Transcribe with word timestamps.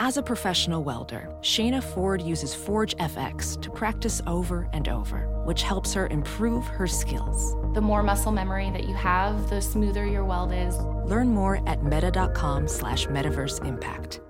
As 0.00 0.16
a 0.16 0.22
professional 0.22 0.82
welder, 0.82 1.28
Shayna 1.40 1.80
Ford 1.80 2.20
uses 2.20 2.52
Forge 2.52 2.96
FX 2.96 3.60
to 3.62 3.70
practice 3.70 4.20
over 4.26 4.68
and 4.72 4.88
over, 4.88 5.28
which 5.44 5.62
helps 5.62 5.94
her 5.94 6.08
improve 6.08 6.66
her 6.66 6.88
skills. 6.88 7.54
The 7.74 7.80
more 7.80 8.02
muscle 8.02 8.32
memory 8.32 8.70
that 8.70 8.88
you 8.88 8.94
have, 8.96 9.48
the 9.48 9.60
smoother 9.60 10.04
your 10.04 10.24
weld 10.24 10.52
is. 10.52 10.76
Learn 11.08 11.28
more 11.28 11.62
at 11.68 11.84
meta.com 11.84 12.66
slash 12.66 13.06
metaverse 13.06 13.64
impact. 13.64 14.20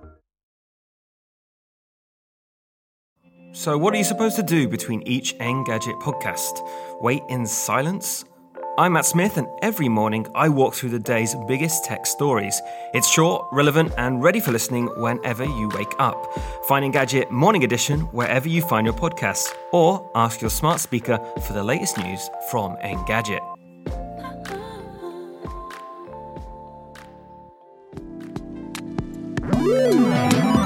So, 3.53 3.79
what 3.79 3.95
are 3.95 3.99
you 3.99 4.05
supposed 4.05 4.37
to 4.37 4.43
do 4.43 4.69
between 4.69 5.01
each 5.03 5.35
Engadget 5.39 5.99
podcast? 6.03 6.61
Wait 7.01 7.23
in 7.31 7.47
silence? 7.47 8.27
I'm 8.77 8.95
Matt 8.95 9.07
Smith, 9.07 9.37
and 9.37 9.47
every 9.63 9.89
morning 9.89 10.27
I 10.35 10.49
walk 10.49 10.75
through 10.75 10.91
the 10.91 10.99
day's 10.99 11.37
biggest 11.47 11.85
tech 11.85 12.07
stories. 12.07 12.61
It's 12.93 13.09
short, 13.09 13.47
relevant, 13.53 13.93
and 13.99 14.21
ready 14.21 14.41
for 14.41 14.51
listening 14.51 14.87
whenever 14.97 15.45
you 15.45 15.69
wake 15.77 15.95
up. 16.01 16.37
Find 16.67 16.85
Engadget 16.85 17.31
Morning 17.31 17.63
Edition 17.63 18.01
wherever 18.11 18.49
you 18.49 18.63
find 18.63 18.85
your 18.85 18.95
podcasts, 18.95 19.55
or 19.71 20.11
ask 20.17 20.41
your 20.41 20.51
smart 20.51 20.81
speaker 20.81 21.21
for 21.47 21.53
the 21.53 21.63
latest 21.63 21.99
news 21.99 22.29
from 22.51 22.77
Engadget. 22.79 23.39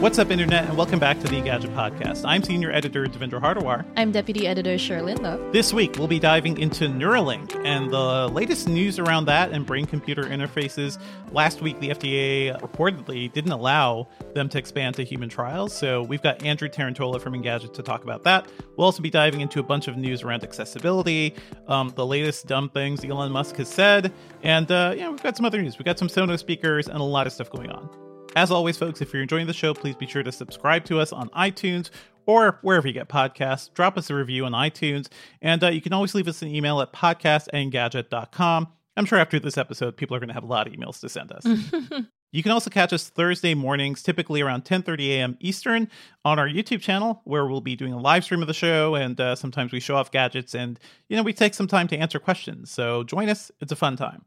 What's 0.00 0.16
up, 0.20 0.30
Internet, 0.30 0.68
and 0.68 0.76
welcome 0.76 1.00
back 1.00 1.18
to 1.18 1.26
the 1.26 1.40
Engadget 1.40 1.74
Podcast. 1.74 2.24
I'm 2.24 2.44
Senior 2.44 2.70
Editor 2.70 3.06
Devendra 3.06 3.40
Hardawar. 3.42 3.84
I'm 3.96 4.12
Deputy 4.12 4.46
Editor 4.46 4.74
Cherlynn 4.74 5.20
Love. 5.22 5.52
This 5.52 5.72
week, 5.72 5.96
we'll 5.96 6.06
be 6.06 6.20
diving 6.20 6.56
into 6.58 6.84
Neuralink 6.84 7.60
and 7.66 7.90
the 7.90 8.28
latest 8.28 8.68
news 8.68 9.00
around 9.00 9.24
that 9.24 9.50
and 9.50 9.66
brain 9.66 9.86
computer 9.86 10.22
interfaces. 10.22 11.00
Last 11.32 11.62
week, 11.62 11.80
the 11.80 11.88
FDA 11.88 12.56
reportedly 12.60 13.32
didn't 13.32 13.50
allow 13.50 14.06
them 14.34 14.48
to 14.50 14.58
expand 14.58 14.94
to 14.94 15.04
human 15.04 15.28
trials, 15.28 15.76
so 15.76 16.04
we've 16.04 16.22
got 16.22 16.44
Andrew 16.44 16.68
Tarantola 16.68 17.20
from 17.20 17.34
Engadget 17.34 17.74
to 17.74 17.82
talk 17.82 18.04
about 18.04 18.22
that. 18.22 18.48
We'll 18.76 18.84
also 18.84 19.02
be 19.02 19.10
diving 19.10 19.40
into 19.40 19.58
a 19.58 19.64
bunch 19.64 19.88
of 19.88 19.96
news 19.96 20.22
around 20.22 20.44
accessibility, 20.44 21.34
um, 21.66 21.92
the 21.96 22.06
latest 22.06 22.46
dumb 22.46 22.68
things 22.68 23.04
Elon 23.04 23.32
Musk 23.32 23.56
has 23.56 23.68
said, 23.68 24.12
and 24.44 24.70
uh, 24.70 24.94
yeah, 24.96 25.10
we've 25.10 25.24
got 25.24 25.36
some 25.36 25.44
other 25.44 25.60
news. 25.60 25.76
We've 25.76 25.84
got 25.86 25.98
some 25.98 26.06
Sonos 26.06 26.38
speakers 26.38 26.86
and 26.86 27.00
a 27.00 27.02
lot 27.02 27.26
of 27.26 27.32
stuff 27.32 27.50
going 27.50 27.72
on. 27.72 28.07
As 28.38 28.52
always, 28.52 28.76
folks, 28.76 29.00
if 29.00 29.12
you're 29.12 29.20
enjoying 29.20 29.48
the 29.48 29.52
show, 29.52 29.74
please 29.74 29.96
be 29.96 30.06
sure 30.06 30.22
to 30.22 30.30
subscribe 30.30 30.84
to 30.84 31.00
us 31.00 31.12
on 31.12 31.28
iTunes 31.30 31.90
or 32.24 32.60
wherever 32.62 32.86
you 32.86 32.94
get 32.94 33.08
podcasts. 33.08 33.74
Drop 33.74 33.98
us 33.98 34.10
a 34.10 34.14
review 34.14 34.44
on 34.44 34.52
iTunes, 34.52 35.08
and 35.42 35.64
uh, 35.64 35.70
you 35.70 35.80
can 35.80 35.92
always 35.92 36.14
leave 36.14 36.28
us 36.28 36.40
an 36.40 36.54
email 36.54 36.80
at 36.80 36.92
podcast@engadget.com. 36.92 38.68
I'm 38.96 39.06
sure 39.06 39.18
after 39.18 39.40
this 39.40 39.58
episode, 39.58 39.96
people 39.96 40.14
are 40.14 40.20
going 40.20 40.28
to 40.28 40.34
have 40.34 40.44
a 40.44 40.46
lot 40.46 40.68
of 40.68 40.72
emails 40.72 41.00
to 41.00 41.08
send 41.08 41.32
us. 41.32 41.44
You 42.30 42.42
can 42.42 42.52
also 42.52 42.68
catch 42.68 42.92
us 42.92 43.08
Thursday 43.08 43.54
mornings, 43.54 44.02
typically 44.02 44.42
around 44.42 44.66
10:30 44.66 45.08
a.m. 45.12 45.38
Eastern, 45.40 45.88
on 46.26 46.38
our 46.38 46.46
YouTube 46.46 46.82
channel, 46.82 47.22
where 47.24 47.46
we'll 47.46 47.62
be 47.62 47.74
doing 47.74 47.94
a 47.94 47.98
live 47.98 48.22
stream 48.22 48.42
of 48.42 48.48
the 48.48 48.52
show, 48.52 48.96
and 48.96 49.18
uh, 49.18 49.34
sometimes 49.34 49.72
we 49.72 49.80
show 49.80 49.96
off 49.96 50.10
gadgets, 50.10 50.54
and 50.54 50.78
you 51.08 51.16
know 51.16 51.22
we 51.22 51.32
take 51.32 51.54
some 51.54 51.66
time 51.66 51.88
to 51.88 51.96
answer 51.96 52.18
questions. 52.18 52.70
So 52.70 53.02
join 53.02 53.30
us; 53.30 53.50
it's 53.62 53.72
a 53.72 53.76
fun 53.76 53.96
time. 53.96 54.26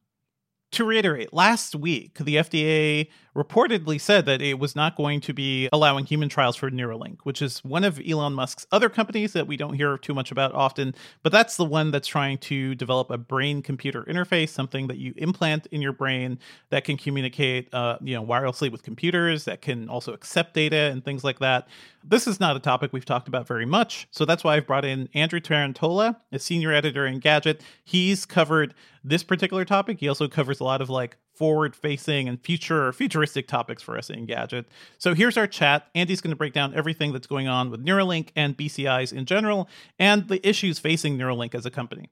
To 0.73 0.85
reiterate, 0.85 1.33
last 1.33 1.75
week 1.75 2.17
the 2.17 2.37
FDA 2.37 3.09
reportedly 3.35 3.99
said 3.99 4.25
that 4.25 4.41
it 4.41 4.59
was 4.59 4.75
not 4.75 4.95
going 4.95 5.21
to 5.21 5.33
be 5.33 5.69
allowing 5.71 6.05
human 6.05 6.29
trials 6.29 6.55
for 6.55 6.69
Neuralink, 6.69 7.19
which 7.23 7.41
is 7.41 7.63
one 7.63 7.83
of 7.83 7.99
Elon 8.05 8.33
Musk's 8.33 8.67
other 8.71 8.89
companies 8.89 9.33
that 9.33 9.47
we 9.47 9.55
don't 9.55 9.73
hear 9.73 9.97
too 9.97 10.13
much 10.13 10.31
about 10.31 10.53
often, 10.53 10.93
but 11.23 11.31
that's 11.31 11.55
the 11.55 11.65
one 11.65 11.91
that's 11.91 12.07
trying 12.07 12.37
to 12.39 12.75
develop 12.75 13.09
a 13.09 13.17
brain 13.17 13.61
computer 13.61 14.03
interface, 14.03 14.49
something 14.49 14.87
that 14.87 14.97
you 14.97 15.13
implant 15.17 15.67
in 15.67 15.81
your 15.81 15.93
brain 15.93 16.39
that 16.69 16.83
can 16.83 16.97
communicate 16.97 17.73
uh, 17.73 17.97
you 18.01 18.15
know 18.15 18.25
wirelessly 18.25 18.71
with 18.71 18.83
computers, 18.83 19.45
that 19.45 19.61
can 19.61 19.87
also 19.87 20.13
accept 20.13 20.53
data 20.53 20.89
and 20.91 21.05
things 21.05 21.23
like 21.23 21.39
that. 21.39 21.67
This 22.03 22.27
is 22.27 22.39
not 22.39 22.55
a 22.55 22.59
topic 22.59 22.91
we've 22.91 23.05
talked 23.05 23.27
about 23.27 23.47
very 23.47 23.65
much, 23.65 24.07
so 24.11 24.25
that's 24.25 24.43
why 24.43 24.57
I've 24.57 24.67
brought 24.67 24.85
in 24.85 25.07
Andrew 25.13 25.39
Tarantola, 25.39 26.17
a 26.31 26.39
senior 26.39 26.73
editor 26.73 27.05
Engadget. 27.05 27.61
He's 27.83 28.25
covered 28.25 28.73
this 29.03 29.23
particular 29.23 29.65
topic. 29.65 29.99
He 29.99 30.07
also 30.07 30.27
covers 30.27 30.59
a 30.59 30.63
lot 30.63 30.81
of 30.81 30.89
like 30.89 31.17
forward 31.41 31.75
facing 31.75 32.29
and 32.29 32.39
future 32.39 32.93
futuristic 32.93 33.47
topics 33.47 33.81
for 33.81 33.97
us 33.97 34.09
Engadget. 34.09 34.65
So 34.99 35.15
here's 35.15 35.37
our 35.37 35.47
chat. 35.47 35.87
Andy's 35.95 36.21
going 36.21 36.29
to 36.29 36.35
break 36.35 36.53
down 36.53 36.75
everything 36.75 37.13
that's 37.13 37.25
going 37.25 37.47
on 37.47 37.71
with 37.71 37.83
Neuralink 37.83 38.29
and 38.35 38.55
BCIs 38.55 39.11
in 39.11 39.25
general 39.25 39.67
and 39.97 40.27
the 40.27 40.47
issues 40.47 40.77
facing 40.77 41.17
Neuralink 41.17 41.55
as 41.55 41.65
a 41.65 41.71
company. 41.71 42.11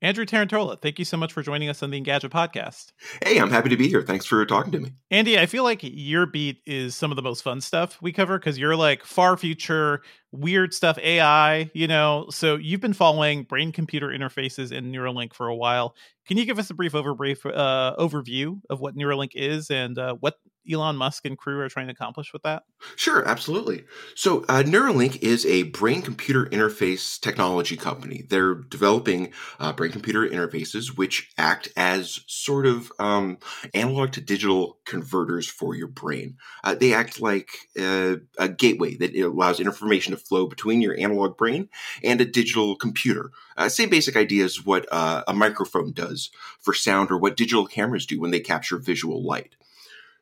Andrew 0.00 0.24
Tarantola, 0.24 0.80
thank 0.80 0.98
you 0.98 1.04
so 1.04 1.18
much 1.18 1.32
for 1.32 1.42
joining 1.42 1.68
us 1.68 1.82
on 1.82 1.90
the 1.90 2.00
Engadget 2.00 2.30
podcast. 2.30 2.92
Hey, 3.22 3.38
I'm 3.38 3.50
happy 3.50 3.68
to 3.68 3.76
be 3.76 3.88
here. 3.88 4.00
Thanks 4.00 4.24
for 4.24 4.46
talking 4.46 4.72
to 4.72 4.78
me. 4.78 4.92
Andy, 5.10 5.38
I 5.38 5.44
feel 5.44 5.64
like 5.64 5.80
your 5.82 6.24
beat 6.24 6.62
is 6.64 6.96
some 6.96 7.12
of 7.12 7.16
the 7.16 7.22
most 7.22 7.42
fun 7.42 7.60
stuff 7.60 8.00
we 8.00 8.12
cover 8.12 8.38
because 8.38 8.58
you're 8.58 8.76
like 8.76 9.04
far 9.04 9.36
future, 9.36 10.00
weird 10.32 10.74
stuff, 10.74 10.98
AI, 10.98 11.70
you 11.74 11.86
know. 11.86 12.26
So 12.30 12.56
you've 12.56 12.80
been 12.80 12.92
following 12.92 13.44
brain 13.44 13.72
computer 13.72 14.08
interfaces 14.08 14.76
and 14.76 14.94
Neuralink 14.94 15.32
for 15.34 15.48
a 15.48 15.56
while. 15.56 15.94
Can 16.26 16.36
you 16.36 16.44
give 16.44 16.58
us 16.58 16.70
a 16.70 16.74
brief 16.74 16.92
overbrief, 16.92 17.46
uh, 17.46 17.96
overview 17.96 18.60
of 18.68 18.80
what 18.80 18.96
Neuralink 18.96 19.30
is 19.34 19.70
and 19.70 19.98
uh, 19.98 20.14
what 20.20 20.34
Elon 20.70 20.96
Musk 20.96 21.24
and 21.24 21.38
crew 21.38 21.60
are 21.60 21.68
trying 21.68 21.86
to 21.86 21.92
accomplish 21.92 22.32
with 22.32 22.42
that? 22.42 22.64
Sure, 22.96 23.26
absolutely. 23.26 23.84
So, 24.14 24.44
uh, 24.48 24.62
Neuralink 24.62 25.22
is 25.22 25.46
a 25.46 25.64
brain 25.64 26.02
computer 26.02 26.46
interface 26.46 27.18
technology 27.18 27.76
company. 27.76 28.24
They're 28.28 28.54
developing 28.54 29.32
uh, 29.58 29.72
brain 29.72 29.92
computer 29.92 30.28
interfaces 30.28 30.96
which 30.96 31.30
act 31.38 31.68
as 31.76 32.20
sort 32.26 32.66
of 32.66 32.92
um, 32.98 33.38
analog 33.74 34.12
to 34.12 34.20
digital 34.20 34.78
converters 34.84 35.48
for 35.48 35.74
your 35.74 35.88
brain. 35.88 36.36
Uh, 36.62 36.74
they 36.74 36.92
act 36.92 37.20
like 37.20 37.50
uh, 37.80 38.16
a 38.38 38.48
gateway 38.48 38.96
that 38.96 39.16
allows 39.16 39.60
information 39.60 40.12
to 40.12 40.17
flow 40.18 40.46
between 40.46 40.80
your 40.80 40.98
analog 40.98 41.36
brain 41.36 41.68
and 42.02 42.20
a 42.20 42.24
digital 42.24 42.76
computer. 42.76 43.30
Uh, 43.56 43.68
same 43.68 43.88
basic 43.88 44.16
idea 44.16 44.44
as 44.44 44.64
what 44.64 44.86
uh, 44.90 45.24
a 45.26 45.32
microphone 45.32 45.92
does 45.92 46.30
for 46.60 46.74
sound 46.74 47.10
or 47.10 47.18
what 47.18 47.36
digital 47.36 47.66
cameras 47.66 48.06
do 48.06 48.20
when 48.20 48.30
they 48.30 48.40
capture 48.40 48.78
visual 48.78 49.24
light. 49.24 49.56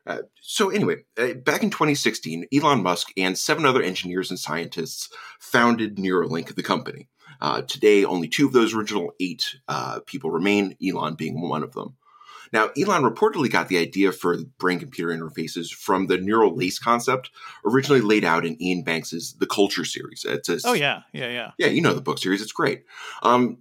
Uh, 0.07 0.19
so 0.41 0.69
anyway, 0.69 1.03
uh, 1.17 1.33
back 1.33 1.63
in 1.63 1.69
2016, 1.69 2.47
Elon 2.53 2.81
Musk 2.81 3.11
and 3.17 3.37
seven 3.37 3.65
other 3.65 3.81
engineers 3.81 4.29
and 4.29 4.39
scientists 4.39 5.09
founded 5.37 5.97
Neuralink, 5.97 6.55
the 6.55 6.63
company. 6.63 7.09
Uh, 7.41 7.61
today, 7.61 8.05
only 8.05 8.27
two 8.27 8.47
of 8.47 8.53
those 8.53 8.73
original 8.73 9.11
eight 9.19 9.57
uh, 9.67 9.99
people 10.05 10.31
remain, 10.31 10.75
Elon 10.85 11.15
being 11.15 11.41
one 11.41 11.61
of 11.61 11.73
them. 11.73 11.97
Now, 12.53 12.69
Elon 12.77 13.03
reportedly 13.03 13.51
got 13.51 13.67
the 13.67 13.77
idea 13.77 14.11
for 14.11 14.37
brain 14.57 14.79
computer 14.79 15.11
interfaces 15.11 15.73
from 15.73 16.07
the 16.07 16.17
neural 16.17 16.55
lace 16.55 16.79
concept 16.79 17.29
originally 17.65 18.01
laid 18.01 18.23
out 18.23 18.45
in 18.45 18.57
Iain 18.61 18.83
Banks's 18.83 19.33
The 19.39 19.47
Culture 19.47 19.85
series. 19.85 20.25
It's 20.27 20.49
a, 20.49 20.59
oh, 20.65 20.73
yeah, 20.73 21.01
yeah, 21.13 21.29
yeah. 21.29 21.51
Yeah, 21.57 21.67
you 21.67 21.81
know 21.81 21.93
the 21.93 22.01
book 22.01 22.19
series. 22.19 22.41
It's 22.41 22.51
great. 22.51 22.83
Um, 23.21 23.59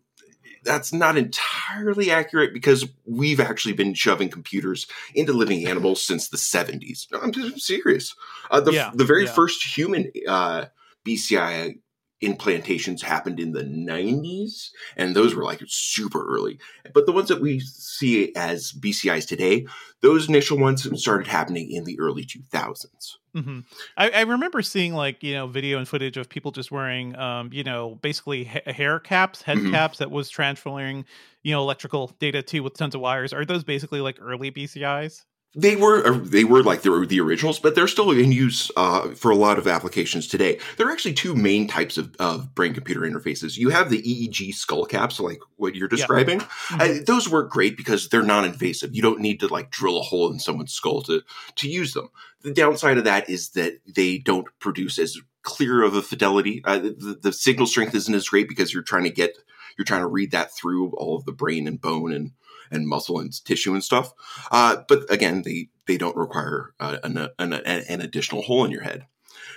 that's 0.66 0.92
not 0.92 1.16
entirely 1.16 2.10
accurate 2.10 2.52
because 2.52 2.86
we've 3.04 3.40
actually 3.40 3.74
been 3.74 3.94
shoving 3.94 4.28
computers 4.28 4.86
into 5.14 5.32
living 5.32 5.66
animals 5.66 6.02
since 6.02 6.28
the 6.28 6.36
70s. 6.36 7.06
No, 7.12 7.20
I'm 7.20 7.32
just 7.32 7.60
serious. 7.60 8.14
Uh, 8.50 8.60
the, 8.60 8.72
Yeah, 8.72 8.90
the 8.92 9.04
very 9.04 9.24
yeah. 9.24 9.32
first 9.32 9.64
human 9.64 10.10
uh, 10.28 10.66
BCI 11.06 11.78
implantations 12.22 13.02
happened 13.02 13.38
in 13.38 13.52
the 13.52 13.62
90s, 13.64 14.70
and 14.96 15.14
those 15.14 15.34
were 15.34 15.44
like 15.44 15.60
super 15.66 16.26
early. 16.26 16.58
But 16.94 17.06
the 17.06 17.12
ones 17.12 17.28
that 17.28 17.40
we 17.40 17.60
see 17.60 18.34
as 18.34 18.72
BCIs 18.72 19.26
today, 19.26 19.66
those 20.00 20.28
initial 20.28 20.58
ones 20.58 20.88
started 21.00 21.26
happening 21.26 21.70
in 21.70 21.84
the 21.84 21.98
early 22.00 22.24
2000s. 22.24 23.18
hmm 23.34 23.60
I, 23.98 24.10
I 24.10 24.20
remember 24.22 24.62
seeing 24.62 24.94
like 24.94 25.22
you 25.22 25.34
know 25.34 25.46
video 25.46 25.78
and 25.78 25.86
footage 25.86 26.16
of 26.16 26.28
people 26.28 26.52
just 26.52 26.70
wearing 26.72 27.14
um 27.16 27.50
you 27.52 27.62
know 27.64 27.96
basically 27.96 28.44
ha- 28.44 28.72
hair 28.72 28.98
caps, 28.98 29.42
head 29.42 29.58
Mhm. 29.58 29.70
caps 29.70 29.98
that 29.98 30.10
was 30.10 30.30
transferring 30.30 31.04
you 31.42 31.52
know 31.52 31.60
electrical 31.60 32.08
data 32.18 32.42
to 32.42 32.60
with 32.60 32.74
tons 32.74 32.94
of 32.94 33.00
wires. 33.00 33.32
Are 33.32 33.44
those 33.44 33.64
basically 33.64 34.00
like 34.00 34.18
early 34.20 34.50
BCIs? 34.50 35.24
They 35.58 35.74
were 35.74 36.06
uh, 36.06 36.20
they 36.22 36.44
were 36.44 36.62
like 36.62 36.82
they 36.82 36.90
were 36.90 37.06
the 37.06 37.20
originals, 37.20 37.58
but 37.58 37.74
they're 37.74 37.88
still 37.88 38.10
in 38.10 38.30
use 38.30 38.70
uh, 38.76 39.08
for 39.14 39.30
a 39.30 39.34
lot 39.34 39.58
of 39.58 39.66
applications 39.66 40.28
today. 40.28 40.60
There 40.76 40.86
are 40.86 40.92
actually 40.92 41.14
two 41.14 41.34
main 41.34 41.66
types 41.66 41.96
of, 41.96 42.14
of 42.18 42.54
brain 42.54 42.74
computer 42.74 43.00
interfaces. 43.00 43.56
You 43.56 43.70
have 43.70 43.88
the 43.88 44.02
EEG 44.02 44.54
skull 44.54 44.84
caps, 44.84 45.18
like 45.18 45.40
what 45.56 45.74
you're 45.74 45.88
describing. 45.88 46.40
Mm-hmm. 46.40 46.80
Uh, 46.80 47.04
those 47.06 47.28
work 47.28 47.50
great 47.50 47.76
because 47.76 48.10
they're 48.10 48.22
non-invasive. 48.22 48.94
You 48.94 49.00
don't 49.00 49.20
need 49.20 49.40
to 49.40 49.48
like 49.48 49.70
drill 49.70 49.98
a 49.98 50.02
hole 50.02 50.30
in 50.30 50.38
someone's 50.38 50.74
skull 50.74 51.02
to 51.04 51.22
to 51.56 51.68
use 51.68 51.94
them. 51.94 52.10
The 52.42 52.52
downside 52.52 52.98
of 52.98 53.04
that 53.04 53.30
is 53.30 53.50
that 53.50 53.78
they 53.86 54.18
don't 54.18 54.46
produce 54.60 54.98
as 54.98 55.18
clear 55.42 55.82
of 55.82 55.94
a 55.94 56.02
fidelity. 56.02 56.60
Uh, 56.64 56.78
the, 56.78 57.18
the 57.22 57.32
signal 57.32 57.66
strength 57.66 57.94
isn't 57.94 58.14
as 58.14 58.28
great 58.28 58.48
because 58.48 58.74
you're 58.74 58.82
trying 58.82 59.04
to 59.04 59.10
get 59.10 59.34
you're 59.78 59.86
trying 59.86 60.02
to 60.02 60.06
read 60.06 60.32
that 60.32 60.54
through 60.54 60.90
all 60.96 61.16
of 61.16 61.24
the 61.24 61.32
brain 61.32 61.66
and 61.66 61.80
bone 61.80 62.12
and 62.12 62.32
and 62.70 62.88
muscle 62.88 63.18
and 63.18 63.44
tissue 63.44 63.72
and 63.72 63.84
stuff. 63.84 64.12
Uh, 64.50 64.78
but 64.88 65.10
again, 65.10 65.42
they 65.42 65.68
they 65.86 65.96
don't 65.96 66.16
require 66.16 66.74
uh, 66.80 66.98
an, 67.04 67.28
an, 67.38 67.52
an, 67.52 68.00
additional 68.00 68.42
hole 68.42 68.64
in 68.64 68.72
your 68.72 68.82
head. 68.82 69.06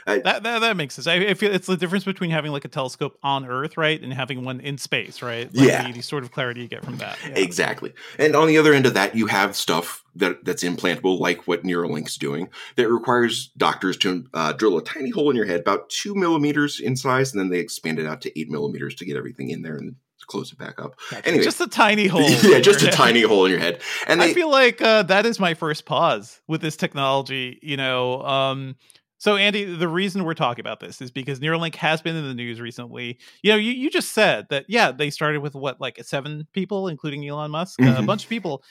That, 0.05 0.43
that, 0.43 0.59
that 0.59 0.77
makes 0.77 0.95
sense. 0.95 1.07
I, 1.07 1.15
I, 1.15 1.33
feel 1.33 1.53
it's 1.53 1.67
the 1.67 1.77
difference 1.77 2.03
between 2.03 2.31
having 2.31 2.51
like 2.51 2.65
a 2.65 2.69
telescope 2.69 3.17
on 3.21 3.45
Earth, 3.45 3.77
right, 3.77 4.01
and 4.01 4.13
having 4.13 4.43
one 4.43 4.59
in 4.59 4.77
space, 4.77 5.21
right? 5.21 5.53
Like 5.53 5.67
yeah, 5.67 5.87
the, 5.87 5.93
the, 5.93 6.01
sort 6.01 6.23
of 6.23 6.31
clarity 6.31 6.61
you 6.61 6.67
get 6.67 6.83
from 6.83 6.97
that. 6.97 7.17
Yeah. 7.23 7.35
Exactly. 7.35 7.93
And 8.17 8.35
on 8.35 8.47
the 8.47 8.57
other 8.57 8.73
end 8.73 8.85
of 8.85 8.93
that, 8.95 9.15
you 9.15 9.27
have 9.27 9.55
stuff 9.55 10.03
that 10.15 10.43
that's 10.45 10.63
implantable, 10.63 11.19
like 11.19 11.47
what 11.47 11.63
Neuralink's 11.63 12.17
doing, 12.17 12.49
that 12.75 12.89
requires 12.89 13.49
doctors 13.57 13.97
to 13.97 14.25
uh, 14.33 14.53
drill 14.53 14.77
a 14.77 14.83
tiny 14.83 15.09
hole 15.09 15.29
in 15.29 15.35
your 15.35 15.45
head, 15.45 15.61
about 15.61 15.89
two 15.89 16.15
millimeters 16.15 16.79
in 16.79 16.95
size, 16.95 17.31
and 17.31 17.39
then 17.39 17.49
they 17.49 17.59
expand 17.59 17.99
it 17.99 18.07
out 18.07 18.21
to 18.21 18.39
eight 18.39 18.49
millimeters 18.49 18.95
to 18.95 19.05
get 19.05 19.17
everything 19.17 19.49
in 19.49 19.61
there 19.61 19.75
and 19.75 19.95
close 20.25 20.51
it 20.51 20.57
back 20.57 20.79
up. 20.79 20.99
Anyway, 21.25 21.43
just 21.43 21.61
a 21.61 21.67
tiny 21.67 22.07
hole. 22.07 22.29
yeah, 22.43 22.59
just 22.59 22.81
a 22.81 22.85
head. 22.85 22.93
tiny 22.93 23.21
hole 23.21 23.45
in 23.45 23.51
your 23.51 23.59
head. 23.59 23.81
And 24.07 24.21
they, 24.21 24.31
I 24.31 24.33
feel 24.33 24.49
like 24.49 24.81
uh, 24.81 25.03
that 25.03 25.25
is 25.25 25.39
my 25.39 25.53
first 25.53 25.85
pause 25.85 26.41
with 26.47 26.61
this 26.61 26.75
technology. 26.75 27.59
You 27.61 27.77
know, 27.77 28.21
um, 28.23 28.75
so 29.19 29.35
Andy, 29.35 29.65
the 29.65 29.87
reason 29.87 30.23
we're 30.23 30.33
talking 30.33 30.61
about 30.61 30.79
this 30.79 31.01
is 31.01 31.11
because 31.11 31.39
Neuralink 31.39 31.75
has 31.75 32.01
been 32.01 32.15
in 32.15 32.25
the 32.25 32.33
news 32.33 32.61
recently. 32.61 33.19
You 33.43 33.51
know, 33.51 33.57
you, 33.57 33.73
you 33.73 33.89
just 33.89 34.13
said 34.13 34.47
that 34.49 34.65
yeah, 34.69 34.91
they 34.91 35.09
started 35.09 35.41
with 35.41 35.55
what 35.55 35.81
like 35.81 36.01
seven 36.03 36.47
people, 36.53 36.87
including 36.87 37.27
Elon 37.27 37.51
Musk, 37.51 37.79
mm-hmm. 37.79 37.95
uh, 37.95 37.99
a 37.99 38.05
bunch 38.05 38.23
of 38.23 38.29
people. 38.29 38.63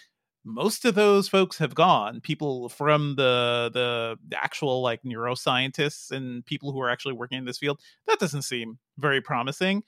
Most 0.44 0.86
of 0.86 0.94
those 0.94 1.28
folks 1.28 1.58
have 1.58 1.74
gone. 1.74 2.22
People 2.22 2.70
from 2.70 3.16
the 3.16 3.70
the 3.74 4.36
actual 4.36 4.80
like 4.80 5.02
neuroscientists 5.02 6.10
and 6.10 6.44
people 6.46 6.72
who 6.72 6.80
are 6.80 6.88
actually 6.88 7.14
working 7.14 7.36
in 7.36 7.44
this 7.44 7.58
field. 7.58 7.80
That 8.06 8.18
doesn't 8.18 8.42
seem 8.42 8.78
very 8.96 9.20
promising 9.20 9.82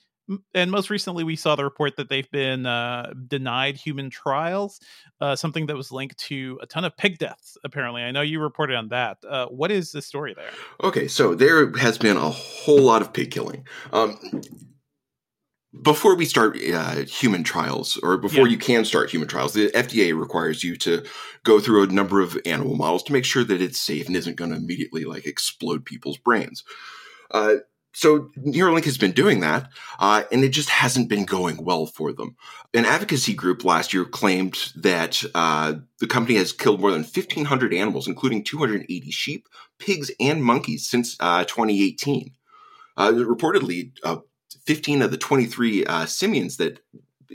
and 0.55 0.71
most 0.71 0.91
recently 0.91 1.25
we 1.25 1.37
saw 1.37 1.57
the 1.57 1.65
report 1.65 1.97
that 1.97 2.09
they've 2.09 2.31
been 2.31 2.67
uh, 2.67 3.13
denied 3.27 3.77
human 3.77 4.11
trials 4.11 4.81
uh, 5.21 5.37
something 5.37 5.67
that 5.67 5.77
was 5.77 5.93
linked 5.93 6.19
to 6.19 6.59
a 6.63 6.67
ton 6.67 6.85
of 6.85 6.97
pig 6.97 7.19
deaths 7.19 7.57
apparently 7.65 8.03
i 8.03 8.11
know 8.11 8.21
you 8.21 8.41
reported 8.41 8.77
on 8.77 8.89
that 8.89 9.19
uh, 9.29 9.47
what 9.47 9.71
is 9.71 9.93
the 9.93 10.03
story 10.03 10.35
there 10.35 10.51
okay 10.83 11.09
so 11.09 11.35
there 11.35 11.71
has 11.77 11.99
been 11.99 12.17
a 12.17 12.31
whole 12.31 12.83
lot 12.83 13.03
of 13.03 13.13
pig 13.13 13.31
killing 13.31 13.67
um, 13.93 14.19
before 15.83 16.17
we 16.17 16.25
start 16.25 16.57
uh, 16.57 17.05
human 17.05 17.45
trials, 17.45 17.97
or 18.03 18.17
before 18.17 18.47
yeah. 18.47 18.53
you 18.53 18.59
can 18.59 18.85
start 18.85 19.11
human 19.11 19.29
trials, 19.29 19.53
the 19.53 19.69
FDA 19.69 20.19
requires 20.19 20.65
you 20.65 20.77
to 20.79 21.05
go 21.45 21.61
through 21.61 21.85
a 21.85 21.87
number 21.87 22.21
of 22.21 22.37
animal 22.45 22.75
models 22.75 23.05
to 23.05 23.13
make 23.13 23.25
sure 23.25 23.45
that 23.45 23.63
it's 23.63 23.81
safe 23.81 24.09
and 24.09 24.17
isn't 24.17 24.37
going 24.37 24.51
to 24.51 24.57
immediately 24.57 25.05
like 25.05 25.27
explode 25.27 25.85
people's 25.85 26.19
brains. 26.19 26.65
So 27.93 28.31
Neuralink 28.39 28.85
has 28.85 28.99
been 28.99 29.13
doing 29.13 29.41
that, 29.41 29.69
uh, 29.99 30.23
and 30.31 30.45
it 30.45 30.51
just 30.51 30.69
hasn't 30.69 31.09
been 31.09 31.25
going 31.25 31.65
well 31.65 31.87
for 31.87 32.13
them. 32.13 32.37
An 32.73 32.85
advocacy 32.85 33.35
group 33.35 33.65
last 33.65 33.93
year 33.93 34.05
claimed 34.05 34.73
that 34.77 35.25
uh, 35.35 35.75
the 35.99 36.07
company 36.07 36.39
has 36.39 36.53
killed 36.53 36.81
more 36.81 36.93
than 36.93 37.03
1,500 37.03 37.75
animals, 37.75 38.07
including 38.07 38.45
280 38.45 39.11
sheep, 39.11 39.49
pigs, 39.79 40.11
and 40.21 40.45
monkeys 40.45 40.89
since 40.89 41.17
uh, 41.19 41.45
2018. 41.45 42.31
Uh, 42.97 43.11
reportedly, 43.13 43.93
uh, 44.05 44.19
15 44.67 45.03
of 45.03 45.11
the 45.11 45.17
23 45.17 45.85
uh, 45.85 46.07
simians 46.07 46.59
that 46.59 46.81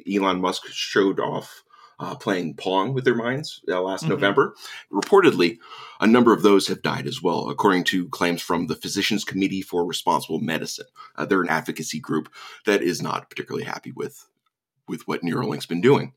Elon 0.09 0.39
Musk 0.39 0.67
showed 0.67 1.19
off 1.19 1.64
uh, 1.99 2.15
playing 2.15 2.55
Pong 2.55 2.93
with 2.93 3.05
their 3.05 3.15
minds 3.15 3.61
uh, 3.69 3.81
last 3.81 4.03
mm-hmm. 4.03 4.11
November. 4.11 4.55
Reportedly, 4.91 5.57
a 5.99 6.07
number 6.07 6.33
of 6.33 6.43
those 6.43 6.67
have 6.67 6.81
died 6.81 7.07
as 7.07 7.21
well, 7.21 7.49
according 7.49 7.83
to 7.85 8.09
claims 8.09 8.41
from 8.41 8.67
the 8.67 8.75
Physicians 8.75 9.23
Committee 9.23 9.61
for 9.61 9.85
Responsible 9.85 10.39
Medicine. 10.39 10.87
Uh, 11.15 11.25
they're 11.25 11.41
an 11.41 11.49
advocacy 11.49 11.99
group 11.99 12.31
that 12.65 12.81
is 12.81 13.01
not 13.01 13.29
particularly 13.29 13.65
happy 13.65 13.91
with 13.91 14.27
with 14.87 15.07
what 15.07 15.23
Neuralink's 15.23 15.65
been 15.65 15.81
doing. 15.81 16.13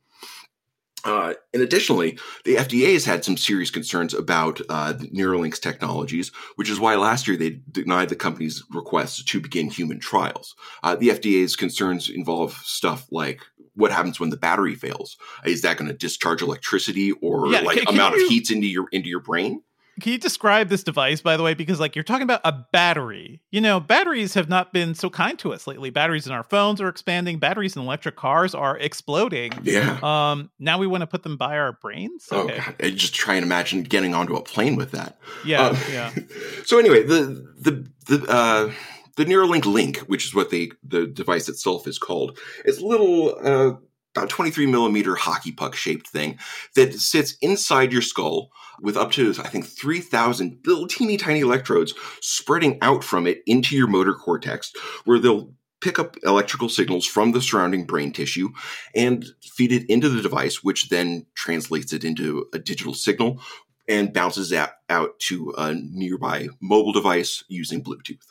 Uh, 1.05 1.35
and 1.55 1.63
additionally, 1.63 2.19
the 2.45 2.57
FDA 2.57 2.93
has 2.93 3.05
had 3.05 3.25
some 3.25 3.37
serious 3.37 3.71
concerns 3.71 4.13
about 4.13 4.61
uh, 4.69 4.95
Neuralink's 4.95 5.61
technologies, 5.61 6.31
which 6.57 6.69
is 6.69 6.81
why 6.81 6.97
last 6.97 7.29
year 7.29 7.37
they 7.37 7.61
denied 7.71 8.09
the 8.09 8.17
company's 8.17 8.65
request 8.71 9.29
to 9.29 9.41
begin 9.41 9.71
human 9.71 10.01
trials. 10.01 10.57
Uh, 10.83 10.97
the 10.97 11.09
FDA's 11.09 11.57
concerns 11.57 12.11
involve 12.11 12.53
stuff 12.65 13.07
like 13.13 13.41
what 13.79 13.93
happens 13.93 14.19
when 14.19 14.31
the 14.31 14.37
battery 14.37 14.75
fails? 14.75 15.17
Is 15.45 15.63
that 15.63 15.77
going 15.77 15.89
to 15.89 15.97
discharge 15.97 16.43
electricity 16.43 17.13
or 17.13 17.47
yeah, 17.49 17.61
like 17.61 17.79
can, 17.79 17.95
amount 17.95 18.15
can 18.15 18.21
you, 18.21 18.27
of 18.27 18.33
heats 18.33 18.51
into 18.51 18.67
your 18.67 18.89
into 18.93 19.09
your 19.09 19.21
brain? 19.21 19.63
Can 20.01 20.13
you 20.13 20.19
describe 20.19 20.69
this 20.69 20.85
device, 20.85 21.21
by 21.21 21.37
the 21.37 21.43
way? 21.43 21.55
Because 21.55 21.81
like 21.81 21.97
you're 21.97 22.05
talking 22.05 22.23
about 22.23 22.41
a 22.45 22.53
battery. 22.53 23.41
You 23.51 23.61
know, 23.61 23.81
batteries 23.81 24.35
have 24.35 24.49
not 24.49 24.73
been 24.73 24.95
so 24.95 25.11
kind 25.11 25.39
to 25.41 25.53
us 25.53 25.67
lately. 25.67 25.91
Batteries 25.91 26.27
in 26.27 26.33
our 26.33 26.45
phones 26.45 26.81
are 26.81 26.89
expanding. 26.89 27.39
Batteries 27.39 27.75
in 27.75 27.83
electric 27.83 28.17
cars 28.17 28.55
are 28.55 28.77
exploding. 28.79 29.53
Yeah. 29.63 29.99
Um. 30.03 30.51
Now 30.59 30.79
we 30.79 30.87
want 30.87 31.03
to 31.03 31.07
put 31.07 31.23
them 31.23 31.37
by 31.37 31.57
our 31.57 31.73
brains. 31.73 32.29
Oh, 32.31 32.43
okay. 32.43 32.59
Oh, 32.61 32.65
God. 32.67 32.75
I 32.81 32.91
just 32.91 33.15
try 33.15 33.35
and 33.35 33.45
imagine 33.45 33.83
getting 33.83 34.15
onto 34.15 34.35
a 34.35 34.43
plane 34.43 34.77
with 34.77 34.93
that. 34.93 35.19
Yeah. 35.45 35.69
Um, 35.69 35.77
yeah. 35.91 36.13
So 36.65 36.79
anyway, 36.79 37.03
the 37.03 37.47
the 37.59 37.89
the 38.07 38.31
uh 38.31 38.73
the 39.19 39.25
Neuralink 39.25 39.67
Link, 39.67 39.99
which 40.07 40.25
is 40.25 40.35
what 40.35 40.51
they 40.51 40.71
the 40.85 41.05
device 41.05 41.49
itself 41.49 41.89
is 41.89 41.99
called, 41.99 42.39
is 42.65 42.79
a 42.79 42.87
little 42.87 43.37
uh, 43.43 43.75
about 44.15 44.31
23 44.31 44.67
millimeter 44.67 45.17
hockey 45.17 45.51
puck 45.51 45.75
shaped 45.75 46.07
thing 46.07 46.39
that 46.77 46.95
sits 46.95 47.37
inside 47.43 47.93
your 47.93 48.01
skull 48.01 48.51
with 48.81 48.97
up 48.97 49.11
to 49.11 49.31
I 49.41 49.49
think 49.49 49.67
3,000 49.67 50.61
little 50.65 50.87
teeny 50.87 51.17
tiny 51.17 51.41
electrodes 51.41 51.95
spreading 52.21 52.79
out 52.81 53.03
from 53.03 53.27
it 53.27 53.43
into 53.45 53.77
your 53.77 53.89
motor 53.89 54.15
cortex, 54.15 54.73
where 55.05 55.19
they'll 55.19 55.53
pick 55.81 55.99
up 55.99 56.17
electrical 56.23 56.69
signals 56.69 57.05
from 57.05 57.33
the 57.33 57.43
surrounding 57.43 57.87
brain 57.87 58.13
tissue 58.13 58.51
and 58.95 59.27
feed 59.43 59.73
it 59.73 59.91
into 59.91 60.09
the 60.09 60.23
device, 60.23 60.63
which 60.63 60.91
then 60.91 61.27
translates 61.35 61.93
it 61.93 62.05
into 62.05 62.47
a 62.55 62.59
digital 62.61 62.95
signal 62.95 63.43
and 63.89 64.13
bounces 64.13 64.51
that 64.51 64.75
out 64.89 65.19
to 65.19 65.53
a 65.59 65.75
nearby 65.75 66.47
mobile 66.61 66.93
device 66.93 67.43
using 67.49 67.83
Bluetooth. 67.83 68.23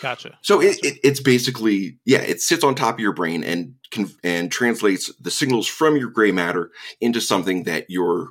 Gotcha. 0.00 0.38
So 0.42 0.60
gotcha. 0.60 0.68
It, 0.68 0.84
it, 0.84 1.00
it's 1.04 1.20
basically 1.20 1.98
yeah, 2.04 2.20
it 2.20 2.40
sits 2.40 2.64
on 2.64 2.74
top 2.74 2.94
of 2.94 3.00
your 3.00 3.12
brain 3.12 3.44
and 3.44 3.74
can 3.90 4.10
and 4.22 4.50
translates 4.50 5.12
the 5.16 5.30
signals 5.30 5.66
from 5.66 5.96
your 5.96 6.10
gray 6.10 6.32
matter 6.32 6.70
into 7.00 7.20
something 7.20 7.64
that 7.64 7.86
your 7.88 8.30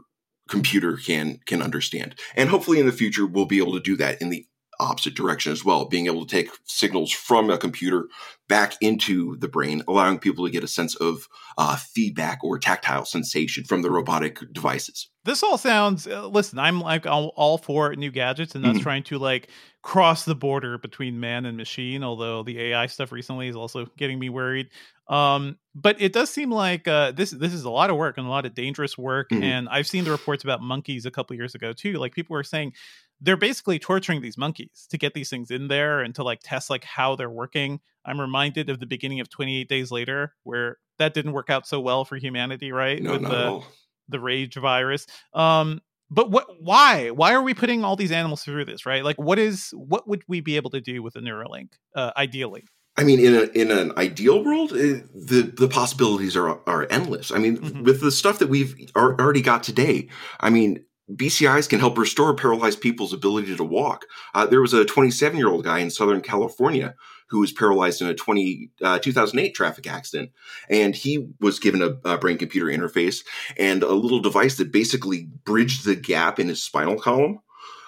computer 0.50 0.98
can 0.98 1.40
can 1.46 1.62
understand. 1.62 2.16
And 2.36 2.50
hopefully 2.50 2.80
in 2.80 2.86
the 2.86 2.92
future 2.92 3.26
we'll 3.26 3.46
be 3.46 3.60
able 3.60 3.74
to 3.74 3.80
do 3.80 3.96
that 3.98 4.22
in 4.22 4.30
the 4.30 4.46
opposite 4.80 5.16
direction 5.16 5.52
as 5.52 5.64
well, 5.64 5.86
being 5.86 6.08
able 6.08 6.26
to 6.26 6.36
take 6.36 6.50
signals 6.66 7.12
from 7.12 7.50
a 7.50 7.58
computer 7.58 8.08
back 8.48 8.76
into 8.82 9.38
the 9.38 9.48
brain, 9.48 9.82
allowing 9.88 10.20
people 10.20 10.46
to 10.46 10.52
get 10.52 10.64
a 10.64 10.68
sense 10.68 10.96
of 10.96 11.28
uh, 11.58 11.76
feedback 11.76 12.44
or 12.44 12.60
tactile 12.60 13.06
sensation 13.06 13.64
from 13.64 13.82
the 13.82 13.92
robotic 13.92 14.40
devices. 14.52 15.10
This 15.24 15.42
all 15.42 15.58
sounds. 15.58 16.06
Uh, 16.06 16.28
listen, 16.28 16.60
I'm 16.60 16.80
like 16.80 17.08
all, 17.08 17.34
all, 17.36 17.58
for 17.58 17.96
new 17.96 18.12
gadgets, 18.12 18.54
and 18.54 18.64
that's 18.64 18.76
mm-hmm. 18.76 18.84
trying 18.84 19.04
to 19.04 19.18
like 19.18 19.50
cross 19.82 20.26
the 20.26 20.36
border 20.36 20.78
between 20.78 21.20
man 21.20 21.46
and 21.46 21.58
machine. 21.58 22.04
Although 22.04 22.44
the 22.44 22.60
AI 22.62 22.86
stuff 22.86 23.12
recently 23.12 23.48
is 23.48 23.56
also 23.56 23.88
getting 23.98 24.20
me 24.20 24.30
worried. 24.30 24.70
Um, 25.08 25.58
but 25.74 26.02
it 26.02 26.14
does 26.14 26.30
seem 26.30 26.52
like 26.52 26.88
uh, 26.88 27.12
this 27.12 27.32
this 27.32 27.54
is 27.54 27.64
a 27.64 27.70
lot 27.70 27.90
of 27.90 27.98
work 27.98 28.18
and 28.18 28.26
a 28.26 28.30
lot 28.30 28.46
of 28.46 28.54
dangerous 28.54 28.98
work. 28.98 29.30
Mm-hmm. 29.30 29.44
And 29.44 29.70
I've 29.70 29.88
seen 29.88 30.04
the 30.04 30.12
reports 30.12 30.44
about 30.44 30.62
monkeys 30.62 31.06
a 31.06 31.12
couple 31.12 31.36
years 31.36 31.56
ago 31.56 31.74
too. 31.74 31.94
Like 31.94 32.14
people 32.14 32.36
were 32.36 32.44
saying 32.44 32.74
they're 33.22 33.38
basically 33.38 33.80
torturing 33.80 34.22
these 34.22 34.38
monkeys 34.38 34.88
to 34.90 34.98
get 34.98 35.14
these 35.14 35.30
things 35.30 35.52
in 35.52 35.68
there 35.68 36.02
and 36.02 36.14
to 36.16 36.24
like 36.24 36.40
test 36.44 36.70
like 36.70 36.84
how 36.84 37.16
they're 37.16 37.30
working. 37.30 37.80
I'm 38.06 38.20
reminded 38.20 38.70
of 38.70 38.80
the 38.80 38.86
beginning 38.86 39.20
of 39.20 39.30
28 39.30 39.68
Days 39.68 39.92
Later, 39.92 40.36
where 40.44 40.78
that 41.00 41.14
didn't 41.14 41.34
work 41.34 41.50
out 41.50 41.68
so 41.68 41.80
well 41.80 42.06
for 42.06 42.18
humanity, 42.18 42.72
right? 42.72 43.02
No, 43.02 43.14
With 43.14 43.22
not 43.22 43.32
the, 43.32 43.62
the 44.10 44.20
rage 44.20 44.56
virus. 44.56 45.08
Um, 45.34 45.82
but 46.12 46.30
what? 46.30 46.46
Why? 46.60 47.10
Why 47.10 47.34
are 47.34 47.42
we 47.42 47.54
putting 47.54 47.84
all 47.84 47.96
these 47.96 48.12
animals 48.12 48.44
through 48.44 48.66
this? 48.66 48.86
Right? 48.86 49.04
Like, 49.04 49.18
what 49.18 49.40
is? 49.40 49.74
What 49.76 50.08
would 50.08 50.24
we 50.28 50.40
be 50.40 50.56
able 50.56 50.70
to 50.70 50.82
do 50.82 51.02
with 51.02 51.16
a 51.16 51.20
Neuralink? 51.20 51.70
Uh, 51.96 52.12
ideally. 52.16 52.66
I 52.98 53.04
mean, 53.04 53.20
in 53.20 53.36
a, 53.36 53.42
in 53.60 53.72
an 53.72 53.92
ideal 53.98 54.44
world, 54.44 54.72
it, 54.72 55.04
eh, 55.04 55.08
the 55.14 55.42
the 55.42 55.68
possibilities 55.68 56.38
are 56.38 56.62
are 56.68 56.88
endless. 56.92 57.32
I 57.32 57.40
mean, 57.40 57.58
mm-hmm. 57.58 57.84
with 57.84 58.02
the 58.02 58.12
stuff 58.12 58.40
that 58.40 58.50
we've 58.50 58.76
already 58.96 59.42
got 59.42 59.64
today, 59.64 60.10
I 60.40 60.50
mean, 60.50 60.86
BCIs 61.12 61.70
can 61.70 61.80
help 61.80 61.98
restore 61.98 62.36
paralyzed 62.36 62.82
people's 62.82 63.14
ability 63.14 63.56
to 63.56 63.64
walk. 63.64 64.06
Uh, 64.34 64.46
there 64.46 64.62
was 64.62 64.74
a 64.74 64.86
27 64.86 65.38
year 65.38 65.50
old 65.50 65.64
guy 65.64 65.80
in 65.80 65.92
Southern 65.92 66.22
California 66.22 66.96
who 67.30 67.40
was 67.40 67.52
paralyzed 67.52 68.02
in 68.02 68.08
a 68.08 68.14
20, 68.14 68.70
uh, 68.82 69.00
2008 69.00 69.54
traffic 69.54 69.88
accident. 69.88 70.32
And 70.70 70.96
he 70.96 71.28
was 71.40 71.60
given 71.60 71.82
a, 71.82 71.98
a 72.08 72.18
brain 72.18 72.38
computer 72.38 72.68
interface 72.68 73.24
and 73.58 73.84
a 73.84 73.94
little 73.94 74.20
device 74.20 74.58
that 74.58 74.72
basically 74.72 75.28
bridged 75.44 75.86
the 75.86 75.96
gap 75.96 76.40
in 76.40 76.50
his 76.50 76.62
spinal 76.64 77.00
column. 77.00 77.40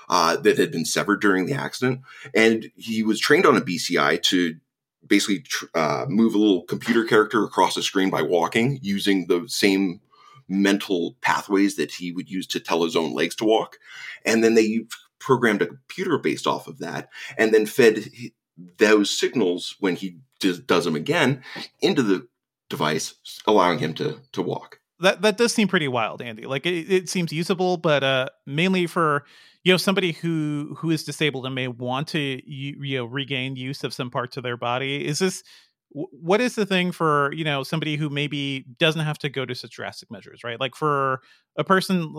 Uh, 0.09 0.37
that 0.37 0.57
had 0.57 0.71
been 0.71 0.85
severed 0.85 1.19
during 1.19 1.47
the 1.47 1.53
accident. 1.53 1.99
And 2.33 2.71
he 2.77 3.03
was 3.03 3.19
trained 3.19 3.45
on 3.45 3.57
a 3.57 3.61
BCI 3.61 4.23
to 4.23 4.55
basically 5.05 5.41
tr- 5.41 5.65
uh, 5.75 6.05
move 6.07 6.33
a 6.33 6.37
little 6.37 6.63
computer 6.63 7.03
character 7.03 7.43
across 7.43 7.75
the 7.75 7.83
screen 7.83 8.09
by 8.09 8.21
walking 8.21 8.79
using 8.81 9.27
the 9.27 9.43
same 9.47 9.99
mental 10.47 11.17
pathways 11.21 11.75
that 11.75 11.91
he 11.91 12.11
would 12.11 12.29
use 12.29 12.47
to 12.47 12.59
tell 12.59 12.83
his 12.83 12.95
own 12.95 13.13
legs 13.13 13.35
to 13.35 13.45
walk. 13.45 13.77
And 14.25 14.43
then 14.43 14.55
they 14.55 14.85
programmed 15.19 15.61
a 15.61 15.67
computer 15.67 16.17
based 16.17 16.47
off 16.47 16.67
of 16.67 16.79
that 16.79 17.09
and 17.37 17.53
then 17.53 17.65
fed 17.65 18.09
those 18.77 19.09
signals 19.09 19.75
when 19.79 19.95
he 19.95 20.19
does 20.39 20.63
them 20.65 20.95
again 20.95 21.43
into 21.81 22.03
the 22.03 22.27
device, 22.69 23.15
allowing 23.45 23.79
him 23.79 23.93
to, 23.95 24.19
to 24.33 24.41
walk. 24.41 24.79
That, 24.99 25.21
that 25.21 25.37
does 25.37 25.53
seem 25.53 25.67
pretty 25.67 25.87
wild, 25.87 26.21
Andy. 26.21 26.45
Like 26.45 26.65
it, 26.65 26.91
it 26.91 27.09
seems 27.09 27.31
usable, 27.31 27.77
but 27.77 28.03
uh, 28.03 28.27
mainly 28.45 28.87
for 28.87 29.25
you 29.63 29.73
know 29.73 29.77
somebody 29.77 30.13
who 30.13 30.75
who 30.79 30.89
is 30.89 31.03
disabled 31.03 31.45
and 31.45 31.53
may 31.53 31.67
want 31.67 32.07
to 32.09 32.19
you, 32.19 32.81
you 32.81 32.97
know 32.97 33.05
regain 33.05 33.55
use 33.55 33.83
of 33.83 33.93
some 33.93 34.09
parts 34.09 34.37
of 34.37 34.43
their 34.43 34.57
body. 34.57 35.05
Is 35.05 35.19
this 35.19 35.43
what 35.91 36.41
is 36.41 36.55
the 36.55 36.65
thing 36.65 36.91
for 36.91 37.31
you 37.33 37.43
know 37.43 37.63
somebody 37.63 37.95
who 37.95 38.09
maybe 38.09 38.65
doesn't 38.77 39.05
have 39.05 39.17
to 39.17 39.29
go 39.29 39.45
to 39.45 39.55
such 39.55 39.71
drastic 39.71 40.11
measures 40.11 40.43
right? 40.43 40.59
Like 40.59 40.75
for 40.75 41.21
a 41.57 41.63
person 41.63 42.13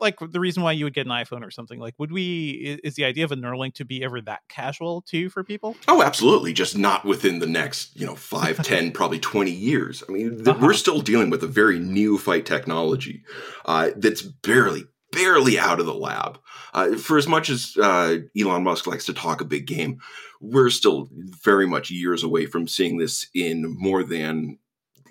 like 0.00 0.18
the 0.20 0.40
reason 0.40 0.62
why 0.62 0.72
you 0.72 0.84
would 0.84 0.94
get 0.94 1.06
an 1.06 1.12
iphone 1.12 1.42
or 1.42 1.50
something 1.50 1.78
like 1.78 1.94
would 1.98 2.12
we 2.12 2.78
is 2.82 2.94
the 2.94 3.04
idea 3.04 3.24
of 3.24 3.32
a 3.32 3.36
neuralink 3.36 3.74
to 3.74 3.84
be 3.84 4.04
ever 4.04 4.20
that 4.22 4.40
casual 4.48 5.02
too 5.02 5.30
for 5.30 5.44
people? 5.44 5.76
Oh 5.88 6.02
absolutely 6.02 6.52
just 6.52 6.76
not 6.76 7.04
within 7.04 7.38
the 7.38 7.46
next 7.46 7.98
you 7.98 8.06
know 8.06 8.16
5 8.16 8.62
10 8.62 8.92
probably 8.92 9.18
20 9.18 9.50
years. 9.50 10.02
I 10.08 10.12
mean 10.12 10.46
uh-huh. 10.46 10.58
we're 10.60 10.74
still 10.74 11.00
dealing 11.00 11.30
with 11.30 11.42
a 11.42 11.48
very 11.48 11.78
neophyte 11.78 12.46
technology 12.46 13.24
uh, 13.64 13.90
that's 13.96 14.22
barely 14.22 14.84
barely 15.12 15.58
out 15.58 15.78
of 15.78 15.86
the 15.86 15.94
lab. 15.94 16.40
Uh, 16.74 16.96
for 16.96 17.18
as 17.18 17.28
much 17.28 17.50
as 17.50 17.76
uh, 17.76 18.18
Elon 18.38 18.64
Musk 18.64 18.86
likes 18.86 19.06
to 19.06 19.14
talk 19.14 19.40
a 19.40 19.44
big 19.44 19.66
game, 19.66 20.00
we're 20.40 20.70
still 20.70 21.08
very 21.12 21.66
much 21.66 21.90
years 21.90 22.24
away 22.24 22.46
from 22.46 22.66
seeing 22.66 22.98
this 22.98 23.26
in 23.34 23.76
more 23.78 24.02
than 24.02 24.58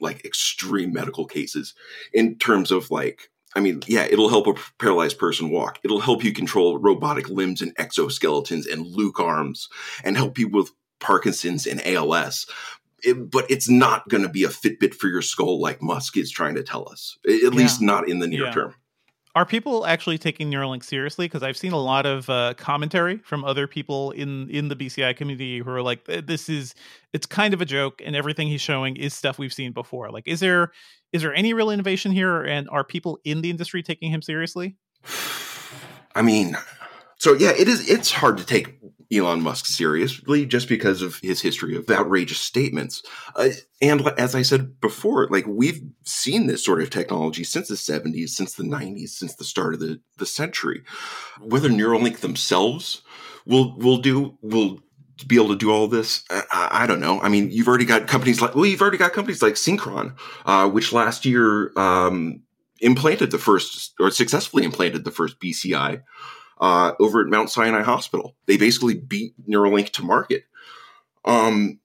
like 0.01 0.25
extreme 0.25 0.91
medical 0.91 1.25
cases 1.25 1.73
in 2.11 2.37
terms 2.37 2.71
of 2.71 2.91
like 2.91 3.29
I 3.53 3.59
mean, 3.59 3.81
yeah, 3.85 4.05
it'll 4.05 4.29
help 4.29 4.47
a 4.47 4.53
paralyzed 4.79 5.17
person 5.19 5.49
walk. 5.49 5.79
It'll 5.83 5.99
help 5.99 6.23
you 6.23 6.31
control 6.31 6.77
robotic 6.77 7.29
limbs 7.29 7.61
and 7.61 7.75
exoskeletons 7.75 8.71
and 8.71 8.87
Luke 8.87 9.19
arms 9.19 9.67
and 10.05 10.15
help 10.15 10.35
people 10.35 10.61
with 10.61 10.71
Parkinson's 11.01 11.67
and 11.67 11.85
ALS. 11.85 12.47
It, 13.03 13.29
but 13.29 13.49
it's 13.49 13.67
not 13.67 14.07
going 14.07 14.23
to 14.23 14.29
be 14.29 14.45
a 14.45 14.49
Fitbit 14.49 14.93
for 14.93 15.07
your 15.07 15.21
skull 15.21 15.59
like 15.59 15.81
Musk 15.81 16.15
is 16.15 16.31
trying 16.31 16.55
to 16.55 16.63
tell 16.63 16.87
us, 16.87 17.17
at 17.27 17.41
yeah. 17.41 17.49
least 17.49 17.81
not 17.81 18.07
in 18.07 18.19
the 18.19 18.27
near 18.27 18.45
yeah. 18.45 18.51
term 18.51 18.75
are 19.35 19.45
people 19.45 19.85
actually 19.85 20.17
taking 20.17 20.51
Neuralink 20.51 20.83
seriously? 20.83 21.25
Because 21.25 21.43
I've 21.43 21.57
seen 21.57 21.71
a 21.71 21.79
lot 21.79 22.05
of 22.05 22.29
uh, 22.29 22.53
commentary 22.55 23.17
from 23.19 23.45
other 23.45 23.67
people 23.67 24.11
in 24.11 24.49
in 24.49 24.67
the 24.67 24.75
BCI 24.75 25.15
community 25.15 25.59
who 25.59 25.69
are 25.69 25.81
like, 25.81 26.03
"This 26.05 26.49
is 26.49 26.75
it's 27.13 27.25
kind 27.25 27.53
of 27.53 27.61
a 27.61 27.65
joke, 27.65 28.01
and 28.03 28.15
everything 28.15 28.47
he's 28.47 28.61
showing 28.61 28.97
is 28.97 29.13
stuff 29.13 29.39
we've 29.39 29.53
seen 29.53 29.71
before." 29.71 30.11
Like, 30.11 30.27
is 30.27 30.39
there 30.41 30.71
is 31.13 31.21
there 31.21 31.33
any 31.33 31.53
real 31.53 31.69
innovation 31.69 32.11
here, 32.11 32.43
and 32.43 32.69
are 32.69 32.83
people 32.83 33.19
in 33.23 33.41
the 33.41 33.49
industry 33.49 33.81
taking 33.83 34.11
him 34.11 34.21
seriously? 34.21 34.75
I 36.15 36.21
mean, 36.21 36.57
so 37.17 37.33
yeah, 37.33 37.51
it 37.51 37.69
is. 37.69 37.89
It's 37.89 38.11
hard 38.11 38.37
to 38.37 38.45
take 38.45 38.79
Elon 39.11 39.41
Musk 39.41 39.65
seriously 39.65 40.45
just 40.45 40.69
because 40.69 41.01
of 41.01 41.19
his 41.19 41.41
history 41.41 41.75
of 41.75 41.89
outrageous 41.89 42.39
statements. 42.39 43.03
Uh, 43.35 43.49
and 43.81 44.07
as 44.17 44.35
I 44.35 44.41
said 44.41 44.79
before, 44.79 45.27
like 45.29 45.45
we've 45.47 45.81
seen 46.03 46.47
this 46.47 46.63
sort 46.63 46.81
of 46.81 46.89
technology 46.89 47.43
since 47.43 47.67
the 47.67 47.75
70s, 47.75 48.29
since 48.29 48.53
the 48.53 48.63
90s, 48.63 49.09
since 49.09 49.35
the 49.35 49.43
start 49.43 49.73
of 49.73 49.79
the, 49.79 49.99
the 50.17 50.25
century. 50.25 50.83
Whether 51.39 51.69
Neuralink 51.69 52.19
themselves 52.19 53.01
will 53.45 53.77
will 53.77 53.97
do 53.97 54.37
will 54.41 54.79
be 55.27 55.35
able 55.35 55.49
to 55.49 55.55
do 55.55 55.71
all 55.71 55.87
this, 55.87 56.23
I, 56.29 56.69
I, 56.71 56.87
don't 56.87 56.99
know. 56.99 57.21
I 57.21 57.29
mean, 57.29 57.51
you've 57.51 57.67
already 57.67 57.85
got 57.85 58.07
companies 58.07 58.41
like 58.41 58.55
well, 58.55 58.65
you've 58.65 58.81
already 58.81 58.97
got 58.97 59.13
companies 59.13 59.41
like 59.41 59.53
Synchron, 59.53 60.17
uh, 60.45 60.69
which 60.69 60.93
last 60.93 61.25
year 61.25 61.71
um, 61.77 62.41
implanted 62.79 63.31
the 63.31 63.37
first 63.37 63.93
or 63.99 64.09
successfully 64.09 64.63
implanted 64.63 65.03
the 65.03 65.11
first 65.11 65.39
BCI 65.39 66.01
uh, 66.61 66.93
over 66.99 67.21
at 67.21 67.27
Mount 67.27 67.49
Sinai 67.49 67.81
Hospital. 67.81 68.35
They 68.45 68.55
basically 68.55 68.95
beat 68.95 69.33
Neuralink 69.49 69.89
to 69.91 70.03
market. 70.03 70.43
Um, 71.25 71.79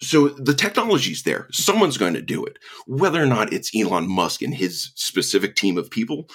so 0.00 0.28
the 0.28 0.54
technology's 0.54 1.24
there. 1.24 1.48
Someone's 1.50 1.98
going 1.98 2.14
to 2.14 2.22
do 2.22 2.44
it. 2.44 2.58
Whether 2.86 3.20
or 3.22 3.26
not 3.26 3.52
it's 3.52 3.74
Elon 3.74 4.08
Musk 4.08 4.42
and 4.42 4.54
his 4.54 4.92
specific 4.94 5.56
team 5.56 5.76
of 5.76 5.90
people, 5.90 6.28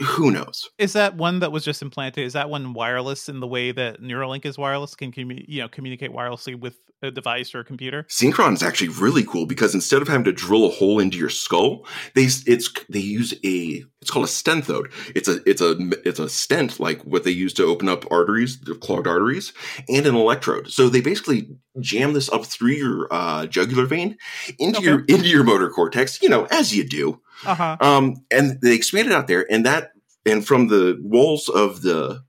who 0.00 0.30
knows? 0.30 0.68
Is 0.78 0.92
that 0.94 1.16
one 1.16 1.40
that 1.40 1.52
was 1.52 1.64
just 1.64 1.82
implanted? 1.82 2.24
Is 2.24 2.32
that 2.34 2.50
one 2.50 2.74
wireless 2.74 3.28
in 3.28 3.40
the 3.40 3.46
way 3.46 3.72
that 3.72 4.02
Neuralink 4.02 4.44
is 4.44 4.58
wireless? 4.58 4.94
Can 4.94 5.12
commu- 5.12 5.44
you 5.46 5.62
know 5.62 5.68
communicate 5.68 6.10
wirelessly 6.10 6.58
with 6.58 6.76
a 7.02 7.10
device 7.10 7.54
or 7.54 7.60
a 7.60 7.64
computer? 7.64 8.04
Synchron 8.08 8.54
is 8.54 8.62
actually 8.62 8.88
really 8.88 9.24
cool 9.24 9.46
because 9.46 9.74
instead 9.74 10.02
of 10.02 10.08
having 10.08 10.24
to 10.24 10.32
drill 10.32 10.66
a 10.66 10.70
hole 10.70 10.98
into 10.98 11.16
your 11.16 11.28
skull, 11.28 11.86
they 12.14 12.24
it's 12.46 12.70
they 12.88 13.00
use 13.00 13.32
a 13.44 13.84
it's 14.00 14.10
called 14.10 14.24
a 14.24 14.28
Stentrode. 14.28 14.92
It's 15.14 15.28
a 15.28 15.40
it's 15.48 15.60
a 15.60 15.76
it's 16.04 16.18
a 16.18 16.28
stent 16.28 16.80
like 16.80 17.02
what 17.02 17.24
they 17.24 17.30
use 17.30 17.52
to 17.54 17.64
open 17.64 17.88
up 17.88 18.10
arteries, 18.10 18.60
the 18.60 18.74
clogged 18.74 19.06
arteries, 19.06 19.52
and 19.88 20.06
an 20.06 20.14
electrode. 20.14 20.70
So 20.70 20.88
they 20.88 21.00
basically 21.00 21.48
jam 21.80 22.12
this 22.12 22.28
up 22.30 22.44
through 22.44 22.72
your 22.72 23.08
uh, 23.10 23.46
jugular 23.46 23.86
vein 23.86 24.16
into 24.58 24.78
okay. 24.78 24.86
your 24.86 25.04
into 25.04 25.28
your 25.28 25.44
motor 25.44 25.70
cortex. 25.70 26.20
You 26.22 26.28
know, 26.28 26.46
as 26.50 26.74
you 26.74 26.86
do. 26.86 27.20
Uh-huh. 27.46 27.76
Um, 27.80 28.16
and 28.30 28.60
they 28.60 28.74
expanded 28.74 29.14
out 29.14 29.26
there, 29.26 29.50
and 29.50 29.64
that 29.64 29.92
and 30.26 30.46
from 30.46 30.68
the 30.68 30.98
walls 31.02 31.48
of 31.48 31.82
the 31.82 32.22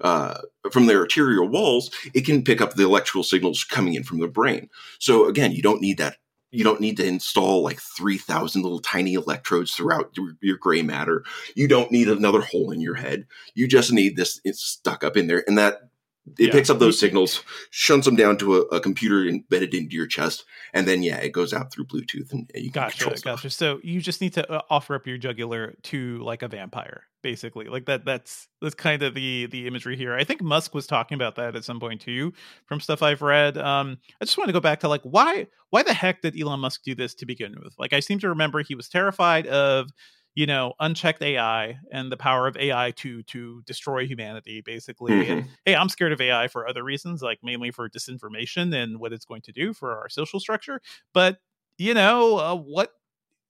uh, 0.00 0.40
from 0.70 0.86
their 0.86 1.00
arterial 1.00 1.48
walls, 1.48 1.90
it 2.14 2.24
can 2.24 2.42
pick 2.42 2.60
up 2.60 2.74
the 2.74 2.84
electrical 2.84 3.22
signals 3.22 3.64
coming 3.64 3.94
in 3.94 4.04
from 4.04 4.20
the 4.20 4.28
brain. 4.28 4.68
So 4.98 5.26
again, 5.26 5.52
you 5.52 5.62
don't 5.62 5.80
need 5.80 5.98
that. 5.98 6.16
You 6.52 6.64
don't 6.64 6.80
need 6.80 6.96
to 6.96 7.06
install 7.06 7.62
like 7.62 7.80
3,000 7.80 8.62
little 8.62 8.80
tiny 8.80 9.14
electrodes 9.14 9.72
throughout 9.72 10.16
your, 10.40 10.56
gray 10.56 10.82
matter. 10.82 11.24
You 11.54 11.68
don't 11.68 11.92
need 11.92 12.08
another 12.08 12.40
hole 12.40 12.72
in 12.72 12.80
your 12.80 12.96
head. 12.96 13.26
You 13.54 13.68
just 13.68 13.92
need 13.92 14.16
this 14.16 14.40
it's 14.44 14.62
stuck 14.62 15.04
up 15.04 15.16
in 15.16 15.28
there. 15.28 15.44
And 15.46 15.56
that 15.58 15.89
it 16.38 16.46
yeah. 16.46 16.52
picks 16.52 16.70
up 16.70 16.78
those 16.78 16.98
signals, 16.98 17.42
shunts 17.70 18.04
them 18.04 18.14
down 18.14 18.36
to 18.38 18.56
a, 18.56 18.60
a, 18.76 18.80
computer 18.80 19.24
embedded 19.26 19.74
into 19.74 19.96
your 19.96 20.06
chest, 20.06 20.44
and 20.72 20.86
then 20.86 21.02
yeah, 21.02 21.16
it 21.16 21.32
goes 21.32 21.52
out 21.52 21.72
through 21.72 21.86
Bluetooth 21.86 22.30
and 22.32 22.50
you 22.54 22.70
gotcha, 22.70 23.04
control 23.04 23.36
gotcha. 23.36 23.50
So 23.50 23.80
you 23.82 24.00
just 24.00 24.20
need 24.20 24.34
to 24.34 24.50
uh, 24.50 24.62
offer 24.70 24.94
up 24.94 25.06
your 25.06 25.18
jugular 25.18 25.74
to 25.84 26.18
like 26.18 26.42
a 26.42 26.48
vampire, 26.48 27.04
basically. 27.22 27.66
Like 27.66 27.86
that. 27.86 28.04
That's 28.04 28.48
that's 28.60 28.74
kind 28.74 29.02
of 29.02 29.14
the 29.14 29.46
the 29.46 29.66
imagery 29.66 29.96
here. 29.96 30.14
I 30.14 30.24
think 30.24 30.42
Musk 30.42 30.74
was 30.74 30.86
talking 30.86 31.16
about 31.16 31.36
that 31.36 31.56
at 31.56 31.64
some 31.64 31.80
point 31.80 32.02
too, 32.02 32.32
from 32.66 32.80
stuff 32.80 33.02
I've 33.02 33.22
read. 33.22 33.56
Um, 33.56 33.98
I 34.20 34.24
just 34.24 34.36
want 34.38 34.48
to 34.48 34.54
go 34.54 34.60
back 34.60 34.80
to 34.80 34.88
like 34.88 35.02
why 35.02 35.46
why 35.70 35.82
the 35.82 35.94
heck 35.94 36.22
did 36.22 36.40
Elon 36.40 36.60
Musk 36.60 36.82
do 36.84 36.94
this 36.94 37.14
to 37.16 37.26
begin 37.26 37.54
with? 37.62 37.74
Like 37.78 37.92
I 37.92 38.00
seem 38.00 38.18
to 38.20 38.28
remember 38.28 38.62
he 38.62 38.74
was 38.74 38.88
terrified 38.88 39.46
of 39.46 39.90
you 40.34 40.46
know 40.46 40.72
unchecked 40.80 41.22
ai 41.22 41.78
and 41.92 42.10
the 42.10 42.16
power 42.16 42.46
of 42.46 42.56
ai 42.56 42.92
to 42.92 43.22
to 43.24 43.62
destroy 43.66 44.06
humanity 44.06 44.60
basically 44.60 45.12
mm-hmm. 45.12 45.32
and 45.32 45.48
hey 45.64 45.74
i'm 45.74 45.88
scared 45.88 46.12
of 46.12 46.20
ai 46.20 46.48
for 46.48 46.68
other 46.68 46.82
reasons 46.82 47.22
like 47.22 47.38
mainly 47.42 47.70
for 47.70 47.88
disinformation 47.88 48.74
and 48.74 49.00
what 49.00 49.12
it's 49.12 49.24
going 49.24 49.42
to 49.42 49.52
do 49.52 49.72
for 49.72 49.98
our 49.98 50.08
social 50.08 50.40
structure 50.40 50.80
but 51.12 51.38
you 51.78 51.94
know 51.94 52.38
uh, 52.38 52.54
what 52.54 52.92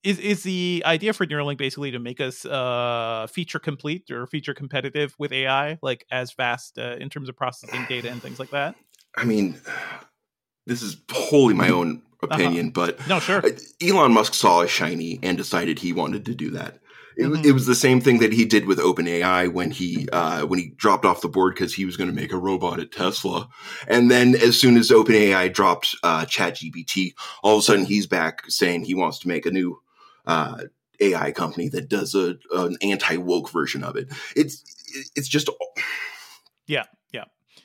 is 0.03 0.19
is 0.19 0.43
the 0.43 0.83
idea 0.87 1.13
for 1.13 1.27
Neuralink 1.27 1.59
basically 1.59 1.91
to 1.91 1.99
make 1.99 2.21
us 2.21 2.45
uh, 2.47 3.27
feature 3.31 3.59
complete 3.59 4.11
or 4.11 4.27
feature 4.27 4.55
competitive 4.55 5.15
with 5.19 5.33
AI, 5.33 5.79
like 5.83 6.07
as 6.11 6.31
fast 6.31 6.79
uh, 6.79 6.97
in 6.99 7.11
terms 7.11 7.29
of 7.29 7.37
processing 7.37 7.85
data 7.89 8.11
and 8.11 8.23
things 8.23 8.39
like 8.39 8.51
that? 8.51 8.77
I 9.17 9.25
mean, 9.25 9.61
this 10.67 10.83
is 10.83 10.97
wholly 11.11 11.55
my 11.55 11.69
own 11.69 11.97
uh-huh. 11.97 12.10
Opinion, 12.23 12.67
uh-huh. 12.67 12.95
but 12.97 13.09
no, 13.09 13.21
sure. 13.21 13.43
Elon 13.83 14.13
Musk 14.13 14.35
saw 14.35 14.63
a 14.63 14.69
shiny 14.69 15.19
and 15.23 15.37
decided 15.37 15.79
he 15.79 15.93
wanted 15.93 16.25
to 16.27 16.35
do 16.35 16.51
that. 16.51 16.79
It, 17.17 17.25
mm-hmm. 17.25 17.45
it 17.45 17.53
was 17.53 17.67
the 17.67 17.75
same 17.75 18.01
thing 18.01 18.21
that 18.21 18.33
he 18.33 18.45
did 18.45 18.67
with 18.67 18.79
OpenAI 18.79 19.53
when 19.53 19.71
he 19.71 20.09
uh, 20.11 20.47
when 20.47 20.59
he 20.59 20.71
dropped 20.77 21.05
off 21.05 21.21
the 21.21 21.29
board 21.29 21.55
because 21.55 21.75
he 21.75 21.85
was 21.85 21.97
going 21.97 22.09
to 22.09 22.17
make 22.17 22.33
a 22.33 22.39
robot 22.39 22.81
at 22.81 22.93
Tesla, 22.93 23.49
and 23.89 24.11
then 24.11 24.35
as 24.35 24.59
soon 24.59 24.77
as 24.77 24.91
OpenAI 24.91 25.53
dropped 25.53 25.95
uh, 26.03 26.25
ChatGPT, 26.25 27.13
all 27.43 27.57
of 27.57 27.61
a 27.61 27.63
sudden 27.63 27.85
he's 27.85 28.07
back 28.07 28.43
saying 28.49 28.85
he 28.85 28.95
wants 28.95 29.19
to 29.21 29.29
make 29.29 29.45
a 29.45 29.51
new 29.51 29.81
uh, 30.27 30.65
AI 31.01 31.33
company 31.33 31.69
that 31.69 31.89
does 31.89 32.15
a 32.15 32.37
an 32.53 32.77
anti 32.81 33.17
woke 33.17 33.51
version 33.51 33.83
of 33.83 33.97
it. 33.97 34.09
It's 34.37 34.63
it's 35.17 35.29
just 35.29 35.51
yeah 36.67 36.85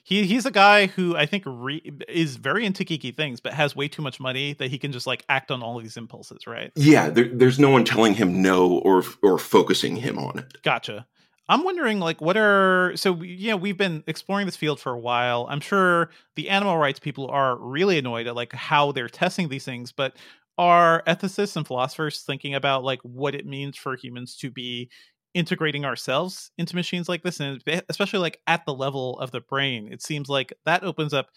he 0.06 0.28
he's 0.28 0.46
a 0.46 0.52
guy 0.52 0.86
who 0.86 1.18
I 1.18 1.26
think 1.26 1.44
re- 1.48 1.82
is 2.08 2.36
very 2.36 2.64
into 2.64 2.86
geeky 2.86 3.14
things, 3.14 3.40
but 3.40 3.54
has 3.54 3.76
way 3.76 3.88
too 3.88 4.04
much 4.04 4.20
money 4.20 4.54
that 4.54 4.70
he 4.70 4.78
can 4.78 4.92
just 4.92 5.08
like 5.08 5.26
act 5.28 5.50
on 5.50 5.64
all 5.64 5.78
of 5.78 5.84
these 5.84 5.98
impulses, 5.98 6.46
right? 6.46 6.72
Yeah, 6.76 7.10
there, 7.10 7.28
there's 7.28 7.58
no 7.58 7.72
one 7.72 7.84
telling 7.84 8.14
him 8.14 8.40
no 8.40 8.78
or 8.80 9.04
or 9.24 9.40
focusing 9.40 9.96
him 9.96 10.20
on 10.20 10.38
it. 10.38 10.62
Gotcha. 10.62 11.08
I'm 11.50 11.64
wondering, 11.64 12.00
like, 12.00 12.22
what 12.22 12.38
are 12.38 12.94
so 12.96 13.20
you 13.24 13.50
know 13.50 13.58
we've 13.58 13.80
been 13.80 14.04
exploring 14.06 14.46
this 14.46 14.56
field 14.56 14.80
for 14.80 14.92
a 14.92 15.00
while. 15.00 15.48
I'm 15.50 15.60
sure 15.60 16.12
the 16.36 16.50
animal 16.50 16.78
rights 16.78 17.00
people 17.00 17.28
are 17.30 17.58
really 17.58 17.98
annoyed 17.98 18.28
at 18.28 18.36
like 18.36 18.54
how 18.54 18.92
they're 18.92 19.10
testing 19.10 19.50
these 19.50 19.66
things, 19.66 19.92
but 19.92 20.14
are 20.60 21.02
ethicists 21.08 21.56
and 21.56 21.66
philosophers 21.66 22.22
thinking 22.22 22.54
about 22.54 22.84
like 22.84 23.02
what 23.02 23.34
it 23.34 23.46
means 23.48 23.76
for 23.76 23.96
humans 23.96 24.36
to 24.38 24.52
be 24.52 24.90
integrating 25.36 25.86
ourselves 25.86 26.50
into 26.58 26.76
machines 26.76 27.08
like 27.08 27.22
this, 27.22 27.40
and 27.40 27.62
especially 27.90 28.20
like 28.20 28.42
at 28.48 28.66
the 28.66 28.74
level 28.74 29.20
of 29.20 29.30
the 29.30 29.42
brain? 29.42 29.90
It 29.92 30.02
seems 30.02 30.30
like 30.30 30.54
that 30.66 30.84
opens 30.84 31.14
up 31.14 31.28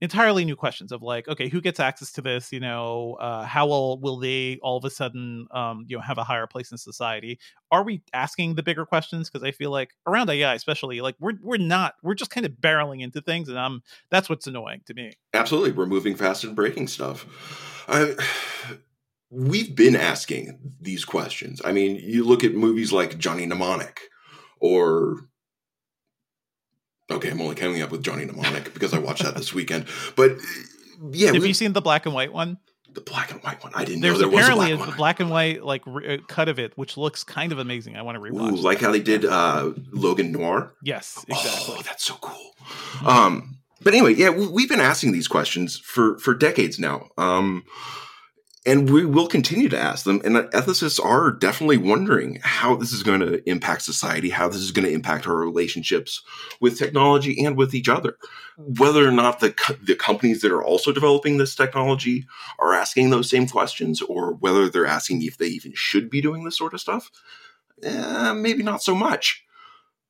entirely 0.00 0.44
new 0.44 0.56
questions 0.56 0.92
of 0.92 1.02
like 1.02 1.26
okay 1.28 1.48
who 1.48 1.60
gets 1.60 1.80
access 1.80 2.12
to 2.12 2.20
this? 2.20 2.52
You 2.52 2.60
know 2.60 3.14
uh, 3.20 3.44
how 3.44 3.66
will 3.66 3.98
will 4.00 4.18
they 4.18 4.58
all 4.62 4.76
of 4.76 4.84
a 4.84 4.90
sudden 4.90 5.46
um, 5.50 5.84
you 5.88 5.96
know 5.96 6.02
have 6.02 6.18
a 6.18 6.24
higher 6.24 6.46
place 6.46 6.70
in 6.70 6.78
society? 6.78 7.38
Are 7.70 7.82
we 7.82 8.02
asking 8.12 8.56
the 8.56 8.62
bigger 8.62 8.84
questions? 8.84 9.30
Because 9.30 9.46
i 9.46 9.50
feel 9.50 9.70
like 9.70 9.94
around 10.06 10.28
ai 10.30 10.54
especially 10.54 11.00
like 11.00 11.16
we're 11.20 11.34
we're 11.42 11.56
not 11.56 11.94
we're 12.02 12.14
just 12.14 12.30
kind 12.30 12.44
of 12.44 12.52
barreling 12.52 13.00
into 13.00 13.20
things 13.20 13.48
and 13.48 13.58
i'm 13.58 13.82
that's 14.10 14.28
what's 14.28 14.46
annoying 14.46 14.82
to 14.86 14.94
me. 14.94 15.12
Absolutely 15.32 15.72
we're 15.72 15.86
moving 15.86 16.16
fast 16.16 16.44
and 16.44 16.54
breaking 16.54 16.88
stuff. 16.88 17.26
I, 17.88 18.14
we've 19.34 19.74
been 19.74 19.96
asking 19.96 20.58
these 20.80 21.04
questions 21.04 21.60
i 21.64 21.72
mean 21.72 21.96
you 21.96 22.24
look 22.24 22.44
at 22.44 22.54
movies 22.54 22.92
like 22.92 23.18
johnny 23.18 23.46
mnemonic 23.46 24.02
or 24.60 25.28
Okay, 27.10 27.30
I'm 27.30 27.40
only 27.40 27.54
coming 27.54 27.82
up 27.82 27.90
with 27.90 28.02
Johnny 28.02 28.24
Mnemonic 28.24 28.72
because 28.72 28.94
I 28.94 28.98
watched 28.98 29.22
that 29.22 29.34
this 29.34 29.52
weekend. 29.54 29.86
But 30.16 30.38
yeah, 31.10 31.32
have 31.32 31.42
we, 31.42 31.48
you 31.48 31.54
seen 31.54 31.72
the 31.72 31.82
black 31.82 32.06
and 32.06 32.14
white 32.14 32.32
one? 32.32 32.58
The 32.92 33.00
black 33.00 33.30
and 33.30 33.42
white 33.42 33.62
one. 33.62 33.72
I 33.74 33.84
didn't 33.84 34.02
There's 34.02 34.20
know 34.20 34.30
there 34.30 34.38
apparently 34.38 34.72
was 34.72 34.80
a 34.80 34.84
black, 34.84 34.94
a 34.94 34.96
black 34.96 35.20
and 35.20 35.30
white 35.30 35.64
like 35.64 35.82
re- 35.84 36.14
uh, 36.14 36.18
cut 36.28 36.48
of 36.48 36.58
it, 36.58 36.76
which 36.78 36.96
looks 36.96 37.24
kind 37.24 37.52
of 37.52 37.58
amazing. 37.58 37.96
I 37.96 38.02
want 38.02 38.16
to 38.16 38.20
rewatch. 38.20 38.52
Ooh, 38.52 38.56
like 38.56 38.80
how 38.80 38.90
they 38.90 39.00
did 39.00 39.24
uh, 39.24 39.72
Logan 39.90 40.32
Noir. 40.32 40.72
Yes, 40.82 41.24
exactly. 41.28 41.74
Oh, 41.76 41.82
that's 41.82 42.04
so 42.04 42.14
cool. 42.14 42.52
Um, 43.04 43.58
but 43.82 43.94
anyway, 43.94 44.14
yeah, 44.14 44.30
we, 44.30 44.62
have 44.62 44.70
been 44.70 44.80
asking 44.80 45.12
these 45.12 45.28
questions 45.28 45.76
for 45.78 46.18
for 46.18 46.34
decades 46.34 46.78
now. 46.78 47.08
Um, 47.18 47.64
and 48.66 48.90
we 48.90 49.04
will 49.04 49.26
continue 49.26 49.68
to 49.68 49.78
ask 49.78 50.04
them. 50.04 50.22
And 50.24 50.36
ethicists 50.36 51.02
are 51.04 51.30
definitely 51.30 51.76
wondering 51.76 52.38
how 52.42 52.76
this 52.76 52.92
is 52.92 53.02
going 53.02 53.20
to 53.20 53.46
impact 53.48 53.82
society, 53.82 54.30
how 54.30 54.48
this 54.48 54.60
is 54.60 54.72
going 54.72 54.86
to 54.86 54.92
impact 54.92 55.26
our 55.26 55.36
relationships 55.36 56.22
with 56.60 56.78
technology 56.78 57.44
and 57.44 57.56
with 57.56 57.74
each 57.74 57.88
other. 57.88 58.16
Whether 58.56 59.06
or 59.06 59.10
not 59.10 59.40
the 59.40 59.54
the 59.82 59.96
companies 59.96 60.40
that 60.40 60.52
are 60.52 60.62
also 60.62 60.92
developing 60.92 61.36
this 61.36 61.54
technology 61.54 62.26
are 62.58 62.72
asking 62.72 63.10
those 63.10 63.28
same 63.28 63.46
questions, 63.48 64.00
or 64.00 64.34
whether 64.34 64.68
they're 64.68 64.86
asking 64.86 65.22
if 65.22 65.38
they 65.38 65.48
even 65.48 65.72
should 65.74 66.08
be 66.08 66.22
doing 66.22 66.44
this 66.44 66.56
sort 66.56 66.72
of 66.72 66.80
stuff, 66.80 67.10
eh, 67.82 68.32
maybe 68.32 68.62
not 68.62 68.82
so 68.82 68.94
much. 68.94 69.44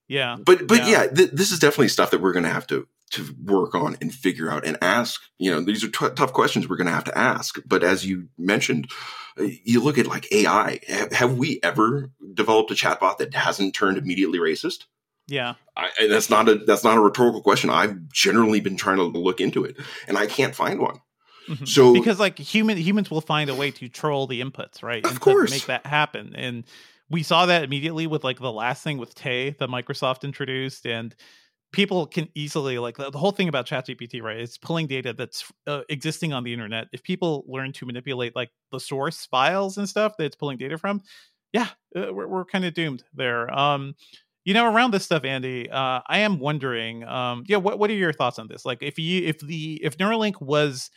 Yeah, 0.07 0.37
but 0.45 0.69
but 0.69 0.79
yeah, 0.79 1.05
yeah 1.05 1.07
th- 1.07 1.31
this 1.31 1.51
is 1.51 1.59
definitely 1.59 1.89
stuff 1.89 2.11
that 2.11 2.21
we're 2.21 2.35
going 2.35 2.45
to 2.45 2.51
have 2.51 2.67
to 2.69 2.87
to 3.13 3.35
work 3.45 3.75
on 3.75 3.97
and 4.01 4.13
figure 4.13 4.51
out 4.51 4.67
and 4.67 4.77
ask. 4.81 5.21
You 5.39 5.51
know, 5.51 5.61
these 5.61 5.85
are 5.85 5.89
t- 5.89 6.15
tough 6.15 6.33
questions 6.33 6.69
we're 6.69 6.77
going 6.77 6.87
to 6.87 6.93
have 6.93 7.05
to 7.05 7.17
ask. 7.17 7.59
But 7.67 7.85
as 7.85 8.05
you 8.05 8.29
mentioned, 8.39 8.91
you 9.37 9.83
look 9.83 9.99
at 9.99 10.07
like 10.07 10.31
AI. 10.33 10.81
Have 11.13 11.37
we 11.37 11.61
ever 11.63 12.11
developed 12.35 12.71
a 12.71 12.75
chatbot 12.75 13.19
that 13.19 13.35
hasn't 13.35 13.75
turned 13.75 13.99
immediately 13.99 14.39
racist? 14.39 14.85
Yeah, 15.27 15.55
I, 15.77 15.89
that's 16.09 16.29
not 16.29 16.49
a 16.49 16.57
that's 16.57 16.85
not 16.85 16.99
a 16.99 17.01
rhetorical 17.01 17.43
question. 17.43 17.71
I've 17.71 18.09
generally 18.11 18.61
been 18.61 18.77
trying 18.77 18.99
to 18.99 19.05
look 19.05 19.41
into 19.41 19.65
it, 19.65 19.77
and 20.07 20.19
I 20.19 20.27
can't 20.27 20.55
find 20.55 20.81
one. 20.81 21.01
Mm-hmm. 21.49 21.65
So 21.65 21.95
because 21.95 22.21
like 22.21 22.39
human 22.39 22.77
humans 22.77 23.11
will 23.11 23.21
find 23.21 23.49
a 23.49 23.55
way 23.55 23.71
to 23.73 23.89
troll 23.89 24.27
the 24.27 24.43
inputs, 24.43 24.83
right? 24.83 25.05
Of 25.05 25.13
and 25.13 25.21
course, 25.21 25.51
make 25.51 25.67
that 25.67 25.87
happen. 25.87 26.35
And 26.37 26.65
we 27.11 27.23
saw 27.23 27.47
that 27.47 27.65
immediately 27.65 28.07
with 28.07 28.23
like 28.23 28.39
the 28.39 28.53
last 28.53 28.83
thing 28.83 28.99
with 28.99 29.15
Tay 29.15 29.51
that 29.59 29.69
Microsoft 29.69 30.25
introduced, 30.25 30.87
and 30.87 31.15
people 31.75 32.07
can 32.07 32.29
easily 32.35 32.79
like 32.79 32.97
the, 32.97 33.11
the, 33.11 33.19
whole 33.19 33.33
thing 33.33 33.49
about 33.49 33.67
ChatGPT, 33.67 34.23
right? 34.23 34.39
It's 34.39 34.57
pulling 34.57 34.87
data 34.87 35.13
that's 35.13 35.53
uh, 35.67 35.83
existing 35.89 36.33
on 36.33 36.45
the 36.45 36.53
internet. 36.53 36.87
If 36.93 37.03
people 37.03 37.45
learn 37.47 37.73
to 37.73 37.87
manipulate 37.87 38.35
like 38.35 38.51
the 38.73 38.81
source 38.81 39.27
files 39.27 39.77
and 39.77 39.89
stuff 39.89 40.17
that 40.17 40.25
it's 40.25 40.37
pulling 40.37 40.57
data 40.57 40.79
from, 40.79 41.03
yeah, 41.53 41.69
uh, 41.97 42.13
we're, 42.13 42.27
we're 42.27 42.45
kind 42.45 42.65
of 42.65 42.75
doomed 42.75 43.05
there. 43.13 43.53
Um, 43.53 43.95
you 44.45 44.55
know, 44.55 44.73
around 44.73 44.93
this 44.93 45.05
stuff, 45.05 45.25
Andy, 45.25 45.71
uh, 45.71 46.01
I 46.07 46.19
am 46.19 46.39
wondering, 46.39 47.05
um, 47.05 47.45
yeah, 47.47 47.57
what 47.57 47.79
what 47.79 47.91
are 47.91 47.95
your 47.95 48.13
thoughts 48.13 48.39
on 48.39 48.47
this? 48.47 48.65
Like, 48.65 48.83
if 48.83 48.99
you 48.99 49.27
if 49.27 49.39
the 49.41 49.81
if 49.83 49.97
Neuralink 49.97 50.41
was 50.41 50.91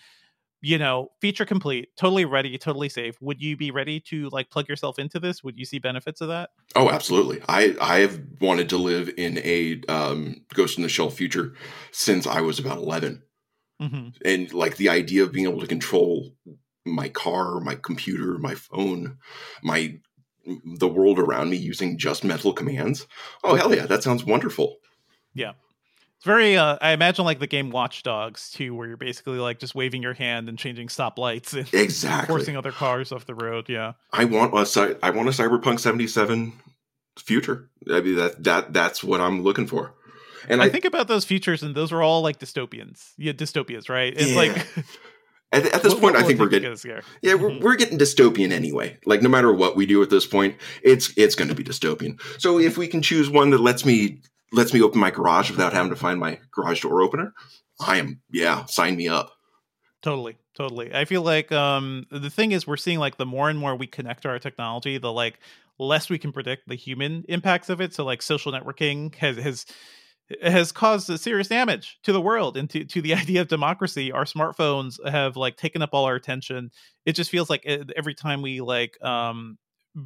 you 0.61 0.77
know, 0.77 1.11
feature 1.21 1.45
complete, 1.45 1.89
totally 1.97 2.25
ready, 2.25 2.57
totally 2.57 2.89
safe. 2.89 3.15
Would 3.21 3.41
you 3.41 3.55
be 3.55 3.71
ready 3.71 3.99
to 4.09 4.29
like 4.29 4.49
plug 4.49 4.67
yourself 4.67 4.97
into 4.97 5.19
this? 5.19 5.43
Would 5.43 5.57
you 5.57 5.65
see 5.65 5.79
benefits 5.79 6.21
of 6.21 6.29
that? 6.29 6.49
Oh, 6.75 6.89
absolutely. 6.89 7.41
I 7.47 7.75
I 7.79 7.99
have 7.99 8.19
wanted 8.41 8.69
to 8.69 8.77
live 8.77 9.11
in 9.17 9.39
a 9.39 9.81
um, 9.87 10.43
Ghost 10.53 10.77
in 10.77 10.83
the 10.83 10.89
Shell 10.89 11.11
future 11.11 11.53
since 11.91 12.25
I 12.25 12.41
was 12.41 12.59
about 12.59 12.77
11 12.77 13.22
mm-hmm. 13.81 14.09
and 14.25 14.53
like 14.53 14.77
the 14.77 14.89
idea 14.89 15.24
of 15.24 15.31
being 15.31 15.48
able 15.48 15.61
to 15.61 15.67
control 15.67 16.33
my 16.85 17.09
car, 17.09 17.59
my 17.59 17.75
computer, 17.75 18.37
my 18.39 18.55
phone, 18.55 19.17
my 19.61 20.00
the 20.63 20.87
world 20.87 21.20
around 21.20 21.50
me 21.50 21.57
using 21.57 21.98
just 21.98 22.24
mental 22.24 22.53
commands. 22.53 23.05
Oh 23.43 23.55
hell 23.55 23.75
yeah, 23.75 23.85
that 23.85 24.01
sounds 24.01 24.24
wonderful. 24.24 24.77
Yeah. 25.33 25.53
It's 26.18 26.25
very. 26.25 26.58
Uh, 26.58 26.77
I 26.82 26.92
imagine 26.92 27.25
like 27.25 27.40
the 27.40 27.48
game 27.48 27.70
Watch 27.70 28.01
Dogs 28.01 28.50
too, 28.50 28.74
where 28.74 28.88
you're 28.88 28.98
basically 28.98 29.38
like 29.38 29.60
just 29.60 29.75
waving 29.75 30.01
your 30.01 30.16
hand 30.16 30.50
and 30.50 30.58
changing 30.58 30.88
stoplights 30.88 31.53
and 31.53 31.72
exactly 31.74 32.34
forcing 32.34 32.58
other 32.58 32.72
cars 32.72 33.12
off 33.12 33.27
the 33.27 33.36
road. 33.36 33.70
Yeah, 33.70 33.94
I 34.12 34.25
want 34.25 34.53
a 34.53 34.98
I 35.03 35.12
want 35.12 35.30
a 35.30 35.32
Cyberpunk 35.32 35.80
seventy 35.80 36.08
seven 36.08 36.53
future. 37.20 37.70
I 37.92 38.01
mean 38.01 38.16
that 38.16 38.44
that 38.46 38.74
that's 38.74 39.03
what 39.03 39.22
I'm 39.22 39.44
looking 39.44 39.68
for. 39.68 39.94
And 40.50 40.62
I, 40.62 40.66
I, 40.66 40.70
think 40.70 40.86
about 40.86 41.08
those 41.08 41.24
futures, 41.24 41.62
and 41.62 41.75
those 41.75 41.92
are 41.92 42.01
all 42.01 42.22
like 42.22 42.40
dystopians. 42.40 43.12
Yeah, 43.18 43.34
dystopias, 43.34 43.88
right? 43.90 44.14
It's 44.16 44.32
yeah. 44.32 44.36
like. 44.36 44.68
At, 45.50 45.66
at, 45.68 45.82
this 45.82 45.94
what, 45.94 46.01
point, 46.01 46.16
what 46.16 46.25
I 46.25 46.27
think 46.27 46.42
we're 46.42 46.50
getting 46.50 46.75
yeah 47.22 47.36
we're, 47.36 47.50
mm-hmm. 47.50 47.64
we're, 47.64 47.77
getting 47.77 47.98
dystopian 47.98 48.51
anyway. 48.51 48.98
Like 49.06 49.22
no 49.22 49.30
matter 49.30 49.53
what 49.53 49.77
we 49.77 49.86
do 49.86 50.03
at 50.03 50.10
this 50.10 50.25
point, 50.25 50.58
it's 50.84 51.14
it's 51.16 51.36
going 51.36 51.48
to 51.48 51.56
be 51.56 51.64
dystopian. 51.64 52.20
So 52.38 52.60
if 52.60 52.77
we 52.77 52.86
can 52.86 53.01
choose 53.01 53.30
one 53.30 53.51
that 53.51 53.62
lets 53.62 53.86
me 53.86 54.20
lets 54.51 54.74
me 54.74 54.81
open 54.81 55.00
my 55.00 55.12
garage 55.12 55.50
without 55.51 55.74
having 55.74 55.90
to 55.90 55.96
find 55.96 56.20
my 56.20 56.40
garage 56.51 56.81
door 56.81 57.01
opener, 57.01 57.33
I 57.79 57.98
am 57.98 58.22
yeah, 58.31 58.66
sign 58.66 58.96
me 58.96 59.07
up. 59.07 59.31
Totally, 60.01 60.38
totally. 60.55 60.94
I 60.94 61.05
feel 61.05 61.22
like 61.22 61.51
um 61.51 62.05
the 62.12 62.29
thing 62.29 62.51
is 62.51 62.68
we're 62.68 62.77
seeing 62.77 63.00
like 63.00 63.18
the 63.18 63.25
more 63.25 63.50
and 63.50 63.60
more 63.60 63.75
we 63.75 63.88
connect 63.88 64.24
to 64.24 64.29
our 64.29 64.40
technology, 64.40 64.98
the 64.98 65.12
like 65.12 65.40
less 65.79 66.10
we 66.10 66.18
can 66.18 66.31
predict 66.31 66.68
the 66.68 66.75
human 66.75 67.24
impacts 67.27 67.70
of 67.70 67.81
it. 67.81 67.94
So 67.94 68.03
like 68.05 68.22
social 68.22 68.51
networking 68.51 69.14
has 69.16 69.38
has 69.38 69.66
has 70.42 70.72
caused 70.72 71.20
serious 71.20 71.48
damage 71.48 72.00
to 72.03 72.12
the 72.12 72.22
world 72.22 72.57
and 72.57 72.70
to, 72.70 72.83
to 72.83 73.01
the 73.01 73.14
idea 73.22 73.42
of 73.42 73.48
democracy 73.48 74.12
our 74.12 74.25
smartphones 74.25 74.96
have 75.10 75.38
like 75.38 75.55
taken 75.55 75.81
up 75.81 75.92
all 75.94 76.05
our 76.05 76.16
attention 76.16 76.70
it 77.05 77.14
just 77.14 77.31
feels 77.31 77.50
like 77.50 77.62
eh, 77.66 77.83
every 77.96 78.14
time 78.14 78.42
we 78.42 78.60
like 78.60 79.01
um 79.03 79.57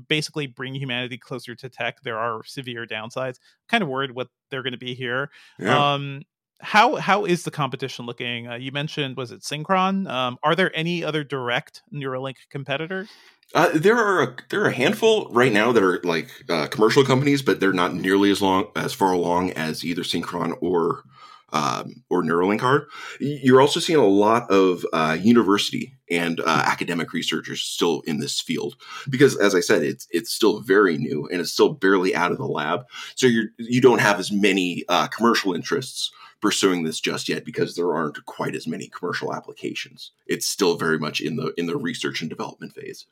basically 0.07 0.47
bring 0.47 0.73
humanity 0.75 1.17
closer 1.17 1.55
to 1.55 1.69
tech, 1.69 2.01
there 2.03 2.17
are 2.17 2.43
severe 2.43 2.85
downsides. 2.85 3.37
I'm 3.37 3.69
kind 3.69 3.83
of 3.83 3.89
worried 3.89 4.11
what 4.11 4.29
they're 4.49 4.63
going 4.63 4.73
to 4.73 4.79
be 4.79 4.93
here. 4.93 5.29
Yeah. 5.59 5.93
Um, 5.93 6.23
how 6.61 6.95
how 6.95 7.25
is 7.25 7.43
the 7.43 7.51
competition 7.51 8.05
looking? 8.05 8.47
Uh, 8.47 8.55
you 8.55 8.71
mentioned 8.71 9.17
was 9.17 9.31
it 9.31 9.41
Synchron? 9.41 10.09
Um, 10.09 10.37
are 10.43 10.55
there 10.55 10.71
any 10.75 11.03
other 11.03 11.23
direct 11.23 11.81
Neuralink 11.93 12.35
competitors? 12.49 13.09
Uh, 13.53 13.69
there 13.73 13.97
are 13.97 14.23
a, 14.23 14.35
there 14.49 14.61
are 14.61 14.67
a 14.67 14.73
handful 14.73 15.27
right 15.31 15.51
now 15.51 15.71
that 15.71 15.83
are 15.83 15.99
like 16.03 16.29
uh, 16.49 16.67
commercial 16.67 17.03
companies, 17.03 17.41
but 17.41 17.59
they're 17.59 17.73
not 17.73 17.93
nearly 17.93 18.31
as 18.31 18.41
long 18.41 18.67
as 18.75 18.93
far 18.93 19.11
along 19.11 19.51
as 19.51 19.83
either 19.83 20.03
Synchron 20.03 20.55
or 20.61 21.03
um, 21.51 22.03
or 22.09 22.23
Neuralink 22.23 22.63
are. 22.63 22.87
You're 23.19 23.61
also 23.61 23.79
seeing 23.79 23.99
a 23.99 24.05
lot 24.05 24.49
of 24.49 24.85
uh, 24.93 25.17
university 25.19 25.97
and 26.09 26.39
uh, 26.39 26.63
academic 26.65 27.13
researchers 27.13 27.61
still 27.61 28.01
in 28.01 28.19
this 28.19 28.39
field 28.39 28.75
because, 29.09 29.37
as 29.37 29.55
I 29.55 29.59
said, 29.59 29.83
it's 29.83 30.07
it's 30.11 30.31
still 30.31 30.61
very 30.61 30.97
new 30.97 31.27
and 31.31 31.41
it's 31.41 31.51
still 31.51 31.73
barely 31.73 32.15
out 32.15 32.31
of 32.31 32.37
the 32.37 32.45
lab. 32.45 32.85
So 33.15 33.27
you 33.27 33.49
you 33.57 33.81
don't 33.81 34.01
have 34.01 34.19
as 34.19 34.31
many 34.31 34.83
uh, 34.89 35.07
commercial 35.07 35.53
interests 35.53 36.11
pursuing 36.41 36.83
this 36.83 36.99
just 36.99 37.29
yet 37.29 37.45
because 37.45 37.75
there 37.75 37.93
aren't 37.93 38.25
quite 38.25 38.55
as 38.55 38.67
many 38.67 38.87
commercial 38.87 39.33
applications. 39.33 40.11
It's 40.25 40.47
still 40.47 40.75
very 40.75 40.97
much 40.97 41.21
in 41.21 41.35
the 41.35 41.53
in 41.57 41.67
the 41.67 41.77
research 41.77 42.21
and 42.21 42.29
development 42.29 42.73
phase 42.73 43.05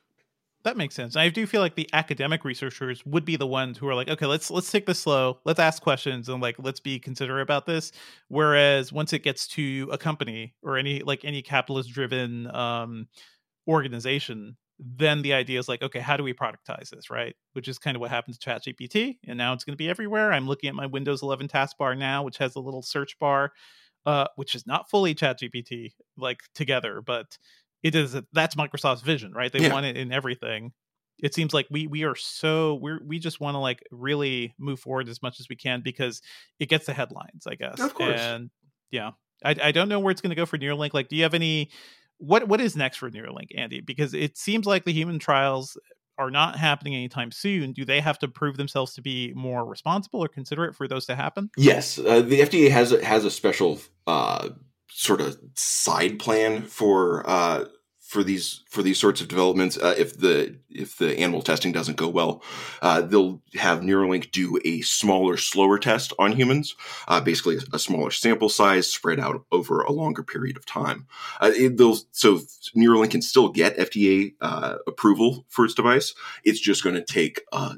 that 0.63 0.77
makes 0.77 0.95
sense. 0.95 1.15
I 1.15 1.29
do 1.29 1.47
feel 1.47 1.61
like 1.61 1.75
the 1.75 1.89
academic 1.93 2.43
researchers 2.43 3.05
would 3.05 3.23
be 3.23 3.37
the 3.37 3.47
ones 3.47 3.77
who 3.77 3.87
are 3.87 3.95
like, 3.95 4.09
okay, 4.09 4.25
let's 4.25 4.51
let's 4.51 4.69
take 4.69 4.85
this 4.85 4.99
slow, 4.99 5.39
let's 5.45 5.59
ask 5.59 5.81
questions, 5.81 6.27
and 6.27 6.41
like 6.41 6.55
let's 6.59 6.79
be 6.79 6.99
considerate 6.99 7.41
about 7.41 7.65
this. 7.65 7.91
Whereas 8.27 8.91
once 8.91 9.13
it 9.13 9.23
gets 9.23 9.47
to 9.49 9.89
a 9.91 9.97
company 9.97 10.53
or 10.61 10.77
any 10.77 11.01
like 11.01 11.23
any 11.23 11.41
capitalist 11.41 11.91
driven 11.91 12.53
um, 12.53 13.07
organization, 13.67 14.57
then 14.79 15.21
the 15.21 15.33
idea 15.33 15.59
is 15.59 15.69
like, 15.69 15.81
okay, 15.81 15.99
how 15.99 16.17
do 16.17 16.23
we 16.23 16.33
productize 16.33 16.89
this, 16.89 17.09
right? 17.09 17.35
Which 17.53 17.67
is 17.67 17.79
kind 17.79 17.95
of 17.95 18.01
what 18.01 18.11
happened 18.11 18.39
to 18.39 18.49
ChatGPT, 18.49 19.17
and 19.27 19.37
now 19.37 19.53
it's 19.53 19.63
going 19.63 19.73
to 19.73 19.77
be 19.77 19.89
everywhere. 19.89 20.33
I'm 20.33 20.47
looking 20.47 20.69
at 20.69 20.75
my 20.75 20.87
Windows 20.87 21.21
11 21.21 21.47
taskbar 21.47 21.97
now, 21.97 22.23
which 22.23 22.37
has 22.37 22.55
a 22.55 22.59
little 22.59 22.81
search 22.81 23.17
bar, 23.17 23.53
uh, 24.05 24.25
which 24.35 24.55
is 24.55 24.67
not 24.67 24.89
fully 24.89 25.15
ChatGPT 25.15 25.93
like 26.17 26.41
together, 26.53 27.01
but 27.05 27.37
it 27.83 27.95
is 27.95 28.15
that's 28.33 28.55
Microsoft's 28.55 29.01
vision, 29.01 29.33
right? 29.33 29.51
They 29.51 29.59
yeah. 29.59 29.73
want 29.73 29.85
it 29.85 29.97
in 29.97 30.11
everything. 30.11 30.71
it 31.21 31.33
seems 31.33 31.53
like 31.53 31.67
we 31.69 31.87
we 31.87 32.03
are 32.03 32.15
so 32.15 32.75
we're 32.75 32.99
we 33.05 33.19
just 33.19 33.39
want 33.39 33.55
to 33.55 33.59
like 33.59 33.83
really 33.91 34.53
move 34.57 34.79
forward 34.79 35.09
as 35.09 35.21
much 35.21 35.39
as 35.39 35.47
we 35.49 35.55
can 35.55 35.81
because 35.83 36.21
it 36.59 36.69
gets 36.69 36.85
the 36.85 36.93
headlines, 36.93 37.45
I 37.47 37.55
guess. 37.55 37.79
Of 37.79 37.93
course. 37.93 38.19
And 38.19 38.49
yeah, 38.91 39.11
I 39.43 39.55
I 39.61 39.71
don't 39.71 39.89
know 39.89 39.99
where 39.99 40.11
it's 40.11 40.21
going 40.21 40.31
to 40.31 40.35
go 40.35 40.45
for 40.45 40.57
Neuralink. 40.57 40.93
Like, 40.93 41.09
do 41.09 41.15
you 41.15 41.23
have 41.23 41.33
any? 41.33 41.71
What 42.17 42.47
what 42.47 42.59
is 42.59 42.75
next 42.75 42.97
for 42.97 43.09
Neuralink, 43.09 43.49
Andy? 43.57 43.81
Because 43.81 44.13
it 44.13 44.37
seems 44.37 44.65
like 44.65 44.83
the 44.83 44.93
human 44.93 45.19
trials 45.19 45.77
are 46.17 46.29
not 46.29 46.57
happening 46.57 46.93
anytime 46.93 47.31
soon. 47.31 47.71
Do 47.71 47.85
they 47.85 48.01
have 48.01 48.19
to 48.19 48.27
prove 48.27 48.57
themselves 48.57 48.93
to 48.95 49.01
be 49.01 49.31
more 49.35 49.65
responsible 49.65 50.21
or 50.21 50.27
considerate 50.27 50.75
for 50.75 50.85
those 50.85 51.05
to 51.05 51.15
happen? 51.15 51.49
Yes, 51.55 51.97
uh, 51.97 52.21
the 52.21 52.41
FDA 52.41 52.69
has 52.69 52.91
a, 52.91 53.03
has 53.03 53.23
a 53.23 53.31
special 53.31 53.79
uh, 54.05 54.49
sort 54.89 55.21
of 55.21 55.37
side 55.55 56.19
plan 56.19 56.63
for 56.63 57.27
uh, 57.29 57.65
for 58.09 58.23
these 58.23 58.63
for 58.67 58.81
these 58.81 58.97
sorts 58.97 59.21
of 59.21 59.27
developments. 59.27 59.77
Uh, 59.77 59.93
if 59.95 60.17
the 60.17 60.57
if 60.67 60.97
the 60.97 61.19
animal 61.19 61.43
testing 61.43 61.71
doesn't 61.71 61.95
go 61.95 62.07
well, 62.07 62.41
uh, 62.81 63.01
they'll 63.01 63.39
have 63.53 63.81
Neuralink 63.81 64.31
do 64.31 64.59
a 64.65 64.81
smaller, 64.81 65.37
slower 65.37 65.77
test 65.77 66.11
on 66.17 66.31
humans, 66.31 66.75
uh, 67.07 67.21
basically 67.21 67.59
a, 67.71 67.77
smaller 67.77 68.09
sample 68.09 68.49
size 68.49 68.91
spread 68.91 69.19
out 69.19 69.45
over 69.51 69.81
a 69.81 69.91
longer 69.91 70.23
period 70.23 70.57
of 70.57 70.65
time. 70.65 71.05
Uh, 71.39 71.51
it, 71.53 71.79
so 72.11 72.39
Neuralink 72.75 73.11
can 73.11 73.21
still 73.21 73.49
get 73.49 73.77
FDA 73.77 74.33
uh, 74.41 74.77
approval 74.87 75.45
for 75.47 75.65
its 75.65 75.75
device. 75.75 76.15
It's 76.43 76.59
just 76.59 76.83
going 76.83 76.95
to 76.95 77.03
take 77.03 77.41
a 77.51 77.75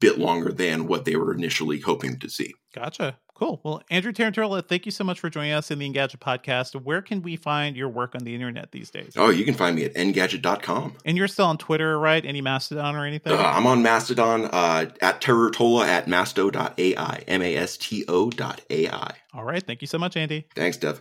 bit 0.00 0.18
longer 0.18 0.50
than 0.50 0.86
what 0.86 1.04
they 1.04 1.16
were 1.16 1.34
initially 1.34 1.80
hoping 1.80 2.18
to 2.20 2.30
see. 2.30 2.54
Gotcha. 2.74 3.18
Cool. 3.38 3.60
Well, 3.62 3.82
Andrew 3.88 4.12
Tarantola, 4.12 4.66
thank 4.66 4.84
you 4.84 4.90
so 4.90 5.04
much 5.04 5.20
for 5.20 5.30
joining 5.30 5.52
us 5.52 5.70
in 5.70 5.78
the 5.78 5.88
Engadget 5.88 6.18
podcast. 6.18 6.74
Where 6.74 7.00
can 7.00 7.22
we 7.22 7.36
find 7.36 7.76
your 7.76 7.88
work 7.88 8.16
on 8.16 8.24
the 8.24 8.34
internet 8.34 8.72
these 8.72 8.90
days? 8.90 9.12
Oh, 9.16 9.30
you 9.30 9.44
can 9.44 9.54
find 9.54 9.76
me 9.76 9.84
at 9.84 9.94
engadget.com. 9.94 10.96
And 11.04 11.16
you're 11.16 11.28
still 11.28 11.46
on 11.46 11.56
Twitter, 11.56 12.00
right? 12.00 12.24
Any 12.24 12.40
Mastodon 12.40 12.96
or 12.96 13.06
anything? 13.06 13.32
Uh, 13.32 13.36
I'm 13.36 13.66
on 13.66 13.80
Mastodon 13.80 14.46
uh, 14.46 14.90
at 15.00 15.20
Terrortola 15.20 15.86
at 15.86 16.06
masto.ai, 16.06 17.24
M 17.28 17.42
A 17.42 17.56
S 17.56 17.76
T 17.76 18.04
O 18.08 18.28
dot 18.28 18.60
AI. 18.70 19.14
All 19.32 19.44
right. 19.44 19.64
Thank 19.64 19.82
you 19.82 19.86
so 19.86 19.98
much, 19.98 20.16
Andy. 20.16 20.48
Thanks, 20.56 20.76
Dev. 20.76 21.00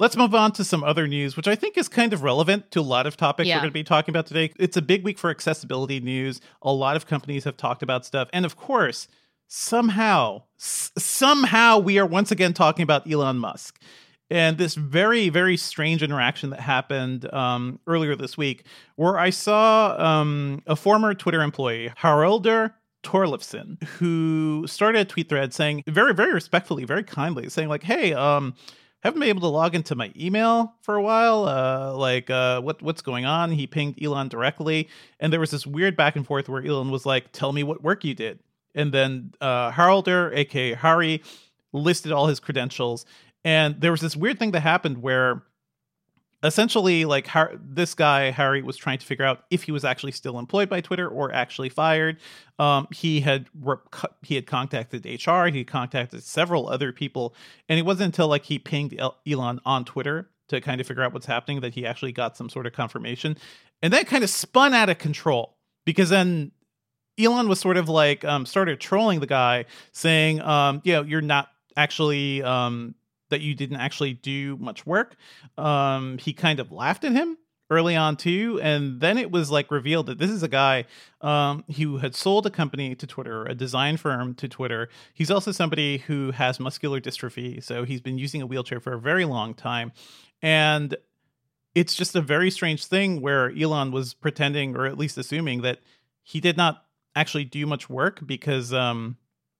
Let's 0.00 0.16
move 0.16 0.34
on 0.34 0.52
to 0.52 0.64
some 0.64 0.82
other 0.82 1.06
news, 1.06 1.36
which 1.36 1.46
I 1.46 1.54
think 1.54 1.76
is 1.76 1.86
kind 1.86 2.14
of 2.14 2.22
relevant 2.22 2.70
to 2.70 2.80
a 2.80 2.82
lot 2.82 3.06
of 3.06 3.18
topics 3.18 3.46
yeah. 3.46 3.56
we're 3.56 3.60
going 3.60 3.70
to 3.70 3.74
be 3.74 3.84
talking 3.84 4.10
about 4.10 4.26
today. 4.26 4.50
It's 4.58 4.78
a 4.78 4.82
big 4.82 5.04
week 5.04 5.18
for 5.18 5.28
accessibility 5.28 6.00
news. 6.00 6.40
A 6.62 6.72
lot 6.72 6.96
of 6.96 7.06
companies 7.06 7.44
have 7.44 7.58
talked 7.58 7.82
about 7.82 8.06
stuff. 8.06 8.30
And 8.32 8.46
of 8.46 8.56
course, 8.56 9.08
somehow, 9.46 10.44
s- 10.58 10.90
somehow 10.96 11.80
we 11.80 11.98
are 11.98 12.06
once 12.06 12.32
again 12.32 12.54
talking 12.54 12.82
about 12.82 13.12
Elon 13.12 13.36
Musk. 13.36 13.78
And 14.30 14.56
this 14.56 14.74
very, 14.74 15.28
very 15.28 15.58
strange 15.58 16.02
interaction 16.02 16.48
that 16.48 16.60
happened 16.60 17.30
um, 17.34 17.78
earlier 17.86 18.16
this 18.16 18.38
week, 18.38 18.64
where 18.96 19.18
I 19.18 19.28
saw 19.28 19.96
um, 19.98 20.62
a 20.66 20.76
former 20.76 21.12
Twitter 21.12 21.42
employee, 21.42 21.92
Haraldur 21.98 22.72
Thorleifsson, 23.02 23.82
who 23.82 24.64
started 24.66 25.00
a 25.00 25.04
tweet 25.04 25.28
thread 25.28 25.52
saying 25.52 25.84
very, 25.86 26.14
very 26.14 26.32
respectfully, 26.32 26.84
very 26.84 27.02
kindly, 27.04 27.50
saying 27.50 27.68
like, 27.68 27.82
"Hey, 27.82 28.14
um, 28.14 28.54
haven't 29.00 29.20
been 29.20 29.28
able 29.28 29.40
to 29.42 29.48
log 29.48 29.74
into 29.74 29.94
my 29.94 30.12
email 30.18 30.74
for 30.82 30.96
a 30.96 31.02
while. 31.02 31.46
Uh, 31.46 31.94
like, 31.94 32.30
uh, 32.30 32.60
what 32.60 32.82
what's 32.82 33.02
going 33.02 33.24
on? 33.24 33.50
He 33.50 33.66
pinged 33.66 34.02
Elon 34.02 34.28
directly, 34.28 34.88
and 35.18 35.32
there 35.32 35.40
was 35.40 35.50
this 35.50 35.66
weird 35.66 35.96
back 35.96 36.16
and 36.16 36.26
forth 36.26 36.48
where 36.48 36.64
Elon 36.64 36.90
was 36.90 37.06
like, 37.06 37.32
"Tell 37.32 37.52
me 37.52 37.62
what 37.62 37.82
work 37.82 38.04
you 38.04 38.14
did," 38.14 38.40
and 38.74 38.92
then 38.92 39.32
uh, 39.40 39.70
Haraldur, 39.72 40.34
aka 40.34 40.74
Harry, 40.74 41.22
listed 41.72 42.12
all 42.12 42.26
his 42.26 42.40
credentials, 42.40 43.06
and 43.44 43.80
there 43.80 43.90
was 43.90 44.00
this 44.00 44.16
weird 44.16 44.38
thing 44.38 44.50
that 44.52 44.60
happened 44.60 44.98
where 45.02 45.42
essentially 46.42 47.04
like 47.04 47.26
Har- 47.26 47.52
this 47.62 47.94
guy 47.94 48.30
harry 48.30 48.62
was 48.62 48.76
trying 48.76 48.98
to 48.98 49.06
figure 49.06 49.24
out 49.24 49.44
if 49.50 49.64
he 49.64 49.72
was 49.72 49.84
actually 49.84 50.12
still 50.12 50.38
employed 50.38 50.68
by 50.68 50.80
twitter 50.80 51.08
or 51.08 51.32
actually 51.32 51.68
fired. 51.68 52.18
Um, 52.58 52.88
he 52.92 53.20
had 53.20 53.48
he 54.22 54.34
had 54.34 54.46
contacted 54.46 55.04
hr 55.04 55.46
he 55.46 55.64
contacted 55.64 56.22
several 56.22 56.68
other 56.68 56.92
people 56.92 57.34
and 57.68 57.78
it 57.78 57.82
wasn't 57.82 58.06
until 58.06 58.28
like 58.28 58.44
he 58.44 58.58
pinged 58.58 58.94
El- 58.98 59.18
elon 59.26 59.60
on 59.64 59.84
twitter 59.84 60.30
to 60.48 60.60
kind 60.60 60.80
of 60.80 60.86
figure 60.86 61.02
out 61.02 61.12
what's 61.12 61.26
happening 61.26 61.60
that 61.60 61.74
he 61.74 61.86
actually 61.86 62.12
got 62.12 62.36
some 62.36 62.48
sort 62.48 62.66
of 62.66 62.72
confirmation 62.72 63.36
and 63.82 63.92
that 63.92 64.06
kind 64.06 64.24
of 64.24 64.30
spun 64.30 64.74
out 64.74 64.88
of 64.88 64.98
control 64.98 65.56
because 65.84 66.10
then 66.10 66.52
elon 67.18 67.48
was 67.48 67.60
sort 67.60 67.76
of 67.76 67.88
like 67.88 68.24
um, 68.24 68.46
started 68.46 68.80
trolling 68.80 69.20
the 69.20 69.26
guy 69.26 69.64
saying 69.92 70.40
um, 70.40 70.80
you 70.84 70.92
know 70.92 71.02
you're 71.02 71.20
not 71.20 71.48
actually 71.76 72.42
um, 72.42 72.94
that 73.30 73.40
you 73.40 73.54
didn't 73.54 73.78
actually 73.78 74.12
do 74.14 74.56
much 74.58 74.86
work. 74.86 75.16
Um, 75.56 76.18
he 76.18 76.32
kind 76.32 76.60
of 76.60 76.70
laughed 76.70 77.04
at 77.04 77.12
him 77.12 77.38
early 77.70 77.94
on 77.94 78.16
too, 78.16 78.60
and 78.62 79.00
then 79.00 79.16
it 79.16 79.30
was 79.30 79.50
like 79.50 79.70
revealed 79.70 80.06
that 80.06 80.18
this 80.18 80.30
is 80.30 80.42
a 80.42 80.48
guy 80.48 80.84
um, 81.20 81.64
who 81.76 81.98
had 81.98 82.14
sold 82.14 82.44
a 82.46 82.50
company 82.50 82.94
to 82.96 83.06
Twitter, 83.06 83.44
a 83.46 83.54
design 83.54 83.96
firm 83.96 84.34
to 84.34 84.48
Twitter. 84.48 84.88
He's 85.14 85.30
also 85.30 85.52
somebody 85.52 85.98
who 85.98 86.32
has 86.32 86.58
muscular 86.58 87.00
dystrophy, 87.00 87.62
so 87.62 87.84
he's 87.84 88.00
been 88.00 88.18
using 88.18 88.42
a 88.42 88.46
wheelchair 88.46 88.80
for 88.80 88.92
a 88.92 89.00
very 89.00 89.24
long 89.24 89.54
time, 89.54 89.92
and 90.42 90.96
it's 91.74 91.94
just 91.94 92.16
a 92.16 92.20
very 92.20 92.50
strange 92.50 92.84
thing 92.86 93.20
where 93.20 93.52
Elon 93.56 93.92
was 93.92 94.14
pretending, 94.14 94.76
or 94.76 94.86
at 94.86 94.98
least 94.98 95.16
assuming, 95.16 95.62
that 95.62 95.78
he 96.22 96.40
did 96.40 96.56
not 96.56 96.84
actually 97.14 97.44
do 97.44 97.66
much 97.66 97.88
work 97.88 98.26
because 98.26 98.72
um, 98.72 99.16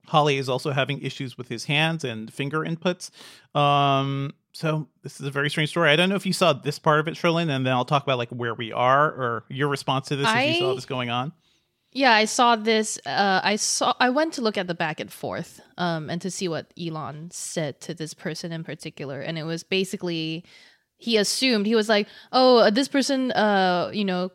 Halli 0.09 0.39
is 0.39 0.49
also 0.49 0.73
having 0.73 1.01
issues 1.03 1.39
with 1.39 1.49
his 1.49 1.65
hands 1.65 2.05
and 2.05 2.33
finger 2.33 2.61
inputs. 2.61 3.11
Um, 3.55 4.35
so 4.53 4.89
this 5.03 5.21
is 5.21 5.27
a 5.27 5.31
very 5.31 5.49
strange 5.51 5.71
story. 5.71 5.91
I 5.91 5.97
don't 5.97 6.09
know 6.09 6.17
if 6.17 6.27
you 6.27 6.33
saw 6.33 6.53
this 6.53 6.79
part 6.79 7.01
of 7.01 7.09
it, 7.09 7.15
Cherlynn, 7.15 7.51
and 7.51 7.65
then 7.65 7.73
I'll 7.73 7.85
talk 7.85 8.03
about 8.03 8.19
like 8.19 8.31
where 8.31 8.55
we 8.55 8.73
are 8.73 9.07
or 9.07 9.45
your 9.49 9.69
response 9.69 10.09
to 10.09 10.17
this 10.17 10.27
I, 10.27 10.43
if 10.43 10.55
you 10.55 10.61
saw 10.61 10.75
this 10.75 10.87
going 10.87 11.11
on. 11.11 11.33
Yeah, 11.93 12.13
I 12.13 12.25
saw 12.25 12.57
this. 12.57 13.01
Uh, 13.05 13.41
I 13.43 13.57
saw. 13.57 13.95
I 13.99 14.11
went 14.11 14.35
to 14.35 14.43
look 14.43 14.57
at 14.57 14.69
the 14.69 14.75
back 14.75 15.01
and 15.01 15.13
forth, 15.13 15.61
um, 15.77 16.09
and 16.09 16.23
to 16.23 16.31
see 16.31 16.47
what 16.47 16.73
Elon 16.81 17.31
said 17.33 17.81
to 17.83 17.95
this 17.95 18.15
person 18.15 18.53
in 18.53 18.63
particular, 18.63 19.21
and 19.21 19.37
it 19.37 19.43
was 19.43 19.65
basically 19.65 20.45
he 20.99 21.17
assumed 21.17 21.67
he 21.67 21.75
was 21.75 21.89
like, 21.89 22.07
"Oh, 22.33 22.71
this 22.71 22.89
person, 22.89 23.33
uh, 23.33 23.91
you 23.93 24.05
know." 24.05 24.31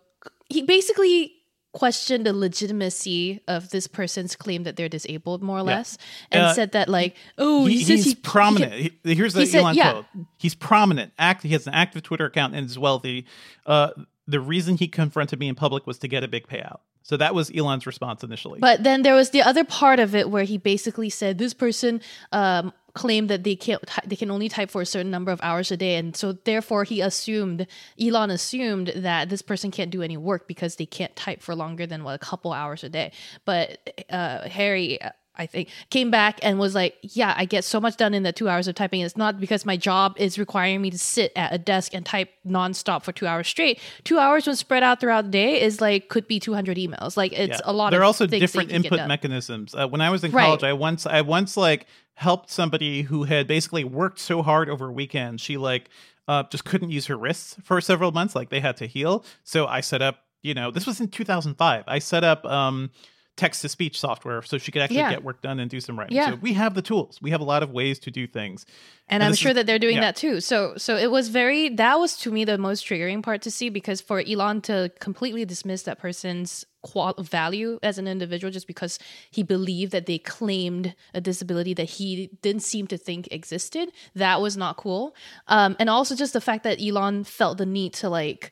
He 0.47 0.61
basically 0.61 1.34
questioned 1.75 2.25
the 2.25 2.31
legitimacy 2.33 3.41
of 3.49 3.69
this 3.69 3.85
person's 3.85 4.33
claim 4.35 4.63
that 4.63 4.77
they're 4.77 4.89
disabled, 4.89 5.43
more 5.43 5.57
or 5.57 5.59
yeah. 5.59 5.75
less, 5.75 5.97
and 6.31 6.41
uh, 6.41 6.53
said 6.53 6.71
that 6.71 6.87
like, 6.87 7.15
oh, 7.37 7.65
he, 7.65 7.79
he 7.79 7.83
he's 7.83 8.05
he, 8.05 8.15
prominent. 8.15 8.73
He, 8.73 9.13
here's 9.13 9.33
the 9.33 9.41
Elon 9.41 9.75
said, 9.75 9.75
yeah. 9.75 9.91
quote: 9.91 10.05
He's 10.37 10.55
prominent. 10.55 11.11
Act. 11.19 11.43
He 11.43 11.49
has 11.49 11.67
an 11.67 11.73
active 11.73 12.01
Twitter 12.01 12.25
account 12.25 12.55
and 12.55 12.65
is 12.65 12.79
wealthy. 12.79 13.25
Uh, 13.65 13.89
the 14.25 14.39
reason 14.39 14.77
he 14.77 14.87
confronted 14.87 15.37
me 15.37 15.49
in 15.49 15.55
public 15.55 15.85
was 15.85 15.99
to 15.99 16.07
get 16.07 16.23
a 16.23 16.27
big 16.29 16.47
payout. 16.47 16.79
So 17.03 17.17
that 17.17 17.35
was 17.35 17.51
Elon's 17.55 17.85
response 17.85 18.23
initially. 18.23 18.59
But 18.59 18.83
then 18.83 19.03
there 19.03 19.13
was 19.13 19.29
the 19.29 19.43
other 19.43 19.63
part 19.63 19.99
of 19.99 20.15
it 20.15 20.31
where 20.31 20.45
he 20.45 20.57
basically 20.57 21.11
said 21.11 21.37
this 21.37 21.53
person 21.53 22.01
um, 22.31 22.73
claim 22.95 23.27
that 23.27 23.43
they 23.43 23.55
can't 23.55 23.83
they 24.05 24.15
can 24.15 24.31
only 24.31 24.49
type 24.49 24.71
for 24.71 24.81
a 24.81 24.85
certain 24.85 25.11
number 25.11 25.31
of 25.31 25.39
hours 25.43 25.69
a 25.71 25.77
day. 25.77 25.97
And 25.97 26.15
so 26.15 26.31
therefore 26.31 26.83
he 26.85 27.01
assumed 27.01 27.67
Elon 28.01 28.31
assumed 28.31 28.87
that 28.95 29.29
this 29.29 29.41
person 29.41 29.69
can't 29.69 29.91
do 29.91 30.01
any 30.01 30.17
work 30.17 30.47
because 30.47 30.77
they 30.77 30.85
can't 30.87 31.15
type 31.15 31.41
for 31.41 31.53
longer 31.53 31.85
than 31.85 32.03
what 32.03 32.15
a 32.15 32.19
couple 32.19 32.53
hours 32.53 32.83
a 32.83 32.89
day. 32.89 33.11
But 33.43 34.05
uh, 34.09 34.47
Harry 34.49 34.97
I 35.37 35.45
think, 35.45 35.69
came 35.89 36.11
back 36.11 36.39
and 36.41 36.59
was 36.59 36.75
like, 36.75 36.95
Yeah, 37.01 37.33
I 37.37 37.45
get 37.45 37.63
so 37.63 37.79
much 37.79 37.97
done 37.97 38.13
in 38.13 38.23
the 38.23 38.31
two 38.31 38.49
hours 38.49 38.67
of 38.67 38.75
typing. 38.75 39.01
It's 39.01 39.17
not 39.17 39.39
because 39.39 39.65
my 39.65 39.77
job 39.77 40.15
is 40.17 40.37
requiring 40.39 40.81
me 40.81 40.91
to 40.91 40.97
sit 40.97 41.31
at 41.35 41.53
a 41.53 41.57
desk 41.57 41.93
and 41.93 42.05
type 42.05 42.29
nonstop 42.47 43.03
for 43.03 43.11
two 43.11 43.27
hours 43.27 43.47
straight. 43.47 43.79
Two 44.03 44.19
hours 44.19 44.45
when 44.47 44.55
spread 44.55 44.83
out 44.83 44.99
throughout 44.99 45.25
the 45.25 45.31
day 45.31 45.61
is 45.61 45.81
like, 45.81 46.09
could 46.09 46.27
be 46.27 46.39
200 46.39 46.77
emails. 46.77 47.17
Like, 47.17 47.33
it's 47.33 47.59
yeah. 47.59 47.61
a 47.63 47.73
lot 47.73 47.91
there 47.91 48.01
are 48.01 48.05
also 48.05 48.25
different 48.25 48.71
input 48.71 49.07
mechanisms. 49.07 49.75
Uh, 49.75 49.87
when 49.87 50.01
I 50.01 50.09
was 50.09 50.23
in 50.23 50.31
college, 50.31 50.63
right. 50.63 50.69
I 50.69 50.73
once, 50.73 51.05
I 51.05 51.21
once 51.21 51.57
like 51.57 51.87
helped 52.15 52.49
somebody 52.49 53.03
who 53.03 53.23
had 53.23 53.47
basically 53.47 53.83
worked 53.83 54.19
so 54.19 54.41
hard 54.41 54.69
over 54.69 54.87
a 54.87 54.91
weekend. 54.91 55.41
She 55.41 55.57
like, 55.57 55.89
uh, 56.27 56.43
just 56.43 56.65
couldn't 56.65 56.89
use 56.89 57.05
her 57.07 57.17
wrists 57.17 57.57
for 57.63 57.79
several 57.81 58.11
months. 58.11 58.35
Like, 58.35 58.49
they 58.49 58.59
had 58.59 58.77
to 58.77 58.87
heal. 58.87 59.23
So 59.43 59.67
I 59.67 59.81
set 59.81 60.01
up, 60.01 60.19
you 60.41 60.53
know, 60.53 60.71
this 60.71 60.85
was 60.85 60.99
in 60.99 61.09
2005. 61.09 61.83
I 61.87 61.99
set 61.99 62.23
up, 62.23 62.45
um, 62.45 62.91
text 63.37 63.61
to 63.61 63.69
speech 63.69 63.99
software 63.99 64.41
so 64.41 64.57
she 64.57 64.71
could 64.71 64.81
actually 64.81 64.97
yeah. 64.97 65.09
get 65.09 65.23
work 65.23 65.41
done 65.41 65.59
and 65.59 65.69
do 65.69 65.81
some 65.81 65.99
writing. 65.99 66.15
Yeah. 66.15 66.31
So 66.31 66.35
we 66.35 66.53
have 66.53 66.73
the 66.73 66.81
tools. 66.81 67.19
We 67.21 67.31
have 67.31 67.41
a 67.41 67.43
lot 67.43 67.63
of 67.63 67.71
ways 67.71 67.99
to 67.99 68.11
do 68.11 68.27
things. 68.27 68.65
And, 69.07 69.21
and 69.21 69.29
I'm 69.29 69.35
sure 69.35 69.51
is, 69.51 69.55
that 69.55 69.65
they're 69.65 69.79
doing 69.79 69.95
yeah. 69.95 70.01
that 70.01 70.15
too. 70.15 70.39
So 70.39 70.75
so 70.77 70.95
it 70.95 71.11
was 71.11 71.27
very 71.27 71.69
that 71.69 71.99
was 71.99 72.15
to 72.17 72.31
me 72.31 72.45
the 72.45 72.57
most 72.57 72.85
triggering 72.85 73.21
part 73.21 73.41
to 73.43 73.51
see 73.51 73.69
because 73.69 73.99
for 73.99 74.21
Elon 74.21 74.61
to 74.61 74.91
completely 74.99 75.43
dismiss 75.43 75.83
that 75.83 75.99
person's 75.99 76.65
qual- 76.81 77.15
value 77.19 77.77
as 77.83 77.97
an 77.97 78.07
individual 78.07 78.51
just 78.51 78.67
because 78.67 78.99
he 79.29 79.43
believed 79.43 79.91
that 79.91 80.05
they 80.05 80.17
claimed 80.17 80.95
a 81.13 81.19
disability 81.19 81.73
that 81.73 81.89
he 81.89 82.29
didn't 82.41 82.63
seem 82.63 82.87
to 82.87 82.97
think 82.97 83.27
existed, 83.31 83.91
that 84.15 84.39
was 84.39 84.55
not 84.55 84.77
cool. 84.77 85.15
Um, 85.47 85.75
and 85.77 85.89
also 85.89 86.15
just 86.15 86.33
the 86.33 86.41
fact 86.41 86.63
that 86.63 86.81
Elon 86.81 87.25
felt 87.25 87.57
the 87.57 87.65
need 87.65 87.93
to 87.95 88.09
like 88.09 88.51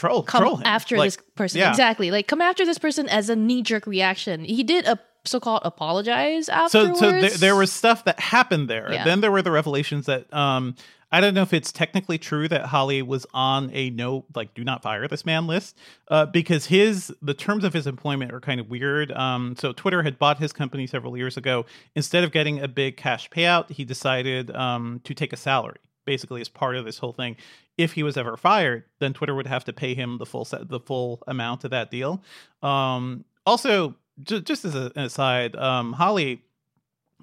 troll 0.00 0.22
come 0.22 0.42
troll 0.42 0.62
after 0.64 0.96
like, 0.96 1.08
this 1.08 1.18
person 1.34 1.60
yeah. 1.60 1.70
exactly 1.70 2.10
like 2.10 2.26
come 2.26 2.40
after 2.40 2.64
this 2.64 2.78
person 2.78 3.08
as 3.08 3.28
a 3.28 3.36
knee-jerk 3.36 3.86
reaction 3.86 4.44
he 4.44 4.62
did 4.62 4.86
a 4.86 4.98
so-called 5.24 5.60
apologize 5.64 6.48
afterwards. 6.48 6.98
So, 6.98 7.10
so 7.10 7.20
there, 7.20 7.30
there 7.30 7.56
was 7.56 7.70
stuff 7.70 8.04
that 8.04 8.18
happened 8.18 8.70
there. 8.70 8.90
Yeah. 8.90 9.04
Then 9.04 9.20
there 9.20 9.30
were 9.30 9.42
the 9.42 9.50
revelations 9.50 10.06
that 10.06 10.32
um, 10.32 10.74
I 11.12 11.20
don't 11.20 11.34
know 11.34 11.42
if 11.42 11.52
it's 11.52 11.72
technically 11.72 12.18
true 12.18 12.46
that 12.48 12.66
Halli 12.66 13.04
was 13.04 13.26
on 13.34 13.70
a 13.74 13.90
no, 13.90 14.24
like, 14.34 14.54
do 14.54 14.62
not 14.62 14.82
fire 14.82 15.08
this 15.08 15.26
man 15.26 15.46
list, 15.46 15.76
uh, 16.08 16.26
because 16.26 16.66
his 16.66 17.12
the 17.20 17.34
terms 17.34 17.64
of 17.64 17.72
his 17.72 17.86
employment 17.86 18.32
are 18.32 18.40
kind 18.40 18.60
of 18.60 18.70
weird. 18.70 19.10
Um, 19.12 19.56
so 19.56 19.72
Twitter 19.72 20.02
had 20.02 20.18
bought 20.18 20.38
his 20.38 20.52
company 20.52 20.86
several 20.86 21.16
years 21.16 21.36
ago. 21.36 21.66
Instead 21.96 22.22
of 22.22 22.30
getting 22.30 22.60
a 22.60 22.68
big 22.68 22.96
cash 22.96 23.28
payout, 23.28 23.70
he 23.70 23.84
decided 23.84 24.54
um, 24.54 25.00
to 25.04 25.14
take 25.14 25.32
a 25.32 25.36
salary, 25.36 25.80
basically 26.04 26.40
as 26.40 26.48
part 26.48 26.76
of 26.76 26.84
this 26.84 26.98
whole 26.98 27.12
thing. 27.12 27.36
If 27.76 27.92
he 27.92 28.02
was 28.02 28.16
ever 28.16 28.36
fired, 28.36 28.84
then 28.98 29.12
Twitter 29.12 29.34
would 29.34 29.46
have 29.46 29.64
to 29.64 29.72
pay 29.72 29.94
him 29.94 30.18
the 30.18 30.26
full 30.26 30.44
set, 30.44 30.68
the 30.68 30.80
full 30.80 31.22
amount 31.26 31.64
of 31.64 31.70
that 31.70 31.90
deal. 31.90 32.22
Um, 32.62 33.24
also, 33.46 33.96
j- 34.22 34.40
just 34.40 34.64
as 34.64 34.74
a, 34.74 34.92
an 34.96 35.04
aside, 35.04 35.56
um, 35.56 35.94
Halli 35.94 36.40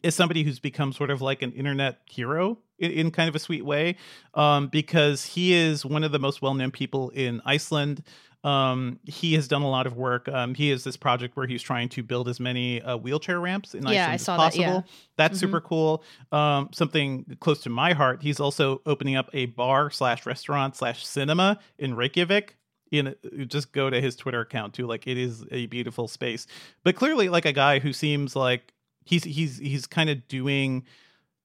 is 0.04 0.16
somebody 0.16 0.44
who's 0.44 0.60
become 0.60 0.94
sort 0.94 1.10
of 1.10 1.22
like 1.22 1.42
an 1.42 1.52
internet 1.54 2.00
hero 2.10 2.58
in, 2.80 2.92
in 2.92 3.12
kind 3.12 3.30
of 3.30 3.36
a 3.36 3.40
sweet 3.40 3.66
way 3.66 3.96
um, 4.34 4.68
because 4.68 5.26
he 5.26 5.54
is 5.54 5.86
one 5.86 6.04
of 6.04 6.12
the 6.12 6.20
most 6.20 6.42
well-known 6.42 6.72
people 6.72 7.10
in 7.12 7.42
iceland. 7.46 8.04
Um, 8.44 9.00
he 9.04 9.34
has 9.34 9.48
done 9.48 9.62
a 9.64 9.70
lot 9.70 9.88
of 9.88 9.98
work. 9.98 10.30
Um, 10.30 10.54
he 10.54 10.70
has 10.70 10.84
this 10.84 10.96
project 10.96 11.36
where 11.36 11.48
he's 11.48 11.62
trying 11.62 11.90
to 11.90 12.04
build 12.04 12.30
as 12.30 12.40
many 12.40 12.82
uh, 12.82 12.96
wheelchair 12.96 13.40
ramps 13.40 13.74
in 13.74 13.84
Yeah, 13.84 13.90
iceland 13.90 14.12
I 14.12 14.14
as 14.14 14.22
saw 14.22 14.38
that, 14.38 14.44
possible. 14.44 14.64
Yeah. 14.64 14.82
that's 15.18 15.38
Mhm. 15.38 15.42
super 15.42 15.60
cool. 15.62 16.04
Um, 16.32 16.70
something 16.72 17.26
close 17.40 17.62
to 17.64 17.70
my 17.70 17.94
heart 17.94 18.22
he's 18.22 18.40
also 18.40 18.82
opening 18.86 19.16
up 19.16 19.30
a 19.34 19.48
bar 19.48 19.90
slash 19.90 20.26
restaurant 20.26 20.76
slash 20.76 21.06
cinema 21.06 21.60
in 21.80 21.96
reykjavik. 21.96 22.56
In 22.90 23.16
just 23.48 23.74
go 23.74 23.90
to 23.90 24.00
his 24.00 24.16
twitter 24.16 24.40
account 24.40 24.74
too 24.74 24.88
like 24.88 25.08
it 25.08 25.18
is 25.18 25.44
a 25.52 25.66
beautiful 25.66 26.08
space. 26.08 26.48
But 26.86 26.96
clearly 26.96 27.28
like 27.28 27.46
a 27.46 27.52
guy 27.52 27.80
who 27.80 27.92
seems 27.92 28.34
like 28.34 28.72
he's 29.08 29.24
he's 29.24 29.58
he's 29.58 29.88
kind 29.88 30.10
of 30.10 30.28
doing 30.28 30.86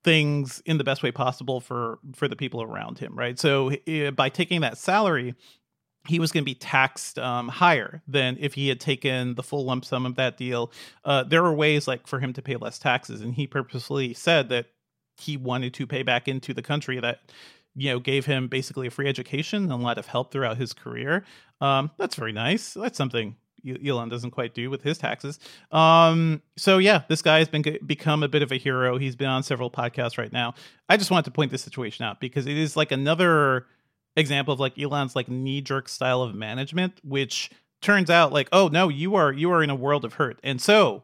things 0.05 0.61
in 0.67 0.79
the 0.79 0.85
best 0.85 1.03
way 1.03 1.13
possible 1.13 1.61
for 1.61 1.99
for 2.15 2.29
the 2.29 2.37
people 2.37 2.63
around 2.63 2.99
him 2.99 3.17
right? 3.17 3.39
So 3.39 3.73
uh, 3.89 4.11
by 4.11 4.29
taking 4.29 4.61
that 4.63 4.79
salary 4.79 5.35
he 6.09 6.19
was 6.19 6.33
going 6.33 6.43
to 6.43 6.51
be 6.51 6.55
taxed 6.55 7.19
um, 7.19 7.49
higher 7.49 8.03
than 8.09 8.37
if 8.41 8.55
he 8.55 8.69
had 8.69 8.81
taken 8.81 9.37
the 9.37 9.43
full 9.43 9.65
lump 9.65 9.85
sum 9.85 10.05
of 10.05 10.17
that 10.17 10.37
deal. 10.37 10.73
Uh, 11.05 11.23
there 11.23 11.43
were 11.43 11.55
ways 11.55 11.87
like 11.87 12.09
for 12.09 12.19
him 12.19 12.33
to 12.33 12.43
pay 12.43 12.57
less 12.57 12.79
taxes 12.79 13.21
and 13.21 13.35
he 13.35 13.47
purposely 13.47 14.13
said 14.13 14.49
that 14.49 14.67
he 15.17 15.37
wanted 15.37 15.75
to 15.75 15.87
pay 15.87 16.03
back 16.03 16.27
into 16.27 16.53
the 16.53 16.63
country 16.63 16.99
that 16.99 17.21
you 17.75 17.91
know 17.91 18.01
gave 18.01 18.27
him 18.27 18.49
basically 18.49 18.87
a 18.87 18.91
free 18.91 19.09
education 19.09 19.65
and 19.65 19.73
a 19.73 19.77
lot 19.77 19.99
of 19.99 20.07
help 20.07 20.33
throughout 20.33 20.57
his 20.57 20.73
career. 20.73 21.25
Um, 21.61 21.91
that's 21.97 22.17
very 22.17 22.33
nice. 22.33 22.75
That's 22.75 22.99
something 22.99 23.37
Elon 23.85 24.09
doesn't 24.09 24.31
quite 24.31 24.55
do 24.55 24.71
with 24.71 24.83
his 24.83 24.99
taxes. 24.99 25.39
Um, 25.71 26.43
so 26.57 26.79
yeah, 26.79 27.03
this 27.09 27.23
guy 27.23 27.39
has 27.39 27.49
been 27.49 27.79
become 27.87 28.23
a 28.23 28.29
bit 28.29 28.43
of 28.43 28.53
a 28.53 28.57
hero. 28.57 28.99
He's 28.99 29.17
been 29.17 29.29
on 29.29 29.43
several 29.43 29.71
podcasts 29.71 30.19
right 30.19 30.33
now. 30.33 30.55
I 30.89 30.97
just 30.97 31.11
wanted 31.11 31.27
to 31.27 31.31
point 31.31 31.51
this 31.51 31.63
situation 31.63 32.05
out 32.05 32.21
because 32.21 32.47
it 32.47 32.57
is 32.57 32.77
like 32.77 32.93
another 32.93 33.67
example 34.17 34.55
of 34.55 34.61
like 34.61 34.79
Elon's 34.79 35.17
like 35.17 35.29
knee 35.29 35.61
jerk 35.61 35.89
style 35.89 36.23
of 36.23 36.35
management, 36.35 37.01
which 37.03 37.51
turns 37.81 38.11
out 38.11 38.33
like, 38.33 38.49
oh 38.53 38.69
no, 38.69 38.89
you 38.89 39.15
are 39.15 39.33
you 39.33 39.51
are 39.53 39.63
in 39.63 39.71
a 39.71 39.75
world 39.75 40.05
of 40.05 40.15
hurt. 40.15 40.39
And 40.43 40.61
so 40.61 41.03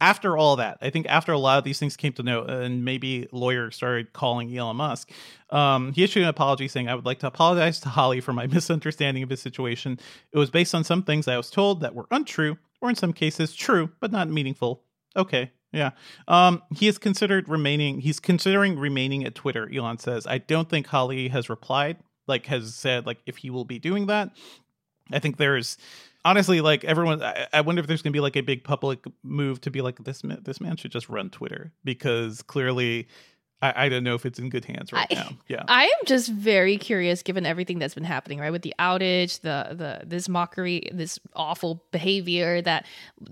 after 0.00 0.36
all 0.36 0.56
that, 0.56 0.78
I 0.80 0.90
think 0.90 1.06
after 1.06 1.32
a 1.32 1.38
lot 1.38 1.58
of 1.58 1.64
these 1.64 1.78
things 1.78 1.96
came 1.96 2.12
to 2.14 2.22
note, 2.22 2.48
and 2.48 2.84
maybe 2.84 3.28
lawyers 3.32 3.76
started 3.76 4.12
calling 4.12 4.56
Elon 4.56 4.76
Musk, 4.76 5.10
um, 5.50 5.92
he 5.92 6.04
issued 6.04 6.22
an 6.22 6.28
apology 6.28 6.68
saying, 6.68 6.88
I 6.88 6.94
would 6.94 7.06
like 7.06 7.18
to 7.20 7.26
apologize 7.26 7.80
to 7.80 7.88
Halli 7.88 8.22
for 8.22 8.32
my 8.32 8.46
misunderstanding 8.48 9.22
of 9.22 9.30
his 9.30 9.42
situation. 9.42 9.98
It 10.32 10.38
was 10.38 10.50
based 10.50 10.74
on 10.74 10.84
some 10.84 11.02
things 11.02 11.26
I 11.26 11.36
was 11.36 11.50
told 11.50 11.80
that 11.80 11.94
were 11.94 12.06
untrue, 12.10 12.58
or 12.80 12.90
in 12.90 12.96
some 12.96 13.12
cases 13.12 13.54
true, 13.54 13.90
but 14.00 14.12
not 14.12 14.28
meaningful. 14.28 14.82
Okay. 15.16 15.50
Yeah. 15.72 15.90
Um, 16.28 16.62
he 16.74 16.88
is 16.88 16.96
considered 16.96 17.48
remaining, 17.48 18.00
he's 18.00 18.20
considering 18.20 18.78
remaining 18.78 19.24
at 19.24 19.34
Twitter, 19.34 19.70
Elon 19.72 19.98
says. 19.98 20.26
I 20.26 20.38
don't 20.38 20.68
think 20.68 20.86
Halli 20.86 21.30
has 21.30 21.50
replied, 21.50 21.98
like, 22.26 22.46
has 22.46 22.74
said, 22.74 23.04
like, 23.04 23.18
if 23.26 23.38
he 23.38 23.50
will 23.50 23.64
be 23.64 23.78
doing 23.78 24.06
that. 24.06 24.30
I 25.12 25.18
think 25.18 25.38
there's 25.38 25.76
honestly 26.24 26.60
like 26.60 26.84
everyone 26.84 27.22
I, 27.22 27.46
I 27.52 27.60
wonder 27.60 27.80
if 27.80 27.86
there's 27.86 28.02
going 28.02 28.12
to 28.12 28.16
be 28.16 28.20
like 28.20 28.36
a 28.36 28.40
big 28.42 28.64
public 28.64 29.04
move 29.22 29.60
to 29.62 29.70
be 29.70 29.80
like 29.80 30.02
this 30.04 30.24
man 30.24 30.40
this 30.42 30.60
man 30.60 30.76
should 30.76 30.92
just 30.92 31.08
run 31.08 31.30
twitter 31.30 31.72
because 31.84 32.42
clearly 32.42 33.08
i, 33.62 33.86
I 33.86 33.88
don't 33.88 34.04
know 34.04 34.14
if 34.14 34.26
it's 34.26 34.38
in 34.38 34.50
good 34.50 34.64
hands 34.64 34.92
right 34.92 35.06
I- 35.10 35.14
now 35.14 35.30
yeah 35.46 35.64
I 35.68 35.84
am 35.84 36.06
just 36.06 36.30
very 36.30 36.76
curious, 36.78 37.22
given 37.22 37.44
everything 37.46 37.78
that's 37.78 37.94
been 37.94 38.04
happening, 38.04 38.38
right? 38.38 38.50
With 38.50 38.62
the 38.62 38.74
outage, 38.78 39.40
the 39.40 39.74
the 39.74 40.06
this 40.06 40.28
mockery, 40.28 40.88
this 40.92 41.18
awful 41.34 41.84
behavior 41.92 42.62
that 42.62 42.86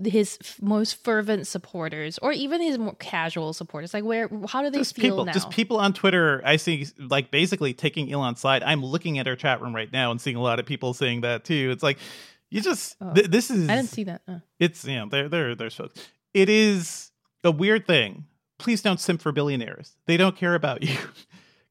his 0.04 0.38
f- 0.40 0.60
most 0.60 1.02
fervent 1.02 1.46
supporters, 1.46 2.18
or 2.18 2.32
even 2.32 2.60
his 2.60 2.78
more 2.78 2.94
casual 2.96 3.52
supporters, 3.52 3.94
like 3.94 4.04
where, 4.04 4.28
how 4.48 4.62
do 4.62 4.70
they 4.70 4.78
just 4.78 4.94
feel 4.96 5.04
people 5.04 5.24
now? 5.24 5.32
just 5.32 5.50
people 5.50 5.78
on 5.78 5.92
twitter 5.92 6.42
i 6.44 6.56
see 6.56 6.86
like 6.98 7.30
basically 7.30 7.72
taking 7.72 8.12
elon's 8.12 8.40
side 8.40 8.62
i'm 8.62 8.84
looking 8.84 9.18
at 9.18 9.26
our 9.26 9.36
chat 9.36 9.60
room 9.60 9.74
right 9.74 9.92
now 9.92 10.10
and 10.10 10.20
seeing 10.20 10.36
a 10.36 10.42
lot 10.42 10.58
of 10.58 10.66
people 10.66 10.92
saying 10.94 11.22
that 11.22 11.44
too 11.44 11.70
it's 11.72 11.82
like 11.82 11.98
you 12.50 12.60
just 12.60 12.96
Oh. 13.00 13.12
th- 13.14 13.26
this 13.28 13.50
is 13.50 13.68
I 13.68 13.76
didn't 13.76 13.88
see 13.90 14.04
that. 14.04 14.22
Uh. 14.28 14.38
it's 14.58 14.84
you 14.84 14.96
know 14.96 15.08
there 15.08 15.28
there 15.28 15.54
there's 15.54 15.74
folks 15.74 16.00
it 16.34 16.48
is 16.48 17.10
a 17.44 17.50
weird 17.50 17.86
thing 17.86 18.26
please 18.58 18.82
don't 18.82 19.00
simp 19.00 19.20
for 19.20 19.32
billionaires 19.32 19.96
they 20.06 20.16
don't 20.16 20.36
care 20.36 20.54
about 20.54 20.82
you 20.88 20.96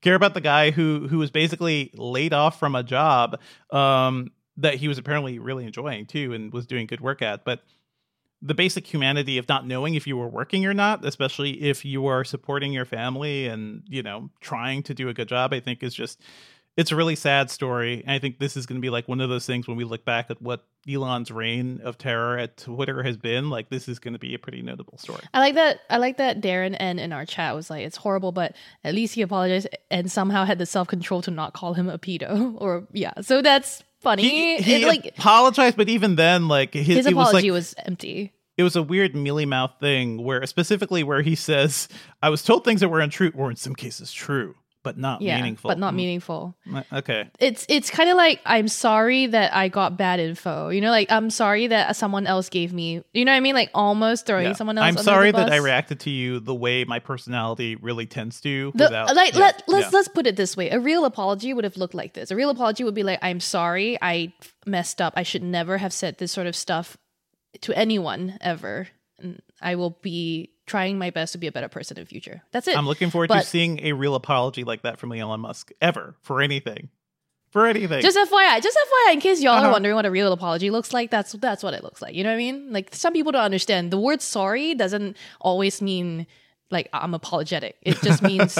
care 0.02 0.16
about 0.16 0.34
the 0.34 0.42
guy 0.42 0.72
who 0.72 1.08
who 1.08 1.18
was 1.18 1.32
basically 1.32 1.92
laid 1.96 2.34
off 2.34 2.60
from 2.60 2.76
a 2.76 2.84
job 2.84 3.40
um 3.72 4.32
that 4.58 4.76
he 4.76 4.88
was 4.88 4.98
apparently 4.98 5.40
really 5.40 5.66
enjoying 5.66 6.06
too 6.06 6.34
and 6.34 6.54
was 6.54 6.66
doing 6.68 6.86
good 6.88 7.02
work 7.02 7.22
at 7.22 7.44
but 7.46 7.62
the 8.42 8.54
basic 8.54 8.86
humanity 8.86 9.38
of 9.40 9.48
not 9.50 9.66
knowing 9.66 9.96
if 9.96 10.06
you 10.06 10.16
were 10.16 10.28
working 10.28 10.66
or 10.66 10.74
not 10.74 11.04
especially 11.06 11.52
if 11.64 11.84
you 11.84 12.06
are 12.06 12.24
supporting 12.24 12.72
your 12.74 12.86
family 12.86 13.48
and 13.48 13.82
you 13.88 14.04
know 14.04 14.30
trying 14.42 14.84
to 14.84 14.94
do 14.94 15.10
a 15.10 15.14
good 15.14 15.28
job 15.28 15.54
i 15.54 15.60
think 15.60 15.82
is 15.82 15.94
just 15.96 16.22
it's 16.78 16.92
a 16.92 16.96
really 16.96 17.16
sad 17.16 17.50
story. 17.50 18.02
And 18.02 18.12
I 18.12 18.20
think 18.20 18.40
this 18.40 18.58
is 18.58 18.66
going 18.66 18.80
to 18.80 18.82
be 18.82 18.90
like 18.90 19.08
one 19.08 19.22
of 19.22 19.30
those 19.30 19.46
things 19.46 19.68
when 19.68 19.78
we 19.78 19.86
look 19.86 20.04
back 20.04 20.30
at 20.30 20.42
what 20.42 20.66
Elon's 20.90 21.32
reign 21.32 21.80
of 21.84 21.98
terror 21.98 22.38
at 22.38 22.58
Twitter 22.58 23.02
has 23.04 23.18
been. 23.18 23.50
Like 23.50 23.70
this 23.70 23.88
is 23.88 23.98
going 24.00 24.14
to 24.14 24.20
be 24.20 24.36
a 24.36 24.40
pretty 24.40 24.62
notable 24.62 24.98
story. 24.98 25.22
I 25.34 25.40
like 25.40 25.56
that. 25.56 25.80
I 25.90 25.98
like 25.98 26.18
that 26.18 26.42
Darren 26.42 26.76
N 26.80 27.00
in 27.00 27.14
our 27.14 27.26
chat 27.26 27.56
was 27.56 27.70
like, 27.70 27.86
"It's 27.86 27.98
horrible, 27.98 28.32
but 28.32 28.56
at 28.84 28.94
least 28.94 29.16
he 29.16 29.22
apologized 29.22 29.70
and 29.90 30.12
somehow 30.12 30.44
had 30.46 30.60
the 30.60 30.66
self 30.66 30.88
control 30.88 31.22
to 31.24 31.32
not 31.32 31.54
call 31.54 31.74
him 31.74 31.90
a 31.90 31.98
pedo." 31.98 32.56
Or 32.66 32.88
yeah, 32.92 33.14
so 33.22 33.42
that's 33.42 33.84
funny. 34.02 34.24
He, 34.24 34.58
he 34.58 34.84
It, 34.84 34.88
like 34.88 35.14
apologized, 35.18 35.78
but 35.78 35.90
even 35.90 36.16
then, 36.16 36.48
like 36.48 36.74
his, 36.74 36.88
his 36.88 37.06
it 37.06 37.16
was 37.16 37.30
apology 37.30 37.52
like 37.52 37.56
was 37.56 37.76
empty. 37.86 38.34
it 38.58 38.64
was 38.64 38.76
a 38.76 38.84
weird 38.84 39.16
mealy 39.16 39.46
mouth 39.46 39.72
thing 39.80 40.24
where 40.24 40.46
specifically 40.46 41.04
where 41.04 41.22
he 41.22 41.36
says, 41.36 41.88
"I 42.22 42.30
was 42.30 42.44
told 42.44 42.64
things 42.66 42.82
that 42.82 42.90
were 42.90 43.00
untrue, 43.00 43.32
or 43.36 43.50
in 43.50 43.56
some 43.56 43.76
cases 43.76 44.12
true, 44.12 44.56
but 44.86 44.98
not 44.98 45.21
Yeah, 45.21 45.36
meaningful." 45.36 45.67
but 45.67 45.78
not 45.80 45.93
Mm, 45.93 45.98
meaningful. 45.98 46.56
Okay. 46.93 47.30
It's 47.39 47.65
it's 47.67 47.89
kind 47.89 48.10
of 48.10 48.15
like 48.15 48.39
I'm 48.45 48.69
sorry 48.69 49.26
that 49.26 49.54
I 49.54 49.67
got 49.67 49.98
bad 49.98 50.21
info. 50.21 50.69
You 50.69 50.80
know, 50.80 50.91
like 50.91 51.12
I'm 51.12 51.30
sorry 51.30 51.67
that 51.67 51.95
someone 51.98 52.26
else 52.28 52.48
gave 52.48 52.71
me. 52.71 53.02
You 53.13 53.26
know 53.26 53.32
what 53.34 53.38
I 53.38 53.39
mean? 53.41 53.56
Like 53.56 53.71
almost 53.74 54.26
throwing 54.26 54.45
Yeah. 54.45 54.54
someone 54.54 54.78
else. 54.78 54.86
I'm 54.86 55.04
sorry 55.04 55.32
that 55.32 55.52
I 55.52 55.58
reacted 55.58 56.00
to 56.02 56.10
you 56.10 56.39
the 56.39 56.56
way 56.56 56.86
my 56.86 57.00
personality 57.00 57.76
really 57.76 58.06
tends 58.06 58.39
to. 58.41 58.71
The, 58.76 58.86
without, 58.86 59.15
like 59.15 59.34
yeah, 59.34 59.39
let 59.41 59.63
let's 59.67 59.91
let's 59.91 60.08
put 60.08 60.28
it 60.28 60.36
this 60.38 60.56
way: 60.56 60.69
a 60.69 60.80
real 60.80 61.04
apology 61.04 61.54
would 61.54 61.63
have 61.65 61.76
looked 61.76 61.95
like 61.95 62.13
this. 62.13 62.32
A 62.32 62.36
real 62.36 62.50
apology 62.52 62.84
would 62.86 62.95
be 62.95 63.04
like, 63.04 63.19
"I'm 63.21 63.39
sorry, 63.41 63.98
I 64.02 64.32
messed 64.65 65.02
up. 65.02 65.13
I 65.17 65.24
should 65.24 65.43
never 65.43 65.78
have 65.80 65.91
said 65.91 66.19
this 66.19 66.32
sort 66.32 66.48
of 66.48 66.56
stuff 66.56 66.95
to 67.62 67.74
anyone 67.78 68.38
ever. 68.41 68.88
And 69.17 69.41
I 69.62 69.76
will 69.76 69.98
be 70.02 70.52
trying 70.65 70.97
my 70.97 71.10
best 71.10 71.32
to 71.34 71.38
be 71.38 71.47
a 71.47 71.51
better 71.51 71.69
person 71.69 71.97
in 71.97 72.04
the 72.04 72.08
future." 72.10 72.41
That's 72.51 72.67
it. 72.67 72.78
I'm 72.78 72.88
looking 72.88 73.10
forward 73.10 73.28
But- 73.30 73.41
to 73.41 73.47
seeing 73.47 73.80
a 73.84 73.93
real 73.93 74.15
apology 74.15 74.63
like 74.63 74.82
that 74.84 74.99
from 74.99 75.12
Elon 75.12 75.39
Musk 75.41 75.71
ever 75.82 76.15
for 76.21 76.41
anything. 76.41 76.89
For 77.51 77.67
anything. 77.67 78.01
Just 78.01 78.17
FYI, 78.17 78.60
just 78.62 78.78
FYI, 78.78 79.13
in 79.13 79.21
case 79.21 79.41
y'all 79.41 79.54
Uh-huh. 79.54 79.67
are 79.67 79.71
wondering 79.71 79.95
what 79.95 80.06
a 80.06 80.12
real 80.12 80.34
apology 80.34 80.69
looks 80.69 80.91
like, 80.91 81.10
that's 81.10 81.32
that's 81.34 81.63
what 81.63 81.73
it 81.73 81.84
looks 81.86 82.01
like. 82.01 82.13
You 82.13 82.23
know 82.25 82.30
what 82.32 82.36
I 82.36 82.38
mean? 82.38 82.73
Like 82.73 82.93
some 82.93 83.13
people 83.13 83.32
don't 83.32 83.43
understand. 83.43 83.91
The 83.91 83.97
word 83.97 84.21
sorry 84.21 84.75
doesn't 84.75 85.15
always 85.39 85.82
mean 85.82 86.28
like 86.71 86.89
I'm 86.93 87.13
apologetic. 87.13 87.78
It 87.82 88.01
just 88.01 88.21
means 88.21 88.58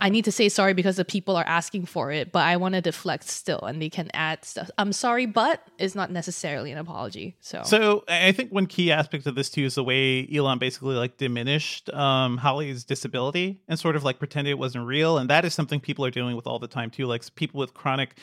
I 0.00 0.08
need 0.08 0.24
to 0.24 0.32
say 0.32 0.48
sorry 0.48 0.74
because 0.74 0.96
the 0.96 1.04
people 1.04 1.36
are 1.36 1.44
asking 1.46 1.86
for 1.86 2.12
it, 2.12 2.32
but 2.32 2.44
I 2.44 2.56
want 2.56 2.74
to 2.74 2.80
deflect 2.80 3.24
still 3.24 3.60
and 3.60 3.80
they 3.80 3.88
can 3.88 4.10
add 4.14 4.44
stuff. 4.44 4.70
I'm 4.78 4.92
sorry, 4.92 5.26
but 5.26 5.66
is 5.78 5.94
not 5.94 6.10
necessarily 6.10 6.72
an 6.72 6.78
apology. 6.78 7.36
So, 7.40 7.62
So 7.64 8.04
I 8.08 8.28
I 8.28 8.32
think 8.32 8.50
one 8.50 8.66
key 8.66 8.90
aspect 8.90 9.26
of 9.26 9.34
this 9.34 9.50
too 9.50 9.64
is 9.64 9.74
the 9.74 9.84
way 9.84 10.28
Elon 10.32 10.58
basically 10.58 10.94
like 10.94 11.16
diminished 11.16 11.90
um, 11.90 12.38
Halli's 12.38 12.84
disability 12.84 13.60
and 13.68 13.78
sort 13.78 13.96
of 13.96 14.04
like 14.04 14.18
pretended 14.18 14.50
it 14.52 14.58
wasn't 14.58 14.86
real, 14.86 15.18
and 15.18 15.30
that 15.30 15.44
is 15.44 15.54
something 15.54 15.80
people 15.80 16.04
are 16.04 16.10
dealing 16.10 16.36
with 16.36 16.46
all 16.46 16.58
the 16.58 16.68
time 16.68 16.90
too. 16.90 17.06
Like 17.06 17.22
people 17.34 17.60
with 17.60 17.74
chronic 17.74 18.16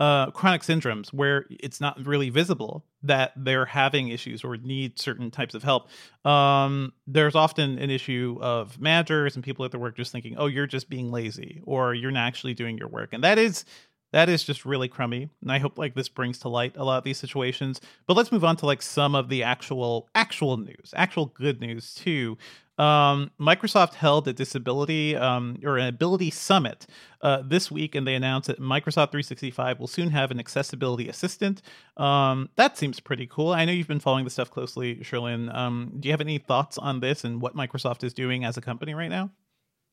uh, 0.00 0.30
chronic 0.32 0.62
syndromes 0.62 1.12
where 1.12 1.46
it's 1.50 1.80
not 1.80 2.04
really 2.04 2.30
visible 2.30 2.84
that 3.02 3.32
they're 3.36 3.66
having 3.66 4.08
issues 4.08 4.42
or 4.42 4.56
need 4.56 4.98
certain 4.98 5.30
types 5.30 5.54
of 5.54 5.62
help. 5.62 5.88
Um, 6.24 6.92
there's 7.06 7.34
often 7.34 7.78
an 7.78 7.90
issue 7.90 8.38
of 8.40 8.80
managers 8.80 9.36
and 9.36 9.44
people 9.44 9.64
at 9.64 9.70
their 9.70 9.80
work 9.80 9.96
just 9.96 10.10
thinking, 10.10 10.36
"Oh, 10.36 10.46
you're 10.46 10.66
just 10.66 10.88
being 10.88 11.12
lazy," 11.12 11.60
or 11.64 11.94
"You're 11.94 12.10
not 12.10 12.26
actually 12.26 12.54
doing 12.54 12.76
your 12.78 12.88
work," 12.88 13.12
and 13.12 13.22
that 13.24 13.38
is 13.38 13.64
that 14.14 14.28
is 14.28 14.44
just 14.44 14.64
really 14.64 14.86
crummy. 14.86 15.28
And 15.42 15.50
I 15.50 15.58
hope 15.58 15.76
like 15.76 15.96
this 15.96 16.08
brings 16.08 16.38
to 16.38 16.48
light 16.48 16.76
a 16.76 16.84
lot 16.84 16.98
of 16.98 17.04
these 17.04 17.18
situations. 17.18 17.80
But 18.06 18.16
let's 18.16 18.30
move 18.30 18.44
on 18.44 18.56
to 18.58 18.66
like 18.66 18.80
some 18.80 19.16
of 19.16 19.28
the 19.28 19.42
actual 19.42 20.08
actual 20.14 20.56
news, 20.56 20.94
actual 20.94 21.26
good 21.26 21.60
news 21.60 21.96
too. 21.96 22.38
Um, 22.78 23.32
Microsoft 23.40 23.94
held 23.94 24.28
a 24.28 24.32
disability 24.32 25.16
um, 25.16 25.58
or 25.64 25.78
an 25.78 25.88
ability 25.88 26.30
summit 26.30 26.86
uh, 27.22 27.42
this 27.44 27.72
week, 27.72 27.96
and 27.96 28.06
they 28.06 28.14
announced 28.14 28.46
that 28.46 28.60
Microsoft 28.60 29.10
365 29.10 29.80
will 29.80 29.88
soon 29.88 30.10
have 30.10 30.30
an 30.30 30.38
accessibility 30.38 31.08
assistant. 31.08 31.62
Um, 31.96 32.50
that 32.54 32.78
seems 32.78 33.00
pretty 33.00 33.26
cool. 33.26 33.50
I 33.50 33.64
know 33.64 33.72
you've 33.72 33.88
been 33.88 33.98
following 33.98 34.24
the 34.24 34.30
stuff 34.30 34.48
closely, 34.48 34.94
Cherlynn. 34.96 35.52
Um, 35.52 35.92
do 35.98 36.06
you 36.08 36.12
have 36.12 36.20
any 36.20 36.38
thoughts 36.38 36.78
on 36.78 37.00
this 37.00 37.24
and 37.24 37.40
what 37.40 37.56
Microsoft 37.56 38.04
is 38.04 38.14
doing 38.14 38.44
as 38.44 38.56
a 38.56 38.60
company 38.60 38.94
right 38.94 39.10
now? 39.10 39.30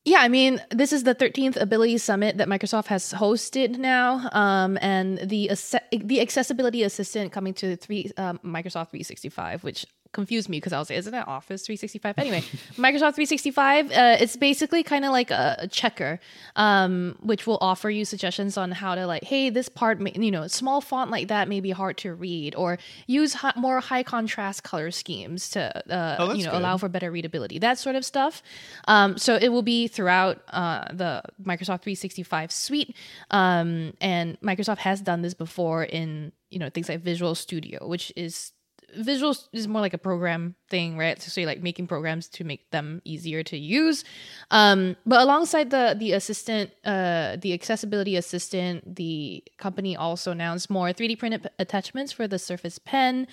Yeah, 0.04 0.18
I 0.18 0.28
mean, 0.28 0.60
this 0.70 0.92
is 0.92 1.04
the 1.04 1.14
13th 1.14 1.60
Ability 1.60 1.98
Summit 1.98 2.38
that 2.38 2.48
Microsoft 2.48 2.86
has 2.86 3.12
hosted 3.12 3.78
now, 3.78 4.28
um, 4.32 4.76
and 4.82 5.18
the 5.18 5.50
the 5.92 6.20
accessibility 6.20 6.82
assistant 6.82 7.30
coming 7.30 7.54
to 7.54 7.76
three 7.76 8.10
um, 8.16 8.40
Microsoft 8.44 8.90
365, 8.90 9.62
which 9.62 9.86
confused 10.12 10.48
me 10.48 10.58
because 10.58 10.72
I 10.72 10.78
was 10.78 10.90
like, 10.90 10.98
isn't 10.98 11.14
it 11.14 11.26
Office 11.26 11.62
365? 11.62 12.18
Anyway, 12.18 12.40
Microsoft 12.76 13.14
365, 13.16 13.90
uh, 13.90 14.16
it's 14.20 14.36
basically 14.36 14.82
kind 14.82 15.04
of 15.04 15.10
like 15.10 15.30
a, 15.30 15.56
a 15.60 15.68
checker, 15.68 16.20
um, 16.56 17.16
which 17.20 17.46
will 17.46 17.58
offer 17.60 17.90
you 17.90 18.04
suggestions 18.04 18.56
on 18.56 18.70
how 18.72 18.94
to 18.94 19.06
like, 19.06 19.24
hey, 19.24 19.50
this 19.50 19.68
part, 19.68 20.00
may, 20.00 20.12
you 20.14 20.30
know, 20.30 20.46
small 20.46 20.80
font 20.80 21.10
like 21.10 21.28
that 21.28 21.48
may 21.48 21.60
be 21.60 21.70
hard 21.70 21.96
to 21.98 22.14
read, 22.14 22.54
or 22.54 22.78
use 23.06 23.34
hi- 23.34 23.54
more 23.56 23.80
high 23.80 24.02
contrast 24.02 24.62
color 24.62 24.90
schemes 24.90 25.50
to, 25.50 25.92
uh, 25.92 26.16
oh, 26.18 26.32
you 26.34 26.44
know, 26.44 26.52
good. 26.52 26.60
allow 26.60 26.76
for 26.76 26.88
better 26.88 27.10
readability, 27.10 27.58
that 27.58 27.78
sort 27.78 27.96
of 27.96 28.04
stuff. 28.04 28.42
Um, 28.86 29.18
so 29.18 29.36
it 29.36 29.48
will 29.48 29.62
be 29.62 29.88
throughout 29.88 30.42
uh, 30.48 30.84
the 30.92 31.22
Microsoft 31.42 31.82
365 31.82 32.52
suite, 32.52 32.96
um, 33.30 33.94
and 34.00 34.38
Microsoft 34.40 34.78
has 34.78 35.00
done 35.00 35.22
this 35.22 35.34
before 35.34 35.84
in 35.84 36.32
you 36.50 36.58
know 36.58 36.68
things 36.68 36.88
like 36.88 37.00
Visual 37.00 37.34
Studio, 37.34 37.86
which 37.86 38.12
is 38.14 38.52
visual 38.94 39.34
is 39.52 39.68
more 39.68 39.80
like 39.80 39.94
a 39.94 39.98
program 39.98 40.54
thing 40.68 40.96
right? 40.96 41.20
So, 41.20 41.28
so 41.30 41.42
like 41.42 41.62
making 41.62 41.86
programs 41.86 42.28
to 42.30 42.44
make 42.44 42.70
them 42.70 43.02
easier 43.04 43.42
to 43.44 43.56
use. 43.56 44.04
Um, 44.50 44.96
but 45.06 45.20
alongside 45.20 45.70
the 45.70 45.96
the 45.98 46.12
assistant 46.12 46.70
uh, 46.84 47.36
the 47.40 47.52
accessibility 47.52 48.16
assistant 48.16 48.96
the 48.96 49.42
company 49.58 49.96
also 49.96 50.30
announced 50.30 50.70
more 50.70 50.88
3d 50.88 51.18
printed 51.18 51.50
attachments 51.58 52.12
for 52.12 52.28
the 52.28 52.38
surface 52.38 52.78
pen 52.78 53.26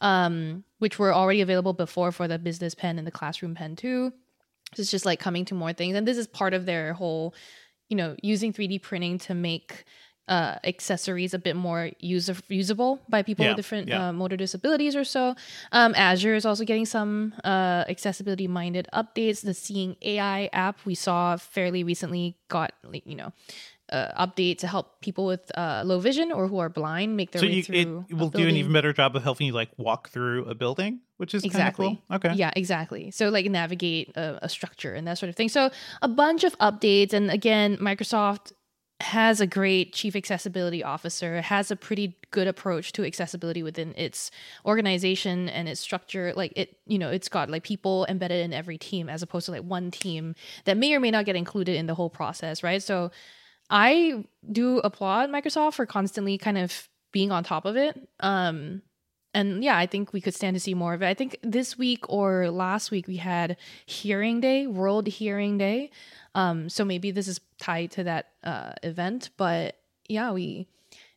um, 0.00 0.64
which 0.78 0.98
were 0.98 1.14
already 1.14 1.40
available 1.40 1.72
before 1.72 2.12
for 2.12 2.28
the 2.28 2.38
business 2.38 2.74
pen 2.74 2.98
and 2.98 3.06
the 3.06 3.12
classroom 3.12 3.54
pen 3.54 3.76
too. 3.76 4.12
So 4.74 4.80
it's 4.80 4.90
just 4.90 5.06
like 5.06 5.20
coming 5.20 5.44
to 5.46 5.54
more 5.54 5.72
things. 5.72 5.96
And 5.96 6.06
this 6.06 6.18
is 6.18 6.26
part 6.26 6.52
of 6.52 6.66
their 6.66 6.92
whole 6.92 7.34
you 7.88 7.96
know 7.96 8.16
using 8.22 8.52
3d 8.52 8.82
printing 8.82 9.18
to 9.20 9.34
make 9.34 9.84
uh, 10.28 10.56
accessories 10.64 11.34
a 11.34 11.38
bit 11.38 11.56
more 11.56 11.90
user 12.00 12.36
usable 12.48 13.00
by 13.08 13.22
people 13.22 13.44
yeah, 13.44 13.52
with 13.52 13.56
different 13.56 13.88
yeah. 13.88 14.08
uh, 14.08 14.12
motor 14.12 14.36
disabilities 14.36 14.96
or 14.96 15.04
so. 15.04 15.34
Um, 15.72 15.94
Azure 15.96 16.34
is 16.34 16.44
also 16.44 16.64
getting 16.64 16.86
some 16.86 17.34
uh, 17.44 17.84
accessibility 17.88 18.48
minded 18.48 18.88
updates. 18.92 19.42
The 19.42 19.54
Seeing 19.54 19.96
AI 20.02 20.50
app 20.52 20.84
we 20.84 20.94
saw 20.94 21.36
fairly 21.36 21.84
recently 21.84 22.36
got 22.48 22.72
you 23.04 23.16
know. 23.16 23.32
Uh, 23.92 24.26
update 24.26 24.58
to 24.58 24.66
help 24.66 25.00
people 25.00 25.26
with 25.26 25.56
uh, 25.56 25.80
low 25.86 26.00
vision 26.00 26.32
or 26.32 26.48
who 26.48 26.58
are 26.58 26.68
blind 26.68 27.16
make 27.16 27.30
their 27.30 27.38
so 27.38 27.46
way 27.46 27.52
you, 27.52 27.62
through. 27.62 28.04
It 28.08 28.14
will 28.14 28.30
do 28.30 28.48
an 28.48 28.56
even 28.56 28.72
better 28.72 28.92
job 28.92 29.14
of 29.14 29.22
helping 29.22 29.46
you 29.46 29.52
like 29.52 29.70
walk 29.76 30.08
through 30.08 30.46
a 30.46 30.56
building, 30.56 30.98
which 31.18 31.36
is 31.36 31.44
exactly 31.44 32.02
cool. 32.08 32.16
okay. 32.16 32.32
Yeah, 32.34 32.50
exactly. 32.56 33.12
So 33.12 33.28
like 33.28 33.46
navigate 33.46 34.16
a, 34.16 34.40
a 34.42 34.48
structure 34.48 34.92
and 34.92 35.06
that 35.06 35.18
sort 35.18 35.30
of 35.30 35.36
thing. 35.36 35.48
So 35.48 35.70
a 36.02 36.08
bunch 36.08 36.42
of 36.42 36.58
updates, 36.58 37.12
and 37.12 37.30
again, 37.30 37.76
Microsoft 37.76 38.50
has 39.00 39.40
a 39.40 39.46
great 39.46 39.92
chief 39.92 40.16
accessibility 40.16 40.82
officer, 40.82 41.42
has 41.42 41.70
a 41.70 41.76
pretty 41.76 42.16
good 42.30 42.46
approach 42.46 42.92
to 42.92 43.04
accessibility 43.04 43.62
within 43.62 43.92
its 43.96 44.30
organization 44.64 45.50
and 45.50 45.68
its 45.68 45.80
structure. 45.80 46.32
Like 46.34 46.52
it, 46.56 46.78
you 46.86 46.98
know, 46.98 47.10
it's 47.10 47.28
got 47.28 47.50
like 47.50 47.62
people 47.62 48.06
embedded 48.08 48.42
in 48.42 48.54
every 48.54 48.78
team 48.78 49.08
as 49.10 49.22
opposed 49.22 49.46
to 49.46 49.52
like 49.52 49.62
one 49.62 49.90
team 49.90 50.34
that 50.64 50.78
may 50.78 50.94
or 50.94 51.00
may 51.00 51.10
not 51.10 51.26
get 51.26 51.36
included 51.36 51.76
in 51.76 51.86
the 51.86 51.94
whole 51.94 52.08
process, 52.08 52.62
right? 52.62 52.82
So 52.82 53.10
I 53.68 54.24
do 54.50 54.78
applaud 54.78 55.28
Microsoft 55.28 55.74
for 55.74 55.84
constantly 55.84 56.38
kind 56.38 56.56
of 56.56 56.88
being 57.12 57.30
on 57.30 57.44
top 57.44 57.66
of 57.66 57.76
it. 57.76 58.00
Um, 58.20 58.80
and 59.36 59.62
yeah, 59.62 59.76
I 59.76 59.84
think 59.84 60.14
we 60.14 60.22
could 60.22 60.34
stand 60.34 60.54
to 60.56 60.60
see 60.60 60.72
more 60.72 60.94
of 60.94 61.02
it. 61.02 61.06
I 61.06 61.12
think 61.12 61.36
this 61.42 61.76
week 61.76 62.08
or 62.08 62.50
last 62.50 62.90
week 62.90 63.06
we 63.06 63.16
had 63.16 63.58
Hearing 63.84 64.40
Day, 64.40 64.66
World 64.66 65.06
Hearing 65.06 65.58
Day. 65.58 65.90
Um, 66.34 66.70
so 66.70 66.86
maybe 66.86 67.10
this 67.10 67.28
is 67.28 67.38
tied 67.58 67.90
to 67.92 68.04
that 68.04 68.28
uh, 68.42 68.72
event. 68.82 69.28
But 69.36 69.76
yeah, 70.08 70.32
we 70.32 70.68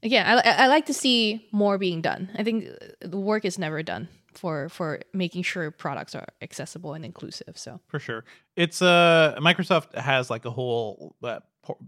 again, 0.04 0.26
I, 0.28 0.66
I 0.66 0.68
like 0.68 0.86
to 0.88 0.94
see 0.94 1.48
more 1.54 1.78
being 1.78 2.02
done. 2.02 2.30
I 2.38 2.44
think 2.44 2.68
the 3.00 3.18
work 3.18 3.46
is 3.46 3.58
never 3.58 3.82
done 3.84 4.10
for 4.34 4.70
for 4.70 5.00
making 5.14 5.44
sure 5.44 5.72
products 5.72 6.16
are 6.16 6.28
accessible 6.42 6.94
and 6.94 7.06
inclusive. 7.06 7.58
So 7.58 7.80
for 7.88 8.00
sure, 8.00 8.26
it's 8.56 8.82
uh 8.82 9.36
Microsoft 9.40 9.96
has 9.96 10.30
like 10.30 10.46
a 10.46 10.52
whole 10.52 11.16
uh, 11.24 11.40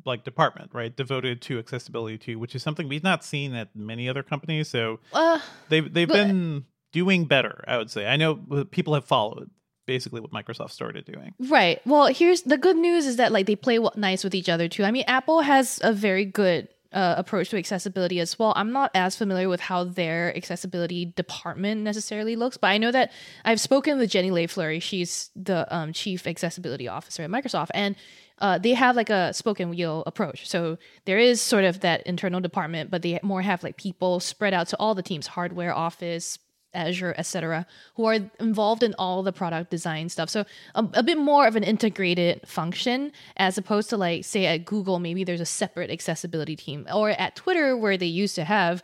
like 0.06 0.23
department 0.23 0.71
right 0.73 0.95
devoted 0.95 1.41
to 1.43 1.60
accessibility 1.60 2.17
too, 2.17 2.39
which 2.39 2.56
is 2.56 2.63
something 2.63 2.88
we've 2.88 3.04
not 3.04 3.23
seen 3.23 3.54
at 3.56 3.75
many 3.75 4.10
other 4.10 4.23
companies. 4.23 4.67
So 4.67 4.99
uh, 5.13 5.39
they've 5.69 5.91
they've 5.91 6.08
but, 6.08 6.27
been 6.27 6.65
doing 6.91 7.25
better. 7.25 7.63
I 7.67 7.77
would 7.77 7.89
say. 7.89 8.08
I 8.08 8.17
know 8.17 8.36
people 8.71 8.93
have 8.93 9.06
followed 9.06 9.49
basically 9.86 10.21
what 10.21 10.32
Microsoft 10.32 10.71
started 10.71 11.06
doing. 11.06 11.34
Right. 11.39 11.82
Well, 11.86 12.08
here's 12.08 12.43
the 12.43 12.58
good 12.58 12.77
news 12.77 13.06
is 13.06 13.17
that 13.17 13.32
like 13.32 13.45
they 13.45 13.56
play 13.56 13.80
nice 13.95 14.23
with 14.23 14.36
each 14.36 14.49
other 14.49 14.67
too. 14.67 14.84
I 14.84 14.91
mean, 14.91 15.04
Apple 15.08 15.41
has 15.41 15.80
a 15.84 15.93
very 15.93 16.25
good 16.25 16.69
uh, 16.93 17.15
approach 17.17 17.49
to 17.49 17.58
accessibility 17.58 18.19
as 18.19 18.38
well. 18.38 18.54
I'm 18.56 18.71
not 18.71 18.91
as 18.93 19.15
familiar 19.15 19.47
with 19.47 19.60
how 19.60 19.86
their 19.86 20.36
accessibility 20.36 21.06
department 21.06 21.82
necessarily 21.82 22.36
looks, 22.36 22.58
but 22.58 22.67
I 22.67 22.77
know 22.77 22.91
that 22.91 23.12
I've 23.45 23.62
spoken 23.62 23.97
with 23.97 24.10
Jenny 24.10 24.32
Lay-Flurrie. 24.32 24.82
She's 24.82 25.30
the 25.36 25.73
um, 25.75 25.93
chief 25.93 26.27
accessibility 26.27 26.88
officer 26.88 27.23
at 27.23 27.30
Microsoft, 27.30 27.69
and 27.73 27.95
uh, 28.39 28.58
they 28.58 28.73
have 28.73 28.95
like 28.95 29.10
a 29.10 29.34
spoken 29.34 29.69
wheel 29.69 30.04
approach. 30.06 30.49
So 30.49 30.77
there 31.06 31.19
is 31.19 31.41
sort 31.41 31.63
of 31.63 31.82
that 31.82 32.01
internal 32.04 32.41
department, 32.41 32.89
but 32.89 33.04
they 33.04 33.19
more 33.23 33.41
have 33.41 33.63
like 33.63 33.77
people 33.77 34.19
spread 34.19 34.54
out 34.54 34.67
to 34.69 34.77
all 34.77 34.95
the 34.95 35.04
teams: 35.04 35.27
hardware, 35.27 35.73
office, 35.73 36.39
Azure, 36.74 37.14
etc., 37.18 37.66
who 37.96 38.06
are 38.06 38.20
involved 38.40 38.84
in 38.84 38.94
all 38.98 39.24
the 39.24 39.32
product 39.32 39.70
design 39.70 40.10
stuff. 40.10 40.30
So 40.30 40.46
a, 40.76 40.88
a, 40.94 41.04
bit 41.04 41.18
more 41.18 41.48
of 41.48 41.56
an 41.56 41.64
integrated 41.64 42.48
function 42.48 43.12
as 43.38 43.58
opposed 43.58 43.90
to 43.90 43.98
like 43.98 44.26
say 44.26 44.46
at 44.46 44.66
Google, 44.66 45.00
maybe 45.00 45.24
there's 45.24 45.42
a 45.42 45.46
separate 45.46 45.90
accessibility 45.90 46.56
team, 46.56 46.88
or 46.94 47.12
at 47.12 47.36
Twitter 47.36 47.76
where 47.76 47.98
they 47.98 48.06
used 48.06 48.36
to 48.36 48.44
have 48.44 48.82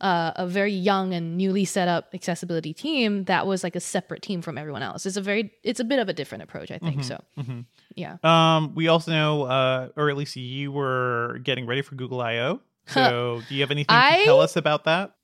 uh, 0.00 0.32
a 0.36 0.46
very 0.46 0.72
young 0.72 1.12
and 1.12 1.36
newly 1.36 1.64
set 1.64 1.88
up 1.88 2.10
accessibility 2.14 2.72
team 2.72 3.24
that 3.24 3.46
was 3.46 3.64
like 3.64 3.74
a 3.74 3.80
separate 3.80 4.22
team 4.22 4.42
from 4.42 4.56
everyone 4.56 4.82
else. 4.82 5.06
It's 5.06 5.16
a 5.16 5.20
very, 5.20 5.52
it's 5.62 5.80
a 5.80 5.84
bit 5.84 5.98
of 5.98 6.08
a 6.08 6.12
different 6.12 6.44
approach, 6.44 6.70
I 6.70 6.78
think. 6.78 7.00
Mm-hmm, 7.00 7.02
so, 7.02 7.24
mm-hmm. 7.38 7.60
yeah. 7.96 8.16
Um, 8.22 8.74
we 8.74 8.88
also 8.88 9.10
know, 9.10 9.42
uh, 9.44 9.88
or 9.96 10.10
at 10.10 10.16
least 10.16 10.36
you 10.36 10.70
were 10.70 11.40
getting 11.42 11.66
ready 11.66 11.82
for 11.82 11.94
Google 11.96 12.20
I/O. 12.20 12.60
So, 12.86 13.42
do 13.48 13.54
you 13.54 13.60
have 13.60 13.70
anything 13.70 13.94
I, 13.94 14.20
to 14.20 14.24
tell 14.24 14.40
us 14.40 14.56
about 14.56 14.84
that? 14.84 15.14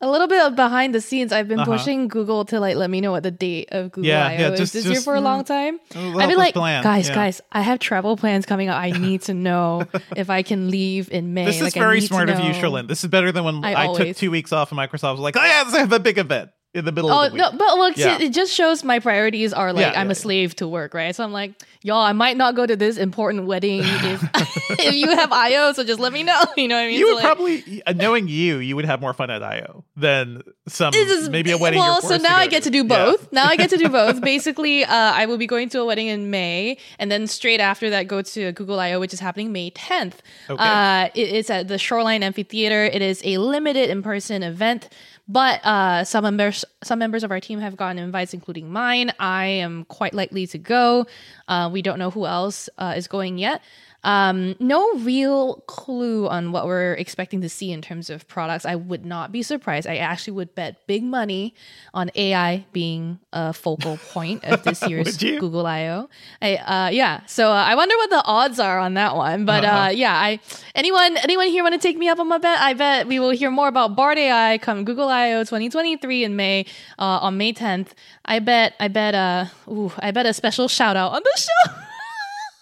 A 0.00 0.10
little 0.10 0.26
bit 0.26 0.42
of 0.42 0.56
behind 0.56 0.94
the 0.94 1.00
scenes. 1.00 1.32
I've 1.32 1.48
been 1.48 1.60
uh-huh. 1.60 1.76
pushing 1.76 2.08
Google 2.08 2.44
to 2.46 2.60
like 2.60 2.76
let 2.76 2.88
me 2.88 3.00
know 3.00 3.10
what 3.10 3.22
the 3.22 3.30
date 3.30 3.68
of 3.72 3.92
Google 3.92 4.08
yeah, 4.08 4.26
I/O 4.26 4.38
yeah, 4.38 4.56
just, 4.56 4.74
is 4.74 4.84
this 4.84 4.92
year 4.92 5.00
for 5.00 5.14
a 5.14 5.20
long 5.20 5.44
time. 5.44 5.78
I've 5.94 6.28
been 6.28 6.38
like, 6.38 6.54
plan. 6.54 6.82
guys, 6.82 7.08
yeah. 7.08 7.14
guys, 7.14 7.40
I 7.52 7.60
have 7.62 7.78
travel 7.78 8.16
plans 8.16 8.46
coming 8.46 8.68
up. 8.68 8.80
I 8.80 8.90
need 8.98 9.22
to 9.22 9.34
know 9.34 9.86
if 10.16 10.30
I 10.30 10.42
can 10.42 10.70
leave 10.70 11.10
in 11.10 11.34
May. 11.34 11.44
This 11.44 11.56
is 11.56 11.62
like, 11.62 11.74
very 11.74 12.00
smart 12.00 12.30
of 12.30 12.38
you, 12.40 12.52
Cherlynn. 12.52 12.88
This 12.88 13.04
is 13.04 13.10
better 13.10 13.32
than 13.32 13.44
when 13.44 13.64
I, 13.64 13.90
I 13.90 13.96
took 13.96 14.16
two 14.16 14.30
weeks 14.30 14.52
off 14.52 14.72
and 14.72 14.78
Microsoft 14.78 15.12
was 15.12 15.20
like, 15.20 15.36
oh 15.36 15.44
yeah, 15.44 15.64
I 15.66 15.78
have 15.80 15.92
a 15.92 16.00
big 16.00 16.18
event 16.18 16.50
in 16.72 16.84
the 16.84 16.92
middle 16.92 17.10
oh, 17.10 17.24
of 17.24 17.32
the 17.32 17.34
week. 17.34 17.42
no, 17.42 17.58
but 17.58 17.78
look, 17.78 17.96
yeah. 17.96 18.18
it 18.20 18.32
just 18.32 18.52
shows 18.54 18.84
my 18.84 19.00
priorities 19.00 19.52
are 19.52 19.72
like 19.72 19.92
yeah, 19.92 20.00
I'm 20.00 20.06
yeah, 20.06 20.12
a 20.12 20.14
slave 20.14 20.54
to 20.56 20.68
work, 20.68 20.94
right? 20.94 21.14
So 21.14 21.24
I'm 21.24 21.32
like, 21.32 21.54
y'all, 21.82 22.02
I 22.02 22.12
might 22.12 22.36
not 22.36 22.54
go 22.54 22.64
to 22.64 22.76
this 22.76 22.96
important 22.96 23.46
wedding 23.46 23.80
if 23.82 24.22
if 24.78 24.94
you 24.94 25.08
have 25.08 25.32
IO, 25.32 25.72
so 25.72 25.82
just 25.82 25.98
let 25.98 26.12
me 26.12 26.22
know. 26.22 26.40
You 26.60 26.68
know 26.68 26.76
what 26.76 26.82
I 26.82 26.86
mean? 26.88 26.98
You 26.98 27.06
so 27.06 27.14
would 27.14 27.22
like, 27.22 27.24
probably, 27.24 27.82
uh, 27.86 27.92
knowing 27.94 28.28
you, 28.28 28.58
you 28.58 28.76
would 28.76 28.84
have 28.84 29.00
more 29.00 29.14
fun 29.14 29.30
at 29.30 29.42
IO 29.42 29.84
than 29.96 30.42
some 30.68 30.92
is, 30.94 31.30
maybe 31.30 31.52
a 31.52 31.58
wedding. 31.58 31.78
Well, 31.78 32.02
so 32.02 32.16
now 32.18 32.36
I 32.36 32.48
get 32.48 32.64
to, 32.64 32.70
do 32.70 32.84
both. 32.84 33.32
Now 33.32 33.46
I 33.46 33.56
get 33.56 33.70
to 33.70 33.78
do 33.78 33.88
both. 33.88 34.20
Basically, 34.20 34.84
uh, 34.84 34.90
I 34.90 35.24
will 35.24 35.38
be 35.38 35.46
going 35.46 35.70
to 35.70 35.80
a 35.80 35.84
wedding 35.86 36.08
in 36.08 36.30
May, 36.30 36.76
and 36.98 37.10
then 37.10 37.26
straight 37.26 37.60
after 37.60 37.88
that, 37.90 38.08
go 38.08 38.20
to 38.20 38.52
Google 38.52 38.78
IO, 38.78 39.00
which 39.00 39.14
is 39.14 39.20
happening 39.20 39.52
May 39.52 39.70
10th. 39.70 40.14
Okay. 40.50 40.62
Uh, 40.62 41.08
it, 41.14 41.28
it's 41.32 41.50
at 41.50 41.68
the 41.68 41.78
Shoreline 41.78 42.22
Amphitheater. 42.22 42.84
It 42.84 43.00
is 43.00 43.22
a 43.24 43.38
limited 43.38 43.88
in 43.88 44.02
person 44.02 44.42
event. 44.42 44.90
But 45.30 45.64
uh, 45.64 46.02
some 46.02 46.24
members, 46.24 46.64
some 46.82 46.98
members 46.98 47.22
of 47.22 47.30
our 47.30 47.38
team 47.38 47.60
have 47.60 47.76
gotten 47.76 48.00
invites, 48.00 48.34
including 48.34 48.72
mine. 48.72 49.12
I 49.20 49.46
am 49.46 49.84
quite 49.84 50.12
likely 50.12 50.48
to 50.48 50.58
go. 50.58 51.06
Uh, 51.46 51.70
we 51.72 51.82
don't 51.82 52.00
know 52.00 52.10
who 52.10 52.26
else 52.26 52.68
uh, 52.78 52.94
is 52.96 53.06
going 53.06 53.38
yet. 53.38 53.62
Um, 54.02 54.56
no 54.58 54.94
real 54.94 55.56
clue 55.66 56.26
on 56.26 56.52
what 56.52 56.66
we're 56.66 56.94
expecting 56.94 57.42
to 57.42 57.48
see 57.50 57.70
in 57.70 57.82
terms 57.82 58.08
of 58.08 58.26
products. 58.28 58.64
I 58.64 58.74
would 58.74 59.04
not 59.04 59.30
be 59.30 59.42
surprised. 59.42 59.86
I 59.86 59.96
actually 59.96 60.32
would 60.34 60.54
bet 60.54 60.86
big 60.86 61.02
money 61.02 61.54
on 61.92 62.10
AI 62.14 62.64
being 62.72 63.18
a 63.32 63.52
focal 63.52 63.98
point 64.12 64.42
of 64.44 64.62
this 64.62 64.86
year's 64.86 65.18
Google 65.18 65.66
I/O. 65.66 66.08
I, 66.40 66.56
uh, 66.56 66.88
yeah. 66.90 67.20
So 67.26 67.50
uh, 67.50 67.54
I 67.54 67.74
wonder 67.74 67.94
what 67.96 68.10
the 68.10 68.24
odds 68.24 68.58
are 68.58 68.78
on 68.78 68.94
that 68.94 69.16
one. 69.16 69.44
But 69.44 69.64
Uh-huh. 69.64 69.76
uh, 69.84 69.88
yeah, 69.90 70.14
I 70.14 70.40
anyone 70.74 71.16
anyone 71.18 71.48
here 71.48 71.62
want 71.62 71.74
to 71.74 71.80
take 71.80 71.98
me 71.98 72.08
up 72.08 72.18
on 72.18 72.28
my 72.28 72.38
bet? 72.38 72.58
I 72.58 72.72
bet 72.74 73.06
we 73.06 73.18
will 73.20 73.30
hear 73.30 73.50
more 73.50 73.68
about 73.68 73.96
Bard 73.96 74.16
AI 74.18 74.56
come 74.58 74.84
Google 74.84 75.08
I/O 75.08 75.44
2023 75.44 76.24
in 76.24 76.36
May 76.36 76.64
uh, 76.98 77.18
on 77.20 77.36
May 77.36 77.52
10th. 77.52 77.88
I 78.24 78.38
bet 78.38 78.74
I 78.80 78.88
bet 78.88 79.14
uh 79.14 79.44
ooh, 79.68 79.92
I 79.98 80.10
bet 80.10 80.24
a 80.24 80.32
special 80.32 80.68
shout 80.68 80.96
out 80.96 81.12
on 81.12 81.20
the 81.22 81.40
show. 81.40 81.72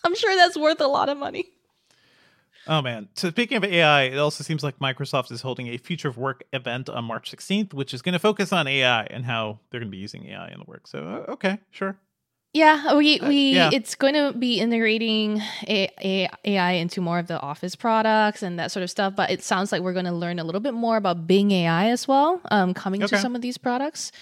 I'm 0.04 0.14
sure 0.14 0.34
that's 0.36 0.56
worth 0.56 0.80
a 0.80 0.86
lot 0.86 1.08
of 1.08 1.18
money. 1.18 1.46
Oh 2.66 2.82
man! 2.82 3.08
So 3.14 3.30
speaking 3.30 3.56
of 3.56 3.64
AI, 3.64 4.02
it 4.02 4.18
also 4.18 4.44
seems 4.44 4.62
like 4.62 4.78
Microsoft 4.78 5.32
is 5.32 5.40
holding 5.40 5.68
a 5.68 5.78
Future 5.78 6.08
of 6.08 6.18
Work 6.18 6.44
event 6.52 6.90
on 6.90 7.04
March 7.04 7.30
16th, 7.34 7.72
which 7.72 7.94
is 7.94 8.02
going 8.02 8.12
to 8.12 8.18
focus 8.18 8.52
on 8.52 8.66
AI 8.68 9.04
and 9.04 9.24
how 9.24 9.58
they're 9.70 9.80
going 9.80 9.88
to 9.90 9.96
be 9.96 9.96
using 9.96 10.26
AI 10.26 10.48
in 10.48 10.58
the 10.58 10.64
work. 10.66 10.86
So 10.86 11.24
uh, 11.28 11.32
okay, 11.32 11.60
sure. 11.70 11.96
Yeah, 12.52 12.94
we 12.94 13.20
we 13.22 13.52
yeah. 13.54 13.70
it's 13.72 13.94
going 13.94 14.14
to 14.14 14.36
be 14.38 14.60
integrating 14.60 15.40
A- 15.66 15.90
A- 16.02 16.28
AI 16.44 16.72
into 16.72 17.00
more 17.00 17.18
of 17.18 17.26
the 17.26 17.40
Office 17.40 17.74
products 17.74 18.42
and 18.42 18.58
that 18.58 18.70
sort 18.70 18.82
of 18.82 18.90
stuff. 18.90 19.14
But 19.16 19.30
it 19.30 19.42
sounds 19.42 19.72
like 19.72 19.80
we're 19.80 19.92
going 19.94 20.04
to 20.06 20.12
learn 20.12 20.38
a 20.38 20.44
little 20.44 20.60
bit 20.60 20.74
more 20.74 20.96
about 20.98 21.26
Bing 21.26 21.50
AI 21.52 21.88
as 21.88 22.06
well, 22.06 22.40
um, 22.50 22.74
coming 22.74 23.02
Okay. 23.02 23.16
to 23.16 23.22
some 23.22 23.34
of 23.34 23.40
these 23.42 23.56
products. 23.56 24.12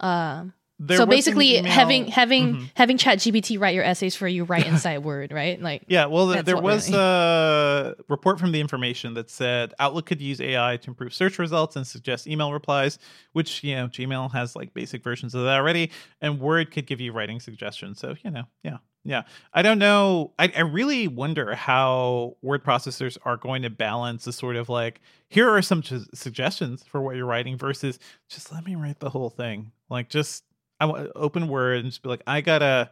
Um, 0.00 0.52
There 0.78 0.98
so 0.98 1.06
basically, 1.06 1.56
having 1.56 2.06
having 2.08 2.54
Mhm. 2.56 2.70
having 2.74 2.98
ChatGPT 2.98 3.58
write 3.58 3.74
your 3.74 3.82
essays 3.84 4.14
for 4.14 4.28
you 4.28 4.44
right 4.44 4.66
inside 4.72 4.98
Word, 4.98 5.32
right? 5.32 5.60
Like, 5.60 5.84
Yeah, 5.88 6.04
well, 6.06 6.30
th- 6.32 6.44
there 6.44 6.58
was 6.60 6.92
a 6.92 7.94
report 8.08 8.38
from 8.38 8.52
the 8.52 8.60
information 8.60 9.14
that 9.14 9.30
said 9.30 9.72
Outlook 9.78 10.06
could 10.06 10.20
use 10.20 10.40
AI 10.40 10.76
to 10.76 10.90
improve 10.90 11.14
search 11.14 11.38
results 11.38 11.76
and 11.76 11.86
suggest 11.86 12.26
email 12.26 12.52
replies, 12.52 12.98
which, 13.32 13.64
you 13.64 13.74
know, 13.74 13.88
Gmail 13.88 14.32
has 14.32 14.54
like 14.54 14.74
basic 14.74 15.02
versions 15.02 15.34
of 15.34 15.44
that 15.44 15.56
already, 15.56 15.90
and 16.20 16.40
Word 16.40 16.70
could 16.70 16.86
give 16.86 17.00
you 17.00 17.12
writing 17.12 17.40
suggestions. 17.40 17.98
So, 17.98 18.14
you 18.22 18.30
know, 18.30 18.44
yeah, 18.62 18.76
yeah. 19.04 19.22
I 19.54 19.62
don't 19.62 19.78
know. 19.78 20.32
I, 20.38 20.52
I 20.54 20.60
really 20.60 21.08
wonder 21.08 21.54
how 21.54 22.36
word 22.42 22.62
processors 22.64 23.16
are 23.24 23.36
going 23.38 23.62
to 23.62 23.70
balance 23.70 24.24
the 24.26 24.32
sort 24.32 24.56
of 24.56 24.68
like, 24.68 25.00
here 25.28 25.48
are 25.48 25.62
some 25.62 25.82
su- 25.82 26.04
suggestions 26.12 26.84
for 26.84 27.00
what 27.00 27.16
you're 27.16 27.24
writing 27.26 27.56
versus 27.56 27.98
just 28.28 28.52
let 28.52 28.64
me 28.66 28.74
write 28.74 28.98
the 29.00 29.10
whole 29.10 29.30
thing. 29.30 29.72
Like, 29.88 30.08
just 30.08 30.44
I 30.80 30.86
want 30.86 31.10
open 31.14 31.48
Word 31.48 31.78
and 31.78 31.86
just 31.86 32.02
be 32.02 32.08
like, 32.08 32.22
I 32.26 32.40
gotta 32.40 32.90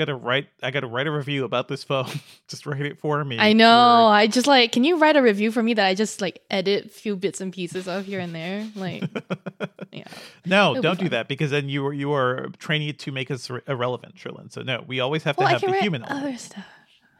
gotta 0.00 0.14
write 0.14 0.48
I 0.62 0.70
gotta 0.70 0.86
write 0.86 1.06
a 1.06 1.10
review 1.10 1.44
about 1.44 1.68
this 1.68 1.84
phone. 1.84 2.08
just 2.48 2.66
write 2.66 2.86
it 2.86 2.98
for 2.98 3.22
me. 3.24 3.38
I 3.38 3.52
know. 3.52 3.66
Word. 3.66 4.14
I 4.14 4.26
just 4.26 4.46
like, 4.46 4.72
can 4.72 4.82
you 4.82 4.98
write 4.98 5.16
a 5.16 5.22
review 5.22 5.52
for 5.52 5.62
me 5.62 5.74
that 5.74 5.86
I 5.86 5.94
just 5.94 6.20
like 6.20 6.42
edit 6.50 6.86
a 6.86 6.88
few 6.88 7.16
bits 7.16 7.40
and 7.40 7.52
pieces 7.52 7.86
of 7.86 8.06
here 8.06 8.20
and 8.20 8.34
there? 8.34 8.66
Like, 8.74 9.04
yeah. 9.92 10.04
no, 10.46 10.72
It'll 10.72 10.82
don't 10.82 10.98
do 10.98 11.10
that 11.10 11.28
because 11.28 11.50
then 11.50 11.68
you 11.68 11.86
are 11.86 11.92
you 11.92 12.12
are 12.12 12.48
training 12.58 12.88
it 12.88 12.98
to 13.00 13.12
make 13.12 13.30
us 13.30 13.50
ir- 13.50 13.62
irrelevant, 13.68 14.16
Cherlynn. 14.16 14.50
So 14.50 14.62
no, 14.62 14.84
we 14.86 15.00
always 15.00 15.22
have 15.24 15.36
to 15.36 15.40
Well, 15.40 15.48
I 15.48 15.52
have 15.52 15.60
the 15.60 15.80
human 15.80 16.02
other 16.04 16.36
stuff. 16.36 16.64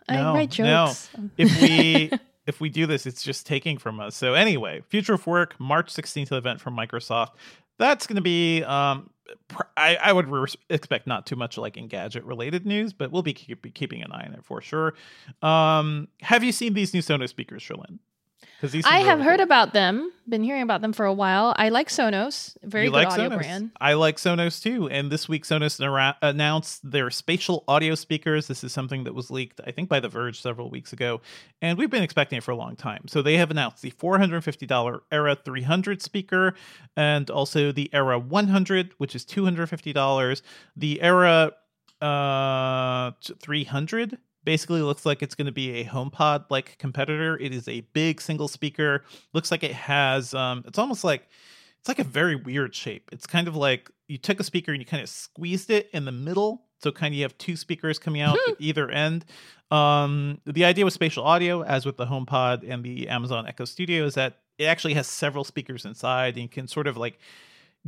No, 0.09 0.33
I 0.33 0.35
write 0.35 0.59
no. 0.59 0.87
jokes. 0.87 1.11
if 1.37 1.61
we 1.61 2.11
if 2.47 2.61
we 2.61 2.69
do 2.69 2.87
this, 2.87 3.07
it's 3.07 3.23
just 3.23 3.47
taking 3.47 3.79
from 3.79 4.01
us. 4.01 4.17
So 4.17 4.35
anyway, 4.35 4.83
Future 4.89 5.15
of 5.15 5.27
Work, 5.27 5.59
March 5.61 5.93
16th 5.93 6.33
event 6.33 6.61
from 6.61 6.77
Microsoft. 6.77 7.31
That's 7.81 8.07
going 8.07 8.17
to 8.17 8.23
be. 8.23 8.63
Um, 8.63 9.11
I, 9.77 9.97
I 9.97 10.13
would 10.13 10.29
re- 10.29 10.47
expect 10.69 11.07
not 11.07 11.25
too 11.25 11.35
much 11.35 11.57
like 11.57 11.75
Engadget 11.75 12.27
related 12.27 12.67
news, 12.67 12.93
but 12.93 13.11
we'll 13.11 13.23
be, 13.23 13.33
keep, 13.33 13.63
be 13.63 13.71
keeping 13.71 14.03
an 14.03 14.13
eye 14.13 14.27
on 14.27 14.35
it 14.35 14.45
for 14.45 14.61
sure. 14.61 14.95
Um, 15.41 16.09
have 16.21 16.45
you 16.45 16.53
seen 16.53 16.75
these 16.75 16.93
new 16.93 17.01
Sonos 17.01 17.31
speakers, 17.31 17.63
Cherlynn? 17.63 17.99
Because 18.61 18.75
I 18.87 18.99
seem 18.99 19.07
have 19.07 19.19
really 19.19 19.31
heard 19.31 19.39
cool. 19.39 19.45
about 19.45 19.73
them. 19.73 20.13
Been 20.29 20.45
hearing 20.45 20.63
about 20.63 20.83
them 20.83 20.93
for 20.93 21.07
a 21.07 21.13
while. 21.15 21.55
I 21.57 21.71
like 21.71 21.89
Sonos. 21.89 22.57
Very 22.63 22.85
You 22.85 22.91
good 22.91 22.97
like 22.97 23.09
audio 23.09 23.31
Sonos? 23.31 23.37
brand. 23.39 23.71
I 23.81 23.95
like 23.95 24.17
Sonos 24.19 24.63
too. 24.63 24.89
And 24.91 25.11
this 25.11 25.29
week, 25.29 25.45
Sonos 25.45 25.81
nara- 25.81 26.17
announced 26.21 26.89
their 26.89 27.11
spatial 27.11 27.65
audio 27.69 27.95
speakers. 27.95 28.49
This 28.49 28.63
is 28.63 28.73
something 28.73 29.05
that 29.05 29.15
was 29.15 29.31
leaked, 29.31 29.61
I 29.67 29.71
think, 29.71 29.89
by 29.89 29.99
The 29.99 30.09
Verge 30.09 30.41
several 30.41 30.69
weeks 30.71 30.93
ago. 30.93 31.23
And 31.63 31.79
we've 31.79 31.91
been 31.91 32.03
expecting 32.03 32.37
it 32.37 32.45
for 32.45 32.51
a 32.51 32.57
long 32.57 32.77
time. 32.77 33.09
So 33.09 33.23
they 33.23 33.39
have 33.39 33.51
announced 33.51 33.83
the 33.83 33.93
$450 33.93 35.01
Era 35.11 35.37
300 35.43 36.03
speaker 36.03 36.55
and 36.97 37.31
also 37.31 37.73
the 37.73 37.89
Era 37.95 38.19
100, 38.19 38.93
which 38.99 39.15
is 39.15 39.25
$250. 39.25 40.43
The 40.77 41.01
Era 41.01 41.53
uh, 42.01 43.13
300 43.43 44.19
basically 44.45 44.83
looks 44.83 45.05
like 45.05 45.23
it's 45.23 45.35
going 45.35 45.47
to 45.47 45.53
be 45.53 45.81
a 45.81 45.85
HomePod 45.85 46.47
like 46.51 46.79
competitor. 46.79 47.37
It 47.39 47.53
is 47.53 47.69
a 47.69 47.83
big 47.93 48.21
single 48.21 48.49
speaker. 48.49 49.05
Looks 49.33 49.51
like 49.51 49.63
it 49.63 49.73
has, 49.73 50.35
um, 50.35 50.65
it's 50.67 50.79
almost 50.79 51.05
like, 51.05 51.29
it's 51.79 51.89
like 51.89 51.99
a 51.99 52.05
very 52.05 52.37
weird 52.37 52.75
shape. 52.75 53.09
It's 53.13 53.27
kind 53.27 53.49
of 53.49 53.57
like 53.57 53.91
you 54.07 54.19
took 54.19 54.41
a 54.41 54.45
speaker 54.45 54.73
and 54.73 54.81
you 54.81 54.87
kind 54.87 55.03
of 55.03 55.09
squeezed 55.09 55.71
it 55.71 55.89
in 55.93 56.05
the 56.05 56.13
middle. 56.13 56.65
So 56.83 56.91
kind 56.93 57.13
of 57.13 57.17
you 57.17 57.25
have 57.25 57.37
two 57.39 57.57
speakers 57.57 57.99
coming 57.99 58.23
out 58.23 58.39
at 58.49 58.57
either 58.59 58.91
end. 58.91 59.25
Um, 59.71 60.41
the 60.47 60.65
idea 60.65 60.85
with 60.85 60.95
spatial 60.95 61.25
audio, 61.25 61.63
as 61.63 61.87
with 61.87 61.97
the 61.97 62.07
HomePod 62.07 62.69
and 62.69 62.83
the 62.83 63.09
Amazon 63.09 63.47
Echo 63.47 63.65
Studio, 63.65 64.05
is 64.05 64.15
that 64.15 64.39
it 64.59 64.65
actually 64.65 64.95
has 64.95 65.07
several 65.07 65.45
speakers 65.45 65.85
inside 65.85 66.37
and 66.37 66.51
can 66.51 66.67
sort 66.67 66.87
of 66.87 66.97
like 66.97 67.19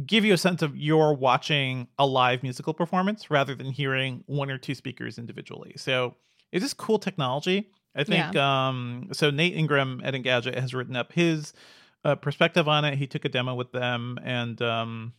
give 0.06 0.24
you 0.24 0.32
a 0.32 0.38
sense 0.38 0.62
of 0.62 0.76
you're 0.76 1.12
watching 1.12 1.86
a 1.98 2.06
live 2.06 2.42
musical 2.42 2.72
performance 2.72 3.30
rather 3.30 3.54
than 3.54 3.70
hearing 3.70 4.24
one 4.26 4.50
or 4.50 4.58
two 4.58 4.74
speakers 4.74 5.18
individually. 5.18 5.74
So 5.76 6.14
it 6.52 6.62
is 6.62 6.74
cool 6.74 6.98
technology. 6.98 7.70
I 7.94 8.04
think 8.04 8.36
um 8.36 9.08
so 9.12 9.30
Nate 9.30 9.56
Ingraham 9.56 10.00
at 10.04 10.14
Engadget 10.14 10.58
has 10.58 10.72
written 10.74 10.96
up 10.96 11.12
his 11.12 11.52
uh, 12.04 12.14
perspective 12.16 12.68
on 12.68 12.84
it. 12.84 12.96
He 12.96 13.06
took 13.06 13.24
a 13.24 13.28
demo 13.28 13.54
with 13.54 13.72
them 13.72 14.18
and 14.22 14.60
um 14.62 15.12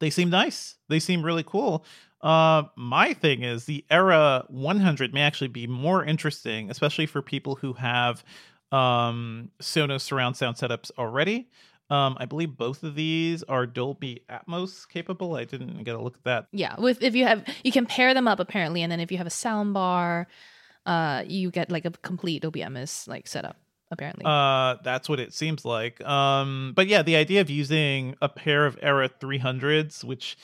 they 0.00 0.10
seem 0.10 0.30
nice. 0.30 0.76
They 0.88 0.98
seem 0.98 1.22
really 1.22 1.44
cool. 1.44 1.84
Uh 2.20 2.64
my 2.76 3.14
thing 3.14 3.42
is 3.42 3.64
the 3.64 3.84
Era 3.90 4.44
100 4.48 5.14
may 5.14 5.22
actually 5.22 5.48
be 5.48 5.66
more 5.66 6.04
interesting, 6.04 6.70
especially 6.70 7.06
for 7.06 7.22
people 7.22 7.54
who 7.56 7.74
have 7.74 8.24
um 8.72 9.50
Sonos 9.62 10.02
surround 10.02 10.36
sound 10.36 10.56
setups 10.56 10.90
already. 10.98 11.48
Um, 11.90 12.16
I 12.20 12.24
believe 12.24 12.56
both 12.56 12.84
of 12.84 12.94
these 12.94 13.42
are 13.44 13.66
Dolby 13.66 14.22
Atmos 14.30 14.88
capable. 14.88 15.34
I 15.34 15.44
didn't 15.44 15.82
get 15.82 15.96
a 15.96 16.00
look 16.00 16.14
at 16.14 16.24
that. 16.24 16.46
Yeah, 16.52 16.78
with 16.78 17.02
if 17.02 17.16
you 17.16 17.26
have 17.26 17.44
you 17.64 17.72
can 17.72 17.84
pair 17.84 18.14
them 18.14 18.28
up 18.28 18.38
apparently, 18.38 18.82
and 18.82 18.92
then 18.92 19.00
if 19.00 19.10
you 19.10 19.18
have 19.18 19.26
a 19.26 19.30
sound 19.30 19.74
bar, 19.74 20.28
uh, 20.86 21.24
you 21.26 21.50
get 21.50 21.70
like 21.70 21.84
a 21.84 21.90
complete 21.90 22.42
OBMS 22.42 23.06
like 23.08 23.26
setup 23.28 23.56
apparently. 23.92 24.24
Uh, 24.24 24.76
that's 24.84 25.08
what 25.08 25.18
it 25.18 25.32
seems 25.34 25.64
like. 25.64 26.00
Um, 26.06 26.72
but 26.76 26.86
yeah, 26.86 27.02
the 27.02 27.16
idea 27.16 27.40
of 27.40 27.50
using 27.50 28.14
a 28.22 28.28
pair 28.28 28.64
of 28.66 28.78
Era 28.80 29.08
300s, 29.08 30.04
which 30.04 30.36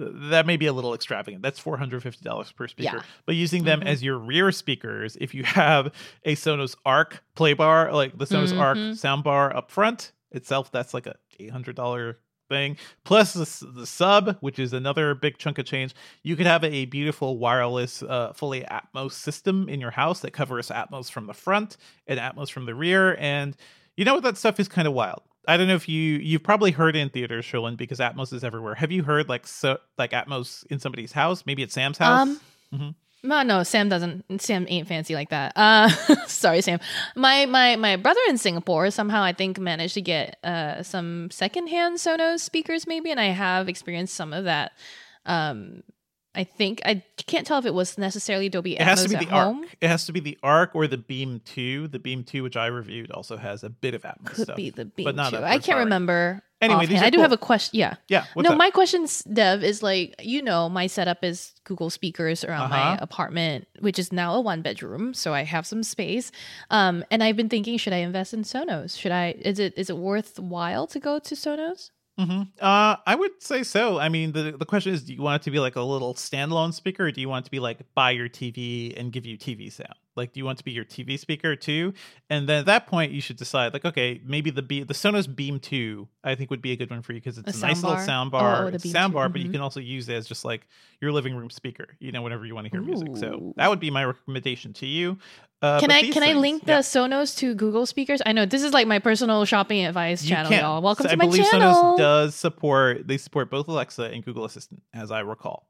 uh, 0.00 0.06
that 0.30 0.46
may 0.46 0.56
be 0.56 0.66
a 0.66 0.72
little 0.72 0.94
extravagant. 0.94 1.42
That's 1.42 1.58
four 1.58 1.76
hundred 1.76 2.02
fifty 2.02 2.24
dollars 2.24 2.50
per 2.50 2.66
speaker. 2.66 2.96
Yeah. 2.96 3.02
But 3.26 3.34
using 3.36 3.64
them 3.64 3.80
Mhm. 3.82 3.86
as 3.86 4.02
your 4.02 4.18
rear 4.18 4.50
speakers, 4.52 5.16
if 5.20 5.34
you 5.34 5.44
have 5.44 5.92
a 6.24 6.34
Sonos 6.34 6.74
Arc 6.84 7.22
play 7.34 7.52
bar, 7.52 7.92
like 7.92 8.16
the 8.18 8.24
Sonos 8.24 8.58
Arc 8.58 8.78
Mhm. 8.78 8.96
sound 8.96 9.22
bar 9.22 9.54
up 9.54 9.70
front 9.70 10.12
itself, 10.32 10.72
that's 10.72 10.94
like 10.94 11.06
a 11.06 11.14
eight 11.38 11.50
hundred 11.50 11.76
dollar 11.76 12.18
thing. 12.48 12.76
Plus 13.04 13.32
the, 13.32 13.66
the 13.72 13.86
sub, 13.86 14.36
which 14.40 14.58
is 14.58 14.72
another 14.72 15.14
big 15.14 15.38
chunk 15.38 15.58
of 15.58 15.66
change. 15.66 15.94
You 16.22 16.36
could 16.36 16.46
have 16.46 16.64
a 16.64 16.84
beautiful 16.86 17.38
wireless, 17.38 18.02
uh, 18.02 18.32
fully 18.32 18.62
Atmos 18.62 19.12
system 19.12 19.68
in 19.68 19.80
your 19.80 19.90
house 19.90 20.20
that 20.20 20.32
covers 20.32 20.68
Atmos 20.68 21.10
from 21.10 21.26
the 21.26 21.34
front 21.34 21.76
and 22.06 22.18
Atmos 22.20 22.50
from 22.50 22.66
the 22.66 22.74
rear. 22.74 23.16
And 23.18 23.56
you 23.96 24.04
know 24.04 24.14
what? 24.14 24.22
That 24.22 24.36
stuff 24.36 24.58
is 24.60 24.68
kind 24.68 24.86
of 24.88 24.94
wild. 24.94 25.22
I 25.46 25.56
don't 25.58 25.68
know 25.68 25.74
if 25.74 25.88
you 25.88 26.18
you've 26.18 26.42
probably 26.42 26.70
heard 26.70 26.96
in 26.96 27.10
theaters, 27.10 27.44
Cherlynn, 27.44 27.76
because 27.76 27.98
Atmos 27.98 28.32
is 28.32 28.44
everywhere. 28.44 28.74
Have 28.74 28.90
you 28.90 29.02
heard 29.02 29.28
like 29.28 29.46
so 29.46 29.78
like 29.98 30.12
Atmos 30.12 30.64
in 30.66 30.78
somebody's 30.78 31.12
house? 31.12 31.44
Maybe 31.44 31.62
at 31.62 31.70
Sam's 31.70 31.98
house. 31.98 32.20
Um, 32.28 32.40
Mhm. 32.74 32.94
No, 33.24 33.42
no, 33.42 33.62
Sam 33.62 33.88
doesn't. 33.88 34.42
Sam 34.42 34.66
ain't 34.68 34.86
fancy 34.86 35.14
like 35.14 35.30
that. 35.30 35.54
Uh, 35.56 35.88
sorry, 36.26 36.60
Sam. 36.60 36.78
My 37.16 37.46
my 37.46 37.74
my 37.76 37.96
brother 37.96 38.20
in 38.28 38.36
Singapore 38.36 38.90
somehow 38.90 39.22
I 39.22 39.32
think 39.32 39.58
managed 39.58 39.94
to 39.94 40.02
get 40.02 40.38
uh 40.44 40.82
some 40.82 41.30
secondhand 41.30 41.96
Sonos 41.96 42.40
speakers 42.40 42.86
maybe, 42.86 43.10
and 43.10 43.18
I 43.18 43.26
have 43.26 43.66
experienced 43.68 44.14
some 44.14 44.34
of 44.34 44.44
that. 44.44 44.72
Um, 45.24 45.82
I 46.34 46.44
think 46.44 46.82
I 46.84 47.02
can't 47.26 47.46
tell 47.46 47.58
if 47.58 47.66
it 47.66 47.74
was 47.74 47.96
necessarily 47.96 48.48
Dolby 48.48 48.74
it 48.76 48.82
has 48.82 49.02
to 49.04 49.08
be 49.08 49.16
the 49.24 49.30
home. 49.30 49.60
Arc. 49.60 49.76
It 49.80 49.88
has 49.88 50.04
to 50.06 50.12
be 50.12 50.20
the 50.20 50.36
Arc 50.42 50.74
or 50.74 50.86
the 50.86 50.98
Beam 50.98 51.40
Two. 51.44 51.88
The 51.88 51.98
Beam 51.98 52.24
Two, 52.24 52.42
which 52.42 52.56
I 52.56 52.66
reviewed, 52.66 53.10
also 53.12 53.36
has 53.36 53.62
a 53.62 53.70
bit 53.70 53.94
of 53.94 54.02
Atmos 54.02 54.26
Could 54.26 54.44
stuff, 54.44 54.56
be 54.56 54.70
the 54.70 54.84
Beam 54.86 55.04
but 55.04 55.14
not 55.16 55.30
too. 55.30 55.36
a 55.36 55.42
I 55.44 55.58
can't 55.58 55.78
remember. 55.78 56.42
Anyway, 56.60 56.86
these 56.86 57.02
are 57.02 57.04
I 57.04 57.10
do 57.10 57.18
have 57.20 57.32
a 57.32 57.36
question. 57.36 57.78
Yeah. 57.78 57.96
Yeah. 58.08 58.24
No, 58.36 58.52
up? 58.52 58.56
my 58.58 58.70
questions, 58.70 59.22
Dev, 59.24 59.62
is 59.62 59.82
like 59.82 60.14
you 60.22 60.40
know, 60.40 60.68
my 60.68 60.86
setup 60.86 61.22
is 61.22 61.52
Google 61.64 61.90
speakers 61.90 62.42
around 62.42 62.70
my 62.70 62.80
Uh-huh. 62.80 62.96
apartment, 63.00 63.68
which 63.80 63.98
is 63.98 64.12
now 64.12 64.34
a 64.34 64.40
one 64.40 64.62
bedroom, 64.62 65.12
so 65.14 65.34
I 65.34 65.42
have 65.44 65.66
some 65.66 65.82
space. 65.82 66.32
Um, 66.70 67.04
and 67.10 67.22
I've 67.22 67.36
been 67.36 67.48
thinking, 67.50 67.76
should 67.76 67.92
I 67.92 67.98
invest 67.98 68.32
in 68.32 68.42
Sonos? 68.44 68.98
Should 68.98 69.12
I? 69.12 69.34
Is 69.40 69.58
it 69.58 69.74
is 69.76 69.90
it 69.90 69.98
worthwhile 69.98 70.86
to 70.88 70.98
go 70.98 71.18
to 71.18 71.34
Sonos? 71.34 71.90
Hmm 72.18 72.42
Uh, 72.60 72.96
I 73.06 73.14
would 73.16 73.42
say 73.42 73.62
so. 73.64 73.98
I 73.98 74.08
mean, 74.08 74.32
the 74.32 74.52
the 74.56 74.64
question 74.66 74.92
is, 74.94 75.02
do 75.04 75.12
you 75.14 75.20
want 75.22 75.42
it 75.42 75.44
to 75.44 75.50
be 75.50 75.58
like 75.58 75.74
a 75.76 75.82
little 75.82 76.14
standalone 76.14 76.72
speaker, 76.72 77.06
or 77.06 77.10
do 77.10 77.20
you 77.20 77.28
want 77.28 77.44
it 77.44 77.46
to 77.46 77.50
be 77.50 77.58
like 77.60 77.80
buy 77.94 78.12
your 78.12 78.28
TV 78.28 78.94
and 78.96 79.12
give 79.12 79.26
you 79.26 79.36
TV 79.36 79.68
sound? 79.70 79.94
Like, 80.16 80.32
do 80.32 80.40
you 80.40 80.44
want 80.44 80.58
to 80.58 80.64
be 80.64 80.72
your 80.72 80.84
TV 80.84 81.18
speaker 81.18 81.56
too? 81.56 81.92
And 82.30 82.48
then 82.48 82.60
at 82.60 82.66
that 82.66 82.86
point, 82.86 83.12
you 83.12 83.20
should 83.20 83.36
decide, 83.36 83.72
like, 83.72 83.84
okay, 83.84 84.20
maybe 84.24 84.50
the 84.50 84.62
Be- 84.62 84.84
the 84.84 84.94
Sonos 84.94 85.32
Beam 85.32 85.58
Two, 85.58 86.08
I 86.22 86.34
think 86.34 86.50
would 86.50 86.62
be 86.62 86.72
a 86.72 86.76
good 86.76 86.90
one 86.90 87.02
for 87.02 87.12
you 87.12 87.20
because 87.20 87.38
it's 87.38 87.56
a, 87.62 87.64
A 87.64 87.68
nice 87.68 87.82
little 87.82 87.98
sound 87.98 88.30
bar, 88.30 88.66
oh, 88.66 88.70
the 88.70 88.76
it's 88.76 88.84
a 88.84 88.86
Beam 88.86 88.92
sound 88.92 89.12
2, 89.12 89.14
bar, 89.14 89.28
but 89.28 89.40
you 89.40 89.48
mhm. 89.48 89.52
can 89.52 89.60
also 89.60 89.80
use 89.80 90.08
it 90.08 90.14
as 90.14 90.26
just 90.26 90.44
like 90.44 90.66
your 91.00 91.12
living 91.12 91.34
room 91.34 91.50
speaker, 91.50 91.88
you 91.98 92.12
know, 92.12 92.22
whenever 92.22 92.46
you 92.46 92.54
want 92.54 92.66
to 92.66 92.70
hear 92.70 92.80
music. 92.80 93.16
So 93.16 93.52
that 93.56 93.68
would 93.68 93.80
be 93.80 93.90
my 93.90 94.04
recommendation 94.04 94.72
to 94.74 94.86
you. 94.86 95.18
Uh, 95.62 95.80
can 95.80 95.90
I 95.90 96.10
can 96.10 96.22
I 96.22 96.34
link 96.34 96.62
yeah. 96.66 96.76
the 96.76 96.82
Sonos 96.82 97.36
to 97.38 97.54
Google 97.54 97.86
speakers? 97.86 98.20
I 98.26 98.32
know 98.32 98.44
this 98.44 98.62
is 98.62 98.72
like 98.72 98.86
my 98.86 98.98
personal 98.98 99.44
shopping 99.46 99.86
advice 99.86 100.22
You 100.22 100.30
channel, 100.30 100.52
y'all. 100.52 100.82
Welcome 100.82 101.04
so 101.04 101.08
to 101.08 101.12
I 101.14 101.16
my 101.16 101.34
channel. 101.34 101.46
I 101.46 101.60
believe. 101.60 101.72
Sonos 101.72 101.98
does 101.98 102.34
support 102.34 103.08
they 103.08 103.16
support 103.16 103.50
both 103.50 103.66
Alexa 103.68 104.04
and 104.04 104.24
Google 104.24 104.44
Assistant, 104.44 104.82
as 104.92 105.10
I 105.10 105.20
recall. 105.20 105.66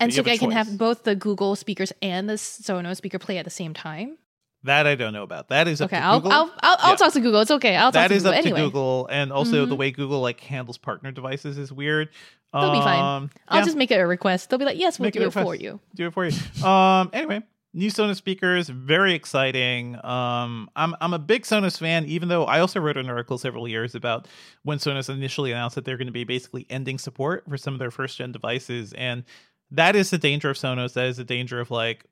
And 0.00 0.12
so 0.12 0.22
I 0.24 0.36
can 0.36 0.50
have 0.50 0.78
both 0.78 1.04
the 1.04 1.14
Google 1.14 1.56
speakers 1.56 1.92
and 2.02 2.28
the 2.28 2.34
Sonos 2.34 2.96
speaker 2.96 3.18
play 3.18 3.38
at 3.38 3.44
the 3.44 3.50
same 3.50 3.74
time. 3.74 4.18
That 4.64 4.86
I 4.88 4.96
don't 4.96 5.12
know 5.12 5.22
about. 5.22 5.48
That 5.48 5.68
is 5.68 5.80
up 5.80 5.86
Okay, 5.92 5.98
to 6.00 6.04
I'll, 6.04 6.18
Google. 6.20 6.32
I'll 6.32 6.50
I'll 6.62 6.76
I'll 6.80 6.90
Yeah. 6.90 6.96
talk 6.96 7.12
to 7.12 7.20
Google. 7.20 7.40
It's 7.40 7.50
okay. 7.52 7.76
I'll 7.76 7.92
talk 7.92 8.02
that 8.02 8.08
to 8.08 8.14
is 8.14 8.22
Google 8.24 8.32
up 8.38 8.44
anyway. 8.44 8.58
to 8.60 8.66
Google, 8.66 9.08
and 9.10 9.32
also 9.32 9.66
the 9.66 9.74
Mhm. 9.74 9.78
way 9.78 9.90
Google 9.92 10.20
like 10.20 10.40
handles 10.40 10.78
partner 10.78 11.12
devices 11.12 11.58
is 11.58 11.72
weird. 11.72 12.08
They'll 12.52 12.72
be 12.72 12.80
fine. 12.80 13.04
Um, 13.04 13.30
I'll 13.46 13.58
yeah, 13.60 13.64
just 13.66 13.76
make 13.76 13.90
it 13.90 14.00
a 14.00 14.06
request. 14.06 14.50
They'll 14.50 14.58
be 14.58 14.64
like, 14.64 14.78
"Yes, 14.78 14.98
we'll 14.98 15.06
Make 15.06 15.14
do 15.14 15.22
it 15.26 15.32
for 15.32 15.54
you." 15.54 15.78
do 15.94 16.06
it 16.08 16.12
for 16.14 16.24
you. 16.26 16.32
Um, 16.66 17.10
anyway, 17.12 17.42
new 17.74 17.88
Sonos 17.90 18.16
speakers, 18.16 18.68
very 18.68 19.14
exciting. 19.14 19.94
Um, 20.04 20.68
I'm 20.74 20.96
I'm 21.00 21.12
a 21.14 21.18
big 21.20 21.42
Sonos 21.44 21.78
fan, 21.78 22.06
even 22.06 22.28
though 22.28 22.44
I 22.44 22.58
also 22.60 22.80
wrote 22.80 22.96
an 22.96 23.08
article 23.08 23.38
several 23.38 23.68
years 23.68 23.94
about 23.94 24.26
when 24.64 24.78
Sonos 24.78 25.08
initially 25.08 25.52
announced 25.52 25.76
that 25.76 25.84
they're 25.84 25.98
going 25.98 26.06
to 26.08 26.12
be 26.12 26.24
basically 26.24 26.66
ending 26.68 26.98
support 26.98 27.44
for 27.48 27.56
some 27.58 27.74
of 27.74 27.78
their 27.78 27.90
first 27.92 28.16
gen 28.18 28.32
devices, 28.32 28.92
and 28.94 29.22
that 29.70 29.96
is 29.96 30.10
the 30.10 30.18
danger 30.18 30.50
of 30.50 30.56
Sonos. 30.56 30.94
That 30.94 31.06
is 31.06 31.16
the 31.16 31.24
danger 31.24 31.60
of 31.60 31.70
like 31.70 32.04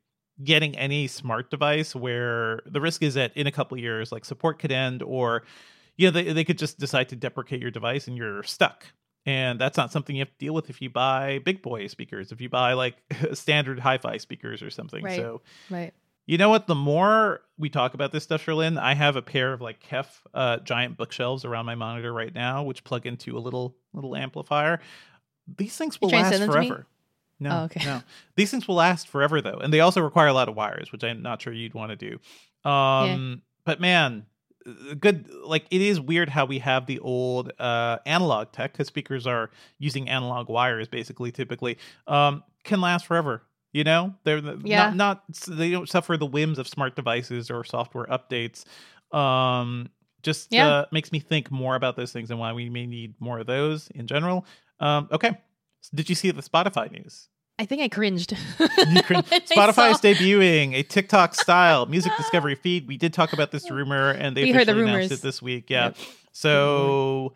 getting 0.43 0.77
any 0.77 1.07
smart 1.07 1.49
device 1.49 1.95
where 1.95 2.61
the 2.65 2.79
risk 2.79 3.01
is 3.01 3.15
that 3.15 3.35
in 3.35 3.47
a 3.47 3.51
couple 3.51 3.75
of 3.75 3.81
years, 3.81 4.11
like 4.11 4.25
support 4.25 4.59
could 4.59 4.71
end, 4.71 5.01
or 5.01 5.43
you 5.95 6.07
know 6.07 6.11
they 6.11 6.33
they 6.33 6.43
could 6.43 6.57
just 6.57 6.79
decide 6.79 7.09
to 7.09 7.15
deprecate 7.15 7.61
your 7.61 7.71
device 7.71 8.07
and 8.07 8.17
you're 8.17 8.43
stuck. 8.43 8.85
And 9.25 9.59
that's 9.59 9.77
not 9.77 9.91
something 9.91 10.15
you 10.15 10.21
have 10.21 10.29
to 10.29 10.37
deal 10.37 10.53
with 10.53 10.69
if 10.69 10.81
you 10.81 10.89
buy 10.89 11.39
big 11.43 11.61
boy 11.61 11.87
speakers, 11.87 12.31
if 12.31 12.39
you 12.39 12.47
buy 12.47 12.73
like 12.73 12.95
standard 13.33 13.79
hi-fi 13.79 14.17
speakers 14.17 14.61
or 14.61 14.69
something. 14.69 15.03
Right. 15.03 15.17
So 15.17 15.41
Right. 15.69 15.93
you 16.25 16.37
know 16.37 16.47
what? 16.47 16.67
The 16.67 16.75
more 16.75 17.41
we 17.57 17.69
talk 17.69 17.93
about 17.93 18.13
this 18.13 18.23
stuff, 18.23 18.45
Cherlynn, 18.45 18.79
I 18.79 18.93
have 18.93 19.17
a 19.17 19.21
pair 19.21 19.51
of 19.51 19.59
like 19.59 19.83
Kef 19.83 20.05
uh, 20.33 20.57
giant 20.59 20.95
bookshelves 20.95 21.43
around 21.43 21.65
my 21.65 21.75
monitor 21.75 22.13
right 22.13 22.33
now, 22.33 22.63
which 22.63 22.85
plug 22.85 23.05
into 23.05 23.37
a 23.37 23.39
little 23.39 23.75
little 23.91 24.15
amplifier. 24.15 24.79
These 25.57 25.75
things 25.75 25.99
will 25.99 26.09
last 26.09 26.31
forever. 26.45 26.87
No, 27.39 27.61
Oh, 27.61 27.63
okay. 27.65 27.85
no. 27.85 28.01
These 28.35 28.51
things 28.51 28.67
will 28.67 28.75
last 28.75 29.07
forever 29.07 29.41
though, 29.41 29.59
and 29.59 29.71
they 29.73 29.79
also 29.79 30.01
require 30.01 30.27
a 30.27 30.33
lot 30.33 30.49
of 30.49 30.55
wires, 30.55 30.91
which 30.91 31.03
I'm 31.03 31.21
not 31.21 31.41
sure 31.41 31.53
you'd 31.53 31.73
want 31.73 31.91
to 31.91 31.95
do. 31.95 32.69
Um, 32.69 33.41
but 33.65 33.79
man, 33.79 34.25
uh, 34.65 34.95
good. 34.99 35.29
Like 35.43 35.65
it 35.71 35.81
is 35.81 35.99
weird 35.99 36.29
how 36.29 36.45
we 36.45 36.59
have 36.59 36.85
the 36.87 36.99
old 36.99 37.51
uh, 37.59 37.99
analog 38.05 38.51
tech 38.51 38.73
because 38.73 38.87
speakers 38.87 39.27
are 39.27 39.51
using 39.77 40.09
analog 40.09 40.49
wires 40.49 40.87
basically. 40.87 41.31
Typically, 41.31 41.77
um, 42.07 42.43
can 42.63 42.81
last 42.81 43.05
forever. 43.05 43.43
You 43.73 43.83
know, 43.83 44.15
they're 44.23 44.39
Yeah. 44.63 44.89
not, 44.91 44.95
not 44.95 45.23
they 45.47 45.69
don't 45.69 45.87
suffer 45.89 46.17
the 46.17 46.25
whims 46.25 46.57
of 46.57 46.67
smart 46.67 46.95
devices 46.95 47.51
or 47.51 47.63
software 47.63 48.05
updates. 48.07 48.65
Um, 49.15 49.89
just 50.23 50.51
Yeah. 50.51 50.67
uh, 50.67 50.85
makes 50.91 51.11
me 51.11 51.19
think 51.19 51.51
more 51.51 51.75
about 51.75 51.95
those 51.95 52.11
things 52.11 52.31
and 52.31 52.39
why 52.39 52.53
we 52.53 52.69
may 52.69 52.87
need 52.87 53.13
more 53.19 53.39
of 53.39 53.45
those 53.47 53.87
in 53.89 54.07
general. 54.07 54.45
Um, 54.79 55.07
okay, 55.11 55.37
did 55.93 56.09
you 56.09 56.15
see 56.15 56.31
the 56.31 56.41
Spotify 56.41 56.91
news? 56.91 57.29
I 57.59 57.65
think 57.65 57.81
I 57.81 57.89
cringed. 57.89 58.33
You 58.59 59.01
crin- 59.01 59.23
I 59.31 59.39
Spotify 59.39 59.91
is 59.91 59.97
debuting 59.97 60.75
a 60.75 60.83
TikTok 60.83 61.33
style 61.33 61.87
music 61.87 62.11
discovery 62.17 62.55
feed. 62.55 62.87
We 62.87 62.97
did 62.97 63.13
talk 63.13 63.33
about 63.33 63.51
this 63.51 63.69
rumor, 63.71 64.11
and 64.11 64.37
they 64.37 64.43
We 64.43 64.51
heard 64.51 64.67
the 64.67 64.73
officially 64.73 64.91
announced 64.91 65.11
it 65.11 65.21
this 65.21 65.41
week. 65.41 65.69
Yeah. 65.69 65.85
Yep. 65.85 65.97
So, 66.33 67.33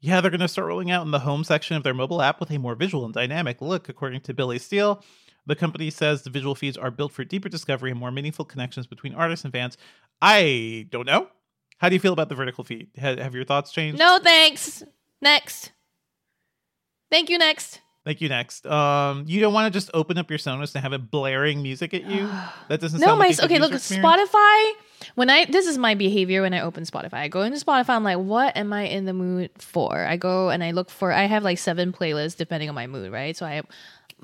yeah, 0.00 0.20
they're 0.20 0.30
going 0.30 0.40
to 0.40 0.48
start 0.48 0.68
rolling 0.68 0.90
out 0.90 1.06
in 1.06 1.10
the 1.10 1.20
home 1.20 1.42
section 1.42 1.74
of 1.76 1.84
their 1.84 1.94
mobile 1.94 2.20
app 2.20 2.38
with 2.38 2.50
a 2.50 2.58
more 2.58 2.74
visual 2.74 3.06
and 3.06 3.14
dynamic 3.14 3.62
look, 3.62 3.88
according 3.88 4.20
to 4.22 4.34
Billy 4.34 4.58
Steele. 4.58 5.02
The 5.46 5.56
company 5.56 5.88
says 5.90 6.22
the 6.22 6.30
visual 6.30 6.54
feeds 6.54 6.76
are 6.76 6.90
built 6.90 7.12
for 7.12 7.24
deeper 7.24 7.48
discovery 7.48 7.90
and 7.92 7.98
more 7.98 8.10
meaningful 8.10 8.44
connections 8.44 8.86
between 8.86 9.14
artists 9.14 9.44
and 9.44 9.54
fans. 9.54 9.78
I 10.20 10.86
don't 10.90 11.06
know. 11.06 11.28
How 11.78 11.88
do 11.88 11.94
you 11.94 12.00
feel 12.00 12.12
about 12.12 12.28
the 12.28 12.34
vertical 12.34 12.64
feed? 12.64 12.88
Ha- 13.00 13.16
have 13.16 13.34
your 13.34 13.44
thoughts 13.44 13.72
changed? 13.72 13.98
No, 13.98 14.18
thanks. 14.22 14.82
Next. 15.22 15.72
Thank 17.16 17.30
you. 17.30 17.38
Next. 17.38 17.80
Thank 18.04 18.20
you. 18.20 18.28
Next, 18.28 18.66
um, 18.66 19.24
you 19.26 19.40
don't 19.40 19.54
want 19.54 19.72
to 19.72 19.76
just 19.76 19.90
open 19.94 20.18
up 20.18 20.28
your 20.28 20.38
Sonos 20.38 20.74
and 20.74 20.82
have 20.82 20.92
it 20.92 21.10
blaring 21.10 21.62
music 21.62 21.94
at 21.94 22.04
you. 22.04 22.28
That 22.68 22.78
doesn't 22.78 23.00
No, 23.00 23.06
sound 23.06 23.18
my 23.18 23.28
like 23.28 23.42
okay. 23.42 23.58
Look, 23.58 23.72
experience. 23.72 24.06
Spotify. 24.06 24.72
When 25.14 25.30
I 25.30 25.46
this 25.46 25.66
is 25.66 25.78
my 25.78 25.94
behavior 25.94 26.42
when 26.42 26.52
I 26.52 26.60
open 26.60 26.84
Spotify. 26.84 27.14
I 27.14 27.28
go 27.28 27.40
into 27.40 27.58
Spotify. 27.58 27.90
I'm 27.96 28.04
like, 28.04 28.18
what 28.18 28.54
am 28.54 28.72
I 28.74 28.82
in 28.82 29.06
the 29.06 29.14
mood 29.14 29.50
for? 29.58 30.04
I 30.04 30.18
go 30.18 30.50
and 30.50 30.62
I 30.62 30.72
look 30.72 30.90
for. 30.90 31.10
I 31.10 31.24
have 31.24 31.42
like 31.42 31.56
seven 31.58 31.90
playlists 31.90 32.36
depending 32.36 32.68
on 32.68 32.74
my 32.74 32.86
mood, 32.86 33.10
right? 33.10 33.34
So 33.34 33.46
I 33.46 33.54
have 33.54 33.66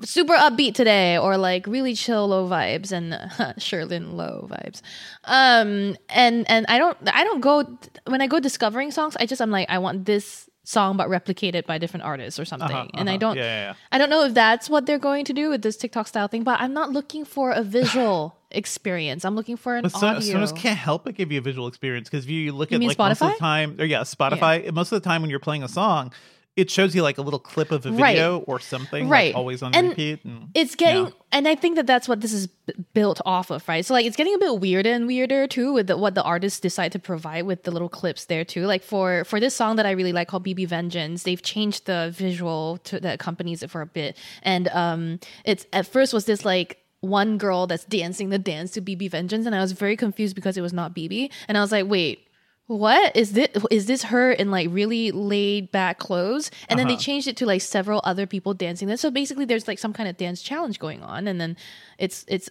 super 0.01 0.35
upbeat 0.35 0.75
today, 0.75 1.17
or 1.17 1.35
like 1.37 1.65
really 1.65 1.95
chill, 1.95 2.27
low 2.27 2.47
vibes, 2.47 2.91
and 2.91 3.13
Cherlynn 3.59 4.13
low 4.13 4.47
vibes. 4.51 4.81
Um, 5.25 5.97
and 6.09 6.49
and 6.49 6.65
I 6.69 6.77
don't 6.77 6.97
I 7.11 7.23
don't 7.23 7.41
go 7.41 7.77
when 8.05 8.21
I 8.21 8.27
go 8.27 8.39
discovering 8.39 8.91
songs. 8.91 9.17
I 9.19 9.25
just 9.25 9.41
I'm 9.41 9.51
like 9.51 9.69
I 9.69 9.79
want 9.79 10.05
this 10.05 10.49
song 10.63 10.95
but 10.97 11.09
replicated 11.09 11.65
by 11.65 11.77
different 11.77 12.05
artists 12.05 12.39
or 12.39 12.45
something, 12.45 12.69
Uh-huh, 12.71 12.87
and 12.93 13.09
I 13.09 13.13
uh-huh. 13.13 13.19
don't. 13.19 13.37
Yeah, 13.37 13.43
yeah, 13.43 13.65
yeah. 13.69 13.73
I 13.91 13.97
don't 13.97 14.09
know 14.09 14.23
if 14.23 14.33
that's 14.33 14.69
what 14.69 14.85
they're 14.85 14.99
going 14.99 15.25
to 15.25 15.33
do 15.33 15.49
with 15.49 15.61
this 15.61 15.75
TikTok 15.77 16.07
style 16.07 16.27
thing, 16.27 16.43
but 16.43 16.59
I'm 16.61 16.73
not 16.73 16.91
looking 16.91 17.25
for 17.25 17.51
a 17.51 17.61
visual 17.63 18.35
experience. 18.51 19.25
I'm 19.25 19.35
looking 19.35 19.57
for 19.57 19.75
an 19.75 19.81
But 19.83 19.91
so, 19.91 20.07
audio. 20.07 20.37
Sonos 20.37 20.55
can't 20.55 20.77
help 20.77 21.03
but 21.03 21.15
give 21.15 21.31
you 21.31 21.39
a 21.39 21.41
visual 21.41 21.67
experience 21.67 22.09
because 22.09 22.25
if 22.25 22.31
you 22.31 22.51
look 22.53 22.71
You 22.71 22.77
at 22.77 22.83
like 22.83 22.97
most 22.97 23.21
of 23.21 23.31
the 23.31 23.37
time, 23.39 23.75
or 23.79 23.85
yeah, 23.85 24.01
Spotify. 24.01 24.71
Most 24.73 24.91
of 24.91 25.01
the 25.01 25.07
time 25.07 25.21
when 25.21 25.29
you're 25.29 25.39
playing 25.39 25.63
a 25.63 25.67
song, 25.67 26.13
it 26.55 26.69
shows 26.69 26.93
you 26.93 27.01
like 27.01 27.17
a 27.17 27.21
little 27.21 27.39
clip 27.39 27.71
of 27.71 27.83
a 27.85 27.91
Right. 27.91 28.11
video 28.13 28.37
or 28.39 28.59
something, 28.59 29.09
Right. 29.09 29.33
Like 29.33 29.35
always 29.35 29.63
on 29.63 29.73
And 29.73 29.89
repeat. 29.89 30.23
And 30.23 30.49
It's 30.53 30.75
getting, 30.75 31.05
Yeah. 31.05 31.11
and 31.31 31.47
I 31.47 31.55
think 31.55 31.77
that 31.77 31.87
that's 31.87 32.07
what 32.07 32.21
this 32.21 32.31
is 32.31 32.45
b- 32.45 32.73
built 32.93 33.19
off 33.25 33.49
of, 33.49 33.67
right? 33.67 33.83
So 33.83 33.93
like, 33.95 34.05
it's 34.05 34.15
getting 34.15 34.35
a 34.35 34.37
bit 34.37 34.59
weirder 34.59 34.91
and 34.91 35.07
weirder 35.07 35.47
too 35.47 35.73
with 35.73 35.87
the, 35.87 35.97
what 35.97 36.13
the 36.13 36.21
artists 36.21 36.59
decide 36.59 36.91
to 36.91 36.99
provide 36.99 37.47
with 37.47 37.63
the 37.63 37.71
little 37.71 37.89
clips 37.89 38.25
there 38.25 38.45
too. 38.45 38.65
Like 38.67 38.83
for 38.83 39.23
for 39.25 39.39
this 39.39 39.55
song 39.55 39.77
that 39.77 39.87
I 39.87 39.91
really 39.91 40.13
like 40.13 40.27
called 40.27 40.45
BB 40.45 40.67
Vengeance, 40.67 41.23
they've 41.23 41.41
changed 41.41 41.87
the 41.87 42.11
visual 42.15 42.77
to 42.83 42.99
that 42.99 43.15
accompanies 43.15 43.63
it 43.63 43.71
for 43.71 43.81
a 43.81 43.87
bit, 43.87 44.15
and 44.43 44.67
um, 44.69 45.19
it's 45.45 45.65
at 45.73 45.87
first 45.87 46.13
was 46.13 46.25
this 46.25 46.45
like 46.45 46.77
one 47.01 47.37
girl 47.39 47.65
that's 47.67 47.83
dancing 47.85 48.29
the 48.29 48.39
dance 48.39 48.69
to 48.71 48.81
BB 48.81 49.09
Vengeance, 49.09 49.45
and 49.47 49.55
I 49.55 49.59
was 49.59 49.71
very 49.71 49.97
confused 49.97 50.35
because 50.35 50.55
it 50.55 50.61
was 50.61 50.71
not 50.71 50.93
BB, 50.95 51.31
and 51.47 51.57
I 51.57 51.61
was 51.61 51.71
like, 51.71 51.87
wait. 51.87 52.27
What 52.67 53.15
is 53.15 53.33
this? 53.33 53.49
Is 53.71 53.87
this 53.87 54.03
her 54.03 54.31
in 54.31 54.49
like 54.49 54.69
really 54.71 55.11
laid 55.11 55.71
back 55.71 55.99
clothes? 55.99 56.49
And 56.69 56.79
then 56.79 56.87
they 56.87 56.93
Uh-huh. 56.93 57.01
changed 57.03 57.27
it 57.27 57.35
to 57.37 57.45
like 57.45 57.61
several 57.61 57.99
other 58.05 58.25
people 58.25 58.53
dancing. 58.53 58.87
Then 58.87 58.97
so 58.97 59.11
basically, 59.11 59.45
there's 59.45 59.67
like 59.67 59.79
some 59.79 59.91
kind 59.93 60.07
of 60.07 60.15
dance 60.17 60.41
challenge 60.41 60.79
going 60.79 61.03
on, 61.03 61.27
and 61.27 61.39
then 61.41 61.57
it's 61.99 62.23
it's 62.27 62.49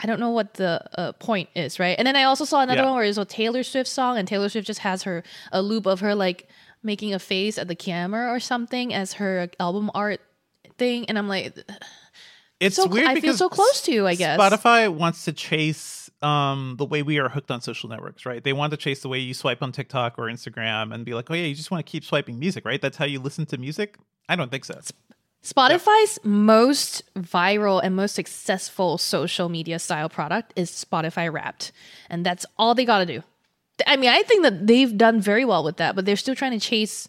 I 0.00 0.06
don't 0.06 0.18
know 0.18 0.30
what 0.30 0.54
the 0.54 0.82
uh, 0.98 1.12
point 1.12 1.48
is, 1.54 1.78
right? 1.78 1.94
And 1.96 2.06
then 2.08 2.16
I 2.16 2.24
also 2.24 2.44
saw 2.44 2.60
another 2.60 2.80
Yeah. 2.80 2.86
one 2.86 2.94
where 2.96 3.04
it's 3.04 3.18
a 3.18 3.24
Taylor 3.24 3.62
Swift 3.62 3.88
song, 3.88 4.18
and 4.18 4.26
Taylor 4.26 4.48
Swift 4.48 4.66
just 4.66 4.80
has 4.80 5.04
her 5.04 5.22
a 5.52 5.62
loop 5.62 5.86
of 5.86 6.00
her 6.00 6.14
like 6.16 6.48
making 6.82 7.14
a 7.14 7.20
face 7.20 7.56
at 7.56 7.68
the 7.68 7.76
camera 7.76 8.32
or 8.34 8.40
something 8.40 8.92
as 8.92 9.12
her 9.14 9.48
album 9.60 9.92
art 9.94 10.20
thing, 10.76 11.04
and 11.08 11.16
I'm 11.16 11.28
like, 11.28 11.56
it's 12.60 12.74
so 12.74 12.88
weird 12.88 13.06
I 13.06 13.20
feel 13.20 13.34
so 13.34 13.48
close 13.48 13.80
to 13.82 13.92
you, 13.92 14.08
I 14.08 14.16
guess. 14.16 14.40
Spotify 14.40 14.92
wants 14.92 15.24
to 15.26 15.32
chase 15.32 16.01
um 16.22 16.76
the 16.78 16.84
way 16.84 17.02
we 17.02 17.18
are 17.18 17.28
hooked 17.28 17.50
on 17.50 17.60
social 17.60 17.88
networks, 17.88 18.24
right? 18.24 18.42
They 18.42 18.52
want 18.52 18.70
to 18.70 18.76
chase 18.76 19.00
the 19.00 19.08
way 19.08 19.18
you 19.18 19.34
swipe 19.34 19.62
on 19.62 19.72
TikTok 19.72 20.18
or 20.18 20.24
Instagram 20.24 20.94
and 20.94 21.04
be 21.04 21.14
like, 21.14 21.30
oh 21.30 21.34
yeah, 21.34 21.44
you 21.44 21.54
just 21.54 21.70
want 21.70 21.84
to 21.84 21.90
keep 21.90 22.04
swiping 22.04 22.38
music, 22.38 22.64
right? 22.64 22.80
That's 22.80 22.96
how 22.96 23.06
you 23.06 23.20
listen 23.20 23.46
to 23.46 23.58
music. 23.58 23.96
I 24.28 24.36
don't 24.36 24.50
think 24.50 24.64
so. 24.64 24.80
Spotify's 25.42 26.20
most 26.22 27.02
viral 27.14 27.80
and 27.82 27.96
most 27.96 28.14
successful 28.14 28.96
social 28.96 29.48
media 29.48 29.78
style 29.78 30.08
product 30.08 30.52
is 30.54 30.70
Spotify 30.70 31.32
Wrapped. 31.32 31.72
And 32.08 32.24
that's 32.24 32.46
all 32.56 32.74
they 32.74 32.84
got 32.84 33.00
to 33.00 33.06
do. 33.06 33.22
I 33.86 33.96
mean, 33.96 34.10
I 34.10 34.22
think 34.22 34.44
that 34.44 34.66
they've 34.68 34.96
done 34.96 35.20
very 35.20 35.44
well 35.44 35.64
with 35.64 35.78
that, 35.78 35.96
but 35.96 36.04
they're 36.04 36.16
still 36.16 36.36
trying 36.36 36.52
to 36.52 36.60
chase 36.60 37.08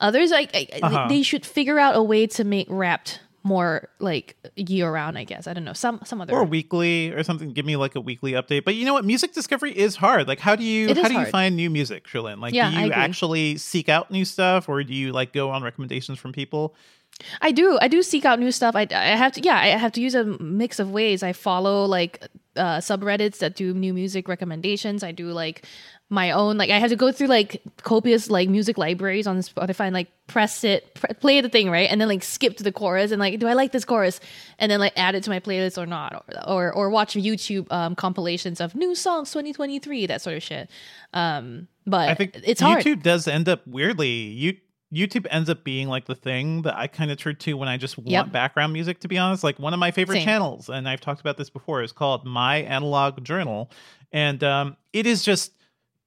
others. 0.00 0.32
I, 0.32 0.48
Uh-huh. 0.82 1.06
They 1.08 1.22
should 1.22 1.46
figure 1.46 1.78
out 1.78 1.94
a 1.94 2.02
way 2.02 2.26
to 2.26 2.42
make 2.42 2.66
Wrapped 2.68 3.20
more 3.42 3.88
like 3.98 4.36
year 4.56 4.90
round, 4.92 5.16
I 5.16 5.24
guess. 5.24 5.46
I 5.46 5.54
don't 5.54 5.64
know. 5.64 5.72
Some 5.72 6.00
some 6.04 6.20
other 6.20 6.32
or 6.32 6.44
weekly 6.44 7.10
or 7.10 7.22
something. 7.22 7.52
Give 7.52 7.64
me 7.64 7.76
like 7.76 7.94
a 7.94 8.00
weekly 8.00 8.32
update. 8.32 8.64
But 8.64 8.74
you 8.74 8.84
know 8.84 8.92
what? 8.94 9.04
Music 9.04 9.32
discovery 9.32 9.76
is 9.76 9.96
hard. 9.96 10.28
Like, 10.28 10.40
how 10.40 10.56
do 10.56 10.64
you 10.64 10.88
how 10.94 11.08
do 11.08 11.14
you 11.14 11.26
find 11.26 11.56
new 11.56 11.70
music, 11.70 12.06
Cherlynn? 12.06 12.40
Like, 12.40 12.54
Yeah, 12.54 12.70
do 12.70 12.80
you 12.80 12.92
actually 12.92 13.56
seek 13.56 13.88
out 13.88 14.10
new 14.10 14.24
stuff, 14.24 14.68
or 14.68 14.82
do 14.82 14.94
you 14.94 15.12
like 15.12 15.32
go 15.32 15.50
on 15.50 15.62
recommendations 15.62 16.18
from 16.18 16.32
people? 16.32 16.74
I 17.40 17.50
do. 17.50 17.78
I 17.80 17.88
do 17.88 18.02
seek 18.02 18.24
out 18.24 18.38
new 18.38 18.52
stuff. 18.52 18.76
I, 18.76 18.86
I 18.90 19.16
have 19.16 19.32
to. 19.32 19.40
Yeah, 19.40 19.56
I 19.56 19.66
have 19.68 19.92
to 19.92 20.00
use 20.00 20.14
a 20.14 20.24
mix 20.24 20.78
of 20.78 20.90
ways. 20.90 21.22
I 21.22 21.32
follow 21.32 21.84
like 21.84 22.26
uh, 22.56 22.78
subreddits 22.78 23.38
that 23.38 23.56
do 23.56 23.72
new 23.74 23.92
music 23.94 24.28
recommendations. 24.28 25.02
I 25.02 25.12
do 25.12 25.28
like 25.32 25.64
my 26.10 26.30
own 26.30 26.56
like 26.56 26.70
I 26.70 26.78
have 26.78 26.90
to 26.90 26.96
go 26.96 27.12
through 27.12 27.26
like 27.26 27.62
copious 27.82 28.30
like 28.30 28.48
music 28.48 28.78
libraries 28.78 29.26
on 29.26 29.38
Spotify 29.40 29.80
and 29.86 29.94
like 29.94 30.08
press 30.26 30.64
it, 30.64 30.94
pr- 30.94 31.12
play 31.20 31.40
the 31.40 31.48
thing 31.50 31.70
right, 31.70 31.90
and 31.90 32.00
then 32.00 32.08
like 32.08 32.22
skip 32.22 32.56
to 32.56 32.62
the 32.64 32.72
chorus 32.72 33.10
and 33.10 33.20
like 33.20 33.38
do 33.38 33.46
I 33.46 33.52
like 33.52 33.72
this 33.72 33.84
chorus, 33.84 34.18
and 34.58 34.72
then 34.72 34.80
like 34.80 34.94
add 34.96 35.14
it 35.14 35.22
to 35.24 35.30
my 35.30 35.40
playlist 35.40 35.76
or 35.76 35.84
not, 35.86 36.24
or 36.46 36.48
or, 36.48 36.72
or 36.72 36.90
watch 36.90 37.14
YouTube 37.14 37.70
um, 37.70 37.94
compilations 37.94 38.60
of 38.60 38.74
new 38.74 38.94
songs 38.94 39.30
2023 39.32 40.06
that 40.06 40.22
sort 40.22 40.36
of 40.36 40.42
shit. 40.42 40.70
Um, 41.12 41.68
but 41.86 42.08
I 42.08 42.14
think 42.14 42.40
it's 42.42 42.60
hard. 42.60 42.82
YouTube 42.84 43.02
does 43.02 43.28
end 43.28 43.48
up 43.48 43.66
weirdly. 43.66 44.08
You 44.08 44.56
YouTube 44.90 45.26
ends 45.30 45.50
up 45.50 45.64
being 45.64 45.88
like 45.88 46.06
the 46.06 46.14
thing 46.14 46.62
that 46.62 46.74
I 46.74 46.86
kind 46.86 47.10
of 47.10 47.18
turn 47.18 47.36
to 47.36 47.52
when 47.58 47.68
I 47.68 47.76
just 47.76 47.98
want 47.98 48.08
Yep. 48.08 48.32
background 48.32 48.72
music. 48.72 49.00
To 49.00 49.08
be 49.08 49.18
honest, 49.18 49.44
like 49.44 49.58
one 49.58 49.74
of 49.74 49.78
my 49.78 49.90
favorite 49.90 50.16
Same. 50.16 50.24
channels, 50.24 50.70
and 50.70 50.88
I've 50.88 51.02
talked 51.02 51.20
about 51.20 51.36
this 51.36 51.50
before, 51.50 51.82
is 51.82 51.92
called 51.92 52.24
My 52.24 52.62
Analog 52.62 53.22
Journal, 53.22 53.70
and 54.10 54.42
um, 54.42 54.76
it 54.94 55.06
is 55.06 55.22
just 55.22 55.52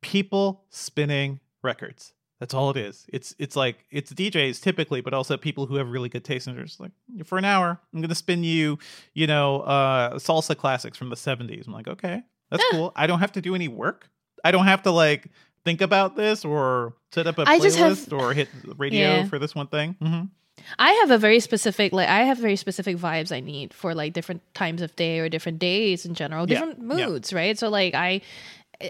people 0.01 0.63
spinning 0.69 1.39
records. 1.63 2.13
That's 2.39 2.55
all 2.55 2.71
it 2.71 2.77
is. 2.77 3.05
It's 3.09 3.35
it's 3.37 3.55
like 3.55 3.85
it's 3.91 4.11
DJs 4.11 4.61
typically, 4.63 5.01
but 5.01 5.13
also 5.13 5.37
people 5.37 5.67
who 5.67 5.75
have 5.75 5.89
really 5.89 6.09
good 6.09 6.23
taste 6.25 6.47
and 6.47 6.57
just 6.57 6.79
like 6.79 6.91
for 7.23 7.37
an 7.37 7.45
hour, 7.45 7.79
I'm 7.93 8.01
gonna 8.01 8.15
spin 8.15 8.43
you, 8.43 8.79
you 9.13 9.27
know, 9.27 9.61
uh, 9.61 10.15
salsa 10.15 10.57
classics 10.57 10.97
from 10.97 11.09
the 11.09 11.15
'70s. 11.15 11.67
I'm 11.67 11.73
like, 11.73 11.87
okay, 11.87 12.23
that's 12.49 12.63
cool. 12.71 12.93
I 12.95 13.05
don't 13.05 13.19
have 13.19 13.33
to 13.33 13.41
do 13.41 13.53
any 13.53 13.67
work. 13.67 14.09
I 14.43 14.49
don't 14.49 14.65
have 14.65 14.81
to 14.83 14.91
like 14.91 15.27
think 15.63 15.81
about 15.81 16.15
this 16.15 16.43
or 16.43 16.95
set 17.11 17.27
up 17.27 17.37
a 17.37 17.43
I 17.45 17.59
playlist 17.59 17.75
have- 17.77 18.11
or 18.13 18.33
hit 18.33 18.49
radio 18.75 18.99
Yeah. 19.17 19.25
for 19.27 19.37
this 19.37 19.53
one 19.53 19.67
thing. 19.67 19.95
hmm 20.01 20.21
I 20.77 20.91
have 20.93 21.11
a 21.11 21.17
very 21.17 21.39
specific 21.39 21.91
like 21.93 22.09
I 22.09 22.21
have 22.23 22.37
very 22.37 22.55
specific 22.55 22.97
vibes 22.97 23.31
I 23.31 23.39
need 23.39 23.73
for 23.73 23.93
like 23.95 24.13
different 24.13 24.41
times 24.53 24.81
of 24.81 24.95
day 24.95 25.19
or 25.19 25.29
different 25.29 25.59
days 25.59 26.05
in 26.05 26.13
general, 26.13 26.45
different 26.45 26.79
yeah. 26.79 27.07
moods, 27.07 27.33
right? 27.33 27.57
So 27.57 27.69
like 27.69 27.93
I 27.95 28.21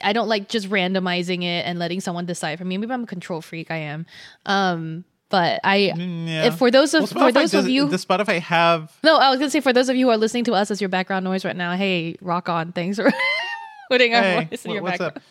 I 0.04 0.14
don't 0.14 0.28
like 0.28 0.50
just 0.50 0.70
randomizing 0.70 1.44
it 1.44 1.66
and 1.66 1.80
letting 1.80 2.02
someone 2.02 2.26
decide 2.26 2.58
for 2.60 2.66
me. 2.66 2.78
Maybe 2.78 2.92
I'm 2.94 3.04
a 3.04 3.08
control 3.08 3.42
freak, 3.42 3.72
I 3.72 3.78
am. 3.78 4.06
Um 4.46 5.04
but 5.30 5.62
I 5.64 5.94
Mm, 5.96 6.28
yeah. 6.28 6.44
if 6.46 6.56
for 6.58 6.70
those 6.70 6.94
of 6.94 7.14
Well, 7.16 7.28
for 7.28 7.32
those 7.32 7.52
does- 7.52 7.66
of 7.66 7.70
you 7.70 7.89
does 7.89 8.06
Spotify 8.06 8.39
have 8.39 8.92
No, 9.04 9.18
I 9.18 9.30
was 9.30 9.39
gonna 9.39 9.50
say 9.52 9.62
for 9.62 9.72
those 9.74 9.88
of 9.89 9.96
you 9.96 10.08
who 10.08 10.12
are 10.12 10.18
listening 10.18 10.44
to 10.46 10.54
us 10.54 10.72
as 10.72 10.82
your 10.82 10.89
background 10.89 11.24
noise 11.24 11.46
right 11.46 11.56
now, 11.56 11.76
hey, 11.76 12.16
rock 12.22 12.50
on. 12.50 12.72
Thanks 12.74 12.98
for 12.98 13.12
putting 13.89 14.14
our 14.14 14.22
Hey, 14.22 14.48
voice 14.52 14.66
in 14.66 14.70
what- 14.70 14.74
your 14.76 14.84
what's 14.84 14.92
background. 14.98 15.18
up? 15.18 15.24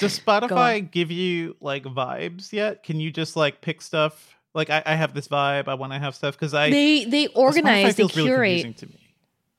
Does 0.00 0.18
Spotify 0.18 0.90
give 0.90 1.10
you 1.10 1.56
like 1.60 1.84
vibes 1.84 2.52
yet? 2.52 2.82
Can 2.82 2.98
you 3.00 3.10
just 3.10 3.36
like 3.36 3.60
pick 3.60 3.82
stuff? 3.82 4.34
Like 4.54 4.70
I, 4.70 4.82
I 4.86 4.94
have 4.94 5.14
this 5.14 5.28
vibe. 5.28 5.68
I 5.68 5.74
want 5.74 5.92
to 5.92 5.98
have 5.98 6.14
stuff 6.14 6.34
because 6.34 6.54
I 6.54 6.70
They 6.70 7.04
they 7.04 7.26
organize, 7.28 7.96
they 7.96 8.04
really 8.04 8.12
curate. 8.30 8.82
me. 8.82 8.98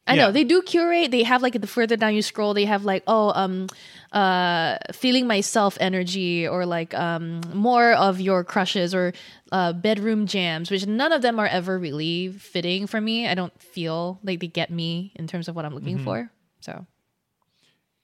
I 0.05 0.15
Yeah. 0.15 0.25
know 0.25 0.31
they 0.31 0.43
do 0.43 0.61
curate. 0.63 1.11
They 1.11 1.23
have 1.23 1.41
like 1.41 1.59
the 1.59 1.65
further 1.67 1.95
down 1.95 2.13
you 2.15 2.21
scroll, 2.21 2.53
they 2.53 2.65
have 2.65 2.83
like 2.83 3.03
oh 3.07 3.31
um 3.35 3.67
uh 4.13 4.77
feeling 4.93 5.25
myself 5.27 5.77
energy 5.81 6.47
or 6.47 6.65
like 6.65 6.93
um 6.93 7.41
more 7.53 7.93
of 7.93 8.21
your 8.21 8.43
crushes 8.43 8.93
or 8.93 9.11
uh 9.51 9.73
bedroom 9.73 10.27
jams, 10.27 10.69
which 10.71 10.85
none 10.85 11.11
of 11.11 11.21
them 11.21 11.39
are 11.39 11.47
ever 11.47 11.77
really 11.79 12.29
fitting 12.29 12.85
for 12.87 13.01
me. 13.01 13.27
I 13.27 13.33
don't 13.33 13.59
feel 13.61 14.19
like 14.23 14.39
they 14.39 14.47
get 14.47 14.69
me 14.69 15.11
in 15.15 15.27
terms 15.27 15.47
of 15.47 15.55
what 15.55 15.65
I'm 15.65 15.73
looking 15.73 15.95
Mm-hmm. 15.97 16.03
for. 16.05 16.29
So 16.61 16.85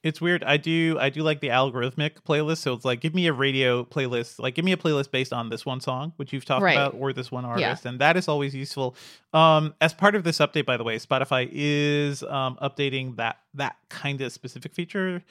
It's 0.01 0.22
weird. 0.22 0.45
I 0.45 0.55
do 0.55 0.97
I 0.97 1.10
do 1.10 1.24
like 1.24 1.41
the 1.41 1.49
algorithmic 1.49 2.22
playlist. 2.28 2.60
So 2.60 2.74
it's 2.74 2.86
like 2.86 3.01
give 3.01 3.14
me 3.14 3.28
a 3.28 3.34
radio 3.34 3.84
playlist. 3.84 4.39
Like 4.39 4.55
give 4.55 4.64
me 4.64 4.72
a 4.72 4.78
playlist 4.78 5.12
based 5.12 5.34
on 5.34 5.49
this 5.49 5.66
one 5.66 5.82
song, 5.82 6.14
which 6.16 6.32
you've 6.32 6.45
talked 6.45 6.64
Right. 6.64 6.78
about, 6.78 6.95
or 6.97 7.12
this 7.12 7.32
one 7.32 7.43
artist, 7.43 7.86
and 7.86 7.99
that 7.99 8.16
is 8.16 8.28
always 8.30 8.55
useful. 8.55 8.95
Um, 9.34 9.76
as 9.82 9.93
part 9.93 10.16
of 10.16 10.24
this 10.24 10.38
update, 10.39 10.66
by 10.66 10.78
the 10.78 10.86
way, 10.86 10.97
Spotify 10.97 11.49
is 11.51 12.24
um, 12.24 12.57
updating 12.62 13.18
that 13.18 13.39
that 13.55 13.76
kind 13.89 14.22
of 14.22 14.32
specific 14.32 14.74
feature. 14.74 15.22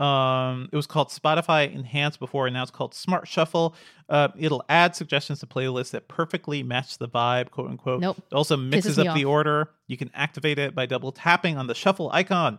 Um, 0.00 0.68
it 0.72 0.76
was 0.76 0.86
called 0.86 1.08
Spotify 1.10 1.72
Enhanced 1.72 2.18
before, 2.18 2.46
and 2.46 2.54
now 2.54 2.62
it's 2.62 2.70
called 2.70 2.94
Smart 2.94 3.28
Shuffle. 3.28 3.74
Uh, 4.08 4.28
it'll 4.38 4.64
add 4.68 4.96
suggestions 4.96 5.40
to 5.40 5.46
playlists 5.46 5.90
that 5.90 6.08
perfectly 6.08 6.62
match 6.62 6.98
the 6.98 7.08
vibe, 7.08 7.50
quote 7.50 7.70
unquote. 7.70 8.00
Nope. 8.00 8.16
It 8.18 8.34
also 8.34 8.56
mixes 8.56 8.98
up 8.98 9.14
the 9.14 9.26
order. 9.26 9.70
You 9.86 9.98
can 9.98 10.10
activate 10.14 10.58
it 10.58 10.74
by 10.74 10.86
double 10.86 11.12
tapping 11.12 11.58
on 11.58 11.66
the 11.66 11.74
shuffle 11.74 12.10
icon. 12.12 12.58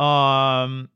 Um, 0.00 0.88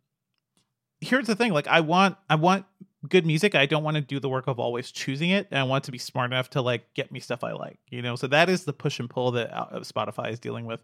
here's 1.00 1.26
the 1.26 1.36
thing 1.36 1.52
like 1.52 1.68
i 1.68 1.80
want 1.80 2.16
i 2.30 2.34
want 2.34 2.64
good 3.08 3.26
music 3.26 3.54
i 3.54 3.66
don't 3.66 3.82
want 3.82 3.96
to 3.96 4.00
do 4.00 4.18
the 4.18 4.28
work 4.28 4.46
of 4.46 4.58
always 4.58 4.90
choosing 4.90 5.30
it 5.30 5.46
and 5.50 5.58
i 5.58 5.62
want 5.62 5.84
it 5.84 5.86
to 5.86 5.92
be 5.92 5.98
smart 5.98 6.30
enough 6.30 6.50
to 6.50 6.60
like 6.62 6.92
get 6.94 7.10
me 7.12 7.20
stuff 7.20 7.44
i 7.44 7.52
like 7.52 7.78
you 7.90 8.02
know? 8.02 8.16
So 8.16 8.26
that 8.28 8.48
is 8.48 8.64
the 8.64 8.72
push 8.72 8.98
and 8.98 9.08
pull 9.08 9.30
that 9.32 9.56
uh, 9.56 9.80
spotify 9.80 10.32
is 10.32 10.38
dealing 10.38 10.66
with. 10.66 10.80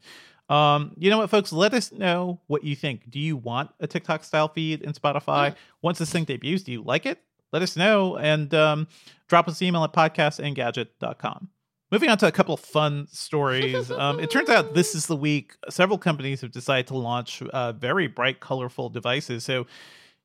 Um 0.49 0.93
you 0.97 1.11
know 1.11 1.19
what 1.19 1.31
folks? 1.31 1.53
Let 1.53 1.75
us 1.75 1.93
know 1.93 2.41
what 2.47 2.65
you 2.65 2.77
think. 2.77 3.11
Do 3.11 3.19
you 3.19 3.37
want 3.37 3.71
a 3.81 3.87
tiktok 3.87 4.25
style 4.25 4.49
feed 4.49 4.83
in 4.83 4.93
spotify? 4.93 5.55
Once 5.83 5.99
this 5.99 6.11
thing 6.11 6.25
debuts 6.25 6.63
do 6.63 6.73
you 6.73 6.83
like 6.83 7.07
it? 7.07 7.21
Let 7.53 7.63
us 7.63 7.77
know 7.77 8.17
and 8.17 8.53
um 8.55 8.89
drop 9.29 9.49
us 9.49 9.61
an 9.61 9.67
email 9.69 9.85
at 9.85 9.93
podcast@engadget.com 9.93 11.49
Moving 11.93 12.09
on 12.09 12.19
to 12.19 12.29
a 12.29 12.33
couple 12.33 12.55
of 12.55 12.61
fun 12.61 13.09
stories. 13.11 13.91
Um, 13.91 14.21
it 14.21 14.31
turns 14.31 14.49
out 14.49 14.75
this 14.75 14.95
is 14.95 15.07
the 15.07 15.17
week 15.17 15.57
several 15.69 15.99
companies 15.99 16.41
have 16.41 16.53
decided 16.53 16.87
to 16.89 16.97
launch 16.97 17.43
uh, 17.43 17.73
very 17.73 18.07
bright, 18.07 18.39
colorful 18.39 18.91
devices. 18.91 19.43
So 19.43 19.67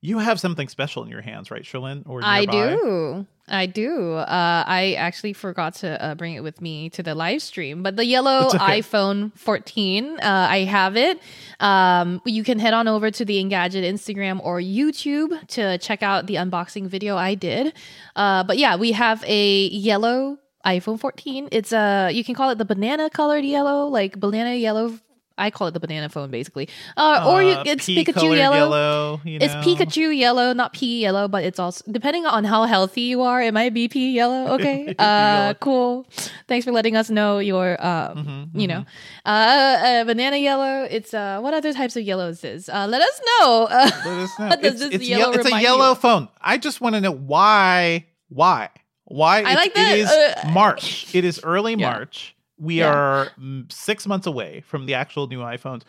you 0.05 0.19
have 0.19 0.39
something 0.39 0.67
special 0.67 1.03
in 1.03 1.09
your 1.09 1.21
hands, 1.21 1.49
right, 1.49 1.63
Cherlynn? 1.63 2.07
Or 2.07 2.21
I 2.23 2.45
do. 2.45 3.25
I 3.47 3.65
do. 3.65 4.13
Uh, 4.13 4.63
I 4.65 4.95
actually 4.97 5.33
forgot 5.33 5.75
to 5.75 6.03
uh, 6.03 6.15
bring 6.15 6.33
it 6.33 6.41
with 6.41 6.61
me 6.61 6.89
to 6.91 7.03
the 7.03 7.13
live 7.13 7.41
stream, 7.41 7.83
but 7.83 7.95
the 7.95 8.05
yellow 8.05 8.47
okay. 8.47 8.81
iPhone 8.81 9.37
14, 9.37 10.19
uh, 10.19 10.19
I 10.23 10.59
have 10.59 10.97
it. 10.97 11.19
Um, 11.59 12.21
you 12.25 12.43
can 12.43 12.59
head 12.59 12.73
on 12.73 12.87
over 12.87 13.11
to 13.11 13.25
the 13.25 13.43
Engadget 13.43 13.83
Instagram 13.83 14.39
or 14.43 14.59
YouTube 14.59 15.47
to 15.49 15.77
check 15.77 16.01
out 16.01 16.27
the 16.27 16.35
unboxing 16.35 16.87
video 16.87 17.17
I 17.17 17.35
did. 17.35 17.73
Uh, 18.15 18.43
but 18.43 18.57
yeah, 18.57 18.75
we 18.75 18.93
have 18.93 19.23
a 19.27 19.67
yellow 19.67 20.39
iPhone 20.65 20.99
14. 20.99 21.49
It's 21.51 21.71
a 21.71 22.09
you 22.11 22.23
can 22.23 22.33
call 22.33 22.49
it 22.49 22.57
the 22.57 22.65
banana 22.65 23.09
colored 23.09 23.45
yellow, 23.45 23.87
like 23.87 24.19
banana 24.19 24.55
yellow. 24.55 24.99
I 25.37 25.51
call 25.51 25.67
it 25.67 25.73
the 25.73 25.79
banana 25.81 26.07
phone, 26.07 26.31
basically. 26.31 26.69
Uh, 26.95 27.25
or 27.27 27.43
you, 27.43 27.51
Uh, 27.51 27.63
it's 27.67 27.85
Pikachu 27.87 28.35
yellow. 28.37 28.55
yellow, 28.55 29.21
you 29.25 29.37
It's? 29.41 29.53
Pikachu 29.55 30.17
yellow, 30.17 30.53
not 30.53 30.71
pea 30.73 31.01
yellow, 31.01 31.27
but 31.27 31.43
it's 31.43 31.59
also 31.59 31.83
depending 31.91 32.25
on 32.25 32.45
how 32.45 32.63
healthy 32.63 33.01
you 33.01 33.21
are. 33.21 33.41
It 33.41 33.53
might 33.53 33.73
be 33.73 33.87
yellow. 34.13 34.47
Okay, 34.55 34.95
uh, 34.97 35.53
cool. 35.55 36.07
Thanks 36.47 36.63
for 36.65 36.71
letting 36.71 36.95
us 36.95 37.09
know 37.09 37.39
your, 37.39 37.75
um, 37.85 38.17
Mm-hmm, 38.17 38.59
you 38.59 38.67
know, 38.67 38.85
uh, 39.25 39.29
uh, 39.29 40.03
banana 40.05 40.37
yellow. 40.37 40.83
It's 40.89 41.13
uh, 41.13 41.39
what 41.41 41.53
other 41.53 41.73
types 41.73 41.95
of 41.97 42.03
yellows 42.03 42.43
is? 42.43 42.69
Uh, 42.69 42.87
let 42.87 43.01
us 43.01 43.21
know. 43.27 43.67
Let 43.71 44.05
us 44.07 44.39
know. 44.39 44.49
It's, 44.61 44.81
it's, 44.81 45.09
yellow 45.09 45.33
ye- 45.33 45.39
it's 45.39 45.51
a 45.51 45.61
yellow 45.61 45.89
you? 45.89 45.95
phone. 45.95 46.29
I 46.41 46.57
just 46.57 46.79
want 46.81 46.95
to 46.95 47.01
know 47.01 47.11
why. 47.11 48.05
Why? 48.29 48.69
Why? 49.05 49.37
I 49.37 49.39
it's- 49.41 49.55
like 49.57 49.73
that, 49.73 49.93
It 49.95 49.99
is 49.99 50.09
uh, 50.09 50.49
March. 50.53 51.13
It 51.13 51.25
is 51.25 51.39
early 51.43 51.73
Yeah. 51.75 51.91
March. 51.91 52.34
We 52.57 52.79
Yeah. 52.79 52.93
are 52.93 53.27
mm, 53.39 53.71
six 53.71 54.07
months 54.07 54.27
away 54.27 54.61
from 54.61 54.85
the 54.85 54.93
actual 54.93 55.27
new 55.27 55.39
iPhones. 55.39 55.81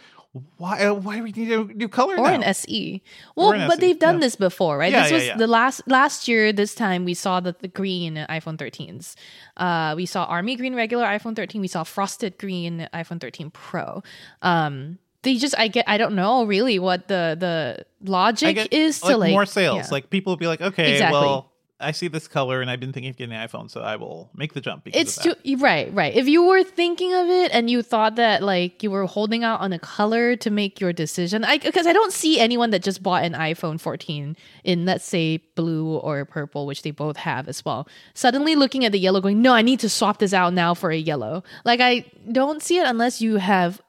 Why? 0.59 0.85
uh, 0.85 0.93
Why 0.93 1.17
do 1.17 1.23
we 1.23 1.33
need 1.33 1.51
a 1.51 1.65
new 1.65 1.89
color 1.89 2.15
or 2.19 2.29
now? 2.29 2.35
an 2.35 2.43
SE. 2.43 3.03
Well, 3.37 3.53
an 3.53 3.67
but 3.69 3.79
SE, 3.79 3.81
they've 3.81 3.99
done 3.99 4.17
yeah. 4.17 4.21
this 4.21 4.37
before, 4.37 4.77
right? 4.77 4.93
Yeah, 4.93 5.05
this 5.05 5.13
was 5.13 5.27
yeah. 5.27 5.37
the 5.37 5.47
last 5.47 5.81
last 5.87 6.29
year. 6.29 6.53
This 6.53 6.75
time 6.75 7.05
we 7.05 7.15
saw 7.15 7.41
the, 7.41 7.57
the 7.59 7.69
green 7.69 8.27
iPhone 8.29 8.59
13s. 8.59 9.15
Uh, 9.57 9.95
we 9.97 10.05
saw 10.05 10.25
army 10.25 10.57
green 10.57 10.75
regular 10.75 11.05
iPhone 11.07 11.35
13. 11.35 11.61
We 11.61 11.69
saw 11.69 11.85
frosted 11.85 12.37
green 12.37 12.89
iPhone 12.93 13.21
13 13.21 13.51
Pro. 13.51 14.03
Um, 14.43 14.99
they 15.23 15.37
just 15.37 15.55
I 15.59 15.69
get 15.69 15.89
I 15.89 15.97
don't 15.99 16.15
know 16.15 16.45
really 16.45 16.79
what 16.79 17.09
the 17.09 17.37
the 17.39 17.87
logic 18.09 18.57
get, 18.57 18.73
is 18.73 19.03
like, 19.03 19.13
to 19.13 19.17
like 19.17 19.31
more 19.31 19.47
sales. 19.47 19.91
Like 19.91 20.11
people 20.11 20.33
will 20.33 20.37
be 20.37 20.47
like, 20.47 20.61
okay, 20.61 20.93
Exactly. 20.93 21.19
well, 21.19 21.53
I 21.79 21.93
see 21.93 22.09
this 22.09 22.27
color 22.27 22.63
and 22.63 22.71
I've 22.71 22.81
been 22.81 22.93
thinking 22.95 23.11
of 23.11 23.17
getting 23.19 23.35
an 23.35 23.47
iPhone, 23.47 23.71
so 23.71 23.83
I 23.83 23.97
will 23.97 24.31
make 24.35 24.55
the 24.55 24.63
jump. 24.63 24.85
Because 24.85 24.99
it's 24.99 25.19
too 25.23 25.35
right 25.59 25.93
right. 25.93 26.15
If 26.17 26.27
you 26.27 26.45
were 26.45 26.65
thinking 26.65 27.13
of 27.13 27.29
it 27.29 27.53
and 27.53 27.69
you 27.69 27.83
thought 27.83 28.17
that 28.17 28.43
like 28.43 28.83
you 28.83 28.91
were 28.91 29.05
holding 29.05 29.45
out 29.45 29.61
on 29.61 29.75
a 29.75 29.79
color 29.79 30.37
to 30.37 30.51
make 30.51 30.81
your 30.81 30.95
decision 30.95 31.45
i 31.45 31.59
because 31.59 31.87
i 31.87 31.93
don't 31.93 32.13
see 32.15 32.41
anyone 32.41 32.71
that 32.71 32.83
just 32.83 33.03
bought 33.03 33.25
an 33.25 33.35
iphone 33.35 33.79
14 33.79 34.37
in 34.65 34.87
let's 34.87 35.05
say 35.05 35.37
blue 35.55 35.97
or 35.99 36.25
purple 36.25 36.65
which 36.67 36.81
they 36.81 36.93
both 36.93 37.19
have 37.19 37.47
as 37.47 37.63
well. 37.63 37.87
Suddenly 38.15 38.55
looking 38.57 38.87
at 38.87 38.93
the 38.93 38.99
yellow 38.99 39.21
going 39.21 39.43
no 39.43 39.53
i 39.53 39.61
need 39.61 39.81
to 39.81 39.89
swap 39.91 40.19
this 40.19 40.33
out 40.33 40.55
now 40.55 40.73
for 40.73 40.91
a 40.91 40.97
yellow. 40.97 41.45
Like 41.67 41.81
i 41.83 42.05
don't 42.33 42.63
see 42.63 42.79
it 42.79 42.87
unless 42.87 43.21
you 43.21 43.37
have 43.37 43.83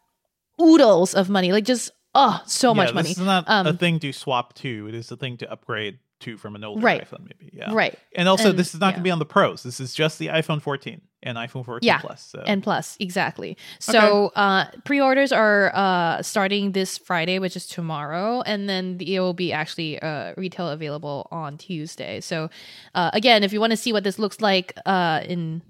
oodles 0.61 1.13
of 1.13 1.29
money 1.29 1.51
like 1.53 1.63
just 1.63 1.91
oh 2.15 2.41
so 2.45 2.69
Yeah, 2.71 2.73
much 2.73 2.87
this 2.89 2.95
money. 2.95 3.09
is 3.11 3.17
not 3.19 3.45
a 3.47 3.69
Um, 3.69 3.77
thing 3.77 3.99
to 3.99 4.11
swap 4.11 4.55
to. 4.55 4.87
It 4.89 4.95
is 4.95 5.09
a 5.11 5.15
thing 5.17 5.37
to 5.37 5.49
upgrade 5.51 5.99
to 6.21 6.37
from 6.37 6.55
an 6.55 6.63
older 6.63 6.81
Right. 6.81 7.07
iPhone, 7.09 7.21
maybe. 7.21 7.51
Yeah. 7.53 7.73
right 7.73 7.97
And 8.15 8.27
also, 8.27 8.49
And- 8.49 8.59
this 8.59 8.73
is 8.73 8.79
not 8.79 8.87
yeah. 8.87 8.91
going 8.93 8.99
to 9.01 9.03
be 9.03 9.11
on 9.11 9.19
the 9.19 9.25
pros. 9.25 9.63
This 9.63 9.79
is 9.79 9.93
just 9.93 10.17
the 10.19 10.27
iPhone 10.27 10.61
14 10.61 11.01
and 11.23 11.37
iPhone 11.37 11.65
14 11.65 11.85
Yeah, 11.85 11.99
Plus. 11.99 12.21
So. 12.21 12.43
and 12.45 12.61
plus 12.63 12.95
exactly 12.99 13.57
so 13.79 14.27
uh 14.35 14.65
pre-orders 14.85 15.31
are 15.31 15.71
uh 15.75 16.21
starting 16.21 16.73
this 16.73 16.97
friday 16.99 17.39
which 17.39 17.55
is 17.55 17.65
tomorrow 17.67 18.41
and 18.41 18.69
then 18.69 18.97
it 19.01 19.19
will 19.19 19.33
be 19.33 19.51
actually 19.51 19.99
uh 19.99 20.33
retail 20.37 20.69
available 20.69 21.27
on 21.31 21.57
tuesday 21.57 22.21
so 22.21 22.49
uh 22.93 23.09
again 23.13 23.43
if 23.43 23.51
you 23.51 23.59
want 23.59 23.71
to 23.71 23.77
see 23.77 23.91
what 23.91 24.03
this 24.03 24.19
looks 24.19 24.41
like 24.41 24.73
uh 24.85 25.21
in 25.25 25.61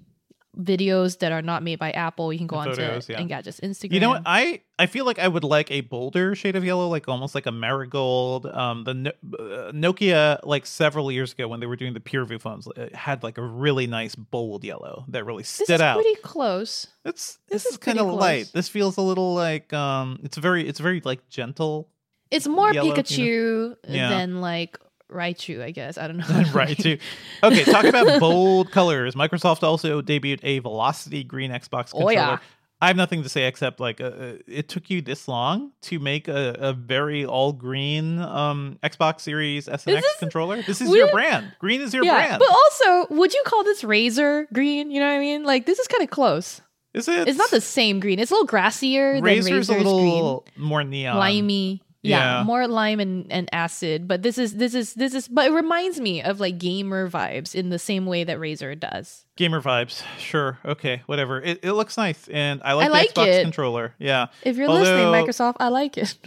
videos 0.60 1.18
that 1.20 1.30
are 1.32 1.42
not 1.42 1.62
made 1.62 1.78
by 1.78 1.90
Apple. 1.92 2.32
You 2.32 2.38
can 2.38 2.46
go 2.48 2.58
And 2.58 2.70
onto 2.70 2.82
photos, 2.82 3.08
yeah. 3.08 3.20
Engadget's 3.20 3.60
Instagram. 3.60 3.92
You 3.92 4.00
know 4.00 4.08
what? 4.10 4.22
I 4.26 4.62
I 4.78 4.86
feel 4.86 5.04
like 5.04 5.18
I 5.18 5.28
would 5.28 5.44
like 5.44 5.70
a 5.70 5.82
bolder 5.82 6.34
shade 6.34 6.56
of 6.56 6.64
yellow, 6.64 6.88
like 6.88 7.08
almost 7.08 7.34
like 7.34 7.46
a 7.46 7.52
marigold. 7.52 8.46
Um, 8.46 8.84
the 8.84 8.94
No- 8.94 9.10
uh, 9.38 9.72
Nokia, 9.72 10.40
like 10.44 10.66
several 10.66 11.10
years 11.12 11.32
ago 11.32 11.46
when 11.48 11.60
they 11.60 11.66
were 11.66 11.76
doing 11.76 11.94
the 11.94 12.00
PureView 12.00 12.40
phones, 12.40 12.68
it 12.76 12.94
had 12.94 13.22
like 13.22 13.38
a 13.38 13.42
really 13.42 13.86
nice 13.86 14.14
bold 14.14 14.64
yellow 14.64 15.04
that 15.08 15.24
really 15.24 15.42
this 15.42 15.50
stood 15.50 15.70
is 15.74 15.80
out. 15.80 15.94
pretty 15.96 16.20
close. 16.22 16.86
It's 17.04 17.38
this 17.48 17.64
this, 17.64 17.72
is 17.72 17.76
kind 17.78 17.98
of 17.98 18.06
light. 18.06 18.50
This 18.52 18.68
feels 18.68 18.96
a 18.96 19.02
little 19.02 19.34
like 19.34 19.72
um, 19.72 20.18
it's 20.22 20.36
very 20.36 20.66
it's 20.68 20.80
very 20.80 21.00
like 21.04 21.28
gentle. 21.28 21.88
It's 22.30 22.46
more 22.46 22.72
Yellow, 22.74 22.88
you 22.88 22.94
know? 22.94 23.02
Pikachu 23.02 23.76
Yeah. 23.88 24.08
than 24.10 24.40
like 24.40 24.78
Raichu, 25.10 25.62
I 25.62 25.70
guess. 25.70 25.96
I 25.98 26.06
don't 26.06 26.18
know. 26.18 26.44
right 26.52 26.76
too. 26.76 26.98
Okay, 27.42 27.64
talk 27.64 27.84
about 27.84 28.20
bold 28.20 28.70
colors. 28.70 29.14
Microsoft 29.14 29.62
also 29.62 30.02
debuted 30.02 30.40
a 30.42 30.58
Velocity 30.60 31.24
Green 31.24 31.50
Xbox 31.50 31.90
Oh, 31.94 31.98
controller. 32.06 32.12
yeah. 32.12 32.38
I 32.80 32.86
have 32.86 32.96
nothing 32.96 33.24
to 33.24 33.28
say 33.28 33.48
except 33.48 33.80
like 33.80 34.00
uh, 34.00 34.04
uh, 34.04 34.32
it 34.46 34.68
took 34.68 34.88
you 34.88 35.02
this 35.02 35.26
long 35.26 35.72
to 35.82 35.98
make 35.98 36.28
a, 36.28 36.54
a 36.60 36.72
very 36.72 37.24
all 37.26 37.52
green 37.52 38.20
um, 38.20 38.78
Xbox 38.84 39.22
Series 39.22 39.68
S 39.68 39.84
and 39.88 39.96
X 39.96 40.06
controller. 40.20 40.62
This 40.62 40.80
is 40.80 40.88
your 40.94 41.10
brand. 41.10 41.52
Green 41.58 41.80
is 41.80 41.92
your 41.92 42.04
yeah, 42.04 42.14
brand. 42.14 42.38
but 42.38 42.48
also, 42.48 43.14
would 43.16 43.34
you 43.34 43.42
call 43.44 43.64
this 43.64 43.82
Razer 43.82 44.46
green? 44.52 44.92
You 44.92 45.00
know 45.00 45.08
what 45.08 45.16
I 45.16 45.18
mean? 45.18 45.42
Like 45.42 45.66
this 45.66 45.80
is 45.80 45.88
kind 45.88 46.04
of 46.04 46.10
close. 46.10 46.60
is 46.94 47.08
it? 47.08 47.26
It's 47.26 47.36
not 47.36 47.50
the 47.50 47.60
same 47.60 47.98
green. 47.98 48.20
It's 48.20 48.30
a 48.30 48.34
little 48.34 48.46
grassier 48.46 49.14
than 49.16 49.24
Razer's 49.24 49.70
a 49.70 49.72
green. 49.72 49.84
little 49.84 50.46
more 50.56 50.84
neon. 50.84 51.16
limey. 51.16 51.82
Yeah, 52.02 52.38
Yeah. 52.38 52.44
more 52.44 52.68
lime 52.68 53.00
and, 53.00 53.26
and 53.32 53.48
acid. 53.52 54.06
But 54.06 54.22
this 54.22 54.38
is 54.38 54.54
this 54.54 54.74
is 54.74 54.94
this 54.94 55.14
is 55.14 55.26
but 55.26 55.46
it 55.46 55.52
reminds 55.52 56.00
me 56.00 56.22
of 56.22 56.38
like 56.38 56.58
gamer 56.58 57.10
vibes 57.10 57.54
in 57.54 57.70
the 57.70 57.78
same 57.78 58.06
way 58.06 58.22
that 58.24 58.38
Razer 58.38 58.78
does. 58.78 59.24
Gamer 59.36 59.60
vibes. 59.60 60.02
Sure. 60.18 60.58
Okay. 60.64 61.02
Whatever. 61.06 61.40
It, 61.42 61.60
it 61.64 61.72
looks 61.72 61.96
nice, 61.96 62.28
and 62.28 62.60
I 62.64 62.74
like 62.74 62.84
I 62.86 62.88
the 62.88 62.92
like 62.92 63.14
Xbox 63.14 63.26
it. 63.26 63.42
controller. 63.42 63.94
Yeah. 63.98 64.26
If 64.42 64.56
you're 64.56 64.68
Although- 64.68 64.80
listening, 64.82 65.06
Microsoft, 65.06 65.56
I 65.60 65.68
like 65.68 65.98
it. 65.98 66.16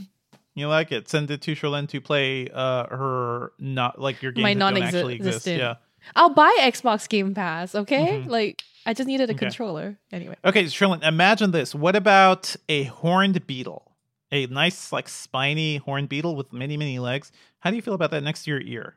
You 0.53 0.67
like 0.67 0.91
it? 0.91 1.07
Send 1.07 1.31
it 1.31 1.41
to 1.43 1.55
Cherlynn 1.55 1.87
to 1.87 2.01
play 2.01 2.49
uh 2.53 2.85
her 2.93 3.53
not 3.57 4.01
like 4.01 4.21
your 4.21 4.33
game 4.33 4.43
My 4.43 4.53
that 4.53 4.59
don't 4.59 4.81
actually 4.83 5.15
exist. 5.15 5.47
non-existent. 5.47 5.59
Yeah. 5.59 5.75
I'll 6.13 6.33
buy 6.33 6.53
Xbox 6.59 7.07
Game 7.07 7.33
Pass, 7.33 7.73
okay? 7.73 8.21
Mhm. 8.25 8.27
Like 8.27 8.61
I 8.85 8.93
just 8.93 9.07
needed 9.07 9.29
a 9.29 9.33
Okay. 9.33 9.45
controller. 9.45 9.97
Anyway. 10.11 10.35
Okay, 10.43 10.65
Cherlynn, 10.65 11.03
imagine 11.07 11.51
this. 11.51 11.73
What 11.73 11.95
about 11.95 12.53
a 12.67 12.83
horned 12.83 13.47
beetle? 13.47 13.90
A 14.31 14.47
nice, 14.47 14.91
like, 14.91 15.09
spiny 15.09 15.77
horned 15.77 16.09
beetle 16.09 16.35
with 16.35 16.53
many, 16.53 16.77
many 16.77 16.99
legs. 16.99 17.31
How 17.59 17.69
do 17.69 17.75
you 17.75 17.81
feel 17.81 17.93
about 17.93 18.11
that 18.11 18.23
next 18.23 18.43
to 18.43 18.51
your 18.51 18.61
ear? 18.61 18.95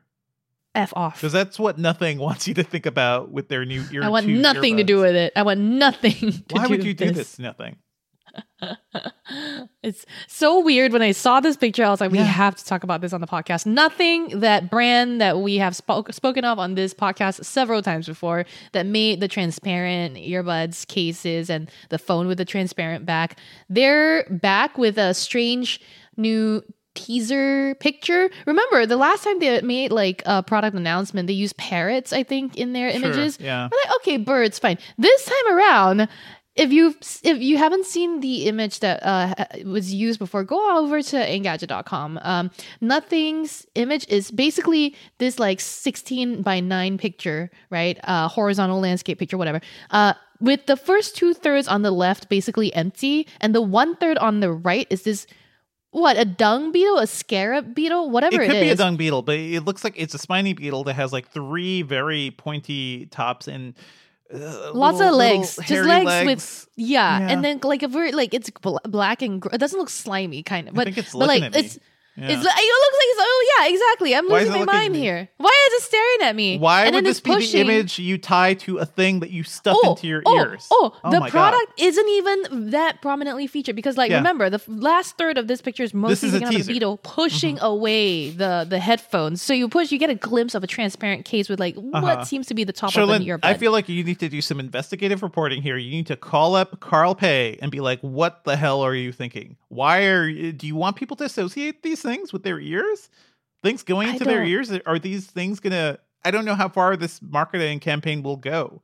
F 0.75 0.93
off. 0.95 1.15
Because 1.15 1.33
that's 1.33 1.57
what 1.57 1.77
nothing 1.77 2.19
wants 2.19 2.47
you 2.47 2.53
to 2.55 2.63
think 2.63 2.85
about 2.85 3.31
with 3.31 3.47
their 3.47 3.65
new 3.65 3.83
ear. 3.91 4.03
I 4.03 4.09
want 4.09 4.27
nothing 4.27 4.77
to 4.77 4.83
do 4.83 4.99
with 4.99 5.15
it. 5.15 5.33
I 5.35 5.43
want 5.43 5.59
nothing 5.59 6.13
to 6.31 6.43
Why 6.51 6.67
would 6.67 6.83
you 6.83 6.93
do 6.93 7.11
this? 7.11 7.39
Nothing. 7.39 7.77
It's 9.83 10.05
so 10.27 10.59
weird 10.59 10.91
when 10.93 11.01
I 11.01 11.11
saw 11.11 11.39
this 11.39 11.57
picture. 11.57 11.83
I 11.83 11.89
was 11.89 12.01
like, 12.01 12.11
we 12.11 12.17
Yeah. 12.19 12.23
have 12.25 12.55
to 12.55 12.65
talk 12.65 12.83
about 12.83 13.01
this 13.01 13.13
on 13.13 13.21
the 13.21 13.27
podcast. 13.27 13.65
Nothing 13.65 14.39
that 14.39 14.69
brand 14.69 15.21
that 15.21 15.39
we 15.39 15.57
have 15.57 15.75
spoke, 15.75 16.11
spoken 16.13 16.45
of 16.45 16.57
on 16.59 16.75
this 16.75 16.93
podcast 16.93 17.43
several 17.45 17.81
times 17.81 18.07
before 18.07 18.45
that 18.71 18.85
made 18.85 19.19
the 19.19 19.27
transparent 19.27 20.15
earbuds 20.15 20.87
cases 20.87 21.49
and 21.49 21.69
the 21.89 21.97
phone 21.97 22.27
with 22.27 22.37
the 22.37 22.45
transparent 22.45 23.05
back. 23.05 23.37
They're 23.69 24.25
back 24.29 24.77
with 24.77 24.97
a 24.97 25.13
strange 25.13 25.79
new 26.17 26.63
teaser 26.95 27.75
picture. 27.81 28.29
Remember 28.45 28.85
the 28.85 28.95
last 28.95 29.25
time 29.25 29.39
they 29.39 29.59
made 29.61 29.91
like 29.91 30.23
a 30.25 30.41
product 30.41 30.77
announcement, 30.77 31.27
they 31.27 31.33
used 31.33 31.57
parrots, 31.57 32.13
I 32.13 32.23
think, 32.23 32.55
in 32.55 32.71
their 32.71 32.89
Sure, 32.91 33.03
images. 33.03 33.37
yeah. 33.41 33.63
I'm 33.65 33.69
like, 33.69 33.95
okay, 33.97 34.15
birds, 34.17 34.59
fine. 34.59 34.77
This 34.97 35.25
time 35.25 35.57
around, 35.57 36.07
if 36.55 36.71
you 36.71 36.95
if 37.23 37.41
you 37.41 37.57
haven't 37.57 37.85
seen 37.85 38.21
the 38.21 38.45
image 38.47 38.79
that 38.79 39.03
uh, 39.03 39.45
was 39.65 39.93
used 39.93 40.19
before, 40.19 40.43
go 40.43 40.77
over 40.79 41.01
to 41.01 41.17
Engadget.com. 41.17 42.19
Um, 42.21 42.51
Nothing's 42.79 43.67
image 43.75 44.07
is 44.07 44.31
basically 44.31 44.95
this 45.17 45.37
like 45.37 45.59
16 45.59 46.41
by 46.41 46.61
9 46.61 46.97
picture, 46.97 47.51
right? 47.69 47.99
Uh, 48.03 48.29
horizontal 48.29 48.79
landscape 48.79 49.19
picture, 49.19 49.37
whatever. 49.37 49.59
Uh, 49.91 50.13
with 50.39 50.65
the 50.65 50.77
first 50.77 51.15
two 51.15 51.33
thirds 51.33 51.67
on 51.67 51.81
the 51.81 51.91
left 51.91 52.29
basically 52.29 52.73
empty, 52.73 53.27
and 53.41 53.53
the 53.53 53.61
one 53.61 53.95
third 53.97 54.17
on 54.17 54.39
the 54.39 54.51
right 54.51 54.87
is 54.89 55.03
this 55.03 55.27
what 55.91 56.17
a 56.17 56.25
dung 56.25 56.73
beetle, 56.73 56.99
a 56.99 57.07
scarab 57.07 57.73
beetle, 57.73 58.09
whatever 58.09 58.41
it 58.41 58.49
it 58.49 58.53
could 58.53 58.61
be 58.61 58.69
a 58.69 58.75
dung 58.75 58.97
beetle, 58.97 59.21
but 59.21 59.37
it 59.37 59.61
looks 59.61 59.83
like 59.83 59.93
it's 59.95 60.13
a 60.13 60.17
spiny 60.17 60.51
beetle 60.53 60.83
that 60.85 60.93
has 60.93 61.13
like 61.13 61.29
three 61.29 61.83
very 61.83 62.31
pointy 62.31 63.05
tops 63.07 63.47
and 63.47 63.75
uh, 64.33 64.71
Lots 64.73 64.97
little- 64.97 65.13
of 65.13 65.15
legs, 65.17 65.55
just 65.55 65.69
hairy 65.69 65.87
legs, 66.03 66.25
with 66.25 66.67
yeah, 66.75 67.19
Yeah. 67.19 67.29
and 67.29 67.43
then 67.43 67.59
like 67.63 67.83
a 67.83 67.87
very 67.87 68.11
like 68.11 68.33
it's 68.33 68.49
bl- 68.49 68.77
black 68.83 69.21
and 69.21 69.41
gr- 69.41 69.49
it 69.53 69.59
doesn't 69.59 69.77
look 69.79 69.89
slimy 69.89 70.43
kind 70.43 70.67
of, 70.67 70.73
I 70.73 70.75
but 70.75 70.83
think 70.85 70.97
it's 70.97 71.13
but 71.13 71.27
like 71.27 71.43
at 71.43 71.53
me. 71.53 71.59
it's 71.59 71.79
Yeah. 72.17 72.29
it's 72.29 72.43
like 72.45 72.55
it 72.57 72.79
looks 72.83 72.97
like 72.97 73.09
it's 73.09 73.19
oh 73.21 73.55
yeah 73.59 73.73
exactly. 73.73 74.15
I'm 74.15 74.27
Why 74.29 74.39
losing 74.43 74.65
my 74.65 74.73
mind 74.73 74.95
here. 74.95 75.27
Why 75.37 75.67
is 75.67 75.73
it 75.73 75.85
staring 75.85 76.29
at 76.29 76.35
me? 76.35 76.57
Why 76.57 76.85
and 76.85 76.95
would 76.95 77.05
this 77.05 77.19
be 77.19 77.35
the 77.35 77.59
image 77.59 77.99
you 77.99 78.17
tie 78.17 78.53
to 78.55 78.77
a 78.77 78.85
thing 78.85 79.19
that 79.19 79.31
you 79.31 79.43
stuff 79.43 79.77
Oh, 79.83 79.89
into 79.91 80.07
your 80.07 80.21
oh, 80.25 80.37
ears? 80.37 80.67
Oh, 80.71 80.93
the 81.03 81.19
my 81.19 81.29
God. 81.29 81.31
product 81.51 81.73
isn't 81.79 82.07
even 82.09 82.69
that 82.71 83.01
prominently 83.01 83.47
featured 83.47 83.75
because, 83.75 83.97
like, 83.97 84.11
Yeah. 84.11 84.17
remember 84.17 84.49
the 84.49 84.61
last 84.67 85.17
third 85.17 85.37
of 85.37 85.47
this 85.47 85.61
picture 85.61 85.83
is 85.83 85.93
mostly 85.93 86.29
is 86.29 86.35
a 86.35 86.39
taken 86.39 86.47
out 86.47 86.49
of 86.49 86.53
the 86.53 86.57
teaser. 86.59 86.69
Mm-hmm. 86.69 86.73
beetle 86.75 86.97
pushing 87.03 87.59
away 87.59 88.29
the 88.29 88.65
the 88.69 88.79
headphones. 88.79 89.41
So 89.41 89.53
you 89.53 89.67
push, 89.67 89.91
you 89.91 89.97
get 89.99 90.09
a 90.09 90.15
glimpse 90.15 90.55
of 90.55 90.63
a 90.63 90.67
transparent 90.67 91.25
case 91.25 91.49
with 91.49 91.59
like 91.59 91.75
Uh-huh. 91.75 92.01
what 92.01 92.27
seems 92.27 92.47
to 92.47 92.53
be 92.53 92.63
the 92.63 92.71
top 92.73 92.89
of 92.89 92.95
Cherlynn, 92.95 93.25
earbud. 93.25 93.39
I 93.43 93.55
feel 93.55 93.73
like 93.73 93.89
you 93.89 94.03
need 94.03 94.19
to 94.19 94.29
do 94.29 94.39
some 94.41 94.59
investigative 94.61 95.21
reporting 95.21 95.61
here. 95.61 95.75
You 95.77 95.91
need 95.91 96.07
to 96.07 96.15
call 96.15 96.55
up 96.55 96.79
Carl 96.79 97.13
Pei 97.15 97.57
and 97.61 97.71
be 97.71 97.81
like, 97.81 97.99
"What 98.01 98.45
the 98.45 98.55
hell 98.55 98.81
are 98.81 98.95
you 98.95 99.11
thinking? 99.11 99.57
Why 99.75 100.03
are 100.05 100.51
do 100.51 100.65
you 100.65 100.75
want 100.75 100.95
people 100.95 101.17
to 101.17 101.25
associate 101.25 101.83
these 101.83 102.01
things 102.01 102.31
with 102.31 102.43
their 102.43 102.59
ears? 102.59 103.09
Things 103.63 103.83
going 103.83 104.09
I 104.09 104.11
into 104.13 104.25
their 104.25 104.43
ears 104.43 104.71
are 104.85 104.99
these 104.99 105.27
things 105.27 105.59
gonna? 105.59 105.99
I 106.23 106.31
don't 106.31 106.45
know 106.45 106.55
how 106.55 106.69
far 106.69 106.95
this 106.95 107.21
marketing 107.21 107.79
campaign 107.79 108.23
will 108.23 108.37
go. 108.37 108.81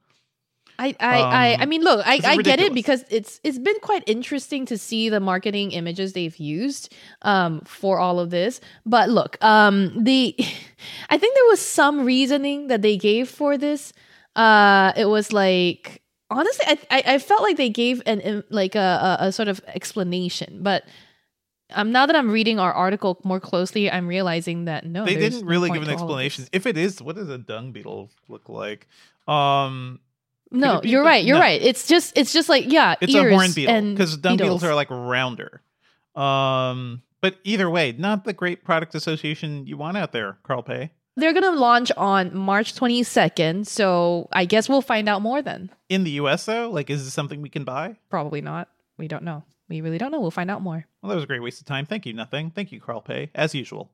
I 0.82 0.96
I, 1.00 1.20
I 1.22 1.54
Um, 1.54 1.62
I 1.62 1.66
mean, 1.66 1.82
look, 1.82 2.06
I, 2.06 2.20
I 2.24 2.38
get 2.38 2.60
it 2.60 2.74
because 2.74 3.06
it's 3.10 3.40
it's 3.44 3.60
been 3.60 3.80
quite 3.82 4.04
interesting 4.08 4.66
to 4.66 4.78
see 4.78 5.10
the 5.10 5.20
marketing 5.20 5.72
images 5.72 6.14
they've 6.14 6.36
used 6.38 6.94
um 7.22 7.62
for 7.62 8.00
all 8.00 8.20
of 8.20 8.30
this. 8.30 8.60
But 8.86 9.10
look, 9.10 9.38
um 9.44 10.04
the 10.04 10.36
I 11.10 11.18
think 11.18 11.36
there 11.36 11.46
was 11.50 11.62
some 11.62 12.06
reasoning 12.06 12.68
that 12.68 12.82
they 12.82 12.98
gave 12.98 13.30
for 13.30 13.58
this. 13.58 13.94
Uh 14.36 14.94
it 14.96 15.06
was 15.06 15.32
like 15.32 16.01
honestly 16.32 16.66
I 16.68 16.78
I, 16.90 17.04
I 17.16 17.20
felt 17.20 17.42
like 17.44 17.58
they 17.58 17.70
gave 17.70 18.02
an 18.06 18.44
like 18.50 18.76
a, 18.76 19.18
a, 19.20 19.28
a 19.28 19.32
sort 19.32 19.48
of 19.48 19.62
explanation, 19.68 20.60
but 20.64 20.84
um 21.74 21.92
now 21.92 22.06
that 22.06 22.16
I'm 22.16 22.30
reading 22.32 22.60
our 22.60 22.74
article 22.74 23.20
more 23.24 23.40
closely, 23.40 23.90
I'm 23.92 24.08
realizing 24.08 24.66
that 24.66 24.86
no, 24.86 25.06
they 25.06 25.16
didn't 25.16 25.46
really 25.46 25.70
point 25.70 25.82
give 25.82 25.90
an 25.90 25.96
to 25.98 26.04
all 26.04 26.12
of 26.12 26.18
this. 26.18 26.26
explanation. 26.26 26.48
If 26.52 26.66
it 26.66 26.78
is, 26.78 27.02
what 27.02 27.16
does 27.16 27.30
a 27.30 27.38
dung 27.38 27.72
beetle 27.72 28.10
look 28.28 28.50
like? 28.50 28.88
Um, 29.28 30.00
No, 30.52 30.82
you're 30.84 31.04
right. 31.04 31.24
You're 31.24 31.38
no. 31.38 31.42
right. 31.42 31.62
It's 31.62 31.88
just 31.88 32.18
it's 32.18 32.34
just 32.34 32.50
like 32.50 32.66
yeah, 32.68 32.96
it's 33.00 33.14
ears 33.14 33.32
a 33.32 33.36
horn 33.36 33.52
beetle 33.54 33.82
because 33.92 34.18
dung 34.18 34.36
beetles 34.38 34.62
beetles. 34.62 34.64
are 34.66 34.76
like 34.76 34.90
rounder. 34.90 35.62
Um, 36.16 37.02
but 37.22 37.38
either 37.46 37.70
way, 37.70 37.94
not 37.98 38.26
the 38.26 38.34
great 38.34 38.66
product 38.66 38.96
association 38.96 39.66
you 39.68 39.78
want 39.78 39.96
out 39.96 40.12
there, 40.12 40.38
Carl 40.44 40.64
Pei. 40.64 40.92
They're 41.18 41.34
gonna 41.34 41.52
launch 41.52 41.92
on 41.98 42.36
March 42.36 42.74
22nd, 42.74 43.68
so 43.68 44.30
I 44.32 44.46
guess 44.46 44.70
we'll 44.70 44.82
find 44.82 45.10
out 45.10 45.22
more 45.22 45.42
then. 45.42 45.70
In 45.90 46.04
the 46.04 46.12
US, 46.12 46.46
though, 46.46 46.70
like, 46.70 46.90
is 46.90 47.04
this 47.04 47.14
something 47.14 47.42
we 47.42 47.50
can 47.50 47.66
buy? 47.66 47.98
Probably 48.10 48.42
not. 48.42 48.70
We 48.98 49.08
don't 49.08 49.24
know. 49.24 49.44
We 49.68 49.82
really 49.82 49.98
don't 49.98 50.12
know. 50.12 50.22
We'll 50.22 50.32
find 50.32 50.50
out 50.50 50.62
more. 50.62 50.86
Well, 51.02 51.10
that 51.10 51.16
was 51.16 51.24
a 51.26 51.28
great 51.28 51.42
waste 51.42 51.60
of 51.60 51.68
time. 51.68 51.86
Thank 51.86 52.06
you, 52.06 52.14
nothing. 52.14 52.52
Thank 52.52 52.72
you, 52.72 52.80
Carl 52.80 53.02
Pei, 53.02 53.30
as 53.36 53.54
usual. 53.54 53.92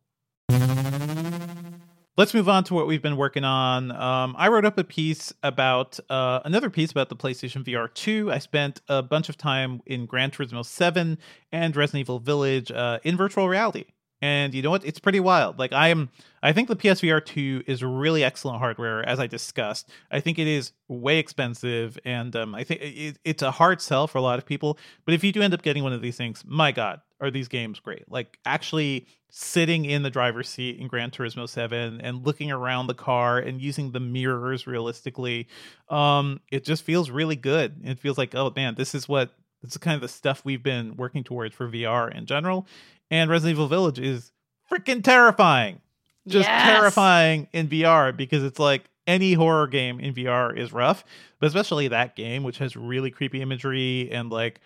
Let's 2.18 2.34
move 2.34 2.49
on 2.49 2.63
to 2.65 2.74
what 2.74 2.88
we've 2.88 3.01
been 3.01 3.18
working 3.18 3.43
on. 3.43 3.91
Um, 3.91 4.36
I 4.39 4.47
wrote 4.47 4.65
up 4.65 4.80
a 4.80 4.84
piece 4.84 5.32
about 5.43 5.99
uh, 6.09 6.39
another 6.45 6.72
piece 6.72 6.91
about 6.91 7.09
the 7.09 7.15
PlayStation 7.15 7.63
VR 7.63 7.93
2. 7.93 8.32
I 8.32 8.39
spent 8.39 8.82
a 8.88 9.03
bunch 9.03 9.30
of 9.30 9.38
time 9.38 9.82
in 9.86 10.07
Gran 10.07 10.32
Turismo 10.32 10.65
7 10.65 11.20
and 11.51 11.76
Resident 11.76 12.01
Evil 12.01 12.18
Village 12.20 12.72
uh, 12.72 12.97
in 13.03 13.18
virtual 13.18 13.47
reality. 13.47 13.86
And 14.22 14.53
you 14.53 14.61
know 14.61 14.72
what? 14.72 14.84
It's 14.86 14.99
pretty 14.99 15.20
wild. 15.20 15.59
Like 15.59 15.74
I 15.74 15.89
am 15.89 16.09
I 16.41 16.53
think 16.53 16.68
the 16.68 16.76
PSVR 16.76 17.24
2 17.24 17.63
is 17.68 17.84
really 17.84 18.24
excellent 18.24 18.59
hardware 18.59 19.07
as 19.07 19.20
I 19.20 19.28
discussed. 19.28 19.89
I 20.11 20.20
think 20.20 20.39
it 20.39 20.47
is 20.47 20.72
way 20.88 21.20
expensive 21.20 21.97
and 22.05 22.36
um, 22.36 22.55
I 22.55 22.63
think 22.63 22.82
it, 22.82 23.20
it's 23.24 23.43
a 23.43 23.51
hard 23.51 23.82
sell 23.82 24.07
for 24.07 24.18
a 24.18 24.22
lot 24.22 24.39
of 24.39 24.45
people, 24.45 24.78
but 25.05 25.13
if 25.13 25.24
you 25.24 25.32
do 25.32 25.41
end 25.41 25.53
up 25.53 25.61
getting 25.61 25.84
one 25.84 25.93
of 25.93 26.01
these 26.01 26.18
things, 26.18 26.43
my 26.47 26.72
god, 26.72 27.01
are 27.20 27.32
these 27.32 27.47
games 27.47 27.80
great. 27.80 28.09
Like 28.11 28.39
actually 28.45 29.07
sitting 29.30 29.86
in 29.86 30.03
the 30.03 30.09
driver's 30.09 30.49
seat 30.49 30.80
in 30.80 30.88
Gran 30.88 31.11
Turismo 31.11 31.47
7 31.47 32.01
and 32.01 32.26
looking 32.26 32.51
around 32.51 32.88
the 32.88 32.93
car 32.95 33.38
and 33.38 33.61
using 33.61 33.91
the 33.91 33.99
mirrors 33.99 34.65
realistically, 34.65 35.47
um 35.89 36.39
it 36.51 36.65
just 36.65 36.84
feels 36.84 37.11
really 37.11 37.36
good. 37.36 37.82
It 37.84 37.99
feels 37.99 38.18
like, 38.18 38.34
oh 38.34 38.51
man, 38.55 38.76
this 38.76 38.95
is 38.95 39.07
what 39.07 39.32
is 39.63 39.78
kind 39.78 39.95
of 39.95 40.01
the 40.01 40.07
stuff 40.07 40.43
we've 40.45 40.63
been 40.63 40.95
working 40.95 41.24
towards 41.24 41.55
for 41.55 41.68
VR 41.68 42.15
in 42.15 42.26
general. 42.26 42.68
And 43.10 43.30
Resident 43.30 43.55
Evil 43.55 43.68
Village 43.68 43.99
is 43.99 44.32
freaking 44.72 45.03
terrifying. 45.03 45.82
Just 46.28 46.49
Yes. 46.49 46.70
terrifying 46.70 47.47
in 47.53 47.68
VR 47.70 48.16
because 48.16 48.43
it's 48.43 48.60
like 48.60 48.84
any 49.05 49.34
horror 49.34 49.68
game 49.68 49.99
in 50.01 50.14
VR 50.14 50.51
is 50.58 50.74
rough, 50.74 51.05
but 51.39 51.47
especially 51.47 51.88
that 51.88 52.16
game, 52.18 52.43
which 52.43 52.58
has 52.58 52.76
really 52.76 53.10
creepy 53.10 53.41
imagery 53.41 54.10
and 54.12 54.30
like, 54.30 54.60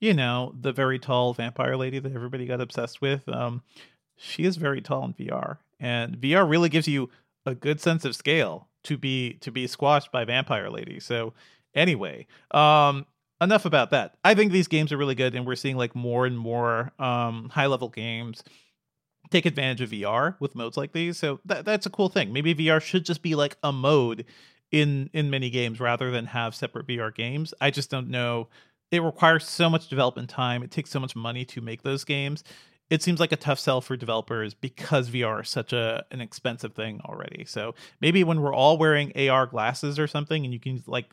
you 0.00 0.14
know, 0.14 0.54
the 0.58 0.72
very 0.72 0.98
tall 0.98 1.34
vampire 1.34 1.76
lady 1.76 1.98
that 1.98 2.14
everybody 2.14 2.46
got 2.46 2.62
obsessed 2.62 3.02
with. 3.02 3.28
Um, 3.28 3.62
she 4.16 4.44
is 4.44 4.56
very 4.56 4.80
tall 4.80 5.04
in 5.04 5.12
VR, 5.14 5.58
and 5.78 6.16
VR 6.16 6.48
really 6.48 6.70
gives 6.70 6.88
you 6.88 7.10
a 7.44 7.54
good 7.54 7.80
sense 7.80 8.04
of 8.06 8.16
scale 8.16 8.68
to 8.84 8.96
be 8.96 9.34
to 9.42 9.50
be 9.50 9.66
squashed 9.66 10.10
by 10.10 10.24
vampire 10.24 10.70
lady. 10.70 10.98
So 10.98 11.34
anyway, 11.74 12.26
um, 12.52 13.04
enough 13.42 13.64
about 13.64 13.90
that. 13.90 14.14
I 14.24 14.34
think 14.34 14.52
these 14.52 14.68
games 14.68 14.92
are 14.92 14.96
really 14.96 15.14
good, 15.14 15.34
and 15.34 15.46
we're 15.46 15.56
seeing 15.56 15.76
like 15.76 15.94
more 15.94 16.26
and 16.26 16.38
more 16.38 16.92
um, 16.98 17.48
high 17.50 17.66
level 17.66 17.88
games 17.88 18.42
take 19.30 19.46
advantage 19.46 19.80
of 19.80 19.90
VR 19.90 20.36
with 20.38 20.54
modes 20.54 20.76
like 20.76 20.92
these. 20.92 21.18
So 21.18 21.40
that 21.46 21.64
that's 21.64 21.86
a 21.86 21.90
cool 21.90 22.08
thing. 22.08 22.32
Maybe 22.32 22.54
VR 22.54 22.80
should 22.80 23.04
just 23.04 23.22
be 23.22 23.34
like 23.34 23.56
a 23.62 23.72
mode 23.72 24.26
in 24.70 25.10
in 25.12 25.30
many 25.30 25.50
games 25.50 25.80
rather 25.80 26.10
than 26.10 26.26
have 26.26 26.54
separate 26.54 26.86
VR 26.86 27.12
games. 27.12 27.52
I 27.60 27.70
just 27.70 27.90
don't 27.90 28.08
know. 28.08 28.48
It 28.90 29.02
requires 29.02 29.48
so 29.48 29.70
much 29.70 29.88
development 29.88 30.28
time. 30.28 30.62
It 30.62 30.70
takes 30.70 30.90
so 30.90 31.00
much 31.00 31.16
money 31.16 31.44
to 31.46 31.60
make 31.60 31.82
those 31.82 32.04
games. 32.04 32.44
It 32.90 33.02
seems 33.02 33.20
like 33.20 33.32
a 33.32 33.36
tough 33.36 33.58
sell 33.58 33.80
for 33.80 33.96
developers 33.96 34.52
because 34.52 35.08
VR 35.08 35.42
is 35.42 35.48
such 35.48 35.72
a 35.72 36.04
an 36.10 36.20
expensive 36.20 36.74
thing 36.74 37.00
already. 37.04 37.44
So 37.46 37.74
maybe 38.00 38.22
when 38.22 38.40
we're 38.40 38.54
all 38.54 38.76
wearing 38.76 39.12
AR 39.28 39.46
glasses 39.46 39.98
or 39.98 40.06
something 40.06 40.44
and 40.44 40.52
you 40.52 40.60
can 40.60 40.82
like 40.86 41.06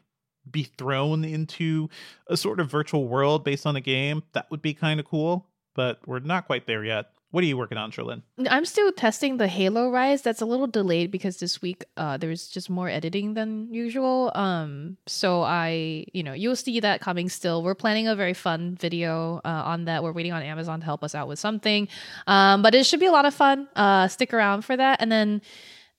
be 0.51 0.63
thrown 0.63 1.23
into 1.23 1.89
a 2.27 2.37
sort 2.37 2.59
of 2.59 2.69
virtual 2.69 3.07
world 3.07 3.43
based 3.43 3.65
on 3.65 3.75
a 3.75 3.81
game, 3.81 4.23
that 4.33 4.49
would 4.51 4.61
be 4.61 4.73
kind 4.73 4.99
of 4.99 5.05
cool. 5.05 5.47
But 5.75 5.99
we're 6.07 6.19
not 6.19 6.45
quite 6.45 6.67
there 6.67 6.83
yet. 6.83 7.11
What 7.31 7.43
are 7.43 7.47
you 7.47 7.57
working 7.57 7.77
on, 7.77 7.91
Cherlynn? 7.91 8.23
I'm 8.49 8.65
still 8.65 8.91
testing 8.91 9.37
the 9.37 9.47
Halo 9.47 9.91
Rise. 9.91 10.23
That's 10.23 10.41
a 10.41 10.47
little 10.47 10.65
delayed 10.65 11.11
because 11.11 11.37
this 11.37 11.61
week 11.61 11.85
uh 11.95 12.17
there's 12.17 12.47
just 12.47 12.71
more 12.71 12.89
editing 12.89 13.35
than 13.35 13.71
usual. 13.71 14.31
Um 14.33 14.97
so 15.05 15.43
I, 15.43 16.05
you 16.11 16.23
know, 16.23 16.33
you'll 16.33 16.55
see 16.55 16.79
that 16.79 17.01
coming 17.01 17.29
still. 17.29 17.61
We're 17.61 17.75
planning 17.75 18.07
a 18.07 18.15
very 18.15 18.33
fun 18.33 18.75
video 18.75 19.41
uh, 19.45 19.61
on 19.65 19.85
that. 19.85 20.01
We're 20.01 20.11
waiting 20.11 20.31
on 20.31 20.41
Amazon 20.41 20.79
to 20.79 20.85
help 20.85 21.03
us 21.03 21.13
out 21.13 21.27
with 21.27 21.37
something. 21.37 21.87
Um 22.25 22.63
but 22.63 22.73
it 22.73 22.87
should 22.87 22.99
be 22.99 23.05
a 23.05 23.11
lot 23.11 23.25
of 23.25 23.33
fun. 23.35 23.67
Uh 23.75 24.07
stick 24.07 24.33
around 24.33 24.63
for 24.63 24.75
that. 24.75 24.99
And 24.99 25.11
then 25.11 25.43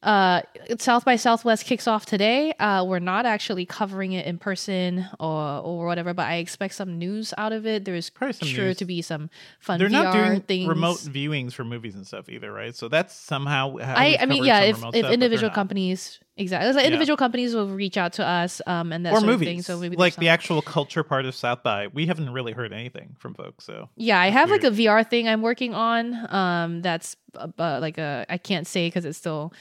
uh 0.03 0.40
south 0.78 1.05
by 1.05 1.14
southwest 1.14 1.66
kicks 1.66 1.86
off 1.86 2.07
today 2.07 2.53
uh 2.59 2.82
we're 2.82 2.98
not 2.98 3.26
actually 3.26 3.66
covering 3.66 4.12
it 4.12 4.24
in 4.24 4.38
person 4.38 5.07
or 5.18 5.59
or 5.61 5.84
whatever 5.86 6.14
but 6.14 6.26
i 6.26 6.36
expect 6.36 6.72
some 6.74 6.98
news 6.98 7.34
out 7.36 7.53
of 7.53 7.66
it 7.66 7.84
there's 7.84 8.11
sure 8.42 8.68
news. 8.68 8.76
to 8.78 8.86
be 8.86 9.03
some 9.03 9.28
fun 9.59 9.78
They're 9.78 9.88
VR 9.88 9.92
not 9.92 10.12
doing 10.12 10.40
things 10.40 10.68
remote 10.68 10.98
viewings 11.01 11.53
for 11.53 11.64
movies 11.64 11.94
and 11.94 12.07
stuff 12.07 12.28
either, 12.28 12.53
right? 12.53 12.74
So 12.74 12.88
that's 12.88 13.14
somehow. 13.14 13.76
How 13.78 13.94
I, 13.94 14.16
I 14.20 14.26
mean, 14.26 14.44
yeah. 14.44 14.61
If, 14.62 14.76
if 14.76 14.78
stuff, 14.78 15.12
individual 15.12 15.51
companies, 15.51 16.20
exactly, 16.36 16.72
like 16.72 16.82
Yeah. 16.82 16.86
individual 16.88 17.16
companies 17.16 17.55
will 17.55 17.68
reach 17.68 17.96
out 17.96 18.14
to 18.14 18.26
us, 18.26 18.61
um, 18.66 18.92
and 18.92 19.05
that 19.07 19.12
or 19.12 19.20
sort 19.20 19.26
movies, 19.30 19.48
of 19.48 19.53
thing. 19.53 19.62
So 19.62 19.78
maybe 19.78 19.96
like 19.96 20.16
the 20.16 20.28
actual 20.28 20.62
culture 20.62 21.03
part 21.03 21.24
of 21.26 21.34
South 21.34 21.62
by, 21.62 21.88
we 21.88 22.07
haven't 22.07 22.30
really 22.30 22.53
heard 22.53 22.72
anything 22.72 23.16
from 23.18 23.34
folks. 23.34 23.64
So 23.64 23.88
Yeah, 23.96 24.20
I 24.20 24.28
have 24.30 24.51
weird. 24.51 24.62
like 24.62 24.72
a 24.72 24.76
VR 24.76 25.09
thing 25.09 25.28
I'm 25.28 25.42
working 25.42 25.74
on. 25.74 26.34
Um, 26.34 26.82
that's 26.82 27.16
uh, 27.34 27.48
uh, 27.59 27.78
like 27.80 27.98
a 27.98 28.26
I 28.28 28.38
can't 28.38 28.66
say 28.66 28.86
because 28.88 29.05
it's 29.05 29.18
still 29.18 29.53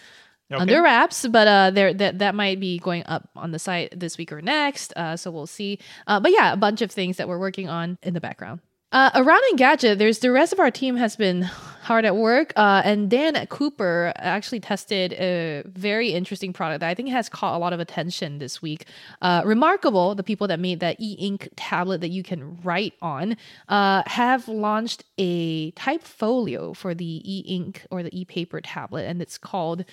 okay. 0.51 0.61
under 0.61 0.81
wraps, 0.81 1.27
but 1.27 1.47
uh, 1.47 1.71
there 1.71 1.93
that 1.93 2.19
that 2.19 2.35
might 2.35 2.59
be 2.59 2.79
going 2.79 3.03
up 3.05 3.29
on 3.35 3.51
the 3.51 3.59
site 3.59 3.97
this 3.99 4.17
week 4.17 4.31
or 4.31 4.41
next. 4.41 4.93
Uh, 4.95 5.15
so 5.15 5.31
we'll 5.31 5.47
see. 5.47 5.79
Uh, 6.07 6.19
but 6.19 6.31
yeah, 6.31 6.53
a 6.53 6.57
bunch 6.57 6.81
of 6.81 6.91
things 6.91 7.17
that 7.17 7.27
we're 7.27 7.39
working 7.39 7.69
on 7.69 7.97
in 8.03 8.13
the 8.13 8.21
background. 8.21 8.61
Uh, 8.91 9.11
around 9.13 9.43
Engadget, 9.53 9.99
there's 9.99 10.17
the 10.19 10.31
rest 10.31 10.51
of 10.51 10.59
our 10.59 10.71
team 10.71 10.95
has 10.95 11.15
been 11.15 11.43
hard 11.43 12.05
at 12.05 12.15
work, 12.15 12.51
uh, 12.55 12.81
and 12.83 13.07
Dan 13.07 13.45
Cooper 13.45 14.11
actually 14.15 14.59
tested 14.59 15.13
a 15.13 15.61
very 15.67 16.09
interesting 16.09 16.53
product 16.53 16.79
that 16.79 16.89
I 16.89 16.95
think 16.95 17.09
has 17.09 17.29
caught 17.29 17.55
a 17.55 17.59
lot 17.59 17.71
of 17.71 17.79
attention 17.79 18.39
this 18.39 18.63
week. 18.63 18.85
Uh, 19.21 19.43
Remarkable, 19.45 20.15
the 20.15 20.23
people 20.23 20.47
that 20.47 20.59
made 20.59 20.79
that 20.79 20.95
e-ink 20.99 21.49
tablet 21.55 22.01
that 22.01 22.09
you 22.09 22.23
can 22.23 22.59
write 22.63 22.95
on, 22.99 23.37
uh, 23.67 24.01
have 24.07 24.47
launched 24.47 25.03
a 25.19 25.69
type 25.71 26.01
folio 26.01 26.73
for 26.73 26.95
the 26.95 27.21
e-ink 27.23 27.85
or 27.91 28.01
the 28.01 28.19
e-paper 28.19 28.59
tablet, 28.59 29.05
and 29.05 29.21
it's 29.21 29.37
called. 29.37 29.85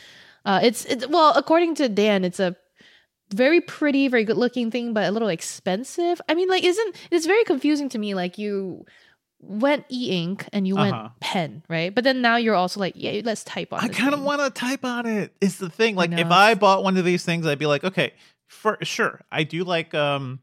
Uh, 0.47 0.61
it's, 0.63 0.85
it's 0.87 1.07
well, 1.09 1.33
according 1.37 1.75
to 1.75 1.89
Dan, 1.89 2.25
it's 2.25 2.41
a 2.41 2.57
very 3.35 3.61
pretty, 3.61 4.07
very 4.09 4.25
good 4.25 4.37
looking 4.37 4.71
thing, 4.71 4.95
but 4.95 5.05
a 5.05 5.11
little 5.11 5.29
expensive. 5.29 6.21
I 6.29 6.35
mean, 6.35 6.49
like, 6.49 6.63
isn't 6.63 6.97
it's 7.11 7.27
very 7.27 7.45
confusing 7.45 7.89
to 7.91 7.99
me? 7.99 8.15
Like, 8.15 8.39
you 8.39 8.87
went 9.41 9.85
e 9.91 10.11
ink 10.11 10.49
and 10.53 10.67
you 10.67 10.77
went 10.77 10.95
Uh-huh. 10.95 11.09
pen, 11.21 11.63
right? 11.69 11.95
But 11.95 12.05
then 12.05 12.23
now 12.23 12.37
you're 12.37 12.55
also 12.55 12.81
like, 12.81 12.95
yeah, 12.97 13.21
let's 13.25 13.45
type 13.45 13.73
on. 13.73 13.81
It. 13.85 13.85
I 13.85 13.89
kind 13.89 14.15
of 14.15 14.23
want 14.23 14.41
to 14.41 14.51
type 14.51 14.85
on 14.85 15.07
it. 15.07 15.35
Is 15.41 15.59
the 15.59 15.69
thing 15.69 15.97
like 15.97 16.13
if. 16.13 16.27
I 16.31 16.55
bought 16.55 16.85
one 16.85 16.97
of 16.97 17.05
these 17.05 17.25
things, 17.25 17.47
I'd 17.47 17.59
be 17.59 17.67
like, 17.67 17.85
okay, 17.85 18.15
for 18.47 18.79
sure, 18.83 19.21
I 19.31 19.43
do 19.43 19.65
like 19.65 19.93
um 19.95 20.41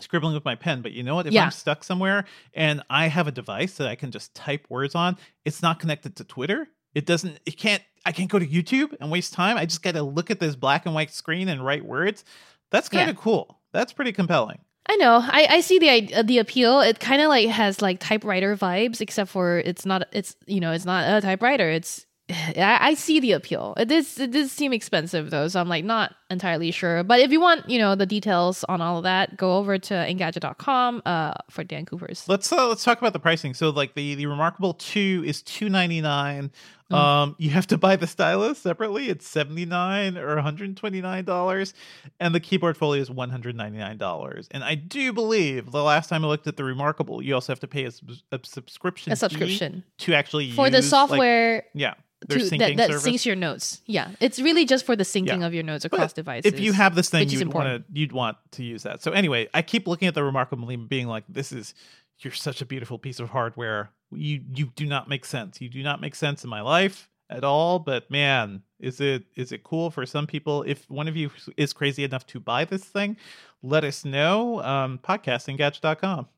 scribbling 0.00 0.34
with 0.34 0.44
my 0.44 0.54
pen, 0.54 0.82
but 0.82 0.92
you 0.92 1.02
know 1.02 1.14
what? 1.16 1.26
If 1.26 1.32
Yeah. 1.32 1.44
I'm 1.44 1.50
stuck 1.50 1.82
somewhere 1.82 2.26
and 2.54 2.82
I 2.88 3.08
have 3.08 3.26
a 3.26 3.32
device 3.32 3.78
that 3.78 3.88
I 3.88 3.96
can 3.96 4.10
just 4.12 4.34
type 4.34 4.66
words 4.68 4.94
on, 4.94 5.16
it's 5.44 5.62
not 5.62 5.80
connected 5.80 6.14
to 6.16 6.24
Twitter. 6.24 6.68
It 6.98 7.06
doesn't. 7.06 7.38
It 7.46 7.56
can't. 7.56 7.82
I 8.04 8.10
can't 8.12 8.28
go 8.28 8.38
to 8.40 8.46
YouTube 8.46 8.94
and 9.00 9.10
waste 9.10 9.32
time. 9.32 9.56
I 9.56 9.66
just 9.66 9.82
got 9.82 9.92
to 9.94 10.02
look 10.02 10.30
at 10.30 10.40
this 10.40 10.56
black 10.56 10.84
and 10.86 10.94
white 10.94 11.12
screen 11.12 11.48
and 11.48 11.64
write 11.64 11.84
words. 11.84 12.24
That's 12.70 12.88
kind 12.88 13.06
Yeah. 13.06 13.10
of 13.10 13.16
cool. 13.16 13.60
That's 13.72 13.92
pretty 13.92 14.12
compelling. 14.12 14.58
I 14.90 14.96
know. 14.96 15.20
I, 15.22 15.46
I 15.50 15.60
see 15.60 15.78
the 15.78 16.14
uh, 16.14 16.22
the 16.22 16.38
appeal. 16.38 16.80
It 16.80 16.98
kind 16.98 17.22
of 17.22 17.28
like 17.28 17.48
has 17.48 17.80
like 17.80 18.00
typewriter 18.00 18.56
vibes, 18.56 19.00
except 19.00 19.30
for 19.30 19.58
it's 19.58 19.86
not. 19.86 20.08
It's 20.12 20.34
you 20.46 20.58
know, 20.60 20.72
it's 20.72 20.86
not 20.86 21.04
a 21.18 21.20
typewriter. 21.20 21.68
It's 21.70 22.06
I, 22.30 22.78
I 22.80 22.94
see 22.94 23.20
the 23.20 23.32
appeal. 23.32 23.74
It 23.76 23.86
does 23.86 24.18
it 24.18 24.30
does 24.30 24.50
seem 24.50 24.72
expensive 24.72 25.30
though, 25.30 25.46
so 25.48 25.60
I'm 25.60 25.68
like 25.68 25.84
not 25.84 26.14
entirely 26.30 26.70
sure. 26.70 27.04
But 27.04 27.20
if 27.20 27.30
you 27.30 27.40
want, 27.40 27.68
you 27.68 27.78
know, 27.78 27.94
the 27.94 28.06
details 28.06 28.64
on 28.64 28.80
all 28.80 28.96
of 28.98 29.02
that, 29.04 29.36
go 29.36 29.56
over 29.58 29.78
to 29.78 29.94
Engadget.com 29.94 31.02
uh 31.04 31.34
for 31.50 31.64
Dan 31.64 31.84
Cooper's. 31.84 32.24
Let's 32.26 32.50
uh, 32.50 32.68
let's 32.68 32.82
talk 32.84 32.98
about 32.98 33.12
the 33.12 33.20
pricing. 33.20 33.52
So 33.54 33.68
like 33.70 33.94
the 33.94 34.14
the 34.14 34.26
Remarkable 34.26 34.72
Two 34.74 35.22
is 35.26 35.42
two 35.42 35.68
ninety 35.68 36.00
nine. 36.00 36.50
Mm. 36.90 36.96
Um, 36.96 37.36
you 37.38 37.50
have 37.50 37.66
to 37.66 37.76
buy 37.76 37.96
the 37.96 38.06
stylus 38.06 38.58
separately. 38.58 39.10
It's 39.10 39.28
seventy 39.28 39.66
nine 39.66 40.16
or 40.16 40.36
one 40.36 40.42
hundred 40.44 40.74
twenty 40.76 41.00
nine 41.02 41.24
dollars, 41.24 41.74
and 42.18 42.34
the 42.34 42.40
keyboard 42.40 42.78
folio 42.78 43.02
is 43.02 43.10
one 43.10 43.28
hundred 43.28 43.56
ninety 43.56 43.78
nine 43.78 43.98
dollars. 43.98 44.48
And 44.52 44.64
I 44.64 44.74
do 44.74 45.12
believe 45.12 45.70
the 45.70 45.82
last 45.82 46.08
time 46.08 46.24
I 46.24 46.28
looked 46.28 46.46
at 46.46 46.56
the 46.56 46.64
Remarkable, 46.64 47.20
you 47.22 47.34
also 47.34 47.52
have 47.52 47.60
to 47.60 47.68
pay 47.68 47.84
a, 47.84 47.92
a 48.32 48.40
subscription 48.42 49.12
A 49.12 49.16
subscription 49.16 49.84
to 49.98 50.14
actually 50.14 50.50
for 50.52 50.70
the 50.70 50.78
use, 50.78 50.90
like- 50.90 51.08
software 51.10 51.64
yeah, 51.74 51.94
their 52.26 52.38
to, 52.38 52.56
that, 52.56 52.76
that 52.78 52.88
service. 52.88 53.04
syncs 53.04 53.26
your 53.26 53.36
notes. 53.36 53.82
Yeah, 53.84 54.12
it's 54.18 54.40
really 54.40 54.64
just 54.64 54.86
for 54.86 54.96
the 54.96 55.04
syncing 55.04 55.40
Yeah. 55.40 55.46
of 55.46 55.52
your 55.52 55.64
notes 55.64 55.84
But 55.84 55.92
across 55.92 56.14
devices. 56.14 56.50
If 56.50 56.58
you 56.58 56.72
have 56.72 56.94
this 56.94 57.10
thing, 57.10 57.28
you'd 57.28 57.52
want 57.52 57.68
to 57.86 57.98
you'd 58.00 58.12
want 58.12 58.38
to 58.52 58.64
use 58.64 58.84
that. 58.84 59.02
So 59.02 59.12
anyway, 59.12 59.48
I 59.52 59.60
keep 59.60 59.86
looking 59.86 60.08
at 60.08 60.14
the 60.14 60.24
Remarkable 60.24 60.68
and 60.70 60.88
being 60.88 61.06
like, 61.06 61.24
"This 61.28 61.52
is 61.52 61.74
you're 62.20 62.32
such 62.32 62.60
a 62.60 62.66
beautiful 62.66 62.98
piece 62.98 63.20
of 63.20 63.30
hardware. 63.30 63.90
You 64.10 64.42
you 64.54 64.66
do 64.74 64.86
not 64.86 65.08
make 65.08 65.24
sense. 65.24 65.60
You 65.60 65.68
do 65.68 65.82
not 65.82 66.00
make 66.00 66.14
sense 66.14 66.44
in 66.44 66.50
my 66.50 66.60
life 66.60 67.08
at 67.30 67.44
all. 67.44 67.78
But 67.78 68.10
man, 68.10 68.62
is 68.80 69.00
it 69.00 69.24
is 69.36 69.52
it 69.52 69.62
cool 69.62 69.90
for 69.90 70.04
some 70.06 70.26
people? 70.26 70.62
If 70.64 70.88
one 70.90 71.08
of 71.08 71.16
you 71.16 71.30
is 71.56 71.72
crazy 71.72 72.04
enough 72.04 72.26
to 72.28 72.40
buy 72.40 72.64
this 72.64 72.84
thing, 72.84 73.16
let 73.62 73.84
us 73.84 74.04
know. 74.04 74.62
Um, 74.62 74.98
podcast@engadget.com. 74.98 76.28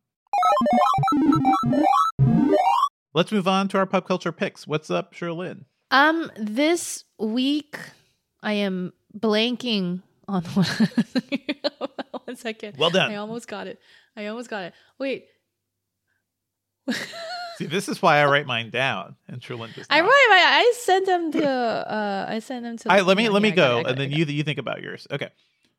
Let's 3.12 3.32
move 3.32 3.48
on 3.48 3.68
to 3.68 3.78
our 3.78 3.86
pop 3.86 4.06
culture 4.06 4.32
picks. 4.32 4.66
What's 4.66 4.90
up, 4.90 5.14
Cherlynn? 5.14 5.64
Um, 5.90 6.30
this 6.36 7.04
week 7.18 7.76
I 8.42 8.52
am 8.52 8.92
blanking 9.18 10.02
on 10.28 10.44
one. 10.44 10.66
one 12.24 12.36
second. 12.36 12.76
Well 12.76 12.90
done. 12.90 13.10
I 13.10 13.16
almost 13.16 13.48
got 13.48 13.66
it. 13.66 13.80
I 14.16 14.26
almost 14.26 14.50
got 14.50 14.64
it. 14.64 14.74
Wait. 14.98 15.26
See, 17.57 17.66
this 17.66 17.88
is 17.88 18.01
why 18.01 18.18
I 18.18 18.24
write 18.26 18.47
mine 18.47 18.70
down, 18.70 19.16
and 19.28 19.41
Cherlynn 19.41 19.74
does. 19.74 19.86
I 19.91 20.01
not. 20.01 20.05
wrote 20.07 20.12
my. 20.30 20.38
I 20.41 20.72
sent 20.78 21.05
them 21.07 21.32
to. 21.32 21.47
Uh, 21.47 22.26
I 22.28 22.38
sent 22.38 22.64
them 22.64 22.76
to. 22.78 22.91
I 22.93 23.01
let 23.03 23.16
me 23.18 23.28
let 23.28 23.43
me 23.43 23.53
I 23.53 23.55
go, 23.55 23.78
and 23.86 23.99
then 23.99 24.12
I 24.12 24.16
you 24.16 24.24
you 24.24 24.43
think 24.43 24.59
about 24.59 24.80
yours. 24.82 25.07
Okay. 25.11 25.28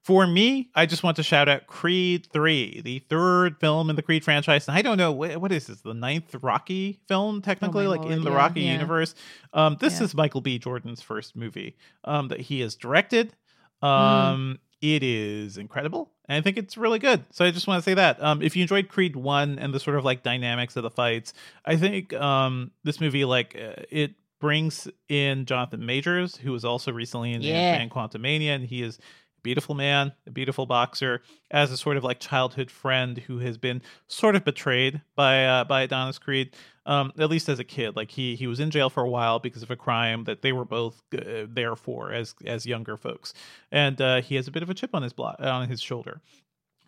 For 0.04 0.26
me, 0.26 0.72
I 0.74 0.88
just 0.88 1.04
want 1.04 1.18
to 1.18 1.24
shout 1.24 1.48
out 1.48 1.68
Creed 1.68 2.28
Three, 2.34 2.82
the 2.82 3.00
third 3.08 3.60
film 3.60 3.88
in 3.92 3.96
the 3.96 4.02
Creed 4.02 4.24
franchise. 4.24 4.68
And 4.68 4.76
I 4.76 4.82
don't 4.82 4.98
know 4.98 5.12
what, 5.12 5.38
what 5.40 5.52
is 5.52 5.68
this, 5.68 5.82
the 5.82 5.94
ninth 5.94 6.36
Rocky 6.42 7.00
film, 7.08 7.44
technically, 7.44 7.86
Oh 7.86 7.90
like 7.92 8.02
lord, 8.02 8.12
in 8.14 8.24
the 8.24 8.32
yeah, 8.32 8.36
Rocky 8.38 8.62
yeah. 8.62 8.72
universe. 8.74 9.14
Um, 9.54 9.78
this 9.80 10.00
Yeah. 10.00 10.06
is 10.06 10.16
Michael 10.16 10.42
B. 10.42 10.58
Jordan's 10.58 11.04
first 11.04 11.36
movie 11.36 11.78
um, 12.04 12.30
that 12.30 12.40
he 12.42 12.62
has 12.62 12.76
directed. 12.76 13.34
Hmm. 13.82 13.88
Um, 13.88 14.60
It 14.82 15.04
is 15.04 15.58
incredible, 15.58 16.12
and 16.28 16.38
I 16.38 16.42
think 16.42 16.58
it's 16.58 16.76
really 16.76 16.98
good. 17.00 17.24
So 17.32 17.46
I 17.46 17.52
just 17.52 17.68
want 17.68 17.84
to 17.84 17.90
say 17.90 17.94
that 17.94 18.22
um, 18.22 18.42
if 18.42 18.56
you 18.56 18.64
enjoyed 18.64 18.90
Creed 18.90 19.16
One 19.16 19.60
and 19.60 19.74
the 19.74 19.80
sort 19.80 19.96
of 19.96 20.04
like 20.04 20.24
dynamics 20.24 20.76
of 20.76 20.82
the 20.84 20.90
fights, 20.90 21.34
I 21.66 21.76
think 21.78 22.14
um, 22.14 22.72
this 22.84 23.00
movie 23.00 23.24
like 23.24 23.56
uh, 23.56 23.84
it 23.92 24.16
brings 24.40 24.88
in 25.08 25.46
Jonathan 25.46 25.86
Majors, 25.86 26.36
who 26.36 26.52
was 26.52 26.66
also 26.66 26.92
recently 26.92 27.32
in 27.34 27.44
Yeah. 27.44 27.54
Ant-Man 27.54 27.90
Quantumania, 27.92 28.56
and 28.56 28.66
he 28.66 28.82
is 28.82 28.98
beautiful 29.44 29.76
man, 29.76 30.14
a 30.28 30.32
beautiful 30.32 30.66
boxer, 30.66 31.22
as 31.50 31.72
a 31.72 31.78
sort 31.78 31.98
of 31.98 32.04
like 32.04 32.20
childhood 32.20 32.72
friend 32.72 33.18
who 33.18 33.40
has 33.40 33.58
been 33.58 33.82
sort 34.08 34.36
of 34.36 34.44
betrayed 34.44 35.02
by 35.16 35.46
uh, 35.46 35.64
by 35.64 35.82
Adonis 35.82 36.20
Creed, 36.20 36.56
um, 36.86 37.12
at 37.18 37.30
least 37.30 37.50
as 37.50 37.60
a 37.60 37.64
kid. 37.64 37.96
Like 37.96 38.12
he 38.12 38.36
he 38.36 38.48
was 38.48 38.60
in 38.60 38.72
jail 38.72 38.90
for 38.90 39.04
a 39.04 39.10
while 39.10 39.40
because 39.40 39.64
of 39.64 39.72
a 39.72 39.76
crime 39.76 40.24
that 40.26 40.42
they 40.42 40.52
were 40.52 40.66
both 40.66 41.02
uh, 41.18 41.46
there 41.48 41.76
for 41.76 42.12
as 42.12 42.36
as 42.46 42.66
younger 42.66 42.98
folks, 42.98 43.34
and 43.72 44.02
uh, 44.02 44.22
he 44.22 44.36
has 44.36 44.48
a 44.48 44.52
bit 44.52 44.64
of 44.64 44.70
a 44.70 44.74
chip 44.74 44.94
on 44.94 45.04
his 45.04 45.14
block 45.14 45.38
on 45.40 45.70
his 45.70 45.82
shoulder. 45.82 46.22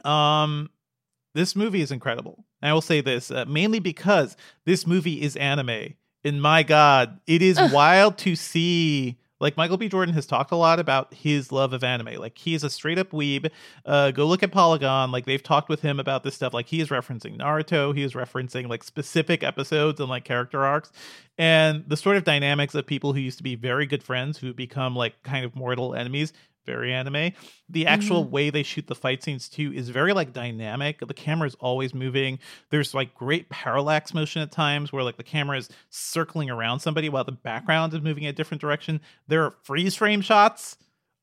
Um, 0.04 0.70
this 1.34 1.56
movie 1.56 1.82
is 1.82 1.92
incredible. 1.92 2.46
And 2.62 2.70
I 2.70 2.74
will 2.74 2.82
say 2.82 3.02
this 3.02 3.32
uh, 3.32 3.46
mainly 3.46 3.80
because 3.80 4.38
this 4.66 4.86
movie 4.86 5.22
is 5.22 5.36
anime. 5.36 5.96
And 6.24 6.42
my 6.42 6.64
God, 6.64 7.20
it 7.28 7.42
is 7.42 7.60
wild 7.74 8.18
to 8.20 8.36
see. 8.36 9.18
Like 9.40 9.58
Michael 9.58 9.78
B. 9.78 9.90
Jordan 9.90 10.14
has 10.16 10.26
talked 10.26 10.52
a 10.52 10.56
lot 10.56 10.80
about 10.80 11.14
his 11.14 11.52
love 11.52 11.74
of 11.74 11.84
anime. 11.84 12.16
Like 12.16 12.38
he 12.38 12.54
is 12.54 12.64
a 12.64 12.70
straight 12.70 12.98
up 12.98 13.12
weeb. 13.12 13.50
Uh, 13.86 14.12
go 14.12 14.26
look 14.26 14.44
at 14.44 14.52
Polygon. 14.52 15.12
Like 15.12 15.26
they've 15.26 15.44
talked 15.44 15.70
with 15.70 15.82
him 15.82 16.00
about 16.00 16.24
this 16.24 16.36
stuff. 16.36 16.54
Like 16.54 16.68
he 16.68 16.80
is 16.80 16.90
referencing 16.90 17.38
Naruto. 17.38 17.96
He 17.96 18.04
is 18.04 18.14
referencing 18.14 18.70
like 18.70 18.84
specific 18.84 19.44
episodes 19.44 20.00
and 20.00 20.10
like 20.10 20.24
character 20.24 20.64
arcs, 20.64 20.92
and 21.38 21.84
the 21.88 21.98
sort 21.98 22.18
of 22.18 22.24
dynamics 22.24 22.76
of 22.76 22.86
people 22.86 23.14
who 23.14 23.20
used 23.20 23.38
to 23.38 23.44
be 23.44 23.56
very 23.56 23.86
good 23.86 24.04
friends 24.04 24.38
who 24.38 24.54
become 24.54 24.96
like 24.96 25.22
kind 25.24 25.46
of 25.46 25.56
mortal 25.56 25.94
enemies 25.96 26.34
very 26.66 26.94
anime. 26.94 27.32
The 27.70 27.86
actual 27.88 28.26
Mhm. 28.26 28.30
way 28.30 28.50
they 28.50 28.64
shoot 28.64 28.88
the 28.88 28.96
fight 28.96 29.24
scenes 29.24 29.50
too 29.50 29.72
is 29.74 29.90
very 29.90 30.14
like 30.14 30.34
dynamic. 30.34 31.00
The 31.06 31.14
camera 31.14 31.48
is 31.48 31.56
always 31.56 31.94
moving. 31.94 32.40
There's 32.70 32.94
like 32.94 33.14
great 33.16 33.50
parallax 33.50 34.14
motion 34.14 34.42
at 34.42 34.52
times 34.52 34.92
where 34.94 35.04
like 35.04 35.18
the 35.18 35.24
camera 35.24 35.58
is 35.58 35.70
circling 35.90 36.50
around 36.50 36.80
somebody 36.80 37.10
while 37.10 37.24
the 37.24 37.32
background 37.32 37.94
is 37.94 38.02
moving 38.02 38.24
in 38.24 38.30
a 38.30 38.34
different 38.34 38.62
direction. 38.62 39.02
There 39.28 39.44
are 39.44 39.56
freeze 39.64 39.96
frame 39.96 40.22
shots 40.22 40.78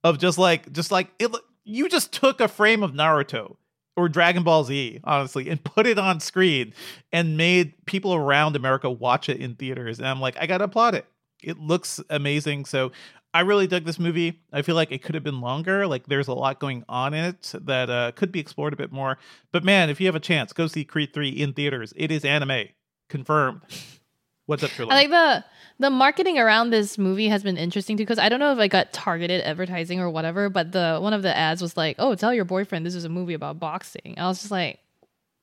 of 0.04 0.18
just 0.18 0.38
like 0.38 0.72
just 0.72 0.90
like 0.90 1.10
it 1.18 1.30
look- 1.30 1.46
you 1.64 1.88
just 1.88 2.12
took 2.12 2.40
a 2.40 2.48
frame 2.48 2.82
of 2.82 2.92
Naruto 2.92 3.56
or 3.96 4.08
Dragon 4.08 4.42
Ball 4.42 4.64
Z, 4.64 5.00
honestly, 5.04 5.48
and 5.50 5.62
put 5.62 5.86
it 5.86 5.98
on 5.98 6.20
screen 6.20 6.72
and 7.12 7.36
made 7.36 7.74
people 7.86 8.14
around 8.14 8.56
America 8.56 8.88
watch 8.90 9.28
it 9.28 9.38
in 9.38 9.54
theaters. 9.56 9.98
And 9.98 10.08
I'm 10.08 10.20
like, 10.20 10.36
I 10.40 10.46
gotta 10.46 10.64
applaud 10.64 10.94
it. 10.94 11.06
It 11.42 11.58
looks 11.58 12.00
amazing. 12.08 12.64
So 12.66 12.92
I 13.32 13.40
really 13.40 13.66
dug 13.66 13.84
this 13.84 13.98
movie. 13.98 14.40
I 14.52 14.62
feel 14.62 14.74
like 14.74 14.90
it 14.90 15.02
could 15.02 15.14
have 15.14 15.22
been 15.22 15.40
longer. 15.40 15.86
Like 15.86 16.06
there's 16.06 16.28
a 16.28 16.34
lot 16.34 16.58
going 16.58 16.84
on 16.88 17.14
in 17.14 17.24
it 17.24 17.52
that 17.62 17.88
uh, 17.88 18.12
could 18.12 18.32
be 18.32 18.40
explored 18.40 18.72
a 18.72 18.76
bit 18.76 18.90
more. 18.90 19.18
But 19.52 19.64
man, 19.64 19.88
if 19.88 20.00
you 20.00 20.06
have 20.06 20.16
a 20.16 20.20
chance, 20.20 20.52
go 20.52 20.66
see 20.66 20.84
Creed 20.84 21.14
3 21.14 21.28
in 21.28 21.52
theaters. 21.52 21.92
It 21.96 22.10
is 22.10 22.24
anime. 22.24 22.68
Confirmed. 23.08 23.62
What's 24.46 24.64
up, 24.64 24.70
Cherlynn? 24.70 24.90
I 24.90 24.94
like 25.06 25.10
the 25.10 25.44
the 25.78 25.90
marketing 25.90 26.36
around 26.36 26.70
this 26.70 26.98
movie 26.98 27.28
has 27.28 27.44
been 27.44 27.56
interesting 27.56 27.96
too 27.96 28.02
because 28.02 28.18
I 28.18 28.28
don't 28.28 28.40
know 28.40 28.52
if 28.52 28.58
I 28.58 28.66
got 28.66 28.92
targeted 28.92 29.42
advertising 29.42 30.00
or 30.00 30.10
whatever, 30.10 30.48
but 30.48 30.72
the 30.72 30.98
one 31.00 31.12
of 31.12 31.22
the 31.22 31.36
ads 31.36 31.62
was 31.62 31.76
like, 31.76 31.94
"Oh, 32.00 32.16
tell 32.16 32.34
your 32.34 32.44
boyfriend 32.44 32.84
this 32.84 32.96
is 32.96 33.04
a 33.04 33.08
movie 33.08 33.34
about 33.34 33.60
boxing." 33.60 34.16
I 34.18 34.26
was 34.26 34.40
just 34.40 34.50
like, 34.50 34.80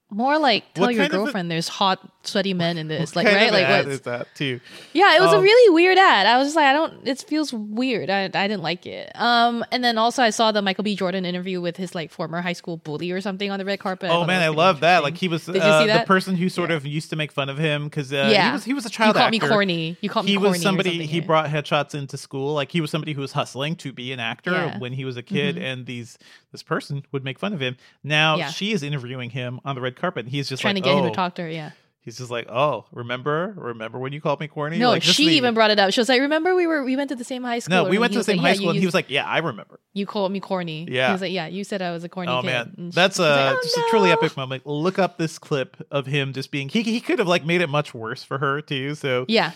more 0.10 0.38
like 0.40 0.74
tell 0.74 0.86
What 0.86 0.96
your 0.96 1.04
of 1.04 1.10
a- 1.12 1.14
girlfriend 1.14 1.52
there's 1.52 1.68
hot 1.68 2.00
sweaty 2.24 2.54
men 2.54 2.78
in 2.78 2.88
this, 2.88 3.16
like 3.16 3.26
kind 3.26 3.36
right, 3.38 3.48
of 3.48 3.54
like 3.54 3.66
ad 3.66 3.88
is 3.88 4.02
that 4.02 4.28
too? 4.36 4.60
Yeah, 4.94 5.16
it 5.18 5.22
was 5.22 5.34
a 5.34 5.38
Um, 5.38 5.44
really 5.44 5.74
weird 5.74 5.98
ad. 5.98 6.26
I 6.28 6.38
was 6.38 6.48
just 6.48 6.56
like, 6.56 6.66
I 6.66 6.74
don't. 6.74 7.06
It 7.08 7.20
feels 7.28 7.52
weird. 7.54 8.10
I, 8.10 8.24
I 8.26 8.48
didn't 8.48 8.62
like 8.64 8.86
it. 8.86 9.12
Um, 9.16 9.66
and 9.72 9.84
then 9.84 9.98
also 9.98 10.24
I 10.24 10.30
saw 10.30 10.52
the 10.52 10.62
Michael 10.62 10.84
B. 10.86 10.96
Jordan 10.96 11.26
interview 11.26 11.60
with 11.60 11.76
his 11.78 11.94
like 11.94 12.12
former 12.12 12.42
high 12.42 12.54
school 12.54 12.78
bully 12.78 13.12
or 13.12 13.20
something 13.22 13.52
on 13.52 13.60
the 13.60 13.66
red 13.66 13.80
carpet. 13.80 14.10
Oh 14.10 14.20
thought 14.22 14.28
man, 14.28 14.42
I 14.42 14.48
love 14.50 14.80
that. 14.80 15.04
Like 15.04 15.18
he 15.18 15.28
was 15.28 15.46
Did 15.46 15.56
you 15.56 15.62
uh, 15.62 16.00
the 16.00 16.06
person 16.06 16.36
who 16.36 16.48
sort 16.50 16.72
of 16.72 16.86
used 16.86 17.10
to 17.10 17.16
make 17.18 17.32
fun 17.32 17.50
of 17.50 17.58
him 17.58 17.86
because 17.86 18.12
uh, 18.14 18.30
Yeah. 18.32 18.48
he 18.48 18.54
was 18.54 18.64
he 18.64 18.74
was 18.74 18.86
a 18.86 18.90
child 18.90 19.16
You 19.16 19.20
called 19.22 19.32
me 19.32 19.40
corny. 19.40 19.98
You 20.02 20.10
called 20.10 20.26
me 20.26 20.32
he 20.32 20.38
was 20.38 20.62
somebody 20.62 21.06
he 21.06 21.20
yeah. 21.20 21.26
brought 21.26 21.50
headshots 21.50 21.94
into 21.96 22.18
school. 22.18 22.54
Like 22.54 22.72
he 22.72 22.80
was 22.82 22.92
somebody 22.92 23.14
who 23.14 23.22
was 23.22 23.34
hustling 23.34 23.76
to 23.78 23.92
be 23.92 24.14
an 24.14 24.20
actor 24.22 24.52
Yeah. 24.52 24.80
when 24.80 24.94
he 24.94 25.04
was 25.06 25.18
a 25.18 25.24
kid, 25.24 25.56
Mhm. 25.58 25.62
and 25.64 25.86
these 25.86 26.18
this 26.54 26.64
person 26.64 27.04
would 27.12 27.24
make 27.26 27.38
fun 27.40 27.54
of 27.54 27.60
him. 27.60 27.76
Now 28.04 28.38
Yeah. 28.38 28.50
she 28.50 28.72
is 28.72 28.84
interviewing 28.84 29.32
him 29.32 29.60
on 29.66 29.76
the 29.76 29.82
red 29.82 29.96
carpet, 29.98 30.26
and 30.26 30.32
he's 30.32 30.48
just 30.48 30.62
trying 30.62 30.76
like, 30.76 30.84
to 30.84 30.90
get 30.90 30.96
oh. 30.96 31.00
him 31.00 31.04
to 31.06 31.12
oh. 31.12 31.14
talk 31.14 31.36
to 31.36 31.44
her. 31.44 31.50
Yeah. 31.50 31.72
He's 32.08 32.20
just 32.20 32.32
like, 32.32 32.48
oh, 32.48 32.86
remember, 32.94 33.54
remember 33.58 34.00
when 34.00 34.14
you 34.14 34.22
called 34.22 34.40
me 34.40 34.48
corny? 34.48 34.78
No, 34.78 34.92
Like, 34.92 35.04
she 35.04 35.26
the- 35.26 35.34
even 35.34 35.54
brought 35.54 35.72
it 35.72 35.80
up. 35.80 35.92
She 35.92 36.00
was 36.00 36.08
like, 36.08 36.22
"Remember, 36.22 36.56
we 36.56 36.66
were 36.66 36.86
we 36.86 36.96
went 36.96 37.10
to 37.10 37.18
the 37.18 37.26
same 37.26 37.44
high 37.44 37.60
school." 37.60 37.84
No, 37.84 37.90
we 37.90 37.98
went 37.98 38.14
to 38.14 38.20
the 38.20 38.24
same 38.24 38.38
like, 38.38 38.44
high 38.44 38.50
"Yeah, 38.52 38.56
school, 38.56 38.70
and 38.70 38.80
he 38.80 38.86
was 38.86 38.94
like, 38.96 39.10
yeah, 39.10 39.26
I 39.26 39.40
remember. 39.40 39.82
"You 39.94 40.06
called 40.06 40.32
me 40.32 40.40
corny." 40.40 40.88
Yeah. 40.90 41.08
He 41.08 41.12
was 41.12 41.20
like, 41.20 41.34
"Yeah, 41.34 41.48
you 41.48 41.66
said 41.66 41.82
I 41.82 41.92
was 41.92 42.06
a 42.06 42.10
corny 42.10 42.32
Oh 42.32 42.40
kid." 42.40 42.48
man, 42.48 42.74
And 42.78 42.94
that's 42.94 43.20
was 43.20 43.28
like, 43.28 43.56
"Oh, 43.58 43.60
just 43.62 43.78
a 43.78 43.84
truly 43.90 44.12
epic 44.12 44.38
moment. 44.38 44.66
Look 44.66 45.00
up 45.00 45.18
this 45.18 45.38
clip 45.38 45.86
of 45.92 46.06
him 46.06 46.32
just 46.32 46.50
being 46.50 46.70
he 46.70 46.82
he 46.82 47.02
could 47.02 47.20
have 47.20 47.28
like 47.28 47.46
made 47.46 47.60
it 47.60 47.68
much 47.68 47.94
worse 47.94 48.24
for 48.24 48.38
her 48.38 48.62
too. 48.62 48.96
So 48.96 49.26
Yeah. 49.28 49.52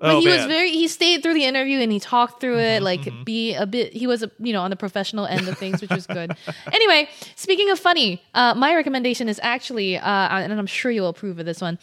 But 0.00 0.14
oh 0.14 0.20
he 0.20 0.26
man. 0.26 0.36
was 0.36 0.46
very 0.46 0.70
he 0.70 0.86
stayed 0.86 1.22
through 1.22 1.34
the 1.34 1.44
interview 1.44 1.78
and 1.80 1.90
he 1.90 1.98
talked 1.98 2.40
through 2.40 2.56
Mm-hmm, 2.56 2.76
it 2.76 2.82
like 2.82 3.24
be 3.24 3.54
a 3.54 3.66
bit 3.66 3.92
he 3.92 4.06
was 4.06 4.24
you 4.38 4.52
know 4.52 4.62
on 4.62 4.70
the 4.70 4.76
professional 4.76 5.26
end 5.26 5.48
of 5.48 5.58
things 5.58 5.80
which 5.80 5.90
was 5.90 6.06
good 6.06 6.30
anyway 6.72 7.08
speaking 7.34 7.68
of 7.70 7.78
funny 7.80 8.22
uh 8.34 8.54
my 8.54 8.74
recommendation 8.76 9.28
is 9.28 9.40
actually 9.42 9.98
uh 9.98 10.28
and 10.38 10.52
i'm 10.52 10.66
sure 10.66 10.92
you'll 10.92 11.08
approve 11.08 11.38
of 11.40 11.46
this 11.46 11.60
one 11.60 11.78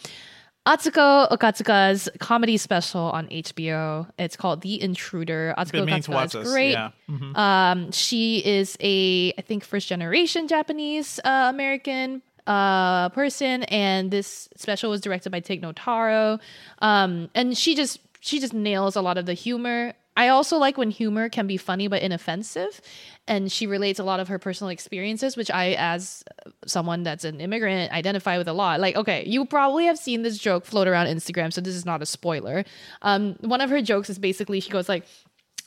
Atsuko 0.68 1.30
Okatsuka's 1.30 2.10
comedy 2.20 2.58
special 2.58 3.02
on 3.12 3.28
HBO. 3.28 4.10
It's 4.18 4.36
called 4.36 4.62
The 4.62 4.82
Intruder. 4.82 5.54
Atsuko 5.60 5.72
Been 5.74 5.86
meaning 5.86 6.02
to 6.02 6.12
Okatsuka 6.12 6.42
is 6.42 6.52
great. 6.52 6.72
Yeah. 6.72 6.90
Mhm. 7.08 7.38
Um, 7.38 7.92
she 7.92 8.40
is 8.44 8.76
a, 8.82 9.32
I 9.38 9.42
think, 9.42 9.64
first 9.64 9.88
generation 9.88 10.48
Japanese 10.48 11.20
uh, 11.24 11.52
American 11.54 12.24
uh, 12.48 13.10
person, 13.10 13.62
and 13.66 14.10
this 14.10 14.50
special 14.56 14.90
was 14.90 15.02
directed 15.02 15.30
by 15.30 15.40
Tig 15.40 15.62
Notaro. 15.62 16.40
Um, 16.80 17.30
and 17.36 17.56
she 17.56 17.76
just 17.76 18.00
she 18.26 18.40
just 18.40 18.54
nails 18.54 18.96
a 18.96 19.02
lot 19.02 19.20
of 19.20 19.28
the 19.28 19.34
humor. 19.34 19.94
I 20.18 20.30
also 20.30 20.58
like 20.58 20.78
when 20.78 20.90
humor 20.90 21.30
can 21.30 21.46
be 21.46 21.58
funny 21.58 21.88
but 21.88 22.02
inoffensive, 22.02 22.82
and 23.28 23.52
she 23.52 23.68
relates 23.68 24.00
a 24.00 24.04
lot 24.04 24.20
of 24.20 24.30
her 24.30 24.40
personal 24.40 24.70
experiences, 24.70 25.38
which 25.38 25.52
I, 25.52 25.76
as 25.78 26.24
someone 26.66 27.04
that's 27.04 27.24
an 27.24 27.40
immigrant, 27.40 27.92
identify 27.92 28.40
with 28.40 28.48
a 28.48 28.54
lot. 28.54 28.80
Like, 28.80 28.96
okay, 28.96 29.26
you 29.28 29.46
probably 29.46 29.86
have 29.86 30.00
seen 30.00 30.24
this 30.24 30.40
joke 30.40 30.66
float 30.66 30.88
around 30.88 31.06
Instagram, 31.06 31.54
so 31.54 31.62
this 31.62 31.76
is 31.76 31.86
not 31.86 32.02
a 32.02 32.06
spoiler. 32.08 32.66
Um, 33.04 33.36
one 33.42 33.62
of 33.62 33.70
her 33.70 33.82
jokes 33.82 34.10
is 34.10 34.18
basically 34.18 34.60
she 34.60 34.72
goes 34.72 34.90
like, 34.90 35.06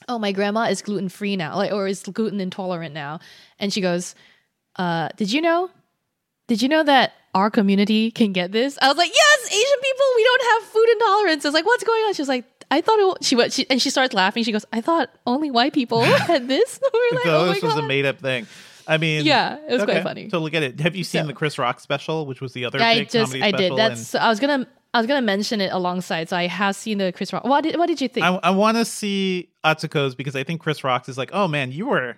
oh 0.09 0.18
my 0.18 0.32
grandma 0.32 0.62
is 0.64 0.80
gluten 0.80 1.09
free 1.09 1.36
now 1.36 1.56
like 1.56 1.72
or 1.72 1.88
is 1.88 2.02
gluten 2.04 2.40
intolerant 2.40 2.94
now 2.94 3.18
and 3.59 3.72
she 3.72 3.80
goes 3.80 4.14
uh 4.76 5.09
did 5.16 5.32
you 5.32 5.40
know 5.40 5.68
did 6.49 6.61
you 6.61 6.68
know 6.68 6.82
that 6.82 7.12
our 7.34 7.51
community 7.51 8.11
can 8.11 8.32
get 8.32 8.51
this 8.53 8.76
i 8.82 8.88
was 8.88 8.96
like 8.96 9.11
yes 9.14 9.46
asian 9.46 9.80
people 9.82 10.05
we 10.16 10.24
don't 10.24 10.42
have 10.53 10.62
food 10.70 10.88
intolerance 10.92 11.44
i 11.44 11.49
was 11.49 11.55
like 11.55 11.64
what's 11.66 11.84
going 11.84 12.03
on 12.05 12.14
she 12.14 12.22
was 12.22 12.28
like 12.28 12.44
i 12.70 12.80
thought 12.80 12.99
it, 12.99 13.24
she 13.24 13.36
went 13.36 13.53
she, 13.53 13.64
and 13.70 13.80
she 13.80 13.90
starts 13.90 14.12
laughing 14.14 14.42
she 14.42 14.51
goes 14.53 14.64
i 14.72 14.80
thought 14.80 15.09
only 15.26 15.51
white 15.51 15.72
people 15.72 16.03
had 16.32 16.49
this 16.49 16.80
we're 16.92 17.16
like 17.16 17.24
so 17.24 17.38
oh 17.38 17.46
my 17.46 17.53
this 17.55 17.62
was 17.62 17.76
a 17.76 17.82
made 17.82 18.05
up 18.07 18.18
thing. 18.18 18.46
I 18.90 18.96
mean, 18.96 19.26
Yeah, 19.26 19.59
it 19.68 19.74
was 19.74 19.84
quite 19.84 20.03
funny. 20.03 20.30
So 20.30 20.38
look 20.38 20.55
at 20.55 20.62
it. 20.62 20.80
Have 20.80 20.96
you 20.96 21.05
seen 21.05 21.24
So- 21.24 21.26
the 21.26 21.34
Chris 21.34 21.59
Rock 21.59 21.78
special, 21.78 22.24
which 22.24 22.40
was 22.40 22.55
the 22.55 22.64
other 22.64 22.80
I 22.80 23.01
big 23.01 23.11
just 23.11 23.32
comedy 23.32 23.42
I 23.42 23.51
did. 23.55 23.76
That's 23.76 24.14
I 24.14 24.30
was 24.30 24.40
gonna 24.40 24.66
I 24.94 24.99
was 24.99 25.07
gonna 25.07 25.20
mention 25.20 25.61
it 25.61 25.70
alongside. 25.74 26.30
So 26.30 26.36
I 26.38 26.46
have 26.46 26.74
seen 26.74 26.96
the 26.96 27.12
Chris 27.12 27.30
Rock. 27.30 27.44
What 27.44 27.64
did 27.64 27.76
what 27.76 27.84
did 27.86 28.01
you 28.01 28.09
think? 28.09 28.24
I, 28.24 28.40
I 28.42 28.49
want 28.51 28.78
to 28.78 28.86
see 28.86 29.51
Atsuko's 29.62 30.14
because 30.14 30.34
I 30.34 30.42
think 30.42 30.62
Chris 30.62 30.82
Rock's 30.84 31.11
is 31.11 31.18
like, 31.18 31.28
oh 31.34 31.46
man, 31.46 31.70
you 31.70 31.84
were, 31.86 32.16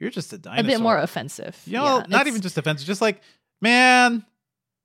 you're 0.00 0.10
just 0.10 0.32
a 0.32 0.38
dinosaur. 0.38 0.64
a 0.64 0.66
bit 0.66 0.80
more 0.80 0.98
offensive. 0.98 1.56
You 1.66 1.74
know, 1.74 1.98
Yeah, 1.98 2.06
not 2.08 2.26
even 2.26 2.40
just 2.40 2.58
offensive, 2.58 2.84
just 2.84 3.00
like, 3.00 3.20
man, 3.60 4.24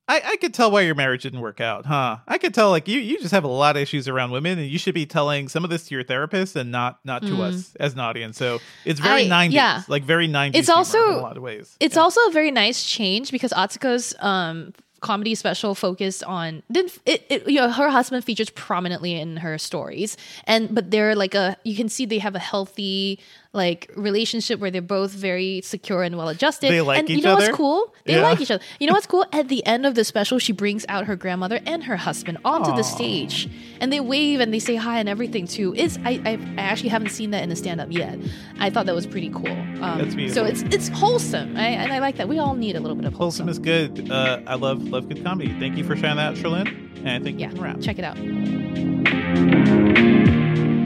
I, 0.07 0.21
I 0.25 0.35
could 0.37 0.53
tell 0.53 0.69
why 0.69 0.81
your 0.81 0.95
marriage 0.95 1.23
didn't 1.23 1.39
work 1.39 1.61
out, 1.61 1.85
huh? 1.85 2.17
I 2.27 2.37
could 2.37 2.53
tell 2.53 2.71
like 2.71 2.87
you 2.89 2.99
you 2.99 3.19
just 3.19 3.31
have 3.31 3.45
a 3.45 3.47
lot 3.47 3.77
of 3.77 3.81
issues 3.81 4.07
around 4.09 4.31
women, 4.31 4.59
and 4.59 4.67
you 4.67 4.77
should 4.77 4.93
be 4.93 5.05
telling 5.05 5.47
some 5.47 5.63
of 5.63 5.69
this 5.69 5.87
to 5.87 5.95
your 5.95 6.03
therapist 6.03 6.55
and 6.57 6.71
not 6.71 6.99
not 7.05 7.21
to 7.21 7.29
Mhm. 7.29 7.39
us 7.39 7.75
as 7.79 7.93
an 7.93 7.99
audience. 7.99 8.37
So 8.37 8.59
it's 8.83 8.99
very 8.99 9.27
90s, 9.27 9.53
yeah. 9.53 9.83
like 9.87 10.03
very 10.03 10.27
90s. 10.27 10.55
It's 10.59 10.69
also- 10.69 11.01
in 11.13 11.13
a 11.19 11.21
lot 11.21 11.37
of 11.37 11.43
ways. 11.43 11.77
It's 11.79 11.95
also 11.97 12.19
a 12.27 12.31
very 12.31 12.51
nice 12.51 12.83
change 12.83 13.31
because 13.31 13.51
Atsuko's 13.53 14.13
um 14.19 14.73
comedy 14.99 15.35
special 15.35 15.75
focused 15.75 16.23
on 16.23 16.63
didn't 16.71 16.97
it, 17.05 17.25
it 17.29 17.49
you 17.49 17.59
know 17.59 17.69
her 17.69 17.89
husband 17.89 18.23
features 18.23 18.49
prominently 18.51 19.13
in 19.19 19.35
her 19.35 19.57
stories 19.57 20.15
and 20.45 20.73
but 20.73 20.91
they're 20.91 21.13
like 21.13 21.35
a 21.35 21.57
you 21.65 21.75
can 21.75 21.89
see 21.89 22.05
they 22.05 22.19
have 22.19 22.35
a 22.35 22.39
healthy 22.39 23.19
like 23.53 23.91
relationship 23.95 24.59
where 24.59 24.71
they're 24.71 24.81
both 24.81 25.11
very 25.11 25.61
secure 25.61 26.01
and 26.01 26.17
well 26.17 26.27
adjusted 26.27 26.71
They 26.71 26.81
like 26.81 26.97
and 26.99 27.09
you 27.09 27.21
know 27.21 27.33
other? 27.33 27.45
what's 27.45 27.55
cool? 27.55 27.93
They 28.05 28.15
Yeah. 28.15 28.23
like 28.23 28.41
each 28.41 28.49
other. 28.49 28.63
You 28.79 28.87
know 28.87 28.93
what's 28.93 29.05
cool? 29.13 29.25
At 29.31 29.47
the 29.47 29.63
end 29.65 29.85
of 29.85 29.93
the 29.93 30.03
special 30.03 30.39
she 30.39 30.51
brings 30.51 30.85
out 30.89 31.05
her 31.05 31.15
grandmother 31.15 31.59
and 31.65 31.83
her 31.83 31.95
husband 31.95 32.39
onto 32.43 32.75
the 32.75 32.81
stage. 32.83 33.47
And 33.79 33.93
they 33.93 33.99
wave 33.99 34.39
and 34.39 34.51
they 34.53 34.59
say 34.59 34.75
hi 34.75 34.99
and 34.99 35.07
everything 35.07 35.45
too. 35.45 35.73
Is 35.75 35.99
I, 36.03 36.19
I 36.25 36.31
I 36.57 36.61
actually 36.61 36.89
haven't 36.89 37.09
seen 37.11 37.29
that 37.31 37.43
in 37.43 37.51
a 37.51 37.55
stand 37.55 37.79
up 37.79 37.91
yet. 37.91 38.17
I 38.59 38.71
thought 38.71 38.87
that 38.87 38.95
was 38.95 39.05
pretty 39.05 39.29
cool. 39.29 39.47
Um, 39.83 39.99
That's 40.09 40.33
so 40.33 40.45
it's 40.45 40.63
it's 40.63 40.87
wholesome 40.87 41.55
I, 41.55 41.67
and 41.67 41.93
I 41.93 41.99
like 41.99 42.17
that. 42.17 42.27
We 42.27 42.39
all 42.39 42.55
need 42.55 42.75
a 42.75 42.79
little 42.79 42.95
bit 42.95 43.05
of 43.05 43.13
Wholesome 43.13 43.49
is 43.49 43.59
good. 43.59 44.09
Uh, 44.11 44.41
I 44.47 44.55
love 44.55 44.81
love 44.83 45.07
good 45.09 45.23
comedy. 45.23 45.55
Thank 45.59 45.77
you 45.77 45.83
for 45.83 45.95
sharing 45.95 46.17
that, 46.17 46.33
Cherlynn. 46.35 46.67
And 47.05 47.09
I 47.09 47.19
think 47.19 47.39
yeah. 47.39 47.49
we 47.49 47.53
can 47.55 47.63
wrap. 47.63 47.81
check 47.81 47.99
it 47.99 48.03
out 48.05 48.17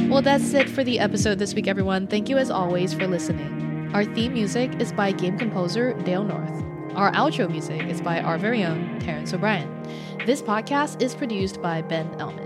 well 0.10 0.22
that's 0.22 0.54
it 0.54 0.70
for 0.70 0.84
the 0.84 1.00
episode 1.00 1.38
this 1.38 1.54
week 1.54 1.68
everyone 1.68 2.08
thank 2.08 2.30
you 2.30 2.38
as 2.38 2.50
always 2.50 2.94
for 2.94 3.08
listening 3.08 3.92
our 3.94 4.06
theme 4.06 4.34
music 4.34 4.74
is 4.80 4.94
by 4.94 5.12
game 5.12 5.38
composer 5.38 5.94
dale 6.04 6.24
north 6.24 6.64
our 6.96 7.12
outro 7.12 7.50
music 7.50 7.84
is 7.88 8.00
by 8.02 8.22
our 8.22 8.38
very 8.38 8.64
own 8.64 9.00
terrence 9.00 9.34
o'brien 9.34 9.70
this 10.26 10.42
podcast 10.42 11.02
is 11.02 11.14
produced 11.14 11.62
by 11.62 11.82
ben 11.82 12.08
ellman 12.20 12.46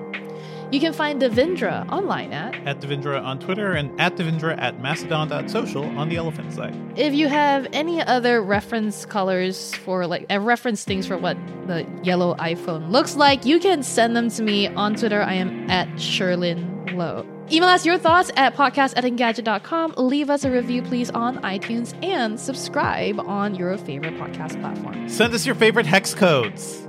You 0.71 0.79
can 0.79 0.93
find 0.93 1.21
Devindra 1.21 1.85
online 1.91 2.31
at 2.31 2.55
At 2.65 2.79
Devindra 2.79 3.21
on 3.21 3.39
Twitter 3.39 3.73
and 3.73 3.91
at 3.99 4.15
Devindra 4.15 4.57
at 4.57 4.79
mastodon.social 4.81 5.83
on 5.99 6.07
the 6.07 6.15
elephant 6.15 6.53
site. 6.53 6.73
If 6.95 7.13
you 7.13 7.27
have 7.27 7.67
any 7.73 8.01
other 8.01 8.41
reference 8.41 9.05
colors 9.05 9.75
for 9.83 10.07
like 10.07 10.25
uh, 10.31 10.39
reference 10.39 10.85
things 10.85 11.05
for 11.05 11.17
what 11.17 11.35
the 11.67 11.85
yellow 12.03 12.35
iPhone 12.35 12.89
looks 12.89 13.17
like, 13.17 13.45
you 13.45 13.59
can 13.59 13.83
send 13.83 14.15
them 14.15 14.29
to 14.29 14.43
me 14.43 14.67
on 14.69 14.95
Twitter. 14.95 15.21
I 15.21 15.33
am 15.33 15.69
at 15.69 15.89
Cherlynn 15.99 16.95
Low. 16.95 17.25
Email 17.51 17.69
us 17.69 17.85
your 17.85 17.97
thoughts 17.97 18.31
at 18.37 18.55
podcast 18.55 18.93
at 18.95 19.03
engadget.com. 19.03 19.95
Leave 19.97 20.29
us 20.29 20.45
a 20.45 20.51
review, 20.51 20.81
please, 20.81 21.09
on 21.09 21.37
iTunes 21.39 22.01
and 22.03 22.39
subscribe 22.39 23.19
on 23.19 23.55
your 23.55 23.77
favorite 23.77 24.15
podcast 24.15 24.59
platform. 24.61 25.09
Send 25.09 25.33
us 25.33 25.45
your 25.45 25.55
favorite 25.55 25.85
hex 25.85 26.13
codes. 26.13 26.87